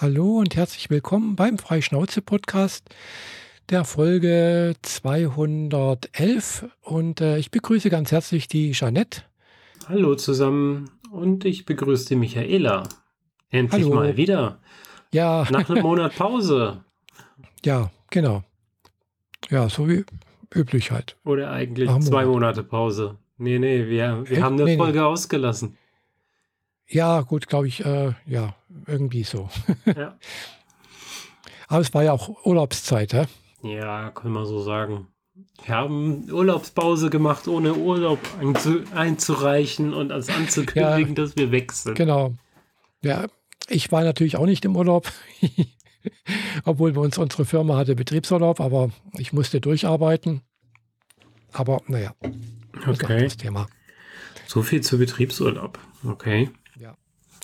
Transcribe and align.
Hallo 0.00 0.38
und 0.38 0.54
herzlich 0.54 0.90
willkommen 0.90 1.34
beim 1.34 1.58
Freischnauze-Podcast 1.58 2.88
der 3.68 3.84
Folge 3.84 4.76
211. 4.82 6.66
Und 6.82 7.20
äh, 7.20 7.38
ich 7.38 7.50
begrüße 7.50 7.90
ganz 7.90 8.12
herzlich 8.12 8.46
die 8.46 8.70
Jeanette. 8.70 9.22
Hallo 9.88 10.14
zusammen 10.14 10.88
und 11.10 11.44
ich 11.44 11.64
begrüße 11.64 12.10
die 12.10 12.14
Michaela. 12.14 12.84
Endlich 13.50 13.86
Hallo. 13.86 13.96
mal 13.96 14.16
wieder. 14.16 14.60
Ja. 15.12 15.44
Nach 15.50 15.68
einem 15.68 15.82
Monat 15.82 16.14
Pause. 16.14 16.84
Ja, 17.64 17.90
genau. 18.10 18.44
Ja, 19.50 19.68
so 19.68 19.88
wie 19.88 20.04
üblich 20.54 20.92
halt. 20.92 21.16
Oder 21.24 21.50
eigentlich 21.50 21.90
zwei 22.02 22.24
Monate 22.24 22.62
Pause. 22.62 23.16
Nee, 23.36 23.58
nee, 23.58 23.88
wir, 23.88 24.22
wir 24.28 24.44
haben 24.44 24.54
eine 24.54 24.64
nee, 24.64 24.76
Folge 24.76 25.00
nee. 25.00 25.04
ausgelassen. 25.04 25.76
Ja, 26.88 27.20
gut, 27.20 27.48
glaube 27.48 27.68
ich, 27.68 27.84
äh, 27.84 28.14
ja, 28.26 28.54
irgendwie 28.86 29.24
so. 29.24 29.48
Ja. 29.86 30.16
Aber 31.68 31.80
es 31.80 31.92
war 31.92 32.02
ja 32.02 32.12
auch 32.12 32.46
Urlaubszeit, 32.46 33.12
hä? 33.12 33.26
Ja, 33.62 34.10
können 34.10 34.32
wir 34.32 34.46
so 34.46 34.62
sagen. 34.62 35.08
Wir 35.64 35.74
haben 35.74 36.30
Urlaubspause 36.30 37.10
gemacht, 37.10 37.46
ohne 37.46 37.74
Urlaub 37.74 38.18
einzu 38.40 38.84
einzureichen 38.94 39.92
und 39.92 40.10
als 40.10 40.30
anzukündigen, 40.30 41.08
ja, 41.08 41.14
dass 41.14 41.36
wir 41.36 41.52
weg 41.52 41.72
sind. 41.72 41.94
Genau. 41.94 42.34
Ja, 43.02 43.26
ich 43.68 43.92
war 43.92 44.02
natürlich 44.02 44.36
auch 44.36 44.46
nicht 44.46 44.64
im 44.64 44.76
Urlaub, 44.76 45.12
obwohl 46.64 46.92
bei 46.92 47.00
uns 47.02 47.18
unsere 47.18 47.44
Firma 47.44 47.76
hatte 47.76 47.94
Betriebsurlaub, 47.94 48.60
aber 48.60 48.90
ich 49.18 49.34
musste 49.34 49.60
durcharbeiten. 49.60 50.40
Aber 51.52 51.82
naja, 51.86 52.14
okay. 52.86 53.24
das 53.24 53.36
Thema. 53.36 53.66
So 54.46 54.62
viel 54.62 54.80
zu 54.80 54.96
Betriebsurlaub. 54.96 55.78
Okay. 56.06 56.50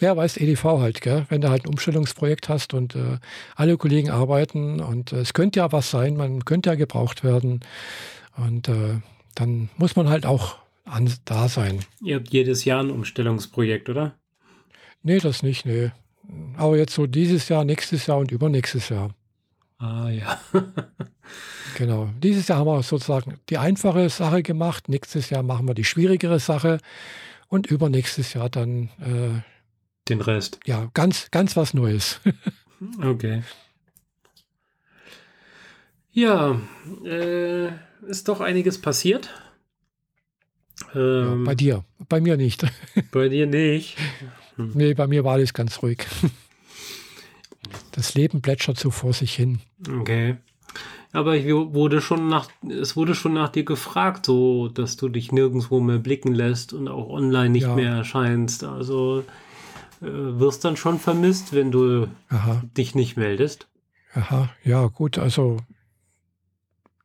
Ja, 0.00 0.16
weißt 0.16 0.40
EDV 0.40 0.64
halt, 0.64 1.00
gell? 1.00 1.26
wenn 1.28 1.40
du 1.40 1.50
halt 1.50 1.64
ein 1.64 1.68
Umstellungsprojekt 1.68 2.48
hast 2.48 2.74
und 2.74 2.94
äh, 2.96 3.18
alle 3.54 3.76
Kollegen 3.76 4.10
arbeiten 4.10 4.80
und 4.80 5.12
äh, 5.12 5.20
es 5.20 5.34
könnte 5.34 5.60
ja 5.60 5.72
was 5.72 5.90
sein, 5.90 6.16
man 6.16 6.44
könnte 6.44 6.70
ja 6.70 6.74
gebraucht 6.74 7.22
werden 7.22 7.60
und 8.36 8.68
äh, 8.68 9.00
dann 9.34 9.68
muss 9.76 9.96
man 9.96 10.08
halt 10.08 10.26
auch 10.26 10.56
an, 10.84 11.12
da 11.24 11.48
sein. 11.48 11.80
Ihr 12.02 12.16
habt 12.16 12.30
jedes 12.30 12.64
Jahr 12.64 12.82
ein 12.82 12.90
Umstellungsprojekt, 12.90 13.88
oder? 13.88 14.14
Nee, 15.02 15.18
das 15.18 15.42
nicht, 15.42 15.66
nee. 15.66 15.90
Aber 16.56 16.76
jetzt 16.76 16.94
so 16.94 17.06
dieses 17.06 17.48
Jahr, 17.48 17.64
nächstes 17.64 18.06
Jahr 18.06 18.18
und 18.18 18.30
übernächstes 18.32 18.88
Jahr. 18.88 19.10
Ah 19.78 20.08
ja. 20.08 20.40
genau. 21.76 22.08
Dieses 22.22 22.48
Jahr 22.48 22.58
haben 22.58 22.66
wir 22.68 22.82
sozusagen 22.82 23.38
die 23.50 23.58
einfache 23.58 24.08
Sache 24.08 24.42
gemacht. 24.42 24.88
Nächstes 24.88 25.30
Jahr 25.30 25.42
machen 25.42 25.66
wir 25.66 25.74
die 25.74 25.84
schwierigere 25.84 26.38
Sache. 26.38 26.78
Und 27.48 27.66
übernächstes 27.66 28.32
Jahr 28.34 28.48
dann 28.48 28.88
äh, 29.00 29.42
den 30.08 30.20
Rest. 30.20 30.58
Ja, 30.66 30.90
ganz, 30.94 31.30
ganz 31.30 31.56
was 31.56 31.74
Neues. 31.74 32.20
okay. 33.02 33.42
Ja, 36.12 36.60
äh, 37.04 37.68
ist 38.06 38.28
doch 38.28 38.40
einiges 38.40 38.80
passiert. 38.80 39.30
Ähm, 40.94 41.40
ja, 41.40 41.44
bei 41.44 41.54
dir, 41.54 41.84
bei 42.08 42.20
mir 42.20 42.36
nicht. 42.36 42.64
Bei 43.12 43.28
dir 43.28 43.46
nicht. 43.46 43.96
Hm. 44.56 44.72
Nee, 44.74 44.94
bei 44.94 45.06
mir 45.06 45.24
war 45.24 45.34
alles 45.34 45.54
ganz 45.54 45.82
ruhig. 45.82 46.06
Das 47.92 48.14
Leben 48.14 48.42
plätschert 48.42 48.78
so 48.78 48.90
vor 48.90 49.12
sich 49.12 49.34
hin. 49.34 49.60
Okay. 50.00 50.36
Aber 51.12 51.36
ich 51.36 51.46
wurde 51.46 52.00
schon 52.00 52.28
nach, 52.28 52.48
es 52.68 52.96
wurde 52.96 53.14
schon 53.14 53.34
nach 53.34 53.48
dir 53.48 53.64
gefragt, 53.64 54.26
so 54.26 54.68
dass 54.68 54.96
du 54.96 55.08
dich 55.08 55.30
nirgendwo 55.30 55.78
mehr 55.80 55.98
blicken 55.98 56.34
lässt 56.34 56.72
und 56.72 56.88
auch 56.88 57.08
online 57.08 57.50
nicht 57.50 57.62
ja. 57.62 57.74
mehr 57.74 57.92
erscheinst. 57.92 58.64
Also 58.64 59.24
wirst 60.04 60.64
dann 60.64 60.76
schon 60.76 60.98
vermisst, 60.98 61.52
wenn 61.52 61.70
du 61.70 62.08
Aha. 62.28 62.62
dich 62.76 62.94
nicht 62.94 63.16
meldest. 63.16 63.66
Aha, 64.14 64.50
ja, 64.62 64.86
gut, 64.86 65.18
also 65.18 65.58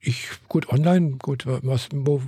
ich, 0.01 0.29
gut, 0.47 0.69
online, 0.69 1.17
gut, 1.21 1.45
was, 1.45 1.89
wo, 1.91 2.21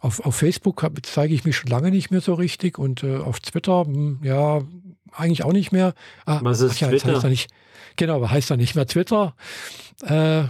auf, 0.00 0.20
auf 0.20 0.34
Facebook 0.34 0.88
zeige 1.02 1.34
ich 1.34 1.44
mich 1.44 1.56
schon 1.56 1.70
lange 1.70 1.90
nicht 1.90 2.10
mehr 2.10 2.20
so 2.20 2.34
richtig 2.34 2.78
und 2.78 3.02
äh, 3.02 3.18
auf 3.18 3.40
Twitter, 3.40 3.84
mh, 3.84 3.94
hm, 3.94 4.18
ja, 4.22 4.62
eigentlich 5.12 5.44
auch 5.44 5.52
nicht 5.52 5.72
mehr. 5.72 5.94
Ah, 6.24 6.40
was 6.42 6.60
ist 6.60 6.80
ja, 6.80 6.88
Twitter? 6.88 7.14
Heißt 7.14 7.24
nicht, 7.24 7.50
genau, 7.96 8.28
heißt 8.28 8.50
da 8.50 8.56
nicht 8.56 8.74
mehr 8.74 8.86
Twitter. 8.86 9.34
Äh, 10.02 10.44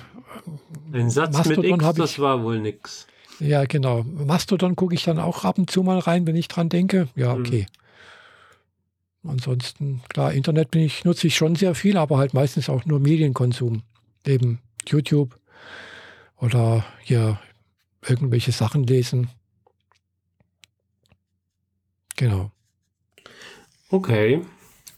Ein 0.92 1.10
Satz 1.10 1.36
Mastodon 1.36 1.78
mit 1.78 1.82
X, 1.82 1.94
das 1.94 2.18
war 2.20 2.44
wohl 2.44 2.60
nix. 2.60 3.06
Ja, 3.40 3.64
genau. 3.64 4.04
Mastodon 4.04 4.76
gucke 4.76 4.94
ich 4.94 5.02
dann 5.02 5.18
auch 5.18 5.44
ab 5.44 5.58
und 5.58 5.68
zu 5.68 5.82
mal 5.82 5.98
rein, 5.98 6.26
wenn 6.26 6.36
ich 6.36 6.46
dran 6.46 6.68
denke. 6.68 7.08
Ja, 7.16 7.32
hm. 7.34 7.40
okay. 7.40 7.60
Hm. 7.62 7.81
Ansonsten, 9.24 10.02
klar, 10.08 10.32
Internet 10.32 10.70
bin 10.70 10.82
ich, 10.82 11.04
nutze 11.04 11.28
ich 11.28 11.36
schon 11.36 11.54
sehr 11.54 11.74
viel, 11.74 11.96
aber 11.96 12.18
halt 12.18 12.34
meistens 12.34 12.68
auch 12.68 12.84
nur 12.84 12.98
Medienkonsum. 12.98 13.82
Eben 14.26 14.58
YouTube 14.86 15.38
oder 16.38 16.84
hier 17.02 17.38
irgendwelche 18.06 18.50
Sachen 18.50 18.84
lesen. 18.84 19.28
Genau. 22.16 22.50
Okay. 23.90 24.42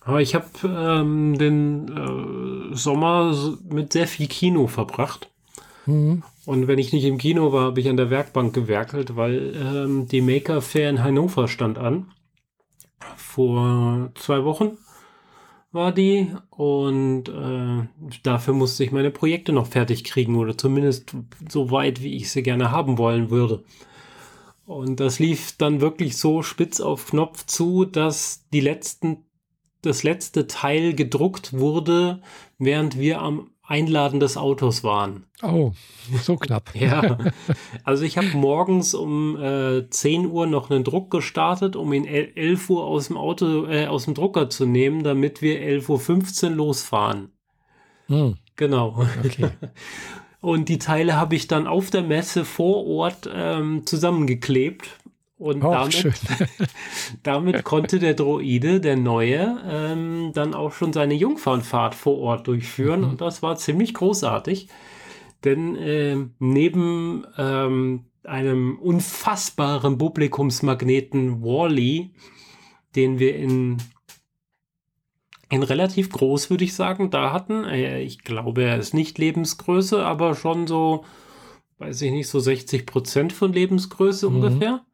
Aber 0.01 0.21
ich 0.21 0.35
habe 0.35 0.47
ähm, 0.65 1.39
den 1.39 1.89
äh, 1.89 2.77
Sommer 2.77 3.35
mit 3.69 3.93
sehr 3.93 4.07
viel 4.07 4.27
Kino 4.27 4.67
verbracht. 4.67 5.31
Mhm. 5.87 6.23
Und 6.47 6.67
wenn 6.67 6.79
ich 6.79 6.93
nicht 6.93 7.05
im 7.05 7.19
Kino 7.19 7.53
war, 7.53 7.67
habe 7.67 7.81
ich 7.81 7.89
an 7.89 7.97
der 7.97 8.11
Werkbank 8.11 8.55
gewerkelt, 8.55 9.17
weil 9.17 9.55
ähm, 9.57 10.09
die 10.09 10.21
Maker 10.21 10.61
Fair 10.61 10.91
in 10.91 11.03
Hannover 11.03 11.49
stand 11.49 11.79
an 11.79 12.14
vor 13.17 14.11
zwei 14.15 14.45
Wochen 14.45 14.79
war 15.73 15.93
die 15.93 16.33
und 16.51 17.29
äh, 17.29 17.89
dafür 18.23 18.55
musste 18.55 18.85
ich 18.85 18.93
meine 18.93 19.11
Projekte 19.11 19.53
noch 19.53 19.67
fertig 19.67 20.05
kriegen 20.05 20.37
oder 20.37 20.57
zumindest 20.57 21.17
so 21.49 21.71
weit, 21.73 22.01
wie 22.01 22.17
ich 22.17 22.31
sie 22.31 22.43
gerne 22.43 22.71
haben 22.71 22.97
wollen 22.97 23.31
würde. 23.31 23.65
Und 24.67 25.01
das 25.01 25.19
lief 25.19 25.57
dann 25.59 25.81
wirklich 25.81 26.17
so 26.17 26.43
spitz 26.43 26.81
auf 26.81 27.09
Knopf 27.09 27.45
zu, 27.47 27.85
dass 27.85 28.47
die 28.53 28.61
letzten, 28.61 29.25
das 29.83 30.05
letzte 30.05 30.47
Teil 30.47 30.95
gedruckt 30.95 31.53
wurde, 31.53 32.23
während 32.59 32.99
wir 32.99 33.21
am 33.21 33.51
Einladen 33.67 34.21
des 34.21 34.37
Autos 34.37 34.85
waren. 34.85 35.25
Oh, 35.43 35.73
so 36.23 36.37
knapp. 36.37 36.75
ja, 36.75 37.17
also 37.83 38.05
ich 38.05 38.19
habe 38.19 38.29
morgens 38.35 38.95
um 38.95 39.41
äh, 39.41 39.89
10 39.89 40.27
Uhr 40.27 40.47
noch 40.47 40.71
einen 40.71 40.85
Druck 40.85 41.11
gestartet, 41.11 41.75
um 41.75 41.93
ihn 41.93 42.05
11 42.05 42.69
Uhr 42.71 42.85
aus 42.85 43.09
dem 43.09 43.17
Auto, 43.17 43.67
äh, 43.67 43.87
aus 43.87 44.05
dem 44.05 44.15
Drucker 44.15 44.51
zu 44.51 44.67
nehmen, 44.67 45.03
damit 45.03 45.41
wir 45.41 45.61
11.15 45.61 46.45
Uhr 46.45 46.51
losfahren. 46.51 47.31
Hm. 48.09 48.37
Genau. 48.57 49.07
Okay. 49.25 49.49
Und 50.41 50.69
die 50.69 50.79
Teile 50.79 51.17
habe 51.17 51.35
ich 51.35 51.49
dann 51.49 51.67
auf 51.67 51.91
der 51.91 52.03
Messe 52.03 52.45
vor 52.45 52.87
Ort 52.87 53.31
ähm, 53.33 53.87
zusammengeklebt 53.87 54.99
und 55.37 55.65
oh, 55.65 55.73
damit, 55.73 56.13
damit 57.23 57.65
konnte 57.65 57.99
der 57.99 58.15
Droide, 58.15 58.81
der 58.81 58.97
neue, 58.97 59.61
ähm, 59.69 60.31
dann 60.33 60.55
auch 60.55 60.73
schon 60.73 60.93
seine 60.93 61.15
Jungfernfahrt 61.15 61.95
vor 61.95 62.19
Ort 62.19 62.47
durchführen. 62.47 63.01
Mhm. 63.01 63.09
Und 63.11 63.21
das 63.21 63.43
war 63.43 63.57
ziemlich 63.57 63.95
großartig. 63.95 64.69
Denn 65.43 65.77
äh, 65.77 66.17
neben 66.39 67.27
ähm, 67.37 68.05
einem 68.23 68.79
unfassbaren 68.79 69.99
Publikumsmagneten 69.99 71.43
Wally, 71.43 72.13
den 72.95 73.19
wir 73.19 73.37
in, 73.37 73.79
in 75.51 75.63
relativ 75.65 76.11
groß, 76.11 76.49
würde 76.49 76.65
ich 76.65 76.75
sagen, 76.75 77.11
da 77.11 77.33
hatten. 77.33 77.65
Äh, 77.65 78.03
ich 78.03 78.21
glaube, 78.21 78.63
er 78.63 78.79
ist 78.79 78.95
nicht 78.95 79.19
Lebensgröße, 79.19 80.07
aber 80.07 80.37
schon 80.37 80.69
so, 80.69 81.05
weiß 81.79 82.01
ich 82.03 82.13
nicht, 82.13 82.29
so 82.29 82.39
60 82.39 82.87
Prozent 82.87 83.33
von 83.33 83.53
Lebensgröße 83.53 84.31
mhm. 84.31 84.37
ungefähr 84.37 84.85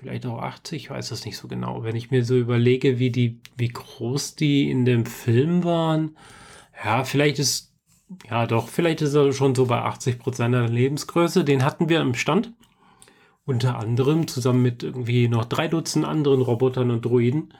vielleicht 0.00 0.24
auch 0.24 0.38
80, 0.38 0.84
ich 0.84 0.90
weiß 0.90 1.10
es 1.10 1.26
nicht 1.26 1.36
so 1.36 1.46
genau. 1.46 1.84
Wenn 1.84 1.94
ich 1.94 2.10
mir 2.10 2.24
so 2.24 2.36
überlege, 2.36 2.98
wie 2.98 3.10
die, 3.10 3.40
wie 3.56 3.68
groß 3.68 4.34
die 4.34 4.70
in 4.70 4.84
dem 4.86 5.04
Film 5.04 5.62
waren, 5.62 6.16
ja, 6.82 7.04
vielleicht 7.04 7.38
ist, 7.38 7.74
ja 8.28 8.46
doch, 8.46 8.68
vielleicht 8.68 9.02
ist 9.02 9.14
er 9.14 9.32
schon 9.32 9.54
so 9.54 9.66
bei 9.66 9.82
80 9.82 10.18
Prozent 10.18 10.54
der 10.54 10.68
Lebensgröße. 10.68 11.44
Den 11.44 11.64
hatten 11.64 11.90
wir 11.90 12.00
im 12.00 12.14
Stand. 12.14 12.52
Unter 13.44 13.78
anderem 13.78 14.26
zusammen 14.26 14.62
mit 14.62 14.82
irgendwie 14.82 15.28
noch 15.28 15.44
drei 15.44 15.68
Dutzend 15.68 16.06
anderen 16.06 16.40
Robotern 16.40 16.90
und 16.90 17.04
Droiden. 17.04 17.52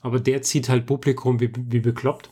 Aber 0.00 0.20
der 0.20 0.42
zieht 0.42 0.68
halt 0.68 0.86
Publikum 0.86 1.40
wie, 1.40 1.50
wie 1.56 1.80
bekloppt. 1.80 2.30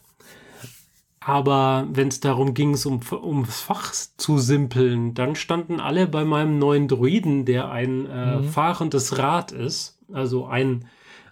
Aber 1.29 1.87
wenn 1.93 2.09
es 2.09 2.21
darum 2.21 2.55
ging, 2.55 2.75
um, 2.87 3.01
ums 3.13 3.61
Fach 3.61 3.93
zu 3.93 4.39
simpeln, 4.39 5.13
dann 5.13 5.37
standen 5.37 5.79
alle 5.79 6.07
bei 6.07 6.25
meinem 6.25 6.59
neuen 6.59 6.89
Druiden, 6.89 7.45
der 7.45 7.71
ein 7.71 8.07
äh, 8.07 8.37
mhm. 8.39 8.45
fahrendes 8.45 9.19
Rad 9.19 9.53
ist, 9.53 9.99
also 10.11 10.47
ein, 10.47 10.87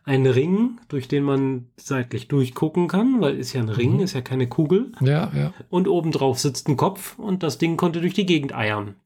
ein 0.05 0.27
Ring, 0.27 0.79
durch 0.89 1.09
den 1.09 1.25
man 1.25 1.69
seitlich 1.79 2.29
durchgucken 2.29 2.89
kann, 2.89 3.23
weil 3.23 3.39
ist 3.39 3.55
ja 3.55 3.63
ein 3.63 3.71
Ring, 3.71 3.95
mhm. 3.95 4.01
ist 4.01 4.13
ja 4.13 4.21
keine 4.21 4.51
Kugel. 4.51 4.93
Ja, 5.01 5.33
ja. 5.35 5.55
Und 5.71 5.89
obendrauf 5.89 6.39
sitzt 6.39 6.69
ein 6.69 6.77
Kopf 6.77 7.19
und 7.19 7.43
das 7.43 7.57
Ding 7.57 7.79
konnte 7.79 8.03
durch 8.03 8.13
die 8.13 8.27
Gegend 8.27 8.55
eiern. 8.55 8.97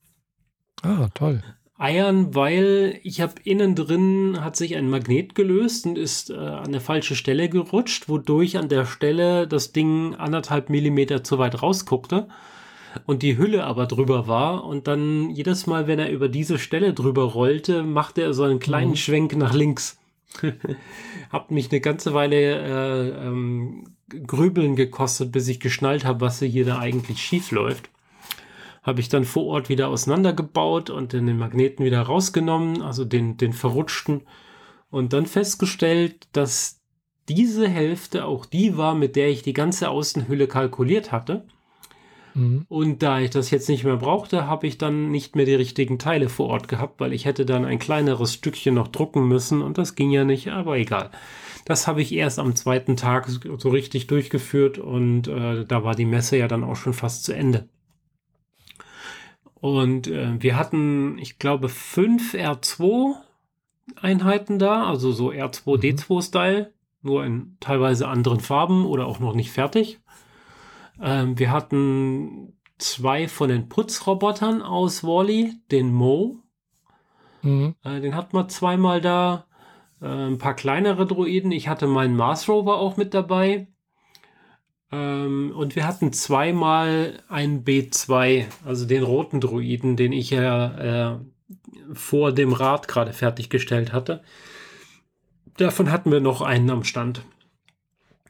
Ah, 0.83 1.07
toll. 1.15 1.41
Eiern, 1.81 2.35
weil 2.35 3.00
ich 3.05 3.23
habe 3.23 3.35
innen 3.43 3.75
drin 3.75 4.38
hat 4.43 4.55
sich 4.55 4.77
ein 4.77 4.91
Magnet 4.91 5.35
gelöst 5.35 5.87
und 5.87 5.97
ist 5.97 6.29
äh, 6.29 6.35
an 6.35 6.73
der 6.73 6.81
falsche 6.82 7.17
Stelle 7.17 7.49
gerutscht, 7.49 8.09
wodurch 8.09 8.59
an 8.59 8.69
der 8.69 8.85
Stelle 8.85 9.49
das 9.49 9.73
Ding 9.73 10.15
anderthalb 10.15 10.69
Millimeter 10.69 11.25
zu 11.25 11.38
weit 11.38 11.62
rausguckte 11.62 12.29
und 13.06 13.23
die 13.23 13.38
Hülle 13.38 13.65
aber 13.65 13.87
drüber 13.87 14.27
war 14.29 14.65
und 14.65 14.88
dann 14.88 15.31
jedes 15.31 15.67
Mal, 15.67 15.87
wenn 15.87 15.99
er 15.99 16.11
über 16.11 16.29
diese 16.29 16.59
Stelle 16.59 16.93
drüber 16.93 17.25
rollte, 17.25 17.82
machte 17.82 18.21
er 18.21 18.35
so 18.35 18.43
einen 18.43 18.59
kleinen 18.59 18.91
mhm. 18.91 18.97
Schwenk 18.97 19.35
nach 19.37 19.55
links. 19.55 19.99
hab 21.32 21.50
mich 21.50 21.71
eine 21.71 21.81
ganze 21.81 22.12
Weile 22.12 22.37
äh, 22.37 23.27
ähm, 23.27 23.85
Grübeln 24.27 24.77
gekostet, 24.77 25.32
bis 25.32 25.49
ich 25.49 25.61
geschnallt 25.61 26.05
habe, 26.05 26.21
was 26.21 26.41
hier 26.41 26.67
da 26.67 26.79
eigentlich 26.79 27.23
schief 27.23 27.53
läuft 27.53 27.88
habe 28.82 29.00
ich 29.00 29.09
dann 29.09 29.25
vor 29.25 29.47
Ort 29.47 29.69
wieder 29.69 29.88
auseinandergebaut 29.88 30.91
und 30.91 31.12
den 31.12 31.37
Magneten 31.38 31.85
wieder 31.85 32.00
rausgenommen, 32.00 32.82
also 32.82 33.05
den, 33.05 33.37
den 33.37 33.53
verrutschten. 33.53 34.23
Und 34.91 35.12
dann 35.12 35.27
festgestellt, 35.27 36.29
dass 36.32 36.81
diese 37.29 37.69
Hälfte 37.69 38.25
auch 38.25 38.47
die 38.47 38.77
war, 38.77 38.94
mit 38.94 39.17
der 39.17 39.29
ich 39.29 39.43
die 39.43 39.53
ganze 39.53 39.88
Außenhülle 39.91 40.49
kalkuliert 40.49 41.12
hatte. 41.12 41.44
Mhm. 42.35 42.65
Und 42.69 43.03
da 43.03 43.21
ich 43.21 43.31
das 43.31 43.50
jetzt 43.50 43.69
nicht 43.69 43.85
mehr 43.85 43.97
brauchte, 43.97 44.47
habe 44.47 44.67
ich 44.67 44.79
dann 44.79 45.11
nicht 45.11 45.37
mehr 45.37 45.44
die 45.44 45.55
richtigen 45.55 45.99
Teile 45.99 46.29
vor 46.29 46.49
Ort 46.49 46.69
gehabt, 46.69 47.00
weil 47.00 47.12
ich 47.12 47.25
hätte 47.25 47.44
dann 47.44 47.65
ein 47.65 47.79
kleineres 47.79 48.35
Stückchen 48.35 48.75
noch 48.75 48.88
drucken 48.88 49.29
müssen 49.29 49.62
und 49.62 49.79
das 49.79 49.94
ging 49.94 50.11
ja 50.11 50.25
nicht, 50.25 50.49
aber 50.49 50.77
egal. 50.77 51.11
Das 51.65 51.87
habe 51.87 52.03
ich 52.03 52.12
erst 52.12 52.38
am 52.38 52.56
zweiten 52.56 52.97
Tag 52.97 53.29
so 53.29 53.69
richtig 53.69 54.06
durchgeführt 54.06 54.79
und 54.79 55.29
äh, 55.29 55.65
da 55.67 55.85
war 55.85 55.94
die 55.94 56.06
Messe 56.06 56.37
ja 56.37 56.49
dann 56.49 56.65
auch 56.65 56.77
schon 56.77 56.94
fast 56.94 57.25
zu 57.25 57.32
Ende. 57.32 57.69
Und 59.61 60.07
äh, 60.07 60.43
wir 60.43 60.57
hatten, 60.57 61.19
ich 61.19 61.39
glaube, 61.39 61.69
fünf 61.69 62.35
R2 62.35 63.15
Einheiten 64.01 64.59
da, 64.59 64.87
also 64.87 65.12
so 65.12 65.31
R2D2-Style, 65.31 66.73
mhm. 67.03 67.11
nur 67.11 67.25
in 67.25 67.57
teilweise 67.61 68.09
anderen 68.09 68.41
Farben 68.41 68.87
oder 68.87 69.07
auch 69.07 69.21
noch 69.21 69.35
nicht 69.35 69.51
fertig. 69.51 70.01
Ähm, 71.01 71.39
wir 71.39 71.51
hatten 71.51 72.55
zwei 72.79 73.29
von 73.29 73.49
den 73.49 73.69
Putzrobotern 73.69 74.62
aus 74.62 75.05
Wally, 75.05 75.55
den 75.71 75.93
Mo. 75.93 76.39
Mhm. 77.43 77.75
Äh, 77.85 78.01
den 78.01 78.15
hatten 78.15 78.37
wir 78.37 78.49
zweimal 78.49 79.01
da. 79.01 79.47
Äh, 80.01 80.06
ein 80.06 80.39
paar 80.39 80.55
kleinere 80.55 81.06
Droiden. 81.06 81.53
Ich 81.53 81.69
hatte 81.69 81.87
meinen 81.87 82.17
Mars 82.17 82.49
Rover 82.49 82.79
auch 82.79 82.97
mit 82.97 83.13
dabei. 83.15 83.69
Ähm, 84.93 85.53
und 85.55 85.77
wir 85.77 85.87
hatten 85.87 86.13
zweimal 86.13 87.23
einen 87.29 87.65
B2, 87.65 88.47
also 88.65 88.87
den 88.87 89.03
roten 89.03 89.41
Druiden, 89.41 89.97
den 89.97 90.13
ich 90.13 90.31
ja 90.31 91.15
äh, 91.15 91.19
vor 91.93 92.33
dem 92.33 92.53
Rad 92.53 92.89
gerade 92.89 93.13
fertiggestellt 93.13 93.93
hatte. 93.93 94.23
Davon 95.57 95.91
hatten 95.91 96.11
wir 96.11 96.21
noch 96.21 96.41
einen 96.41 96.71
am 96.71 96.85
Stand. 96.85 97.23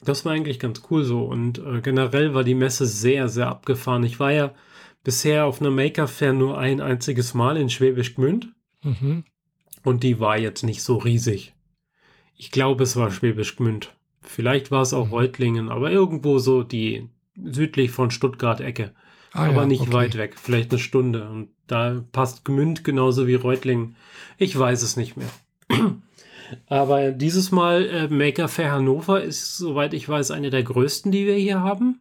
Das 0.02 0.24
war 0.24 0.32
eigentlich 0.32 0.58
ganz 0.58 0.82
cool 0.90 1.04
so. 1.04 1.24
Und 1.24 1.58
äh, 1.58 1.80
generell 1.80 2.34
war 2.34 2.44
die 2.44 2.54
Messe 2.54 2.86
sehr, 2.86 3.28
sehr 3.28 3.48
abgefahren. 3.48 4.04
Ich 4.04 4.18
war 4.18 4.32
ja 4.32 4.54
bisher 5.04 5.46
auf 5.46 5.60
einer 5.60 5.70
Maker 5.70 6.08
Fair 6.08 6.32
nur 6.32 6.58
ein 6.58 6.80
einziges 6.80 7.34
Mal 7.34 7.56
in 7.56 7.70
Schwäbisch 7.70 8.14
Gmünd. 8.14 8.48
Mhm. 8.82 9.24
Und 9.82 10.02
die 10.02 10.20
war 10.20 10.38
jetzt 10.38 10.62
nicht 10.62 10.82
so 10.82 10.96
riesig. 10.96 11.54
Ich 12.36 12.50
glaube, 12.50 12.84
es 12.84 12.96
war 12.96 13.10
Schwäbisch 13.10 13.56
Gmünd. 13.56 13.94
Vielleicht 14.20 14.70
war 14.70 14.82
es 14.82 14.92
auch 14.92 15.06
mhm. 15.06 15.12
Reutlingen, 15.12 15.68
aber 15.68 15.90
irgendwo 15.90 16.38
so 16.38 16.62
die 16.62 17.08
südlich 17.42 17.90
von 17.90 18.10
Stuttgart-Ecke. 18.10 18.92
Ah, 19.32 19.46
aber 19.46 19.62
ja, 19.62 19.66
nicht 19.66 19.82
okay. 19.82 19.92
weit 19.92 20.18
weg, 20.18 20.36
vielleicht 20.38 20.70
eine 20.70 20.80
Stunde. 20.80 21.28
Und 21.28 21.50
da 21.66 22.04
passt 22.12 22.44
Gmünd 22.44 22.84
genauso 22.84 23.26
wie 23.26 23.34
Reutlingen. 23.34 23.96
Ich 24.38 24.58
weiß 24.58 24.82
es 24.82 24.96
nicht 24.96 25.16
mehr. 25.16 25.30
aber 26.66 27.12
dieses 27.12 27.52
Mal 27.52 27.86
äh, 27.86 28.08
Maker 28.08 28.48
Fair 28.48 28.72
Hannover 28.72 29.22
ist, 29.22 29.56
soweit 29.56 29.94
ich 29.94 30.08
weiß, 30.08 30.32
eine 30.32 30.50
der 30.50 30.64
größten, 30.64 31.12
die 31.12 31.26
wir 31.26 31.36
hier 31.36 31.60
haben. 31.60 32.00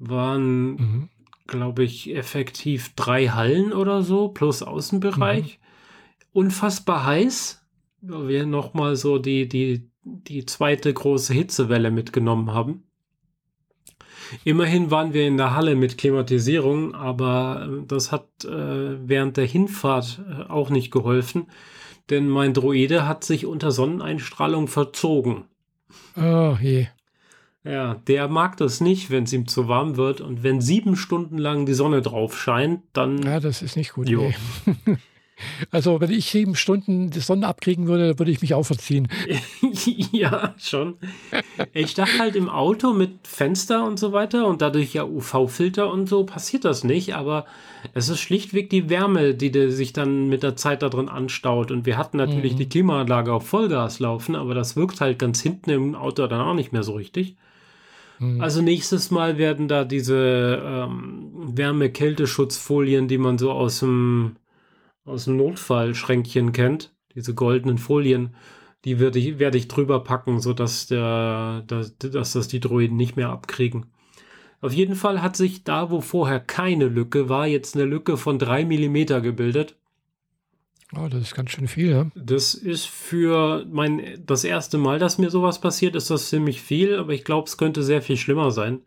Waren, 0.00 0.74
mhm. 0.74 1.08
glaube 1.46 1.84
ich, 1.84 2.14
effektiv 2.14 2.94
drei 2.96 3.28
Hallen 3.28 3.72
oder 3.72 4.02
so, 4.02 4.28
plus 4.28 4.62
Außenbereich. 4.62 5.58
Mhm. 5.60 5.64
Unfassbar 6.32 7.06
heiß. 7.06 7.64
Wir 8.00 8.44
nochmal 8.44 8.96
so 8.96 9.18
die, 9.18 9.48
die 9.48 9.88
die 10.04 10.46
zweite 10.46 10.92
große 10.92 11.32
Hitzewelle 11.32 11.90
mitgenommen 11.90 12.52
haben. 12.52 12.84
Immerhin 14.44 14.90
waren 14.90 15.12
wir 15.12 15.26
in 15.26 15.36
der 15.36 15.54
Halle 15.54 15.74
mit 15.74 15.98
Klimatisierung, 15.98 16.94
aber 16.94 17.68
äh, 17.68 17.86
das 17.86 18.10
hat 18.10 18.26
äh, 18.44 19.08
während 19.08 19.36
der 19.36 19.46
Hinfahrt 19.46 20.20
äh, 20.28 20.50
auch 20.50 20.70
nicht 20.70 20.90
geholfen, 20.90 21.46
denn 22.10 22.28
mein 22.28 22.54
Droide 22.54 23.06
hat 23.06 23.24
sich 23.24 23.46
unter 23.46 23.70
Sonneneinstrahlung 23.70 24.68
verzogen. 24.68 25.44
Oh 26.16 26.56
je. 26.60 26.86
Ja, 27.64 27.94
der 28.06 28.28
mag 28.28 28.58
das 28.58 28.82
nicht, 28.82 29.10
wenn 29.10 29.24
es 29.24 29.32
ihm 29.32 29.46
zu 29.46 29.68
warm 29.68 29.96
wird 29.96 30.20
und 30.20 30.42
wenn 30.42 30.60
sieben 30.60 30.96
Stunden 30.96 31.38
lang 31.38 31.64
die 31.64 31.72
Sonne 31.72 32.02
drauf 32.02 32.38
scheint, 32.38 32.82
dann. 32.92 33.22
Ja, 33.22 33.40
das 33.40 33.62
ist 33.62 33.76
nicht 33.76 33.94
gut. 33.94 34.08
Jo. 34.08 34.32
Nee. 34.86 34.96
Also, 35.70 36.00
wenn 36.00 36.10
ich 36.10 36.30
sieben 36.30 36.54
Stunden 36.54 37.10
die 37.10 37.20
Sonne 37.20 37.46
abkriegen 37.46 37.86
würde, 37.86 38.18
würde 38.18 38.30
ich 38.30 38.40
mich 38.40 38.54
auch 38.54 38.62
verziehen. 38.62 39.08
ja, 40.12 40.54
schon. 40.58 40.94
Ich 41.72 41.94
dachte 41.94 42.18
halt 42.18 42.36
im 42.36 42.48
Auto 42.48 42.92
mit 42.92 43.26
Fenster 43.26 43.84
und 43.84 43.98
so 43.98 44.12
weiter 44.12 44.46
und 44.46 44.62
dadurch 44.62 44.94
ja 44.94 45.04
UV-Filter 45.04 45.90
und 45.90 46.08
so 46.08 46.24
passiert 46.24 46.64
das 46.64 46.84
nicht, 46.84 47.14
aber 47.14 47.46
es 47.92 48.08
ist 48.08 48.20
schlichtweg 48.20 48.70
die 48.70 48.88
Wärme, 48.88 49.34
die 49.34 49.70
sich 49.70 49.92
dann 49.92 50.28
mit 50.28 50.42
der 50.42 50.56
Zeit 50.56 50.82
da 50.82 50.88
drin 50.88 51.08
anstaut. 51.08 51.70
Und 51.70 51.84
wir 51.84 51.98
hatten 51.98 52.16
natürlich 52.16 52.54
mhm. 52.54 52.58
die 52.58 52.68
Klimaanlage 52.68 53.32
auf 53.32 53.46
Vollgas 53.46 53.98
laufen, 53.98 54.36
aber 54.36 54.54
das 54.54 54.76
wirkt 54.76 55.00
halt 55.00 55.18
ganz 55.18 55.42
hinten 55.42 55.70
im 55.70 55.94
Auto 55.94 56.26
dann 56.26 56.40
auch 56.40 56.54
nicht 56.54 56.72
mehr 56.72 56.82
so 56.82 56.92
richtig. 56.92 57.36
Mhm. 58.18 58.40
Also 58.40 58.62
nächstes 58.62 59.10
Mal 59.10 59.38
werden 59.38 59.68
da 59.68 59.84
diese 59.84 60.62
ähm, 60.64 61.30
Wärme-Kälteschutzfolien, 61.34 63.08
die 63.08 63.18
man 63.18 63.38
so 63.38 63.50
aus 63.50 63.80
dem 63.80 64.36
aus 65.04 65.24
dem 65.26 65.36
Notfallschränkchen 65.36 66.52
kennt, 66.52 66.94
diese 67.14 67.34
goldenen 67.34 67.78
Folien, 67.78 68.34
die 68.84 68.98
werde 68.98 69.18
ich, 69.18 69.38
werde 69.38 69.58
ich 69.58 69.68
drüber 69.68 70.02
packen, 70.04 70.40
sodass 70.40 70.86
der, 70.86 71.62
dass, 71.66 71.96
dass 71.98 72.32
das 72.32 72.48
die 72.48 72.60
Droiden 72.60 72.96
nicht 72.96 73.16
mehr 73.16 73.30
abkriegen. 73.30 73.86
Auf 74.60 74.72
jeden 74.72 74.94
Fall 74.94 75.22
hat 75.22 75.36
sich 75.36 75.64
da, 75.64 75.90
wo 75.90 76.00
vorher 76.00 76.40
keine 76.40 76.86
Lücke 76.86 77.28
war, 77.28 77.46
jetzt 77.46 77.74
eine 77.74 77.84
Lücke 77.84 78.16
von 78.16 78.38
drei 78.38 78.64
Millimeter 78.64 79.20
gebildet. 79.20 79.76
Oh, 80.96 81.08
das 81.08 81.22
ist 81.22 81.34
ganz 81.34 81.50
schön 81.50 81.68
viel, 81.68 81.90
ja. 81.90 82.06
Das 82.14 82.54
ist 82.54 82.86
für 82.86 83.66
mein 83.70 84.22
das 84.24 84.44
erste 84.44 84.78
Mal, 84.78 84.98
dass 84.98 85.18
mir 85.18 85.30
sowas 85.30 85.60
passiert, 85.60 85.96
ist 85.96 86.10
das 86.10 86.28
ziemlich 86.28 86.62
viel, 86.62 86.96
aber 86.96 87.12
ich 87.12 87.24
glaube, 87.24 87.48
es 87.48 87.58
könnte 87.58 87.82
sehr 87.82 88.00
viel 88.00 88.16
schlimmer 88.16 88.50
sein. 88.50 88.80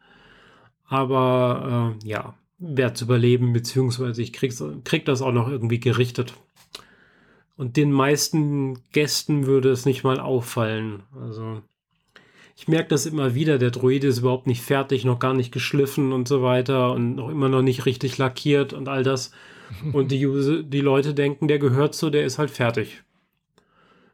Aber 0.88 1.96
äh, 2.02 2.08
ja, 2.08 2.34
werde 2.60 2.94
zu 2.94 3.06
überleben, 3.06 3.54
beziehungsweise 3.54 4.22
ich 4.22 4.34
krieg, 4.34 4.54
krieg 4.84 5.06
das 5.06 5.22
auch 5.22 5.32
noch 5.32 5.48
irgendwie 5.48 5.80
gerichtet. 5.80 6.34
Und 7.56 7.78
den 7.78 7.92
meisten 7.92 8.80
Gästen 8.92 9.46
würde 9.46 9.70
es 9.72 9.86
nicht 9.86 10.04
mal 10.04 10.20
auffallen. 10.20 11.04
Also 11.20 11.62
ich 12.56 12.68
merke 12.68 12.90
das 12.90 13.06
immer 13.06 13.36
wieder, 13.36 13.58
der 13.58 13.72
Droide 13.72 14.08
ist 14.08 14.20
überhaupt 14.20 14.48
nicht 14.48 14.62
fertig, 14.62 15.06
noch 15.06 15.20
gar 15.20 15.34
nicht 15.34 15.52
geschliffen 15.52 16.12
und 16.12 16.28
so 16.28 16.42
weiter 16.42 16.92
und 16.92 17.16
noch 17.16 17.30
immer 17.30 17.50
noch 17.50 17.62
nicht 17.62 17.86
richtig 17.86 18.18
lackiert 18.18 18.74
und 18.74 18.88
all 18.88 19.04
das. 19.04 19.32
Und 19.92 20.14
die, 20.14 20.64
die 20.64 20.80
Leute 20.80 21.14
denken, 21.14 21.50
der 21.50 21.60
gehört 21.60 21.94
so, 21.94 22.10
der 22.10 22.24
ist 22.24 22.38
halt 22.38 22.52
fertig. 22.52 23.04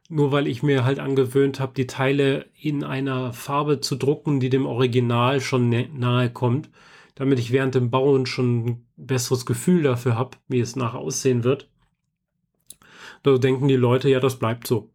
Nur 0.08 0.32
weil 0.32 0.48
ich 0.48 0.64
mir 0.64 0.84
halt 0.84 0.98
angewöhnt 0.98 1.60
habe, 1.60 1.74
die 1.76 1.86
Teile 1.86 2.46
in 2.60 2.82
einer 2.82 3.32
Farbe 3.32 3.78
zu 3.80 3.94
drucken, 3.94 4.40
die 4.40 4.50
dem 4.50 4.66
Original 4.66 5.40
schon 5.40 5.70
nahe 5.96 6.28
kommt 6.28 6.70
damit 7.14 7.38
ich 7.38 7.52
während 7.52 7.74
dem 7.74 7.90
Bauen 7.90 8.26
schon 8.26 8.66
ein 8.66 8.86
besseres 8.96 9.46
Gefühl 9.46 9.82
dafür 9.82 10.16
habe, 10.16 10.36
wie 10.48 10.60
es 10.60 10.76
nachher 10.76 10.98
aussehen 10.98 11.44
wird. 11.44 11.68
Da 13.22 13.38
denken 13.38 13.68
die 13.68 13.76
Leute, 13.76 14.08
ja, 14.08 14.20
das 14.20 14.38
bleibt 14.38 14.66
so. 14.66 14.90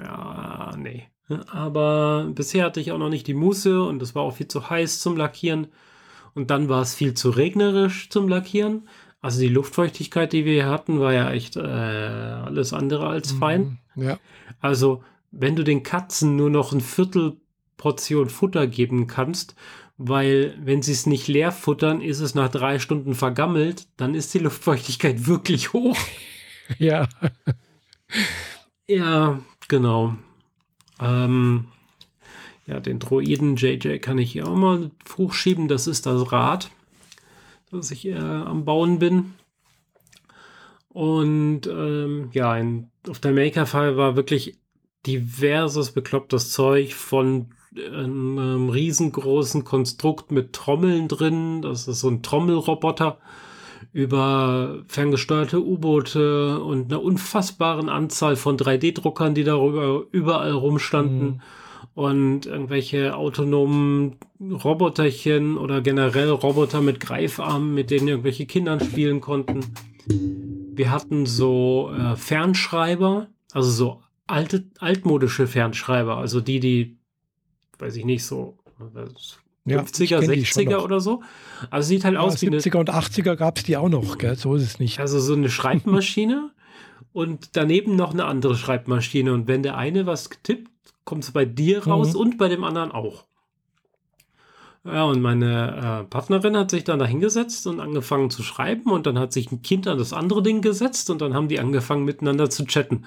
Ja, 0.00 0.74
nee. 0.76 1.08
Aber 1.50 2.30
bisher 2.34 2.64
hatte 2.64 2.80
ich 2.80 2.92
auch 2.92 2.98
noch 2.98 3.08
nicht 3.08 3.26
die 3.26 3.34
Muße 3.34 3.82
und 3.82 4.02
es 4.02 4.14
war 4.14 4.22
auch 4.22 4.36
viel 4.36 4.48
zu 4.48 4.68
heiß 4.68 5.00
zum 5.00 5.16
Lackieren. 5.16 5.68
Und 6.34 6.50
dann 6.50 6.68
war 6.68 6.82
es 6.82 6.94
viel 6.94 7.14
zu 7.14 7.30
regnerisch 7.30 8.10
zum 8.10 8.28
Lackieren. 8.28 8.88
Also 9.20 9.40
die 9.40 9.48
Luftfeuchtigkeit, 9.48 10.32
die 10.32 10.44
wir 10.44 10.54
hier 10.54 10.70
hatten, 10.70 10.98
war 10.98 11.12
ja 11.12 11.30
echt 11.30 11.56
äh, 11.56 11.60
alles 11.60 12.72
andere 12.72 13.06
als 13.06 13.34
mhm, 13.34 13.38
fein. 13.38 13.78
Ja. 13.94 14.18
Also 14.60 15.04
wenn 15.30 15.56
du 15.56 15.62
den 15.62 15.82
Katzen 15.82 16.36
nur 16.36 16.50
noch 16.50 16.72
ein 16.72 16.80
Viertel 16.80 17.36
Portion 17.76 18.28
Futter 18.28 18.66
geben 18.66 19.06
kannst 19.06 19.54
weil 20.08 20.56
wenn 20.60 20.82
sie 20.82 20.92
es 20.92 21.06
nicht 21.06 21.28
leer 21.28 21.52
futtern, 21.52 22.00
ist 22.00 22.20
es 22.20 22.34
nach 22.34 22.48
drei 22.48 22.78
Stunden 22.78 23.14
vergammelt, 23.14 23.86
dann 23.96 24.14
ist 24.14 24.34
die 24.34 24.40
Luftfeuchtigkeit 24.40 25.26
wirklich 25.26 25.72
hoch. 25.72 25.96
Ja. 26.78 27.08
Ja, 28.88 29.40
genau. 29.68 30.16
Ähm, 31.00 31.66
ja, 32.66 32.78
den 32.78 32.98
Droiden 32.98 33.56
JJ 33.56 33.98
kann 33.98 34.18
ich 34.18 34.32
hier 34.32 34.46
auch 34.46 34.56
mal 34.56 34.90
hochschieben. 35.16 35.66
Das 35.68 35.86
ist 35.86 36.04
das 36.04 36.30
Rad, 36.30 36.70
das 37.70 37.90
ich 37.90 38.06
äh, 38.06 38.18
am 38.18 38.64
Bauen 38.64 38.98
bin. 38.98 39.34
Und 40.88 41.66
ähm, 41.66 42.28
ja, 42.32 42.56
in, 42.56 42.90
auf 43.08 43.18
der 43.18 43.32
Maker-File 43.32 43.96
war 43.96 44.16
wirklich 44.16 44.58
diverses 45.06 45.92
beklopptes 45.92 46.50
Zeug 46.50 46.94
von 46.94 47.54
einem 47.76 48.68
riesengroßen 48.68 49.64
Konstrukt 49.64 50.30
mit 50.30 50.52
Trommeln 50.52 51.08
drin. 51.08 51.62
Das 51.62 51.88
ist 51.88 52.00
so 52.00 52.08
ein 52.08 52.22
Trommelroboter 52.22 53.18
über 53.92 54.82
ferngesteuerte 54.86 55.62
U-Boote 55.62 56.60
und 56.60 56.92
einer 56.92 57.02
unfassbaren 57.02 57.88
Anzahl 57.88 58.36
von 58.36 58.56
3D-Druckern, 58.56 59.34
die 59.34 59.44
darüber 59.44 60.04
überall 60.10 60.52
rumstanden. 60.52 61.26
Mhm. 61.26 61.40
Und 61.94 62.46
irgendwelche 62.46 63.14
autonomen 63.14 64.16
Roboterchen 64.40 65.58
oder 65.58 65.82
generell 65.82 66.30
Roboter 66.30 66.80
mit 66.80 67.00
Greifarmen, 67.00 67.74
mit 67.74 67.90
denen 67.90 68.08
irgendwelche 68.08 68.46
Kindern 68.46 68.80
spielen 68.80 69.20
konnten. 69.20 69.60
Wir 70.74 70.90
hatten 70.90 71.26
so 71.26 71.92
äh, 71.94 72.16
Fernschreiber, 72.16 73.26
also 73.52 73.70
so 73.70 74.00
alte, 74.26 74.64
altmodische 74.78 75.46
Fernschreiber, 75.46 76.16
also 76.16 76.40
die, 76.40 76.60
die, 76.60 76.96
weiß 77.78 77.96
ich 77.96 78.04
nicht, 78.04 78.24
so 78.24 78.56
50er, 79.66 80.06
ja, 80.06 80.18
60er 80.18 80.78
oder 80.78 81.00
so. 81.00 81.22
Also 81.70 81.88
sieht 81.88 82.04
halt 82.04 82.14
ja, 82.14 82.20
aus 82.20 82.42
wie 82.42 82.48
70er 82.48 82.78
und 82.78 82.90
80er 82.90 83.36
gab 83.36 83.58
es 83.58 83.64
die 83.64 83.76
auch 83.76 83.88
noch, 83.88 84.18
gell? 84.18 84.36
so 84.36 84.54
ist 84.54 84.62
es 84.62 84.78
nicht. 84.80 84.98
Also 84.98 85.20
so 85.20 85.34
eine 85.34 85.48
Schreibmaschine 85.48 86.50
und 87.12 87.50
daneben 87.56 87.96
noch 87.96 88.12
eine 88.12 88.24
andere 88.24 88.56
Schreibmaschine. 88.56 89.32
Und 89.32 89.46
wenn 89.46 89.62
der 89.62 89.76
eine 89.76 90.06
was 90.06 90.30
tippt, 90.42 90.70
kommt 91.04 91.24
es 91.24 91.30
bei 91.30 91.44
dir 91.44 91.86
raus 91.86 92.14
mhm. 92.14 92.20
und 92.20 92.38
bei 92.38 92.48
dem 92.48 92.64
anderen 92.64 92.92
auch. 92.92 93.24
Ja, 94.84 95.04
und 95.04 95.22
meine 95.22 96.02
äh, 96.02 96.08
Partnerin 96.08 96.56
hat 96.56 96.72
sich 96.72 96.82
dann 96.82 96.98
da 96.98 97.06
hingesetzt 97.06 97.68
und 97.68 97.78
angefangen 97.78 98.30
zu 98.30 98.42
schreiben 98.42 98.90
und 98.90 99.06
dann 99.06 99.16
hat 99.16 99.32
sich 99.32 99.52
ein 99.52 99.62
Kind 99.62 99.86
an 99.86 99.96
das 99.96 100.12
andere 100.12 100.42
Ding 100.42 100.60
gesetzt 100.60 101.08
und 101.08 101.20
dann 101.20 101.34
haben 101.34 101.46
die 101.46 101.60
angefangen 101.60 102.04
miteinander 102.04 102.50
zu 102.50 102.64
chatten. 102.64 103.04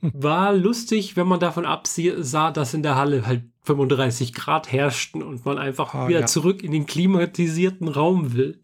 War 0.00 0.52
lustig, 0.54 1.16
wenn 1.16 1.26
man 1.26 1.40
davon 1.40 1.64
absah, 1.64 2.50
dass 2.50 2.74
in 2.74 2.82
der 2.82 2.96
Halle 2.96 3.26
halt 3.26 3.42
35 3.64 4.34
Grad 4.34 4.72
herrschten 4.72 5.22
und 5.22 5.44
man 5.44 5.58
einfach 5.58 5.94
ah, 5.94 6.08
wieder 6.08 6.20
ja. 6.20 6.26
zurück 6.26 6.62
in 6.62 6.72
den 6.72 6.86
klimatisierten 6.86 7.88
Raum 7.88 8.34
will. 8.34 8.60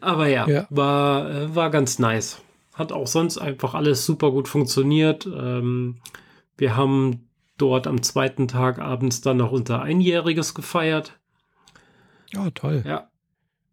Aber 0.00 0.28
ja, 0.28 0.48
ja. 0.48 0.66
War, 0.70 1.30
äh, 1.30 1.54
war 1.54 1.70
ganz 1.70 1.98
nice. 1.98 2.40
Hat 2.74 2.92
auch 2.92 3.06
sonst 3.06 3.38
einfach 3.38 3.74
alles 3.74 4.04
super 4.04 4.30
gut 4.30 4.48
funktioniert. 4.48 5.26
Ähm, 5.26 5.96
wir 6.56 6.76
haben 6.76 7.28
dort 7.58 7.86
am 7.86 8.02
zweiten 8.02 8.48
Tag 8.48 8.78
abends 8.78 9.20
dann 9.20 9.38
noch 9.38 9.52
unser 9.52 9.82
Einjähriges 9.82 10.54
gefeiert. 10.54 11.18
Ja, 12.32 12.50
toll. 12.50 12.82
Ja. 12.86 13.08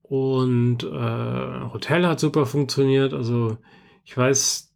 Und 0.04 0.84
äh, 0.84 1.72
Hotel 1.74 2.06
hat 2.06 2.20
super 2.20 2.46
funktioniert. 2.46 3.14
Also 3.14 3.58
ich 4.04 4.16
weiß, 4.16 4.73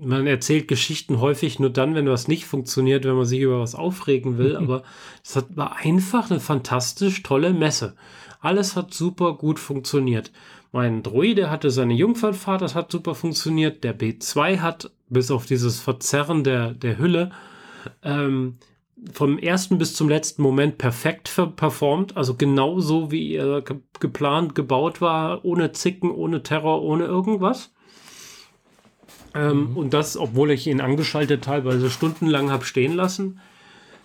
man 0.00 0.26
erzählt 0.26 0.68
Geschichten 0.68 1.20
häufig 1.20 1.58
nur 1.58 1.70
dann, 1.70 1.94
wenn 1.94 2.08
was 2.08 2.28
nicht 2.28 2.44
funktioniert, 2.44 3.04
wenn 3.04 3.14
man 3.16 3.24
sich 3.24 3.40
über 3.40 3.60
was 3.60 3.74
aufregen 3.74 4.38
will. 4.38 4.56
Aber 4.62 4.82
es 5.24 5.36
war 5.54 5.76
einfach 5.76 6.30
eine 6.30 6.40
fantastisch 6.40 7.22
tolle 7.22 7.52
Messe. 7.52 7.94
Alles 8.40 8.76
hat 8.76 8.94
super 8.94 9.34
gut 9.34 9.58
funktioniert. 9.58 10.30
Mein 10.70 11.02
Droide 11.02 11.50
hatte 11.50 11.70
seine 11.70 11.94
Jungfernfahrt, 11.94 12.60
das 12.60 12.74
hat 12.74 12.92
super 12.92 13.14
funktioniert. 13.14 13.84
Der 13.84 13.98
B2 13.98 14.58
hat, 14.58 14.90
bis 15.08 15.30
auf 15.30 15.46
dieses 15.46 15.80
Verzerren 15.80 16.44
der, 16.44 16.72
der 16.72 16.98
Hülle, 16.98 17.30
ähm, 18.02 18.58
vom 19.12 19.38
ersten 19.38 19.78
bis 19.78 19.94
zum 19.94 20.08
letzten 20.08 20.42
Moment 20.42 20.78
perfekt 20.78 21.30
performt. 21.56 22.16
Also 22.16 22.34
genau 22.34 22.80
so, 22.80 23.10
wie 23.10 23.34
er 23.34 23.62
ge 23.62 23.76
geplant, 24.00 24.54
gebaut 24.54 25.00
war, 25.00 25.44
ohne 25.44 25.72
Zicken, 25.72 26.10
ohne 26.10 26.42
Terror, 26.42 26.82
ohne 26.82 27.04
irgendwas. 27.04 27.72
Ähm, 29.38 29.70
mhm. 29.70 29.76
Und 29.76 29.94
das, 29.94 30.16
obwohl 30.16 30.50
ich 30.50 30.66
ihn 30.66 30.80
angeschaltet 30.80 31.44
teilweise 31.44 31.90
stundenlang 31.90 32.50
habe 32.50 32.64
stehen 32.64 32.94
lassen. 32.94 33.40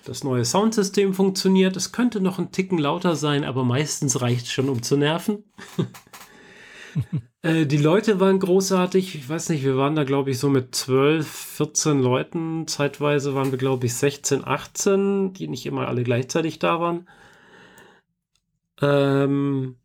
Das 0.06 0.24
neue 0.24 0.46
Soundsystem 0.46 1.13
funktioniert. 1.13 1.75
Es 1.75 1.92
könnte 1.92 2.22
noch 2.22 2.38
ein 2.38 2.52
Ticken 2.52 2.78
lauter 2.78 3.16
sein, 3.16 3.44
aber 3.44 3.63
meistens 3.63 4.22
reicht 4.22 4.46
es 4.46 4.52
schon, 4.52 4.70
um 4.70 4.84
zu 4.84 4.96
nerven. 4.96 5.44
äh, 7.42 7.66
die 7.66 7.78
Leute 7.78 8.20
waren 8.20 8.40
großartig. 8.40 9.16
Ich 9.16 9.28
weiß 9.28 9.50
nicht, 9.50 9.63
wir 9.63 9.78
waren 9.78 9.96
da, 9.96 10.04
glaube 10.04 10.30
ich, 10.30 10.40
so 10.40 10.50
mit 10.50 10.75
12, 10.75 11.28
14 11.28 12.00
Leuten. 12.00 12.68
Zeitweise 12.68 13.34
waren 13.34 13.52
wir, 13.52 13.58
glaube 13.58 13.86
ich, 13.88 13.96
16, 13.96 14.46
18, 14.46 15.34
die 15.34 15.48
nicht 15.48 15.66
immer 15.66 15.88
alle 15.88 16.04
gleichzeitig 16.04 16.60
da 16.60 16.80
waren. 16.80 17.08
Ähm, 18.82 19.78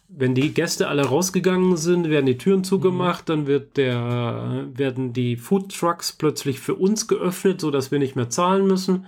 wenn 0.09 0.35
die 0.35 0.53
Gäste 0.55 0.89
alle 0.89 1.07
rausgegangen 1.07 1.77
sind, 1.77 2.09
werden 2.09 2.27
die 2.27 2.39
Türen 2.39 2.65
zugemacht, 2.65 3.29
mhm. 3.29 3.33
dann 3.33 3.47
wird 3.47 3.77
der, 3.77 4.69
werden 4.73 5.13
die 5.13 5.37
Food 5.37 5.77
Trucks 5.77 6.13
plötzlich 6.13 6.61
für 6.61 6.75
uns 6.75 7.07
geöffnet, 7.09 7.61
sodass 7.61 7.91
wir 7.91 7.99
nicht 7.99 8.17
mehr 8.17 8.31
zahlen 8.31 8.67
müssen. 8.67 9.07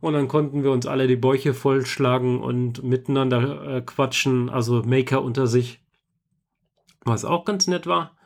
Und 0.00 0.14
dann 0.14 0.28
konnten 0.28 0.62
wir 0.62 0.70
uns 0.70 0.86
alle 0.86 1.06
die 1.06 1.16
Bäuche 1.16 1.52
vollschlagen 1.52 2.40
und 2.40 2.82
miteinander 2.82 3.76
äh, 3.76 3.82
quatschen, 3.82 4.48
also 4.48 4.82
Maker 4.82 5.22
unter 5.22 5.46
sich. 5.46 5.80
Was 7.04 7.24
auch 7.24 7.44
ganz 7.44 7.66
nett 7.66 7.86
war. 7.86 8.16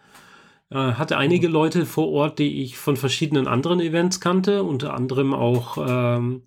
Äh, 0.75 0.95
hatte 0.95 1.17
einige 1.17 1.47
Leute 1.47 1.87
vor 1.87 2.11
Ort, 2.11 2.41
die 2.41 2.63
ich 2.63 2.77
von 2.77 2.97
verschiedenen 2.97 3.47
anderen 3.47 3.79
Events 3.79 4.21
kannte, 4.21 4.65
unter 4.65 4.93
anderem 4.93 5.33
auch 5.33 5.79
ähm, 5.79 6.43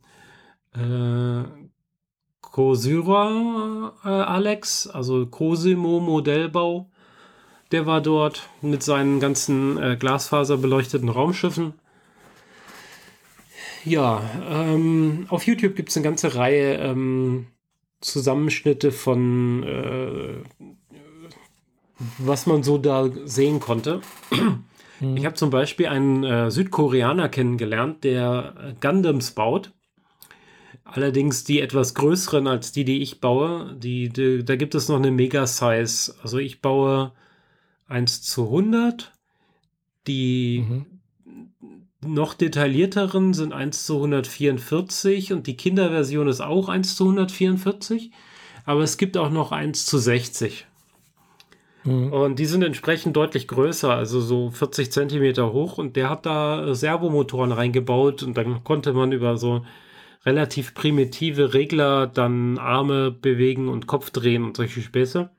äh, 0.75 1.43
äh, 4.03 4.09
Alex, 4.09 4.87
also 4.87 5.25
Cosimo 5.27 6.01
Modellbau. 6.01 6.91
Der 7.71 7.85
war 7.85 8.01
dort 8.01 8.49
mit 8.61 8.83
seinen 8.83 9.21
ganzen 9.21 9.77
äh, 9.77 9.95
glasfaserbeleuchteten 9.97 11.07
Raumschiffen. 11.07 11.73
Ja, 13.85 14.21
ähm, 14.49 15.25
auf 15.29 15.47
YouTube 15.47 15.75
gibt 15.75 15.89
es 15.89 15.95
eine 15.95 16.03
ganze 16.03 16.35
Reihe 16.35 16.75
ähm, 16.75 17.47
Zusammenschnitte 18.01 18.91
von 18.91 19.63
äh, 19.63 20.43
was 22.17 22.45
man 22.45 22.63
so 22.63 22.77
da 22.77 23.09
sehen 23.25 23.59
konnte. 23.59 24.01
Ich 25.15 25.25
habe 25.25 25.35
zum 25.35 25.51
Beispiel 25.51 25.87
einen 25.87 26.23
äh, 26.23 26.49
Südkoreaner 26.49 27.29
kennengelernt, 27.29 28.03
der 28.03 28.75
Gundams 28.81 29.31
baut. 29.31 29.71
Allerdings 30.83 31.43
die 31.43 31.59
etwas 31.61 31.93
größeren 31.95 32.47
als 32.47 32.71
die, 32.71 32.85
die 32.85 33.01
ich 33.01 33.19
baue. 33.19 33.75
Die, 33.77 34.09
die 34.09 34.43
da 34.43 34.55
gibt 34.55 34.73
es 34.73 34.87
noch 34.87 34.95
eine 34.95 35.11
Mega-Size. 35.11 36.15
Also 36.23 36.37
ich 36.37 36.61
baue 36.61 37.11
1 37.87 38.21
zu 38.23 38.45
100. 38.45 39.11
Die 40.07 40.65
mhm. 40.67 40.85
noch 42.05 42.33
detaillierteren 42.33 43.33
sind 43.33 43.51
1 43.51 43.85
zu 43.85 43.95
144 43.97 45.33
und 45.33 45.45
die 45.45 45.57
Kinderversion 45.57 46.29
ist 46.29 46.41
auch 46.41 46.69
1 46.69 46.95
zu 46.95 47.03
144. 47.03 48.11
Aber 48.65 48.81
es 48.81 48.97
gibt 48.97 49.17
auch 49.17 49.29
noch 49.29 49.51
1 49.51 49.85
zu 49.85 49.97
60. 49.97 50.66
Mhm. 51.87 52.11
Und 52.11 52.37
die 52.37 52.45
sind 52.45 52.63
entsprechend 52.63 53.15
deutlich 53.15 53.47
größer, 53.47 53.93
also 53.93 54.19
so 54.19 54.51
40 54.51 54.91
Zentimeter 54.91 55.53
hoch. 55.53 55.77
Und 55.77 55.95
der 55.95 56.09
hat 56.09 56.25
da 56.25 56.75
Servomotoren 56.75 57.53
reingebaut 57.53 58.23
und 58.23 58.35
dann 58.35 58.63
konnte 58.65 58.91
man 58.91 59.13
über 59.13 59.37
so 59.37 59.65
relativ 60.25 60.73
primitive 60.73 61.53
Regler 61.53 62.05
dann 62.05 62.57
Arme 62.57 63.11
bewegen 63.11 63.69
und 63.69 63.87
Kopf 63.87 64.09
drehen 64.11 64.43
und 64.43 64.57
solche 64.57 64.81
Späße, 64.81 65.29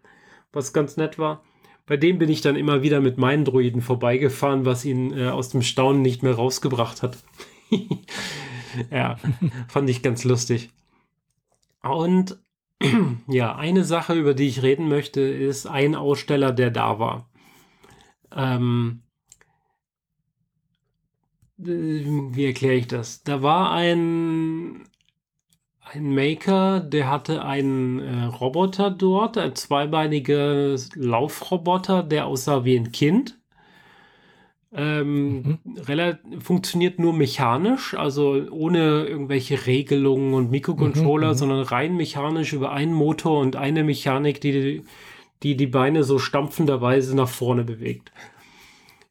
was 0.53 0.73
ganz 0.73 0.97
nett 0.97 1.19
war. 1.19 1.43
Bei 1.85 1.99
dem 1.99 2.19
bin 2.19 2.31
ich 2.31 2.41
dann 2.41 2.57
immer 2.57 2.83
wieder 2.83 3.01
mit 3.01 3.19
meinen 3.19 3.45
Droiden 3.45 3.83
vorbeigefahren, 3.83 4.65
was 4.65 4.87
ihn 4.87 5.13
äh, 5.13 5.29
aus 5.29 5.51
dem 5.51 5.61
Staunen 5.63 6.01
nicht 6.01 6.23
mehr 6.23 6.35
rausgebracht 6.35 7.03
hat. 7.03 7.19
ja, 8.91 9.17
fand 9.69 9.91
ich 9.91 10.03
ganz 10.03 10.25
lustig. 10.25 10.71
Und 11.83 12.39
ja, 13.29 13.57
eine 13.57 13.85
Sache, 13.85 14.15
über 14.15 14.35
die 14.35 14.49
ich 14.49 14.63
reden 14.63 14.89
möchte, 14.89 15.21
ist 15.21 15.67
ein 15.67 15.95
Aussteller, 15.95 16.53
der 16.53 16.71
da 16.71 16.99
war. 16.99 17.29
Ähm, 18.35 19.03
äh, 21.59 21.65
wie 21.65 22.47
erkläre 22.47 22.77
ich 22.77 22.87
das? 22.87 23.23
Da 23.25 23.43
war 23.43 23.73
ein, 23.73 24.85
ein 25.81 26.15
Maker, 26.15 26.81
der 26.81 27.11
hatte 27.11 27.45
einen 27.45 27.99
äh, 28.01 28.25
Roboter 28.25 28.91
dort, 28.91 29.39
ein 29.39 29.55
zweibeiniger 29.57 30.77
Laufroboter, 30.95 32.03
der 32.03 32.27
aussah 32.27 32.65
wie 32.65 32.77
ein 32.77 32.93
Kind. 32.93 33.38
Ähm, 34.71 35.59
mhm. 35.65 36.41
funktioniert 36.41 36.99
nur 36.99 37.15
mechanisch, 37.15 37.95
also 37.95 38.33
ohne 38.51 39.07
irgendwelche 39.07 39.67
Regelungen 39.67 40.35
und 40.35 40.51
Mikrocontroller, 40.51 41.29
mhm, 41.29 41.33
mhm, 41.33 41.39
sondern 41.39 41.63
rein 41.63 41.97
mechanisch 41.97 42.53
über 42.53 42.73
einen 42.73 42.93
Motor 42.93 43.41
und 43.41 43.57
eine 43.57 43.83
Mechanik, 43.83 44.43
die 44.43 44.83
die, 45.43 45.57
die 45.57 45.67
Beine 45.67 46.05
so 46.05 46.19
stampfenderweise 46.19 47.15
nach 47.17 47.29
vorne 47.29 47.65
bewegt. 47.65 48.13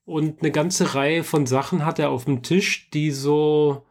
Und 0.06 0.42
eine 0.42 0.52
ganze 0.52 0.96
Reihe 0.96 1.24
von 1.24 1.46
Sachen 1.46 1.86
hat 1.86 2.00
er 2.00 2.12
auf 2.12 2.26
dem 2.26 2.44
Tisch, 2.44 2.90
die 2.92 3.12
so 3.12 3.86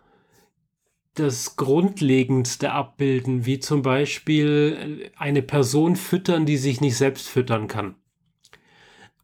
das 1.14 1.56
Grundlegendste 1.56 2.72
abbilden, 2.72 3.46
wie 3.46 3.58
zum 3.58 3.82
Beispiel 3.82 5.10
eine 5.16 5.42
Person 5.42 5.96
füttern, 5.96 6.46
die 6.46 6.58
sich 6.58 6.80
nicht 6.80 6.96
selbst 6.96 7.28
füttern 7.28 7.68
kann. 7.68 7.96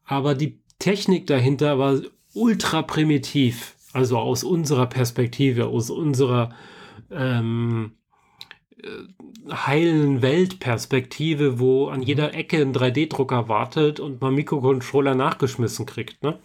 Aber 0.05 0.35
die 0.35 0.59
Technik 0.79 1.27
dahinter 1.27 1.79
war 1.79 2.01
ultra 2.35 2.83
primitiv, 2.83 3.77
also 3.93 4.19
aus 4.19 4.45
unserer 4.45 4.87
Perspektive, 4.87 5.67
aus 5.67 5.91
unserer 5.91 6.55
ähm, 7.11 7.93
äh, 8.83 8.89
heilen 9.51 10.23
Weltperspektive, 10.23 11.59
wo 11.59 11.89
an 11.89 12.03
jeder 12.03 12.35
Ecke 12.35 12.59
ein 12.59 12.75
3D-Drucker 12.75 13.49
wartet 13.49 14.01
und 14.01 14.21
man 14.21 14.35
Mikrocontroller 14.35 15.15
nachgeschmissen 15.15 15.87
kriegt. 15.87 16.23
Ne? 16.23 16.39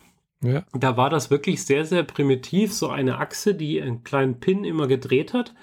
Ja. 0.43 0.63
Da 0.73 0.97
war 0.97 1.09
das 1.09 1.29
wirklich 1.31 1.63
sehr, 1.63 1.85
sehr 1.85 2.03
primitiv. 2.03 2.73
So 2.73 2.89
eine 2.89 3.19
Achse, 3.19 3.55
die 3.55 3.81
einen 3.81 4.03
kleinen 4.03 4.39
Pin 4.39 4.63
immer 4.63 4.87
gedreht 4.87 5.33
hat. 5.33 5.53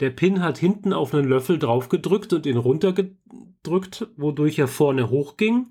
Der 0.00 0.10
Pin 0.10 0.42
hat 0.42 0.58
hinten 0.58 0.92
auf 0.92 1.14
einen 1.14 1.28
Löffel 1.28 1.58
draufgedrückt 1.58 2.32
und 2.32 2.44
ihn 2.46 2.58
runtergedrückt, 2.58 4.08
wodurch 4.16 4.58
er 4.58 4.68
vorne 4.68 5.10
hochging. 5.10 5.70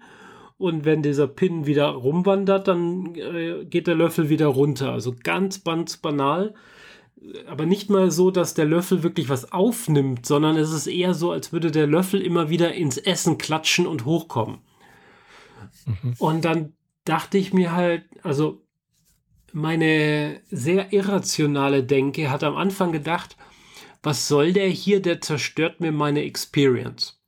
Und 0.57 0.85
wenn 0.85 1.01
dieser 1.01 1.27
Pin 1.27 1.65
wieder 1.65 1.88
rumwandert, 1.88 2.67
dann 2.67 3.13
äh, 3.15 3.65
geht 3.65 3.88
der 3.88 3.95
Löffel 3.95 4.29
wieder 4.29 4.47
runter. 4.47 4.91
Also 4.91 5.13
ganz, 5.24 5.63
ganz 5.63 5.97
banal. 5.97 6.53
Aber 7.47 7.65
nicht 7.65 7.89
mal 7.89 8.12
so, 8.12 8.31
dass 8.31 8.53
der 8.53 8.65
Löffel 8.65 9.03
wirklich 9.03 9.29
was 9.29 9.51
aufnimmt, 9.51 10.25
sondern 10.25 10.55
es 10.57 10.71
ist 10.71 10.88
eher 10.88 11.13
so, 11.13 11.31
als 11.31 11.51
würde 11.51 11.71
der 11.71 11.88
Löffel 11.88 12.21
immer 12.21 12.50
wieder 12.50 12.74
ins 12.74 12.97
Essen 12.97 13.38
klatschen 13.38 13.88
und 13.88 14.05
hochkommen. 14.05 14.59
Mhm. 15.85 16.15
Und 16.19 16.45
dann 16.45 16.74
dachte 17.03 17.38
ich 17.38 17.53
mir 17.53 17.74
halt, 17.74 18.03
also 18.24 18.62
meine 19.51 20.41
sehr 20.50 20.93
irrationale 20.93 21.83
Denke 21.83 22.29
hat 22.29 22.43
am 22.43 22.55
Anfang 22.55 22.91
gedacht, 22.91 23.38
was 24.03 24.27
soll 24.27 24.53
der 24.53 24.67
hier, 24.67 25.01
der 25.01 25.21
zerstört 25.21 25.79
mir 25.79 25.91
meine 25.91 26.24
Experience. 26.24 27.19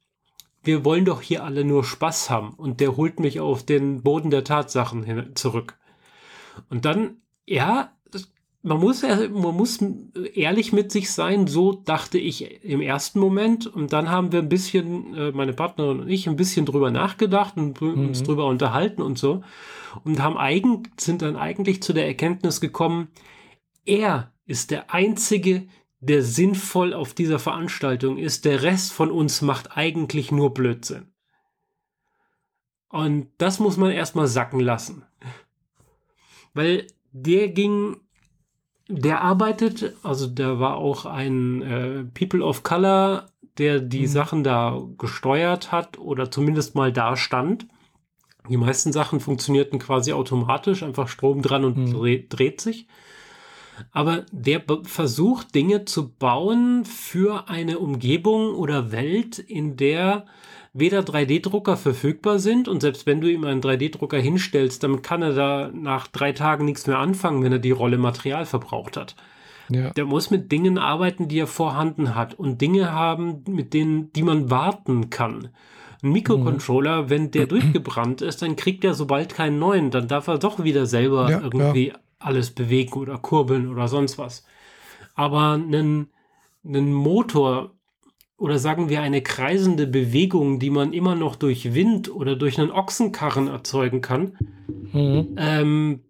Wir 0.67 0.83
wollen 0.83 1.05
doch 1.05 1.21
hier 1.21 1.45
alle 1.45 1.63
nur 1.63 1.85
Spaß 1.85 2.29
haben 2.29 2.49
und 2.55 2.81
der 2.81 2.97
holt 2.97 3.21
mich 3.21 3.39
auf 3.39 3.63
den 3.63 4.03
Boden 4.03 4.29
der 4.29 4.43
Tatsachen 4.43 5.03
hin, 5.03 5.31
zurück. 5.35 5.77
Und 6.69 6.83
dann, 6.83 7.21
ja, 7.45 7.93
man 8.63 8.79
muss, 8.79 9.01
man 9.01 9.55
muss 9.55 9.79
ehrlich 10.33 10.73
mit 10.73 10.91
sich 10.91 11.11
sein, 11.11 11.47
so 11.47 11.71
dachte 11.71 12.17
ich 12.17 12.63
im 12.65 12.81
ersten 12.81 13.19
Moment. 13.19 13.65
Und 13.65 13.93
dann 13.93 14.09
haben 14.09 14.33
wir 14.33 14.39
ein 14.39 14.49
bisschen, 14.49 15.15
äh, 15.15 15.31
meine 15.31 15.53
Partnerin 15.53 16.01
und 16.01 16.09
ich, 16.09 16.27
ein 16.27 16.35
bisschen 16.35 16.65
drüber 16.65 16.91
nachgedacht 16.91 17.55
und 17.55 17.79
mhm. 17.79 18.07
uns 18.07 18.23
drüber 18.23 18.45
unterhalten 18.47 19.01
und 19.01 19.17
so. 19.17 19.43
Und 20.03 20.21
haben 20.21 20.37
eigen, 20.37 20.83
sind 20.97 21.21
dann 21.21 21.37
eigentlich 21.37 21.81
zu 21.81 21.93
der 21.93 22.07
Erkenntnis 22.07 22.59
gekommen, 22.59 23.07
er 23.85 24.33
ist 24.45 24.71
der 24.71 24.93
Einzige, 24.93 25.67
der 25.99 26.23
sinnvoll 26.23 26.93
auf 26.93 27.13
dieser 27.13 27.39
Veranstaltung 27.39 28.17
ist. 28.17 28.45
Der 28.45 28.63
Rest 28.63 28.93
von 28.93 29.11
uns 29.11 29.41
macht 29.41 29.77
eigentlich 29.77 30.31
nur 30.31 30.53
Blödsinn. 30.53 31.11
Und 32.89 33.27
das 33.37 33.59
muss 33.59 33.77
man 33.77 33.91
erstmal 33.91 34.27
sacken 34.27 34.59
lassen. 34.59 35.03
Weil 36.53 36.87
der 37.11 37.49
ging 37.49 37.97
der 38.89 39.21
arbeitet, 39.21 39.95
also 40.03 40.27
der 40.27 40.59
war 40.59 40.77
auch 40.77 41.05
ein 41.05 41.61
äh, 41.61 42.03
People 42.05 42.43
of 42.43 42.63
Color, 42.63 43.25
der 43.57 43.79
die 43.79 44.01
mhm. 44.01 44.07
Sachen 44.07 44.43
da 44.43 44.81
gesteuert 44.97 45.71
hat 45.71 45.97
oder 45.97 46.31
zumindest 46.31 46.75
mal 46.75 46.93
da 46.93 47.17
stand. 47.17 47.67
Die 48.49 48.57
meisten 48.57 48.93
Sachen 48.93 49.19
funktionierten 49.19 49.79
quasi 49.79 50.13
automatisch, 50.13 50.83
einfach 50.83 51.09
Strom 51.09 51.41
dran 51.41 51.65
und 51.65 51.77
mhm. 51.77 52.29
dreht 52.29 52.61
sich. 52.61 52.87
Aber 53.91 54.25
der 54.31 54.61
versucht 54.83 55.53
Dinge 55.55 55.85
zu 55.85 56.09
bauen 56.09 56.85
für 56.85 57.49
eine 57.49 57.79
Umgebung 57.79 58.55
oder 58.55 58.91
Welt, 58.91 59.39
in 59.39 59.77
der 59.77 60.25
weder 60.73 60.99
3D-Drucker 60.99 61.75
verfügbar 61.75 62.39
sind 62.39 62.67
und 62.67 62.81
selbst 62.81 63.05
wenn 63.05 63.19
du 63.19 63.31
ihm 63.31 63.43
einen 63.45 63.61
3D-Drucker 63.61 64.19
hinstellst, 64.19 64.83
dann 64.83 65.01
kann 65.01 65.23
er 65.23 65.33
da 65.33 65.71
nach 65.73 66.07
drei 66.07 66.33
Tagen 66.33 66.65
nichts 66.65 66.85
mehr 66.85 66.99
anfangen, 66.99 67.43
wenn 67.43 67.51
er 67.51 67.59
die 67.59 67.71
Rolle 67.71 67.97
Material 67.97 68.45
verbraucht 68.45 68.95
hat. 68.95 69.15
Ja. 69.69 69.89
Der 69.91 70.05
muss 70.05 70.29
mit 70.29 70.51
Dingen 70.51 70.77
arbeiten, 70.77 71.27
die 71.27 71.39
er 71.39 71.47
vorhanden 71.47 72.15
hat 72.15 72.35
und 72.35 72.61
Dinge 72.61 72.91
haben, 72.91 73.43
mit 73.47 73.73
denen, 73.73 74.13
die 74.13 74.23
man 74.23 74.49
warten 74.49 75.09
kann. 75.09 75.49
Ein 76.03 76.11
Mikrocontroller, 76.11 77.03
mhm. 77.03 77.09
wenn 77.09 77.31
der 77.31 77.47
durchgebrannt 77.47 78.21
ist, 78.21 78.41
dann 78.43 78.55
kriegt 78.55 78.85
er 78.85 78.93
sobald 78.93 79.33
keinen 79.33 79.57
neuen, 79.59 79.89
dann 79.89 80.07
darf 80.07 80.27
er 80.27 80.37
doch 80.37 80.63
wieder 80.63 80.85
selber 80.85 81.29
ja, 81.29 81.41
irgendwie 81.41 81.87
ja. 81.87 81.95
Alles 82.19 82.51
bewegen 82.51 82.93
oder 82.93 83.17
kurbeln 83.17 83.67
oder 83.67 83.87
sonst 83.87 84.17
was. 84.17 84.45
Aber 85.15 85.53
einen, 85.53 86.09
einen 86.63 86.93
Motor, 86.93 87.73
oder 88.37 88.59
sagen 88.59 88.89
wir 88.89 89.01
eine 89.01 89.21
kreisende 89.21 89.87
Bewegung, 89.87 90.59
die 90.59 90.69
man 90.69 90.93
immer 90.93 91.15
noch 91.15 91.35
durch 91.35 91.73
Wind 91.73 92.13
oder 92.13 92.35
durch 92.35 92.59
einen 92.59 92.71
Ochsenkarren 92.71 93.47
erzeugen 93.47 94.01
kann, 94.01 94.37
mhm. 94.93 95.35
ähm, 95.37 96.03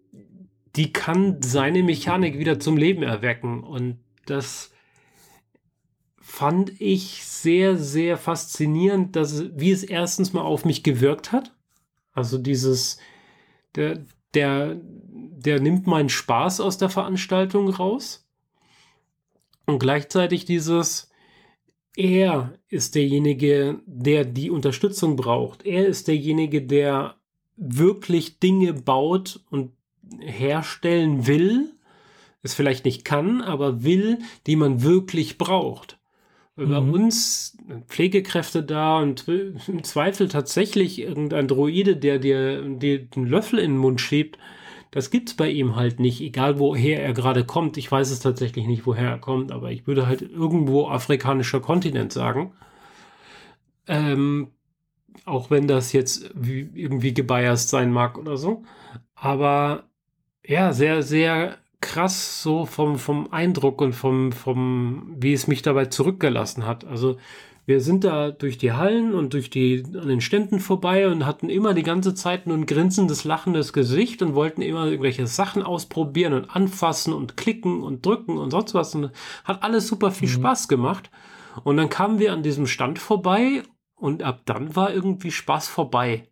die 0.76 0.92
kann 0.92 1.40
seine 1.42 1.82
Mechanik 1.82 2.38
wieder 2.38 2.60
zum 2.60 2.76
Leben 2.76 3.02
erwecken. 3.02 3.64
Und 3.64 3.98
das 4.26 4.72
fand 6.20 6.78
ich 6.80 7.24
sehr, 7.24 7.78
sehr 7.78 8.18
faszinierend, 8.18 9.16
dass, 9.16 9.44
wie 9.58 9.70
es 9.70 9.82
erstens 9.82 10.34
mal 10.34 10.42
auf 10.42 10.66
mich 10.66 10.82
gewirkt 10.82 11.32
hat. 11.32 11.54
Also 12.12 12.36
dieses, 12.36 12.98
der, 13.74 14.04
der, 14.34 14.76
der 15.38 15.60
nimmt 15.60 15.86
meinen 15.86 16.08
Spaß 16.08 16.60
aus 16.60 16.78
der 16.78 16.88
Veranstaltung 16.88 17.68
raus. 17.68 18.26
Und 19.66 19.78
gleichzeitig 19.78 20.44
dieses, 20.44 21.10
er 21.96 22.54
ist 22.68 22.94
derjenige, 22.94 23.80
der 23.86 24.24
die 24.24 24.50
Unterstützung 24.50 25.16
braucht. 25.16 25.64
Er 25.64 25.86
ist 25.86 26.08
derjenige, 26.08 26.62
der 26.62 27.16
wirklich 27.56 28.40
Dinge 28.40 28.72
baut 28.72 29.40
und 29.50 29.72
herstellen 30.20 31.26
will, 31.26 31.72
es 32.42 32.54
vielleicht 32.54 32.84
nicht 32.84 33.04
kann, 33.04 33.42
aber 33.42 33.84
will, 33.84 34.18
die 34.46 34.56
man 34.56 34.82
wirklich 34.82 35.38
braucht. 35.38 35.98
Mhm. 36.56 36.70
Bei 36.70 36.78
uns 36.78 37.56
Pflegekräfte 37.88 38.62
da 38.62 38.98
und 39.00 39.28
im 39.28 39.84
Zweifel 39.84 40.28
tatsächlich 40.28 41.00
irgendein 41.00 41.48
Droide, 41.48 41.96
der 41.96 42.18
dir 42.18 42.62
den 42.62 43.26
Löffel 43.26 43.58
in 43.58 43.72
den 43.72 43.78
Mund 43.78 44.00
schiebt, 44.00 44.38
das 44.90 45.10
gibt's 45.10 45.34
bei 45.34 45.50
ihm 45.50 45.76
halt 45.76 46.00
nicht, 46.00 46.20
egal 46.20 46.58
woher 46.58 47.02
er 47.02 47.12
gerade 47.12 47.44
kommt. 47.44 47.76
Ich 47.76 47.90
weiß 47.90 48.10
es 48.10 48.20
tatsächlich 48.20 48.66
nicht, 48.66 48.86
woher 48.86 49.10
er 49.10 49.18
kommt, 49.18 49.52
aber 49.52 49.70
ich 49.70 49.86
würde 49.86 50.06
halt 50.06 50.22
irgendwo 50.22 50.88
afrikanischer 50.88 51.60
Kontinent 51.60 52.12
sagen. 52.12 52.52
Ähm, 53.86 54.52
auch 55.24 55.50
wenn 55.50 55.68
das 55.68 55.92
jetzt 55.92 56.30
irgendwie 56.34 57.14
gebiased 57.14 57.68
sein 57.68 57.92
mag 57.92 58.18
oder 58.18 58.36
so. 58.36 58.64
Aber 59.14 59.84
ja, 60.44 60.72
sehr, 60.72 61.02
sehr 61.02 61.58
krass 61.80 62.42
so 62.42 62.66
vom, 62.66 62.98
vom 62.98 63.32
Eindruck 63.32 63.80
und 63.80 63.92
vom, 63.92 64.32
vom, 64.32 65.14
wie 65.18 65.32
es 65.32 65.46
mich 65.46 65.62
dabei 65.62 65.86
zurückgelassen 65.86 66.66
hat. 66.66 66.84
Also 66.84 67.18
wir 67.68 67.82
sind 67.82 68.04
da 68.04 68.30
durch 68.30 68.56
die 68.56 68.72
Hallen 68.72 69.12
und 69.12 69.34
durch 69.34 69.50
die 69.50 69.84
an 69.94 70.08
den 70.08 70.22
Ständen 70.22 70.58
vorbei 70.58 71.06
und 71.06 71.26
hatten 71.26 71.50
immer 71.50 71.74
die 71.74 71.82
ganze 71.82 72.14
Zeit 72.14 72.46
nur 72.46 72.56
ein 72.56 72.64
grinsendes, 72.64 73.24
lachendes 73.24 73.74
Gesicht 73.74 74.22
und 74.22 74.34
wollten 74.34 74.62
immer 74.62 74.86
irgendwelche 74.86 75.26
Sachen 75.26 75.62
ausprobieren 75.62 76.32
und 76.32 76.48
anfassen 76.48 77.12
und 77.12 77.36
klicken 77.36 77.82
und 77.82 78.06
drücken 78.06 78.38
und 78.38 78.52
sonst 78.52 78.72
was. 78.72 78.94
Und 78.94 79.10
hat 79.44 79.62
alles 79.62 79.86
super 79.86 80.12
viel 80.12 80.28
mhm. 80.28 80.32
Spaß 80.32 80.68
gemacht. 80.68 81.10
Und 81.62 81.76
dann 81.76 81.90
kamen 81.90 82.18
wir 82.18 82.32
an 82.32 82.42
diesem 82.42 82.66
Stand 82.66 82.98
vorbei 82.98 83.62
und 83.96 84.22
ab 84.22 84.40
dann 84.46 84.74
war 84.74 84.90
irgendwie 84.90 85.30
Spaß 85.30 85.68
vorbei. 85.68 86.26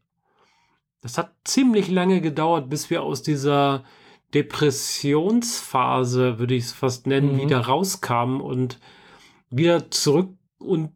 Das 1.03 1.19
hat 1.19 1.35
ziemlich 1.45 1.91
lange 1.91 2.23
gedauert, 2.23 2.71
bis 2.71 2.89
wir 2.89 3.03
aus 3.03 3.21
dieser 3.21 3.85
Depressionsphase, 4.33 6.39
würde 6.39 6.55
ich 6.55 6.65
es 6.65 6.73
fast 6.73 7.07
nennen, 7.07 7.35
mhm. 7.35 7.43
wieder 7.43 7.61
rauskamen 7.61 8.41
und 8.41 8.81
wieder 9.51 9.91
zurück 9.91 10.31
und 10.59 10.93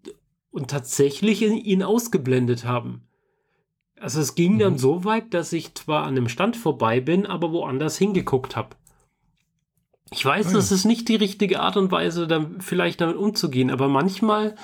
und 0.50 0.70
tatsächlich 0.70 1.42
ihn 1.42 1.82
ausgeblendet 1.82 2.64
haben. 2.64 3.02
Also 4.00 4.20
es 4.20 4.34
ging 4.34 4.54
mhm. 4.54 4.58
dann 4.58 4.78
so 4.78 5.04
weit, 5.04 5.34
dass 5.34 5.52
ich 5.52 5.74
zwar 5.74 6.04
an 6.04 6.16
einem 6.16 6.28
Stand 6.28 6.56
vorbei 6.56 7.00
bin, 7.00 7.26
aber 7.26 7.52
woanders 7.52 7.98
hingeguckt 7.98 8.56
habe. 8.56 8.76
Ich 10.10 10.24
weiß, 10.24 10.46
oh 10.46 10.50
ja. 10.50 10.56
das 10.56 10.72
ist 10.72 10.86
nicht 10.86 11.08
die 11.08 11.16
richtige 11.16 11.60
Art 11.60 11.76
und 11.76 11.92
Weise, 11.92 12.26
dann 12.26 12.60
vielleicht 12.60 13.00
damit 13.00 13.16
umzugehen, 13.16 13.70
aber 13.70 13.88
manchmal 13.88 14.56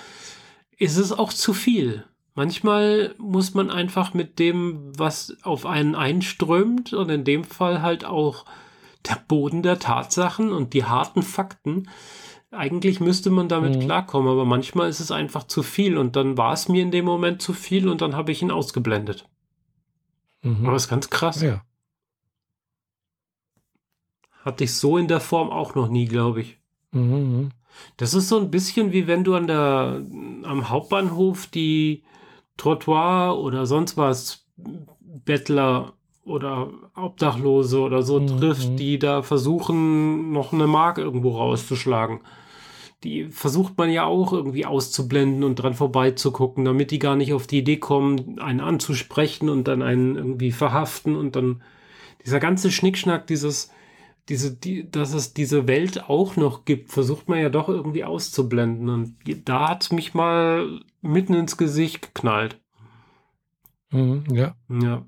ist 0.77 0.97
es 0.97 1.13
auch 1.13 1.33
zu 1.33 1.53
viel. 1.53 2.05
Manchmal 2.35 3.15
muss 3.19 3.55
man 3.55 3.71
einfach 3.71 4.13
mit 4.13 4.39
dem, 4.39 4.93
was 4.99 5.37
auf 5.43 5.65
einen 5.65 5.95
einströmt, 5.95 6.93
und 6.93 7.11
in 7.11 7.25
dem 7.25 7.45
Fall 7.45 7.81
halt 7.81 8.05
auch 8.05 8.45
der 9.09 9.23
Boden 9.29 9.63
der 9.63 9.79
Tatsachen 9.79 10.53
und 10.53 10.75
die 10.75 10.85
harten 10.85 11.23
Fakten, 11.23 11.89
eigentlich 12.51 13.01
müsste 13.01 13.31
man 13.31 13.49
damit 13.49 13.77
mhm. 13.77 13.81
klarkommen, 13.81 14.29
aber 14.31 14.45
manchmal 14.45 14.89
ist 14.89 15.01
es 15.01 15.11
einfach 15.11 15.45
zu 15.45 15.63
viel 15.63 15.99
und 15.99 16.17
dann 16.17 16.37
war 16.37 16.53
es 16.53 16.69
mir 16.69 16.83
in 16.83 16.91
dem 16.91 17.05
Moment 17.05 17.43
zu 17.43 17.53
viel 17.53 17.89
und 17.89 18.01
dann 18.01 18.17
habe 18.17 18.33
ich 18.33 18.43
ihn 18.43 18.51
ausgeblendet. 18.51 19.29
Mhm. 20.43 20.67
Aber 20.67 20.77
ist 20.77 20.89
ganz 20.89 21.11
krass. 21.11 21.43
Ja. 21.43 21.63
Hatte 24.43 24.65
ich 24.65 24.75
so 24.75 24.97
in 24.97 25.09
der 25.09 25.21
Form 25.21 25.51
auch 25.51 25.75
noch 25.75 25.89
nie, 25.89 26.07
glaube 26.07 26.41
ich. 26.41 26.59
Mhm. 26.93 27.51
Das 27.97 28.15
ist 28.15 28.29
so 28.29 28.39
ein 28.39 28.51
bisschen 28.51 28.93
wie 28.93 29.07
wenn 29.07 29.25
du 29.25 29.35
an 29.35 29.47
der, 29.47 30.03
am 30.45 30.69
Hauptbahnhof 30.69 31.47
die 31.47 32.05
Trottoir 32.57 33.39
oder 33.39 33.67
sonst 33.67 33.97
was 33.97 34.47
Bettler 35.25 35.93
oder 36.25 36.71
Obdachlose 36.95 37.81
oder 37.81 38.03
so 38.03 38.21
Mhm, 38.21 38.27
trifft, 38.39 38.71
mhm. 38.71 38.77
die 38.77 38.99
da 38.99 39.23
versuchen, 39.23 40.33
noch 40.33 40.53
eine 40.53 40.67
Mark 40.67 40.99
irgendwo 40.99 41.37
rauszuschlagen. 41.37 42.21
Die 43.07 43.27
versucht 43.31 43.79
man 43.79 43.89
ja 43.89 44.05
auch 44.05 44.33
irgendwie 44.33 44.67
auszublenden 44.67 45.45
und 45.45 45.55
dran 45.55 45.75
vorbeizugucken, 45.75 46.65
damit 46.65 46.91
die 46.91 46.99
gar 46.99 47.15
nicht 47.15 47.33
auf 47.33 47.47
die 47.47 47.59
Idee 47.59 47.77
kommen, 47.77 48.41
einen 48.41 48.59
anzusprechen 48.61 49.49
und 49.49 49.69
dann 49.69 49.81
einen 49.81 50.17
irgendwie 50.17 50.51
verhaften 50.51 51.15
und 51.15 51.37
dann 51.37 51.63
dieser 52.25 52.41
ganze 52.41 52.73
Schnickschnack, 52.73 53.29
dieses, 53.29 53.71
diese, 54.29 54.57
die, 54.57 54.91
dass 54.91 55.15
es 55.15 55.35
diese 55.35 55.69
Welt 55.69 56.11
auch 56.11 56.35
noch 56.35 56.65
gibt, 56.65 56.91
versucht 56.91 57.29
man 57.29 57.39
ja 57.39 57.49
doch 57.49 57.69
irgendwie 57.69 58.03
auszublenden. 58.03 58.89
Und 58.89 59.15
da 59.45 59.69
hat 59.69 59.93
mich 59.93 60.13
mal 60.13 60.81
mitten 61.01 61.35
ins 61.35 61.57
Gesicht 61.57 62.03
geknallt. 62.03 62.59
Mhm, 63.93 64.25
ja. 64.33 64.57
Ja. 64.69 65.07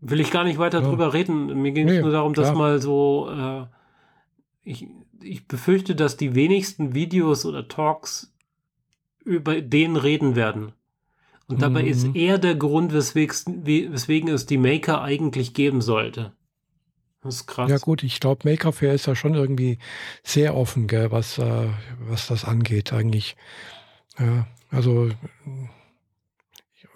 Will 0.00 0.20
ich 0.20 0.30
gar 0.30 0.44
nicht 0.44 0.58
weiter 0.58 0.82
Ja. 0.82 0.86
drüber 0.88 1.14
reden. 1.14 1.62
Mir 1.62 1.72
ging 1.72 1.88
es 1.88 1.94
Nee, 1.94 2.02
nur 2.02 2.10
darum, 2.10 2.34
dass 2.34 2.48
klar. 2.48 2.58
mal 2.58 2.78
so, 2.82 3.30
äh, 3.30 3.64
ich, 4.64 4.86
ich 5.22 5.46
befürchte, 5.46 5.94
dass 5.94 6.16
die 6.16 6.34
wenigsten 6.34 6.94
Videos 6.94 7.44
oder 7.44 7.68
Talks 7.68 8.32
über 9.24 9.60
den 9.60 9.96
reden 9.96 10.36
werden. 10.36 10.72
Und 11.46 11.62
dabei 11.62 11.82
Mhm. 11.82 11.88
ist 11.88 12.06
er 12.14 12.38
der 12.38 12.54
Grund, 12.54 12.92
weswegen, 12.92 13.66
weswegen 13.66 14.28
es 14.30 14.46
die 14.46 14.58
Maker 14.58 15.02
eigentlich 15.02 15.54
geben 15.54 15.82
sollte. 15.82 16.32
Das 17.22 17.36
ist 17.36 17.46
krass. 17.46 17.70
Ja 17.70 17.78
gut, 17.78 18.02
ich 18.02 18.18
glaube, 18.18 18.48
Maker 18.48 18.72
Fair 18.72 18.94
ist 18.94 19.06
ja 19.06 19.14
schon 19.14 19.34
irgendwie 19.34 19.78
sehr 20.24 20.56
offen, 20.56 20.88
gell, 20.88 21.12
was, 21.12 21.38
äh, 21.38 21.68
was 22.00 22.26
das 22.26 22.44
angeht 22.44 22.92
eigentlich. 22.92 23.36
Ja, 24.18 24.46
also 24.70 25.10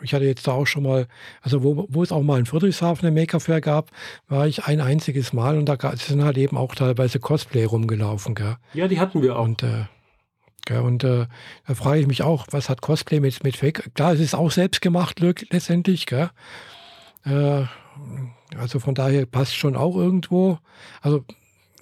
ich 0.01 0.15
hatte 0.15 0.25
jetzt 0.25 0.47
da 0.47 0.53
auch 0.53 0.67
schon 0.67 0.83
mal, 0.83 1.07
also 1.43 1.63
wo, 1.63 1.87
wo 1.89 2.03
es 2.03 2.13
auch 2.13 2.23
mal 2.23 2.39
in 2.39 2.47
Friedrichshafen 2.47 3.07
eine 3.07 3.19
Maker 3.19 3.41
Fair 3.41 3.61
gab, 3.61 3.91
war 4.29 4.47
ich 4.47 4.65
ein 4.65 4.81
einziges 4.81 5.33
Mal 5.33 5.59
und 5.59 5.67
da 5.67 5.77
sind 5.97 6.23
halt 6.23 6.37
eben 6.39 6.57
auch 6.57 6.75
teilweise 6.75 7.21
Cosplay 7.21 7.65
rumgelaufen, 7.65 8.35
gell. 8.35 8.57
Ja, 8.75 8.89
die 8.89 9.01
hatten 9.01 9.23
wir 9.23 9.39
auch. 9.39 9.45
Und, 9.45 9.63
äh, 9.63 9.85
gell, 10.67 10.81
und 10.81 11.05
äh, 11.05 11.27
da 11.67 11.75
frage 11.75 12.01
ich 12.01 12.07
mich 12.07 12.23
auch, 12.23 12.47
was 12.51 12.69
hat 12.69 12.83
Cosplay 12.83 13.21
mit, 13.21 13.43
mit 13.45 13.57
Fake? 13.57 13.95
Klar, 13.95 14.13
es 14.13 14.21
ist 14.21 14.35
auch 14.35 14.51
selbst 14.51 14.81
gemacht 14.81 15.21
letztendlich, 15.21 16.07
gell? 16.07 16.31
Äh, 17.25 17.65
also 18.57 18.79
von 18.79 18.95
daher 18.95 19.27
passt 19.27 19.57
schon 19.57 19.77
auch 19.77 19.97
irgendwo. 19.97 20.59
Also 21.01 21.25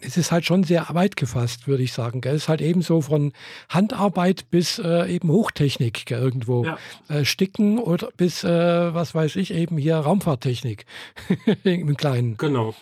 es 0.00 0.16
ist 0.16 0.32
halt 0.32 0.44
schon 0.44 0.64
sehr 0.64 0.86
weit 0.92 1.16
gefasst, 1.16 1.66
würde 1.66 1.82
ich 1.82 1.92
sagen. 1.92 2.20
Gell? 2.20 2.34
Es 2.34 2.42
ist 2.44 2.48
halt 2.48 2.60
eben 2.60 2.82
so 2.82 3.00
von 3.00 3.32
Handarbeit 3.68 4.50
bis 4.50 4.78
äh, 4.78 5.12
eben 5.12 5.30
Hochtechnik 5.30 6.06
gell, 6.06 6.20
irgendwo. 6.20 6.64
Ja. 6.64 6.78
Äh, 7.08 7.24
Sticken 7.24 7.78
oder 7.78 8.08
bis, 8.16 8.44
äh, 8.44 8.94
was 8.94 9.14
weiß 9.14 9.36
ich, 9.36 9.52
eben 9.52 9.78
hier 9.78 9.96
Raumfahrttechnik 9.96 10.86
im 11.64 11.96
Kleinen. 11.96 12.36
Genau. 12.36 12.74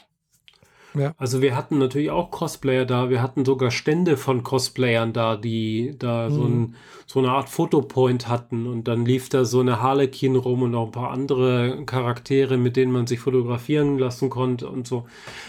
Ja. 0.95 1.15
Also 1.17 1.41
wir 1.41 1.57
hatten 1.57 1.79
natürlich 1.79 2.11
auch 2.11 2.31
Cosplayer 2.31 2.85
da. 2.85 3.09
Wir 3.09 3.23
hatten 3.23 3.45
sogar 3.45 3.71
Stände 3.71 4.17
von 4.17 4.43
Cosplayern 4.43 5.13
da, 5.13 5.37
die 5.37 5.95
da 5.99 6.31
so, 6.31 6.43
Mhm. 6.43 6.63
ein, 6.63 6.75
so 7.07 7.19
eine 7.21 7.31
Art 7.31 7.49
Fotopoint 7.49 8.29
hatten. 8.29 8.67
Und 8.67 8.89
dann 8.89 9.07
lief 9.07 9.29
da 9.29 9.45
so 9.45 9.61
eine 9.61 9.81
Harlequin 9.81 10.37
rum 10.37 10.63
und 10.63 10.75
auch 10.75 10.87
ein 10.87 10.93
paar 10.93 11.11
andere 11.11 11.85
Charaktere, 11.87 12.57
mit 12.59 12.77
denen 12.77 12.93
man 12.93 13.07
sich 13.07 13.21
fotografieren 13.21 13.99
lassen 13.99 14.29
konnte 14.31 14.69
und 14.69 14.87
so. 14.87 15.07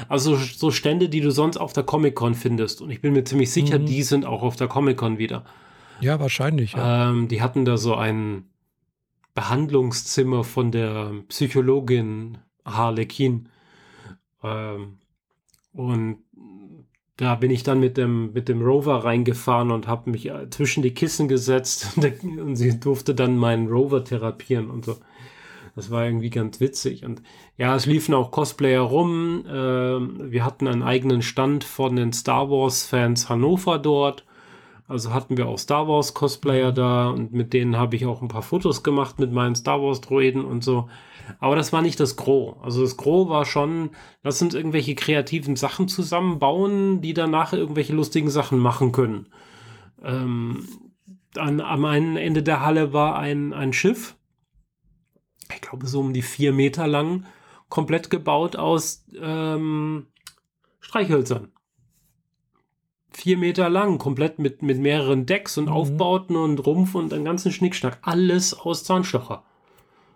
Also 0.07 0.35
so 0.35 0.71
Stände, 0.71 1.09
die 1.09 1.19
du 1.21 1.31
sonst 1.31 1.57
auf 1.57 1.73
der 1.73 1.83
Comic-Con 1.83 2.35
findest. 2.35 2.81
Und 2.81 2.89
ich 2.89 3.01
bin 3.01 3.13
mir 3.13 3.23
ziemlich 3.25 3.51
sicher, 3.51 3.79
Mhm. 3.79 3.85
die 3.85 4.03
sind 4.03 4.25
auch 4.25 4.43
auf 4.43 4.55
der 4.55 4.67
Comic-Con 4.67 5.17
wieder. 5.17 5.43
Ja, 5.99 6.19
wahrscheinlich. 6.19 6.73
Ja. 6.73 7.09
Ähm, 7.09 7.27
die 7.27 7.41
hatten 7.41 7.65
da 7.65 7.77
so 7.77 7.95
ein 7.95 8.45
Behandlungszimmer 9.35 10.43
von 10.43 10.71
der 10.71 11.11
Psychologin 11.27 12.37
Harlequin. 12.65 13.49
Ähm, 14.43 14.97
und 15.73 16.17
da 17.17 17.35
bin 17.35 17.51
ich 17.51 17.63
dann 17.63 17.79
mit 17.79 17.97
dem, 17.97 18.33
mit 18.33 18.49
dem 18.49 18.61
Rover 18.61 19.03
reingefahren 19.03 19.71
und 19.71 19.87
habe 19.87 20.09
mich 20.09 20.29
äh, 20.29 20.49
zwischen 20.49 20.81
die 20.81 20.93
Kissen 20.93 21.27
gesetzt 21.27 21.97
und 21.97 22.55
sie 22.55 22.79
durfte 22.79 23.13
dann 23.13 23.37
meinen 23.37 23.67
Rover 23.67 24.03
therapieren 24.03 24.69
und 24.69 24.85
so. 24.85 24.97
Das 25.75 25.89
war 25.89 26.05
irgendwie 26.05 26.29
ganz 26.29 26.59
witzig. 26.59 27.03
Und 27.03 27.23
ja, 27.57 27.75
es 27.75 27.87
liefen 27.87 28.13
auch 28.13 28.29
Cosplayer 28.29 28.81
rum. 28.81 29.43
Ähm, 29.47 30.31
wir 30.31 30.45
hatten 30.45 30.67
einen 30.67 30.83
eigenen 30.83 31.23
Stand 31.23 31.63
von 31.63 31.95
den 31.95 32.13
Star 32.13 32.49
Wars-Fans 32.49 33.27
Hannover 33.29 33.79
dort. 33.79 34.23
Also 34.87 35.13
hatten 35.13 35.37
wir 35.37 35.47
auch 35.47 35.57
Star 35.57 35.87
Wars 35.87 36.13
Cosplayer 36.13 36.71
da 36.71 37.09
und 37.09 37.31
mit 37.31 37.53
denen 37.53 37.77
habe 37.77 37.95
ich 37.95 38.05
auch 38.05 38.21
ein 38.21 38.27
paar 38.27 38.41
Fotos 38.43 38.83
gemacht 38.83 39.17
mit 39.17 39.31
meinen 39.31 39.55
Star 39.55 39.81
Wars 39.81 40.01
Droiden 40.01 40.45
und 40.45 40.63
so. 40.63 40.89
Aber 41.39 41.55
das 41.55 41.73
war 41.73 41.81
nicht 41.81 41.99
das 41.99 42.15
Gros. 42.15 42.57
Also 42.61 42.81
das 42.81 42.97
Gros 42.97 43.29
war 43.29 43.45
schon, 43.45 43.91
lass 44.23 44.41
uns 44.41 44.53
irgendwelche 44.53 44.95
kreativen 44.95 45.55
Sachen 45.55 45.87
zusammenbauen, 45.87 47.01
die 47.01 47.13
danach 47.13 47.53
irgendwelche 47.53 47.93
lustigen 47.93 48.29
Sachen 48.29 48.59
machen 48.59 48.91
können. 48.91 49.27
Ähm, 50.03 50.67
an, 51.35 51.61
am 51.61 51.85
einen 51.85 52.17
Ende 52.17 52.43
der 52.43 52.61
Halle 52.61 52.93
war 52.93 53.17
ein, 53.17 53.53
ein 53.53 53.73
Schiff, 53.73 54.15
ich 55.53 55.61
glaube 55.61 55.87
so 55.87 55.99
um 55.99 56.13
die 56.13 56.21
vier 56.21 56.53
Meter 56.53 56.87
lang, 56.87 57.25
komplett 57.69 58.09
gebaut 58.09 58.55
aus 58.55 59.05
ähm, 59.19 60.07
Streichhölzern 60.79 61.53
vier 63.15 63.37
Meter 63.37 63.69
lang, 63.69 63.97
komplett 63.97 64.39
mit, 64.39 64.61
mit 64.61 64.79
mehreren 64.79 65.25
Decks 65.25 65.57
und 65.57 65.65
Mhm. 65.65 65.71
Aufbauten 65.71 66.35
und 66.35 66.65
Rumpf 66.65 66.95
und 66.95 67.13
einen 67.13 67.25
ganzen 67.25 67.51
Schnickschnack. 67.51 67.99
Alles 68.01 68.53
aus 68.53 68.83
Zahnstocher. 68.83 69.43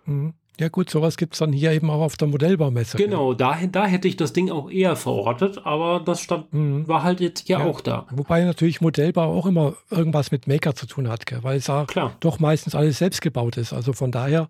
Mhm. 0.04 0.34
Ja 0.60 0.68
gut, 0.68 0.90
sowas 0.90 1.16
gibt 1.16 1.34
es 1.34 1.38
dann 1.38 1.52
hier 1.52 1.70
eben 1.72 1.88
auch 1.88 2.00
auf 2.00 2.16
der 2.16 2.26
Modellbaumesse. 2.28 2.96
Genau, 2.96 3.32
da, 3.34 3.56
da 3.70 3.86
hätte 3.86 4.08
ich 4.08 4.16
das 4.16 4.32
Ding 4.32 4.50
auch 4.50 4.70
eher 4.70 4.96
verortet, 4.96 5.60
aber 5.64 6.00
das 6.04 6.20
stand, 6.20 6.52
Mhm. 6.52 6.88
war 6.88 7.02
halt 7.04 7.20
jetzt 7.20 7.48
ja, 7.48 7.60
Ja. 7.60 7.66
auch 7.66 7.80
da. 7.80 8.06
Wobei 8.10 8.42
natürlich 8.44 8.80
Modellbau 8.80 9.32
auch 9.32 9.46
immer 9.46 9.74
irgendwas 9.90 10.32
mit 10.32 10.46
Maker 10.48 10.74
zu 10.74 10.86
tun 10.86 11.08
hat, 11.08 11.26
gell? 11.26 11.38
weil 11.42 11.58
es 11.58 11.68
ja 11.68 11.84
Klar. 11.86 12.12
doch 12.20 12.40
meistens 12.40 12.74
alles 12.74 12.98
selbst 12.98 13.22
gebaut 13.22 13.56
ist. 13.56 13.72
Also 13.72 13.92
von 13.92 14.10
daher 14.10 14.48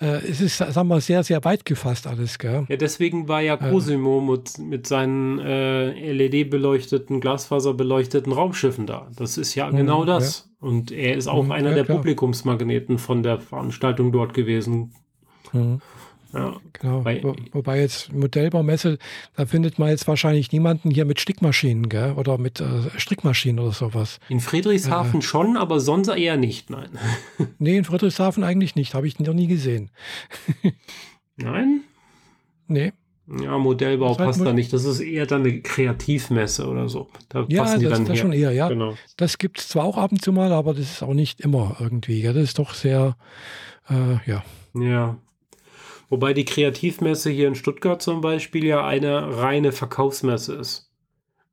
äh, 0.00 0.16
es 0.28 0.40
ist 0.40 0.60
es, 0.60 0.74
sagen 0.74 0.88
wir, 0.88 1.00
sehr, 1.00 1.22
sehr 1.22 1.44
weit 1.44 1.64
gefasst 1.64 2.08
alles. 2.08 2.38
Gell? 2.38 2.64
Ja, 2.68 2.76
deswegen 2.76 3.28
war 3.28 3.40
ja 3.40 3.56
Cosimo 3.56 4.20
mit, 4.20 4.58
mit 4.58 4.86
seinen 4.88 5.38
äh, 5.38 6.12
LED-beleuchteten, 6.12 7.20
Glasfaserbeleuchteten 7.20 8.32
Raumschiffen 8.32 8.86
da. 8.86 9.06
Das 9.16 9.38
ist 9.38 9.54
ja 9.54 9.70
Mhm, 9.70 9.76
genau 9.76 10.04
das. 10.04 10.50
Und 10.60 10.90
er 10.90 11.14
ist 11.16 11.28
auch 11.28 11.44
Mhm, 11.44 11.52
einer 11.52 11.76
ja, 11.76 11.82
der. 11.84 11.94
Publikumsmagneten 11.94 12.98
von 12.98 13.22
der 13.22 13.38
Veranstaltung 13.38 14.10
dort 14.12 14.34
gewesen. 14.34 14.92
Mhm. 15.52 15.80
Ja. 16.34 16.56
Genau. 16.72 17.04
Wo, 17.04 17.36
wobei 17.52 17.80
jetzt 17.80 18.10
Modellbaumesse, 18.10 18.96
da 19.36 19.44
findet 19.44 19.78
man 19.78 19.90
jetzt 19.90 20.08
wahrscheinlich 20.08 20.50
niemanden 20.50 20.90
hier 20.90 21.04
mit 21.04 21.20
Stickmaschinen 21.20 21.90
gell? 21.90 22.12
oder 22.12 22.38
mit 22.38 22.58
äh, 22.58 22.88
Strickmaschinen 22.98 23.58
oder 23.60 23.72
sowas. 23.72 24.18
In 24.30 24.40
Friedrichshafen 24.40 25.20
schon, 25.20 25.58
aber 25.58 25.78
sonst 25.78 26.08
eher 26.08 26.38
nicht, 26.38 26.70
nein. 26.70 26.88
Nee, 27.58 27.76
in 27.76 27.84
Friedrichshafen 27.84 28.44
eigentlich 28.44 28.76
nicht, 28.76 28.94
habe 28.94 29.06
ich 29.06 29.18
noch 29.20 29.34
nie 29.34 29.46
gesehen. 29.46 29.90
Nein? 31.36 31.82
Nee. 32.66 32.92
Ja, 33.40 33.56
Modellbau 33.58 34.08
Das 34.08 34.16
passt 34.18 34.38
Mod- 34.40 34.48
da 34.48 34.52
nicht. 34.52 34.72
Das 34.72 34.84
ist 34.84 35.00
eher 35.00 35.26
dann 35.26 35.42
eine 35.42 35.60
Kreativmesse 35.60 36.66
oder 36.66 36.88
so. 36.88 37.08
Da 37.28 37.44
Ja, 37.48 37.62
passen 37.62 37.80
die 37.80 37.84
das 37.86 37.92
dann 37.94 38.02
ist 38.02 38.08
das 38.08 38.16
her. 38.16 38.22
schon 38.22 38.32
eher, 38.32 38.52
ja. 38.52 38.68
Genau. 38.68 38.94
Das 39.16 39.38
gibt 39.38 39.58
es 39.60 39.68
zwar 39.68 39.84
auch 39.84 39.96
ab 39.96 40.12
und 40.12 40.22
zu 40.22 40.32
mal, 40.32 40.52
aber 40.52 40.74
das 40.74 40.90
ist 40.90 41.02
auch 41.02 41.14
nicht 41.14 41.40
immer 41.40 41.76
irgendwie. 41.80 42.20
Gell? 42.22 42.34
Das 42.34 42.42
ist 42.44 42.58
doch 42.58 42.74
sehr, 42.74 43.16
äh, 43.88 44.28
ja. 44.30 44.44
Ja. 44.74 45.16
Wobei 46.12 46.34
die 46.34 46.44
Kreativmesse 46.44 47.30
hier 47.30 47.48
in 47.48 47.54
Stuttgart 47.54 48.02
zum 48.02 48.20
Beispiel 48.20 48.66
ja 48.66 48.86
eine 48.86 49.38
reine 49.38 49.72
Verkaufsmesse 49.72 50.54
ist. 50.56 50.90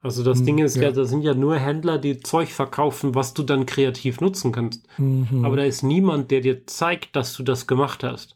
Also 0.02 0.22
das 0.22 0.40
Hm, 0.40 0.46
Ding 0.46 0.58
ist 0.58 0.76
ja. 0.76 0.84
ja. 0.84 0.92
das 0.92 1.10
sind 1.10 1.22
ja 1.22 1.34
nur 1.34 1.56
Händler, 1.58 1.98
die 1.98 2.20
Zeug 2.20 2.50
verkaufen, 2.52 3.16
was 3.16 3.34
du 3.34 3.44
dann 3.44 3.66
kreativ 3.66 4.20
nutzen 4.20 4.52
kannst. 4.52 4.86
Mhm. 4.98 5.46
Aber 5.46 5.56
da 5.56 5.64
ist 5.64 5.82
niemand, 5.84 6.30
der 6.30 6.42
dir 6.42 6.68
zeigt, 6.68 7.16
dass 7.16 7.34
du 7.36 7.44
das 7.44 7.68
gemacht 7.68 8.04
hast. 8.04 8.36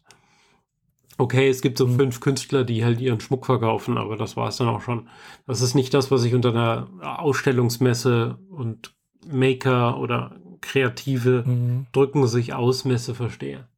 Okay, 1.18 1.48
es 1.50 1.60
gibt 1.60 1.76
so 1.76 1.86
Hm. 1.86 1.96
fünf 1.96 2.20
Künstler, 2.20 2.64
die 2.64 2.84
halt 2.86 3.02
ihren 3.02 3.20
Schmuck 3.20 3.44
verkaufen, 3.44 3.98
aber 3.98 4.16
das 4.16 4.34
war 4.36 4.48
es 4.48 4.56
dann 4.56 4.68
auch 4.68 4.80
schon. 4.80 5.08
Das 5.46 5.60
ist 5.60 5.74
nicht 5.74 5.92
das, 5.92 6.10
was 6.10 6.24
ich 6.24 6.34
unter 6.34 6.50
einer 6.50 6.88
Ausstellungsmesse 7.20 8.38
und 8.48 8.94
Maker 9.30 9.98
oder 10.00 10.36
Kreative 10.62 11.44
Mhm. 11.46 11.86
drücken 11.92 12.26
sich 12.28 12.54
aus 12.54 12.86
Messe 12.86 13.14
verstehe. 13.14 13.68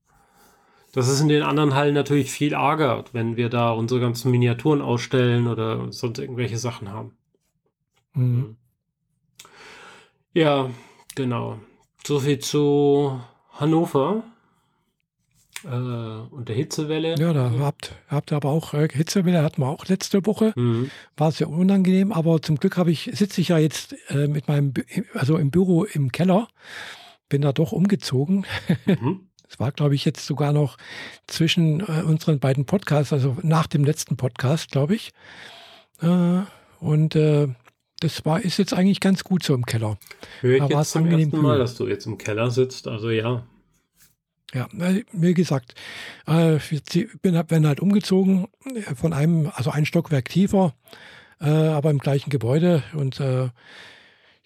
Das 0.97 1.09
ist 1.09 1.21
in 1.21 1.29
den 1.29 1.43
anderen 1.43 1.75
Hallen 1.75 1.93
natürlich 1.93 2.31
viel 2.31 2.55
arger, 2.55 3.05
wenn 3.13 3.37
wir 3.37 3.51
da 3.51 3.71
unsere 3.71 4.01
ganzen 4.01 4.31
Miniaturen 4.31 4.81
ausstellen 4.81 5.47
oder 5.47 5.93
sonst 5.93 6.19
irgendwelche 6.19 6.57
Sachen 6.57 6.91
haben. 6.91 7.13
Mhm. 8.15 8.57
Ja, 10.33 10.71
genau. 11.15 11.59
So 12.03 12.21
viel 12.21 12.39
zu 12.39 13.21
Hannover. 13.53 14.23
äh, 15.65 15.69
und 15.69 16.49
der 16.49 16.57
Hitzewelle. 16.57 17.17
Ja, 17.19 17.35
da 17.35 17.53
habt, 17.59 17.95
habt 18.09 18.33
ihr 18.33 18.37
aber 18.37 18.49
auch 18.49 18.73
äh, 18.73 18.89
Hitzewelle 18.91 19.43
hatten 19.43 19.61
wir 19.61 19.69
auch 19.69 19.85
letzte 19.89 20.25
Woche. 20.25 20.55
Mhm. 20.57 20.91
War 21.19 21.31
sehr 21.31 21.51
unangenehm, 21.51 22.11
aber 22.11 22.41
zum 22.41 22.57
Glück 22.57 22.79
habe 22.79 22.91
ich, 22.91 23.11
sitze 23.13 23.43
ich 23.43 23.49
ja 23.49 23.59
jetzt 23.59 23.95
äh, 24.09 24.29
mit 24.29 24.49
meinem, 24.49 24.73
also 25.13 25.37
im 25.37 25.51
Büro 25.51 25.85
im 25.85 26.11
Keller, 26.11 26.49
bin 27.29 27.43
da 27.43 27.53
doch 27.53 27.73
umgezogen. 27.73 28.47
Mhm. 28.87 29.29
Es 29.49 29.61
war, 29.61 29.73
glaube 29.73 29.95
ich, 29.95 30.05
jetzt 30.05 30.27
sogar 30.27 30.53
noch 30.53 30.77
zwischen 31.27 31.81
äh, 31.81 32.03
unseren 32.05 32.39
beiden 32.39 32.65
Podcasts, 32.67 33.13
also 33.13 33.37
nach 33.43 33.67
dem 33.67 33.85
letzten 33.85 34.17
Podcast, 34.17 34.71
glaube 34.71 34.95
ich. 34.95 35.13
Äh, 36.03 36.41
und 36.81 37.17
äh, 37.17 37.49
das 38.01 38.25
war, 38.25 38.41
ist 38.43 38.59
jetzt 38.59 38.75
eigentlich 38.75 39.01
ganz 39.01 39.25
gut 39.25 39.43
so 39.43 39.55
im 39.55 39.65
Keller. 39.65 39.99
Höre 40.41 40.55
ich 40.55 40.59
Da 40.63 40.65
war 40.65 40.71
jetzt 40.71 40.89
es 40.89 40.93
zum 40.93 41.05
angenehm 41.05 41.31
ersten 41.31 41.43
Mal, 41.43 41.59
dass 41.59 41.77
du 41.77 41.87
jetzt 41.87 42.07
im 42.07 42.19
Keller 42.19 42.51
sitzt. 42.51 42.89
Also 42.89 43.11
ja. 43.11 43.43
Ja, 44.55 44.69
äh, 44.79 45.05
wie 45.13 45.35
gesagt, 45.35 45.75
äh, 46.29 46.57
ich 46.57 47.09
bin, 47.21 47.43
bin 47.47 47.67
halt 47.67 47.81
umgezogen 47.81 48.49
äh, 48.65 48.95
von 48.95 49.13
einem, 49.13 49.51
also 49.55 49.71
ein 49.71 49.87
Stockwerk 49.87 50.29
tiefer, 50.29 50.75
äh, 51.41 51.49
aber 51.49 51.91
im 51.91 51.99
gleichen 51.99 52.31
Gebäude 52.31 52.83
und 52.95 53.19
äh, 53.21 53.49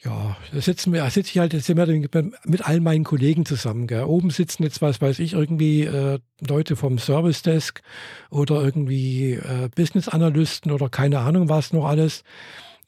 ja, 0.02 0.36
da 0.52 0.60
sitzen 0.60 0.92
wir, 0.94 1.08
sitze 1.10 1.30
ich 1.30 1.38
halt 1.38 1.52
jetzt 1.52 1.68
immer 1.68 1.86
mit 1.86 2.66
allen 2.66 2.82
meinen 2.82 3.04
Kollegen 3.04 3.44
zusammen. 3.44 3.86
Gell. 3.86 4.04
Oben 4.04 4.30
sitzen 4.30 4.62
jetzt, 4.62 4.80
was 4.80 5.00
weiß 5.00 5.18
ich, 5.18 5.34
irgendwie 5.34 5.84
äh, 5.84 6.18
Leute 6.40 6.74
vom 6.74 6.98
Service 6.98 7.42
Desk 7.42 7.82
oder 8.30 8.62
irgendwie 8.62 9.34
äh, 9.34 9.68
Business 9.74 10.08
Analysten 10.08 10.72
oder 10.72 10.88
keine 10.88 11.18
Ahnung 11.18 11.50
was 11.50 11.74
noch 11.74 11.84
alles. 11.84 12.24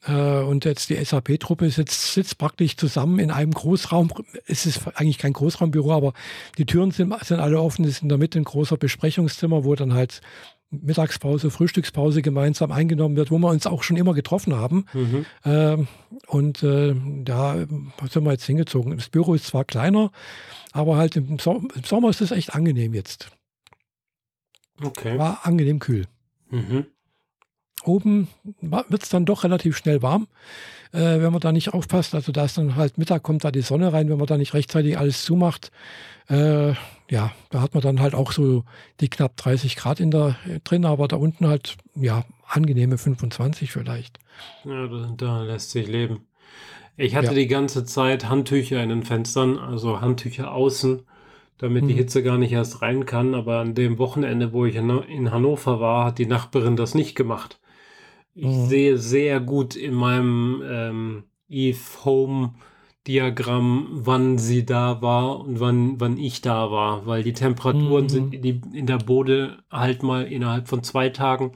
Äh, 0.07 0.41
und 0.41 0.65
jetzt 0.65 0.89
die 0.89 1.03
SAP-Truppe 1.03 1.69
sitzt, 1.69 2.13
sitzt 2.13 2.37
praktisch 2.37 2.77
zusammen 2.77 3.19
in 3.19 3.31
einem 3.31 3.51
Großraum. 3.51 4.11
Es 4.47 4.65
ist 4.65 4.81
eigentlich 4.95 5.17
kein 5.19 5.33
Großraumbüro, 5.33 5.93
aber 5.93 6.13
die 6.57 6.65
Türen 6.65 6.91
sind, 6.91 7.13
sind 7.23 7.39
alle 7.39 7.61
offen. 7.61 7.85
Es 7.85 7.91
ist 7.91 8.01
in 8.03 8.09
der 8.09 8.17
Mitte 8.17 8.39
ein 8.39 8.43
großer 8.43 8.77
Besprechungszimmer, 8.77 9.63
wo 9.63 9.75
dann 9.75 9.93
halt 9.93 10.21
Mittagspause, 10.81 11.51
Frühstückspause 11.51 12.21
gemeinsam 12.21 12.71
eingenommen 12.71 13.15
wird, 13.15 13.31
wo 13.31 13.37
wir 13.37 13.49
uns 13.49 13.67
auch 13.67 13.83
schon 13.83 13.97
immer 13.97 14.13
getroffen 14.13 14.55
haben. 14.55 14.85
Mhm. 14.93 15.25
Ähm, 15.45 15.87
und 16.27 16.63
äh, 16.63 16.95
da 17.23 17.55
sind 18.09 18.23
wir 18.23 18.31
jetzt 18.31 18.45
hingezogen. 18.45 18.95
Das 18.95 19.09
Büro 19.09 19.33
ist 19.33 19.47
zwar 19.47 19.65
kleiner, 19.65 20.11
aber 20.71 20.97
halt 20.97 21.15
im, 21.15 21.39
so 21.39 21.55
im 21.55 21.83
Sommer 21.83 22.09
ist 22.09 22.21
es 22.21 22.31
echt 22.31 22.55
angenehm 22.55 22.93
jetzt. 22.93 23.29
Okay. 24.81 25.17
War 25.17 25.45
angenehm 25.45 25.79
kühl. 25.79 26.07
Mhm. 26.49 26.85
Oben 27.85 28.27
wird 28.61 29.03
es 29.03 29.09
dann 29.09 29.25
doch 29.25 29.43
relativ 29.43 29.75
schnell 29.75 30.01
warm, 30.01 30.27
äh, 30.93 31.19
wenn 31.21 31.31
man 31.31 31.41
da 31.41 31.51
nicht 31.51 31.73
aufpasst. 31.73 32.15
Also 32.15 32.31
da 32.31 32.45
ist 32.45 32.57
dann 32.57 32.75
halt 32.77 32.97
Mittag 32.97 33.23
kommt 33.23 33.43
da 33.43 33.51
die 33.51 33.61
Sonne 33.61 33.91
rein, 33.91 34.09
wenn 34.09 34.17
man 34.17 34.27
da 34.27 34.37
nicht 34.37 34.53
rechtzeitig 34.53 34.97
alles 34.97 35.23
zumacht. 35.25 35.71
Äh, 36.29 36.73
ja, 37.09 37.31
da 37.49 37.61
hat 37.61 37.73
man 37.73 37.83
dann 37.83 37.99
halt 37.99 38.15
auch 38.15 38.31
so 38.31 38.63
die 39.01 39.09
knapp 39.09 39.35
30 39.37 39.75
Grad 39.75 39.99
in 39.99 40.09
der, 40.11 40.37
drin, 40.63 40.85
aber 40.85 41.07
da 41.07 41.17
unten 41.17 41.47
halt, 41.47 41.75
ja, 41.95 42.23
angenehme 42.47 42.97
25 42.97 43.71
vielleicht. 43.71 44.19
Ja, 44.63 44.87
da, 45.17 45.43
lässt 45.43 45.71
sich 45.71 45.87
leben. 45.87 46.21
Ich 46.95 47.15
hatte 47.15 47.27
Ja. 47.27 47.33
die 47.33 47.47
ganze 47.47 47.85
Zeit 47.85 48.29
Handtücher 48.29 48.81
in 48.81 48.89
den 48.89 49.03
Fenstern, 49.03 49.57
also 49.57 49.99
Handtücher 49.99 50.51
außen, 50.53 51.01
damit 51.57 51.87
die 51.87 51.93
Mhm. 51.93 51.97
Hitze 51.97 52.23
gar 52.23 52.37
nicht 52.37 52.51
erst 52.51 52.81
rein 52.83 53.05
kann. 53.05 53.33
Aber 53.35 53.59
an 53.59 53.73
dem 53.73 53.97
Wochenende, 53.97 54.53
wo 54.53 54.65
ich 54.65 54.75
in 54.75 55.31
Hannover 55.31 55.79
war, 55.79 56.05
hat 56.05 56.19
die 56.19 56.25
Nachbarin 56.27 56.75
das 56.75 56.93
nicht 56.93 57.15
gemacht. 57.15 57.59
Ich 58.35 58.45
Mhm. 58.45 58.65
sehe 58.67 58.97
sehr 58.97 59.39
gut 59.39 59.75
in 59.75 59.93
meinem 59.93 60.61
ähm, 60.65 61.23
Eve 61.49 61.79
Home 62.03 62.53
Diagramm, 63.05 63.89
wann 63.91 64.37
sie 64.37 64.65
da 64.65 65.01
war 65.01 65.41
und 65.41 65.59
wann, 65.59 65.99
wann 65.99 66.17
ich 66.17 66.41
da 66.41 66.71
war, 66.71 67.05
weil 67.05 67.21
die 67.21 67.33
Temperaturen 67.33 68.05
Mhm. 68.05 68.09
sind 68.09 68.33
in, 68.33 68.41
die, 68.41 68.61
in 68.73 68.85
der 68.87 68.97
Bode 68.97 69.57
halt 69.69 70.03
mal 70.03 70.23
innerhalb 70.25 70.67
von 70.69 70.83
zwei 70.83 71.09
Tagen 71.09 71.51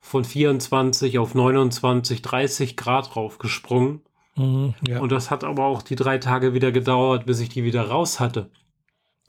von 0.00 0.24
24 0.24 1.18
auf 1.18 1.34
29, 1.34 2.20
30 2.20 2.76
Grad 2.76 3.16
raufgesprungen. 3.16 4.02
Mhm, 4.36 4.74
ja. 4.86 5.00
Und 5.00 5.10
das 5.10 5.30
hat 5.30 5.42
aber 5.42 5.64
auch 5.64 5.80
die 5.80 5.96
drei 5.96 6.18
Tage 6.18 6.52
wieder 6.52 6.70
gedauert, 6.70 7.24
bis 7.24 7.40
ich 7.40 7.48
die 7.48 7.64
wieder 7.64 7.88
raus 7.88 8.20
hatte. 8.20 8.50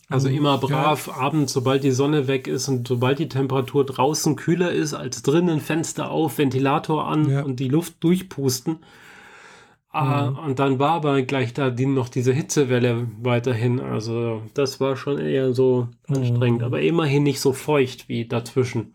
Also 0.07 0.29
Mhm, 0.29 0.35
immer 0.35 0.57
brav 0.59 1.09
abends, 1.09 1.53
sobald 1.53 1.83
die 1.83 1.91
Sonne 1.91 2.27
weg 2.27 2.47
ist 2.47 2.67
und 2.67 2.87
sobald 2.87 3.17
die 3.17 3.27
Temperatur 3.29 3.85
draußen 3.85 4.35
kühler 4.35 4.71
ist 4.71 4.93
als 4.93 5.23
drinnen, 5.23 5.59
Fenster 5.59 6.11
auf, 6.11 6.37
Ventilator 6.37 7.07
an 7.07 7.29
Ja. 7.29 7.41
und 7.41 7.59
die 7.59 7.69
Luft 7.69 7.95
durchpusten. 8.03 8.77
Ah, 9.91 10.29
Mhm. 10.31 10.37
Und 10.39 10.59
dann 10.59 10.77
war 10.77 10.91
aber 10.91 11.21
gleich 11.21 11.53
da 11.53 11.69
die, 11.69 11.85
noch 11.85 12.09
diese 12.09 12.33
Hitzewelle 12.33 13.07
weiterhin. 13.21 13.79
Also 13.79 14.41
das 14.53 14.79
war 14.79 14.95
schon 14.97 15.17
eher 15.19 15.53
so 15.53 15.87
Mhm. 16.07 16.15
anstrengend, 16.15 16.63
aber 16.63 16.81
immerhin 16.81 17.23
nicht 17.23 17.39
so 17.39 17.53
feucht 17.53 18.07
wie 18.09 18.27
dazwischen, 18.27 18.93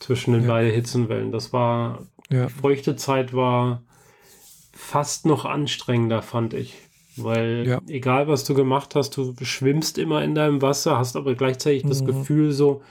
zwischen 0.00 0.32
den 0.32 0.42
Ja. 0.44 0.48
beiden 0.48 0.72
Hitzenwellen. 0.72 1.30
Das 1.32 1.52
war, 1.52 2.00
ja. 2.30 2.46
die 2.46 2.52
feuchte 2.52 2.96
Zeit 2.96 3.32
war 3.34 3.82
fast 4.72 5.26
noch 5.26 5.44
anstrengender, 5.44 6.22
fand 6.22 6.54
ich. 6.54 6.74
Weil 7.24 7.64
Ja. 7.66 7.80
egal 7.88 8.28
was 8.28 8.44
du 8.44 8.54
gemacht 8.54 8.94
hast, 8.94 9.16
du 9.16 9.34
schwimmst 9.42 9.98
immer 9.98 10.22
in 10.22 10.34
deinem 10.34 10.62
Wasser, 10.62 10.98
hast 10.98 11.16
aber 11.16 11.34
gleichzeitig 11.34 11.82
das 11.84 12.02
Mhm. 12.02 12.06
Gefühl 12.06 12.52
so, 12.52 12.82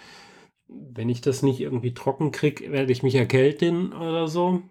wenn 0.68 1.10
ich 1.10 1.22
das 1.22 1.44
nicht 1.44 1.60
irgendwie 1.62 1.94
trocken 1.94 2.32
krieg, 2.32 2.70
werde 2.72 2.92
ich 2.92 3.04
mich 3.04 3.16
erkälten 3.16 3.94
oder 3.94 4.28
so. 4.28 4.62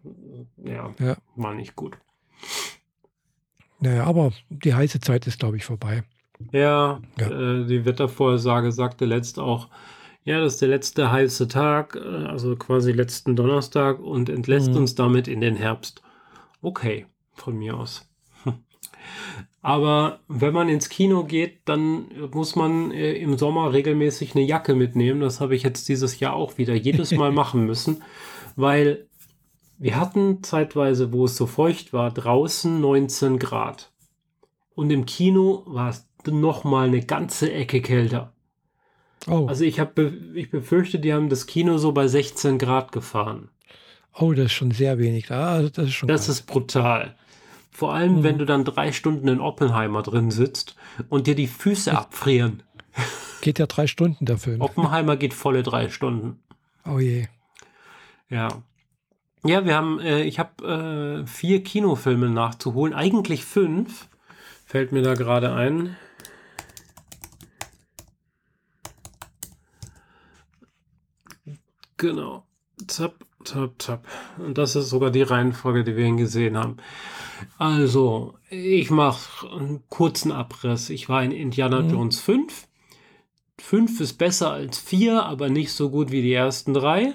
Ja, 0.62 0.94
Ja. 0.98 1.16
war 1.36 1.54
nicht 1.54 1.74
gut. 1.76 1.96
Naja, 3.80 4.04
aber 4.04 4.32
die 4.48 4.74
heiße 4.74 5.00
Zeit 5.00 5.26
ist, 5.26 5.38
glaube 5.38 5.56
ich, 5.56 5.64
vorbei. 5.64 6.02
Ja, 6.52 7.00
Ja. 7.18 7.30
Äh, 7.30 7.66
die 7.66 7.84
Wettervorhersage 7.84 8.72
sagte 8.72 9.04
letzt 9.04 9.38
auch, 9.38 9.68
ja, 10.24 10.40
das 10.40 10.54
ist 10.54 10.62
der 10.62 10.68
letzte 10.68 11.10
heiße 11.12 11.46
Tag, 11.48 11.94
äh, 11.96 11.98
also 12.26 12.56
quasi 12.56 12.92
letzten 12.92 13.36
Donnerstag 13.36 14.00
und 14.00 14.28
entlässt 14.28 14.70
Mhm. 14.70 14.76
uns 14.78 14.94
damit 14.94 15.28
in 15.28 15.40
den 15.40 15.56
Herbst. 15.56 16.02
Okay, 16.62 17.06
von 17.34 17.56
mir 17.56 17.76
aus. 17.76 18.05
Aber 19.62 20.20
wenn 20.28 20.54
man 20.54 20.68
ins 20.68 20.88
Kino 20.88 21.24
geht, 21.24 21.60
dann 21.64 22.06
muss 22.32 22.54
man 22.54 22.92
äh, 22.92 23.14
im 23.14 23.36
Sommer 23.36 23.72
regelmäßig 23.72 24.34
eine 24.36 24.44
Jacke 24.44 24.74
mitnehmen. 24.74 25.20
Das 25.20 25.40
habe 25.40 25.56
ich 25.56 25.62
jetzt 25.64 25.88
dieses 25.88 26.20
Jahr 26.20 26.34
auch 26.34 26.56
wieder 26.58 26.74
jedes 26.74 27.10
Mal 27.12 27.32
machen 27.32 27.66
müssen, 27.66 28.02
weil 28.54 29.06
wir 29.78 29.96
hatten 30.00 30.42
zeitweise, 30.42 31.12
wo 31.12 31.24
es 31.26 31.36
so 31.36 31.46
feucht 31.46 31.92
war, 31.92 32.10
draußen 32.12 32.80
19 32.80 33.38
Grad. 33.38 33.90
Und 34.74 34.90
im 34.90 35.04
Kino 35.04 35.62
war 35.66 35.90
es 35.90 36.06
noch 36.26 36.64
mal 36.64 36.86
eine 36.88 37.02
ganze 37.04 37.52
Ecke 37.52 37.80
kälter. 37.82 38.32
Oh, 39.28 39.46
Also 39.48 39.64
ich 39.64 39.80
habe, 39.80 40.12
ich 40.34 40.50
befürchte, 40.50 40.98
die 40.98 41.12
haben 41.12 41.28
das 41.28 41.46
Kino 41.46 41.78
so 41.78 41.92
bei 41.92 42.06
16 42.08 42.58
Grad 42.58 42.92
gefahren. 42.92 43.48
oh, 44.18 44.32
das 44.32 44.46
ist 44.46 44.52
schon 44.52 44.70
sehr 44.70 44.98
wenig. 44.98 45.30
Ah, 45.30 45.62
das 45.62 45.86
ist 45.88 45.94
schon 45.94 46.08
Das 46.08 46.26
kalt. 46.26 46.38
ist 46.38 46.46
brutal. 46.46 47.16
Vor 47.76 47.92
allem, 47.92 48.16
Mhm. 48.16 48.22
wenn 48.22 48.38
du 48.38 48.46
dann 48.46 48.64
drei 48.64 48.90
Stunden 48.90 49.28
in 49.28 49.38
Oppenheimer 49.38 50.02
drin 50.02 50.30
sitzt 50.30 50.76
und 51.10 51.26
dir 51.26 51.34
die 51.34 51.46
Füße 51.46 51.94
abfrieren. 51.94 52.62
Geht 53.42 53.58
ja 53.58 53.66
drei 53.66 53.86
Stunden 53.86 54.24
der 54.24 54.38
Film. 54.38 54.62
Oppenheimer 54.62 55.18
geht 55.18 55.34
volle 55.34 55.62
drei 55.62 55.90
Stunden. 55.90 56.40
Oh 56.86 56.98
je. 56.98 57.26
Ja. 58.30 58.48
Ja, 59.44 59.66
wir 59.66 59.74
haben, 59.76 60.00
äh, 60.00 60.22
ich 60.22 60.38
habe 60.38 61.22
äh, 61.22 61.26
vier 61.26 61.62
Kinofilme 61.62 62.30
nachzuholen. 62.30 62.94
Eigentlich 62.94 63.44
fünf. 63.44 64.08
Fällt 64.64 64.92
mir 64.92 65.02
da 65.02 65.12
gerade 65.12 65.52
ein. 65.52 65.96
Genau. 71.96 72.44
Zap, 72.88 73.25
zap, 73.46 73.80
zap. 73.80 74.06
Und 74.38 74.58
das 74.58 74.76
ist 74.76 74.90
sogar 74.90 75.10
die 75.10 75.22
Reihenfolge, 75.22 75.84
die 75.84 75.96
wir 75.96 76.04
ihn 76.04 76.16
gesehen 76.16 76.56
haben. 76.56 76.76
Also, 77.58 78.34
ich 78.50 78.90
mache 78.90 79.48
einen 79.50 79.82
kurzen 79.88 80.32
Abriss. 80.32 80.90
Ich 80.90 81.08
war 81.08 81.22
in 81.22 81.32
Indiana 81.32 81.82
Mhm. 81.82 81.90
Jones 81.90 82.20
5. 82.20 82.66
5 83.58 84.00
ist 84.00 84.14
besser 84.14 84.50
als 84.52 84.78
4, 84.78 85.24
aber 85.24 85.48
nicht 85.48 85.72
so 85.72 85.90
gut 85.90 86.10
wie 86.10 86.22
die 86.22 86.32
ersten 86.32 86.74
drei. 86.74 87.14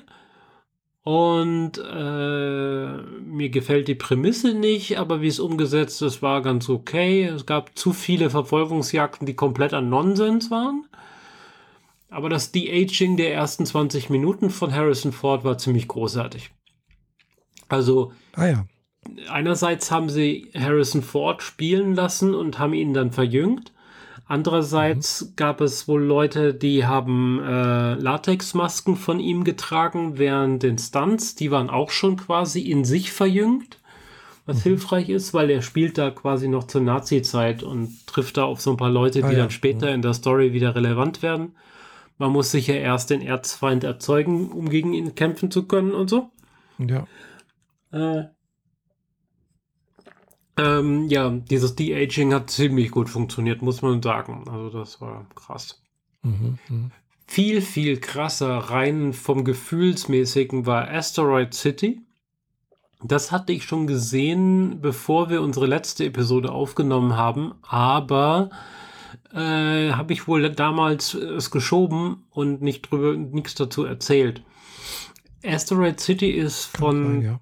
Und 1.04 1.80
äh, 1.80 2.98
mir 3.24 3.50
gefällt 3.50 3.88
die 3.88 3.96
Prämisse 3.96 4.54
nicht, 4.54 5.00
aber 5.00 5.22
wie 5.22 5.28
es 5.28 5.40
umgesetzt 5.40 6.02
ist, 6.04 6.22
war 6.22 6.44
ganz 6.44 6.70
okay. 6.70 7.24
Es 7.24 7.48
gab 7.48 7.76
zu 7.78 7.92
viele 7.92 8.30
Verfolgungsjagden, 8.30 9.26
die 9.26 9.36
komplett 9.36 9.74
an 9.74 9.90
Nonsens 9.90 10.52
waren. 10.52 10.86
Aber 12.12 12.30
das 12.30 12.52
De-Aging 12.52 13.16
der 13.18 13.34
ersten 13.34 13.66
20 13.66 14.10
Minuten 14.10 14.50
von 14.50 14.74
Harrison 14.76 15.14
Ford 15.14 15.44
war 15.44 15.58
ziemlich 15.58 15.88
großartig. 15.88 16.52
Also 17.70 18.12
Ah 18.36 18.48
ja. 18.48 18.66
einerseits 19.30 19.92
haben 19.92 20.10
sie 20.10 20.52
Harrison 20.54 21.02
Ford 21.02 21.42
spielen 21.42 21.96
lassen 21.96 22.36
und 22.36 22.60
haben 22.60 22.74
ihn 22.74 22.94
dann 22.94 23.12
verjüngt. 23.12 23.72
Andererseits 24.28 25.34
gab 25.36 25.60
es 25.62 25.88
wohl 25.88 26.02
Leute, 26.02 26.54
die 26.54 26.86
haben 26.86 27.42
äh, 27.44 27.96
Latexmasken 27.96 28.96
von 28.96 29.20
ihm 29.20 29.44
getragen 29.44 30.18
während 30.18 30.64
den 30.64 30.78
Stunts. 30.78 31.36
Die 31.36 31.52
waren 31.52 31.70
auch 31.70 31.92
schon 31.92 32.16
quasi 32.18 32.62
in 32.62 32.86
sich 32.86 33.12
verjüngt, 33.12 33.80
was 34.46 34.64
hilfreich 34.64 35.10
ist, 35.10 35.34
weil 35.34 35.50
er 35.50 35.62
spielt 35.62 35.98
da 35.98 36.12
quasi 36.12 36.48
noch 36.48 36.66
zur 36.66 36.82
Nazi-Zeit 36.82 37.62
und 37.64 38.06
trifft 38.08 38.38
da 38.38 38.44
auf 38.46 38.62
so 38.62 38.72
ein 38.72 38.78
paar 38.78 38.90
Leute, 38.90 39.20
die 39.20 39.26
Ah 39.26 39.32
ja. 39.32 39.38
dann 39.40 39.50
später 39.52 39.94
in 39.94 40.02
der 40.02 40.14
Story 40.14 40.54
wieder 40.54 40.76
relevant 40.76 41.22
werden. 41.22 41.56
Man 42.22 42.34
muss 42.34 42.52
sich 42.52 42.68
ja 42.68 42.76
erst 42.76 43.10
den 43.10 43.24
Erzfeind 43.24 43.84
erzeugen, 43.84 44.52
um 44.52 44.70
gegen 44.70 44.94
ihn 44.94 45.16
kämpfen 45.16 45.50
zu 45.50 45.66
können 45.66 45.92
und 45.92 46.08
so. 46.08 46.30
Ja. 46.78 47.08
Äh, 47.92 48.26
ähm, 50.56 51.08
ja, 51.08 51.32
dieses 51.32 51.74
De-Aging 51.74 52.32
hat 52.32 52.52
ziemlich 52.52 52.92
gut 52.92 53.10
funktioniert, 53.10 53.64
muss 53.64 53.82
man 53.82 54.04
sagen. 54.04 54.44
Also 54.48 54.70
das 54.70 55.02
war 55.02 55.26
krass. 55.34 55.82
Mhm, 56.22 56.60
mhm. 56.70 56.92
Viel, 57.26 57.60
viel 57.60 58.00
krasser 58.00 58.56
rein 58.56 59.14
vom 59.14 59.44
Gefühlsmäßigen 59.44 60.68
war 60.68 60.92
Asteroid 60.92 61.56
City. 61.56 62.02
Das 63.04 63.32
hatte 63.32 63.52
ich 63.52 63.64
schon 63.64 63.88
gesehen, 63.88 64.80
bevor 64.80 65.32
wir 65.32 65.42
unsere 65.42 65.66
letzte 65.66 66.06
Episode 66.06 66.52
aufgenommen 66.52 67.16
haben, 67.16 67.56
aber 67.64 68.52
äh, 69.34 69.92
habe 69.92 70.14
ich 70.14 70.28
wohl 70.28 70.50
damals 70.50 71.14
es 71.14 71.52
geschoben 71.52 72.26
und 72.30 72.62
nicht 72.62 72.90
drüber 72.90 73.16
nichts 73.16 73.56
dazu 73.56 73.86
erzählt. 73.86 74.44
Asteroid 75.44 76.00
City 76.00 76.32
ist 76.32 76.66
von 76.66 77.22
Ja. 77.22 77.40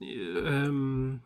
ähm, 0.00 1.20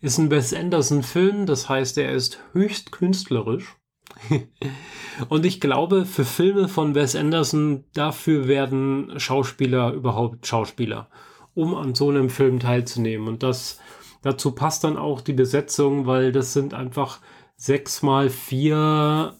ist 0.00 0.18
ein 0.18 0.30
Wes 0.30 0.52
Anderson-Film, 0.52 1.46
das 1.46 1.68
heißt, 1.68 1.96
er 1.98 2.12
ist 2.12 2.38
höchst 2.52 2.92
künstlerisch. 2.92 3.76
Und 5.28 5.46
ich 5.46 5.60
glaube, 5.60 6.04
für 6.04 6.24
Filme 6.24 6.68
von 6.68 6.94
Wes 6.94 7.16
Anderson, 7.16 7.84
dafür 7.94 8.46
werden 8.48 9.18
Schauspieler 9.18 9.92
überhaupt 9.92 10.46
Schauspieler, 10.46 11.08
um 11.54 11.74
an 11.74 11.94
so 11.94 12.10
einem 12.10 12.30
Film 12.30 12.60
teilzunehmen. 12.60 13.28
Und 13.28 13.42
das 13.42 13.80
dazu 14.22 14.52
passt 14.52 14.84
dann 14.84 14.96
auch 14.96 15.20
die 15.20 15.32
Besetzung, 15.32 16.06
weil 16.06 16.32
das 16.32 16.52
sind 16.52 16.74
einfach 16.74 17.20
sechs 17.56 18.02
mal 18.02 18.30
vier, 18.30 19.36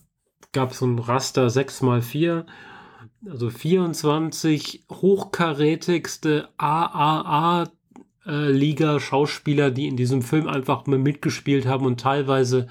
gab 0.53 0.72
so 0.74 0.87
ein 0.87 0.98
Raster 0.98 1.50
sechs 1.50 1.83
mal 1.83 2.03
vier, 2.03 2.46
also 3.29 3.50
24 3.50 4.85
hochkarätigste 4.90 6.48
AAA 6.59 7.64
äh, 8.27 8.50
Liga-Schauspieler, 8.50 9.70
die 9.70 9.87
in 9.87 9.96
diesem 9.96 10.22
Film 10.22 10.48
einfach 10.48 10.87
mal 10.87 10.98
mitgespielt 10.98 11.66
haben 11.66 11.87
und 11.87 12.00
teilweise 12.00 12.68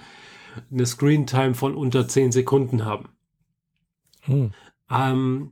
eine 0.72 0.86
Screentime 0.86 1.56
von 1.56 1.76
unter 1.76 2.08
10 2.08 2.32
Sekunden 2.32 2.86
haben. 2.86 3.10
Hm. 4.22 4.52
Ähm, 4.90 5.52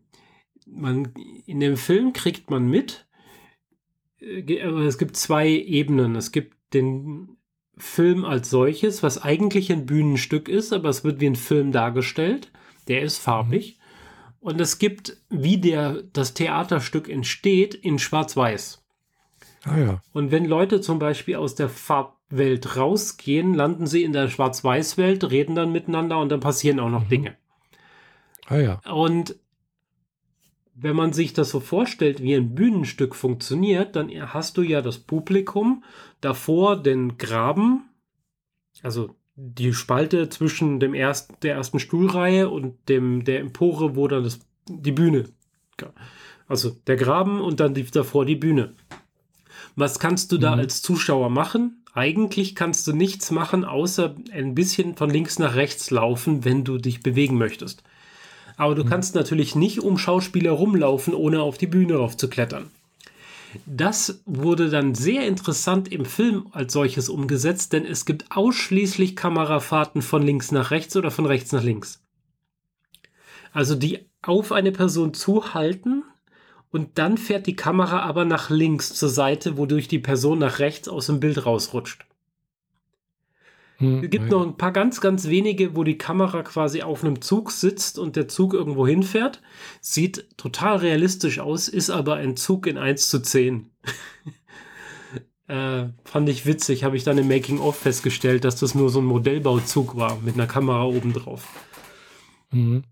man, 0.66 1.14
in 1.46 1.60
dem 1.60 1.78
Film 1.78 2.14
kriegt 2.14 2.50
man 2.50 2.68
mit, 2.68 3.08
äh, 4.20 4.54
es 4.54 4.98
gibt 4.98 5.18
zwei 5.18 5.50
Ebenen. 5.50 6.16
Es 6.16 6.32
gibt 6.32 6.56
den 6.74 7.38
Film 7.82 8.26
als 8.26 8.50
solches, 8.50 9.02
was 9.02 9.22
eigentlich 9.22 9.72
ein 9.72 9.86
Bühnenstück 9.86 10.48
ist, 10.48 10.72
aber 10.72 10.90
es 10.90 11.04
wird 11.04 11.20
wie 11.20 11.28
ein 11.28 11.36
Film 11.36 11.72
dargestellt. 11.72 12.52
Der 12.88 13.02
ist 13.02 13.18
farbig. 13.18 13.80
Und 14.40 14.62
es 14.62 14.78
gibt, 14.78 15.18
wie 15.30 15.58
der, 15.58 16.04
das 16.14 16.34
Theaterstück 16.34 17.10
entsteht, 17.10 17.74
in 17.74 18.00
Schwarz-Weiß. 18.00 18.84
Ah 19.64 19.78
ja. 19.78 20.02
Und 20.14 20.32
wenn 20.32 20.46
Leute 20.46 20.82
zum 20.82 21.00
Beispiel 21.00 21.36
aus 21.36 21.56
der 21.56 21.70
Farbwelt 21.70 22.78
rausgehen, 22.78 23.54
landen 23.54 23.88
sie 23.88 24.04
in 24.04 24.14
der 24.14 24.30
Schwarz-Weiß-Welt, 24.30 25.30
reden 25.30 25.56
dann 25.56 25.72
miteinander 25.72 26.20
und 26.20 26.30
dann 26.30 26.40
passieren 26.40 26.80
auch 26.80 26.90
noch 26.90 27.08
Dinge. 27.08 27.36
Ah 28.48 28.58
ja. 28.58 28.82
Und 28.92 29.36
wenn 30.76 30.96
man 30.96 31.14
sich 31.14 31.34
das 31.34 31.50
so 31.50 31.60
vorstellt, 31.60 32.22
wie 32.22 32.34
ein 32.36 32.56
Bühnenstück 32.56 33.16
funktioniert, 33.16 33.96
dann 33.96 34.10
hast 34.34 34.58
du 34.58 34.62
ja 34.62 34.82
das 34.82 34.98
Publikum, 34.98 35.84
davor 36.22 36.82
den 36.82 37.18
Graben, 37.18 37.84
also 38.84 39.16
die 39.36 39.74
Spalte 39.74 40.30
zwischen 40.30 40.80
dem 40.80 40.94
ersten, 40.94 41.36
der 41.42 41.56
ersten 41.56 41.80
Stuhlreihe 41.80 42.50
und 42.50 42.78
dem, 42.90 43.24
der 43.24 43.40
Empore, 43.40 43.96
wo 43.96 44.08
dann 44.08 44.24
das, 44.24 44.40
die 44.68 44.92
Bühne. 44.92 45.26
Also 46.48 46.72
der 46.86 46.96
Graben 46.96 47.42
und 47.42 47.60
dann 47.60 47.74
die, 47.74 47.84
davor 47.84 48.26
die 48.26 48.36
Bühne. 48.36 48.74
Was 49.76 50.00
kannst 50.00 50.32
du 50.32 50.38
da 50.38 50.54
Mhm. 50.56 50.60
als 50.62 50.82
Zuschauer 50.82 51.30
machen? 51.30 51.84
Eigentlich 51.94 52.56
kannst 52.56 52.88
du 52.88 52.94
nichts 52.94 53.32
machen, 53.32 53.66
außer 53.66 54.16
ein 54.32 54.54
bisschen 54.56 54.96
von 54.96 55.10
links 55.10 55.40
nach 55.40 55.56
rechts 55.56 55.92
laufen, 55.92 56.46
wenn 56.46 56.64
du 56.64 56.78
dich 56.78 57.02
bewegen 57.02 57.38
möchtest. 57.38 57.84
Aber 58.58 58.76
du 58.76 58.86
kannst 58.86 59.16
natürlich 59.16 59.56
nicht 59.56 59.80
um 59.80 59.98
Schauspieler 59.98 60.52
rumlaufen, 60.52 61.14
ohne 61.14 61.42
auf 61.42 61.58
die 61.58 61.68
Bühne 61.68 61.96
raufzuklettern. 61.96 62.70
Das 63.66 64.22
wurde 64.26 64.70
dann 64.70 64.96
sehr 64.96 65.28
interessant 65.28 65.92
im 65.92 66.06
Film 66.06 66.48
als 66.52 66.74
solches 66.74 67.10
umgesetzt, 67.10 67.74
denn 67.74 67.86
es 67.86 68.06
gibt 68.06 68.32
ausschließlich 68.32 69.16
Kamerafahrten 69.16 70.02
von 70.02 70.24
links 70.24 70.52
nach 70.52 70.72
rechts 70.72 70.96
oder 70.96 71.12
von 71.12 71.26
rechts 71.26 71.52
nach 71.52 71.64
links. 71.64 72.04
Also 73.52 73.76
die 73.76 74.06
auf 74.22 74.52
eine 74.52 74.72
Person 74.72 75.14
zuhalten 75.14 76.04
und 76.72 76.98
dann 76.98 77.18
fährt 77.18 77.48
die 77.48 77.56
Kamera 77.56 78.02
aber 78.02 78.24
nach 78.24 78.50
links 78.50 78.94
zur 78.94 79.10
Seite, 79.10 79.58
wodurch 79.58 79.88
die 79.88 80.00
Person 80.00 80.40
nach 80.40 80.60
rechts 80.60 80.88
aus 80.88 81.08
dem 81.08 81.20
Bild 81.20 81.46
rausrutscht. 81.46 82.06
Hm. 83.82 84.04
Es 84.04 84.10
gibt 84.12 84.26
Ah, 84.26 84.30
noch 84.30 84.46
ein 84.46 84.58
paar 84.58 84.72
ganz, 84.72 85.02
ganz 85.02 85.28
wenige, 85.28 85.76
wo 85.76 85.84
die 85.84 85.98
Kamera 85.98 86.44
quasi 86.44 86.84
auf 86.84 87.04
einem 87.04 87.22
Zug 87.22 87.52
sitzt 87.52 87.98
und 87.98 88.16
der 88.16 88.28
Zug 88.28 88.54
irgendwo 88.54 88.86
hinfährt. 88.88 89.42
Sieht 89.82 90.38
total 90.38 90.78
realistisch 90.78 91.40
aus, 91.40 91.68
ist 91.68 91.90
aber 91.90 92.16
ein 92.16 92.38
Zug 92.38 92.68
in 92.68 92.78
1 92.78 93.10
zu 93.10 93.22
10. 93.22 93.72
äh, 95.48 95.86
fand 96.06 96.30
ich 96.30 96.46
witzig, 96.46 96.84
habe 96.84 96.96
ich 96.96 97.04
dann 97.04 97.18
im 97.18 97.28
Making-of 97.28 97.76
festgestellt, 97.76 98.46
dass 98.46 98.56
das 98.58 98.76
nur 98.76 98.90
so 98.90 99.00
ein 99.00 99.06
Modellbauzug 99.06 99.96
war 99.98 100.20
mit 100.24 100.36
einer 100.36 100.48
Kamera 100.48 100.84
oben 100.84 101.14
drauf. 101.14 101.48
Mhm. 102.52 102.84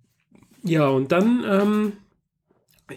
Ja, 0.64 0.88
und 0.88 1.12
dann, 1.12 1.46
ähm, 1.48 1.94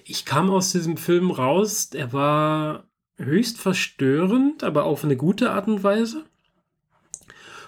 ich 0.05 0.25
kam 0.25 0.51
aus 0.51 0.73
diesem 0.73 0.97
Film 0.97 1.31
raus, 1.31 1.91
er 1.93 2.15
war 2.15 2.85
höchst 3.19 3.59
verstörend, 3.59 4.65
aber 4.65 4.85
auf 4.85 5.05
eine 5.05 5.17
gute 5.17 5.51
Art 5.51 5.69
und 5.69 5.85
Weise. 5.85 6.25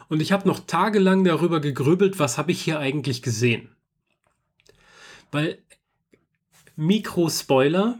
Und 0.09 0.21
ich 0.21 0.33
habe 0.33 0.49
noch 0.49 0.61
tagelang 0.61 1.25
darüber 1.25 1.61
gegrübelt, 1.61 2.19
was 2.19 2.39
habe 2.39 2.53
ich 2.53 2.63
hier 2.63 2.79
eigentlich 2.79 3.23
gesehen. 3.23 3.69
Weil, 5.31 5.59
Mikro-Spoiler, 6.77 7.99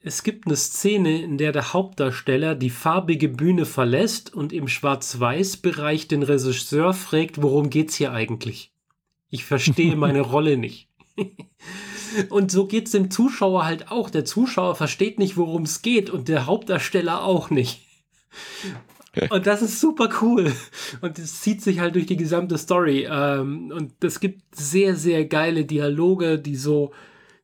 es 0.00 0.22
gibt 0.22 0.46
eine 0.46 0.56
Szene, 0.56 1.22
in 1.22 1.36
der 1.36 1.52
der 1.52 1.72
Hauptdarsteller 1.72 2.54
die 2.54 2.70
farbige 2.70 3.28
Bühne 3.28 3.66
verlässt 3.66 4.32
und 4.32 4.52
im 4.52 4.68
Schwarz-Weiß-Bereich 4.68 6.06
den 6.06 6.22
Regisseur 6.22 6.94
fragt, 6.94 7.42
worum 7.42 7.70
geht's 7.70 7.96
hier 7.96 8.12
eigentlich? 8.12 8.72
Ich 9.30 9.44
verstehe 9.44 9.96
meine 9.96 10.20
Rolle 10.20 10.56
nicht. 10.56 10.88
Und 12.28 12.50
so 12.50 12.66
geht's 12.66 12.92
dem 12.92 13.10
Zuschauer 13.10 13.64
halt 13.64 13.90
auch. 13.90 14.08
Der 14.10 14.24
Zuschauer 14.24 14.76
versteht 14.76 15.18
nicht, 15.18 15.36
worum 15.36 15.62
es 15.62 15.82
geht 15.82 16.08
und 16.08 16.28
der 16.28 16.46
Hauptdarsteller 16.46 17.24
auch 17.24 17.50
nicht. 17.50 17.82
Und 19.30 19.46
das 19.46 19.62
ist 19.62 19.80
super 19.80 20.08
cool. 20.22 20.52
Und 21.00 21.18
es 21.18 21.40
zieht 21.40 21.62
sich 21.62 21.80
halt 21.80 21.94
durch 21.94 22.06
die 22.06 22.16
gesamte 22.16 22.58
Story. 22.58 23.06
Ähm, 23.10 23.72
und 23.74 23.92
es 24.04 24.20
gibt 24.20 24.54
sehr, 24.54 24.96
sehr 24.96 25.24
geile 25.24 25.64
Dialoge, 25.64 26.38
die 26.38 26.56
so 26.56 26.92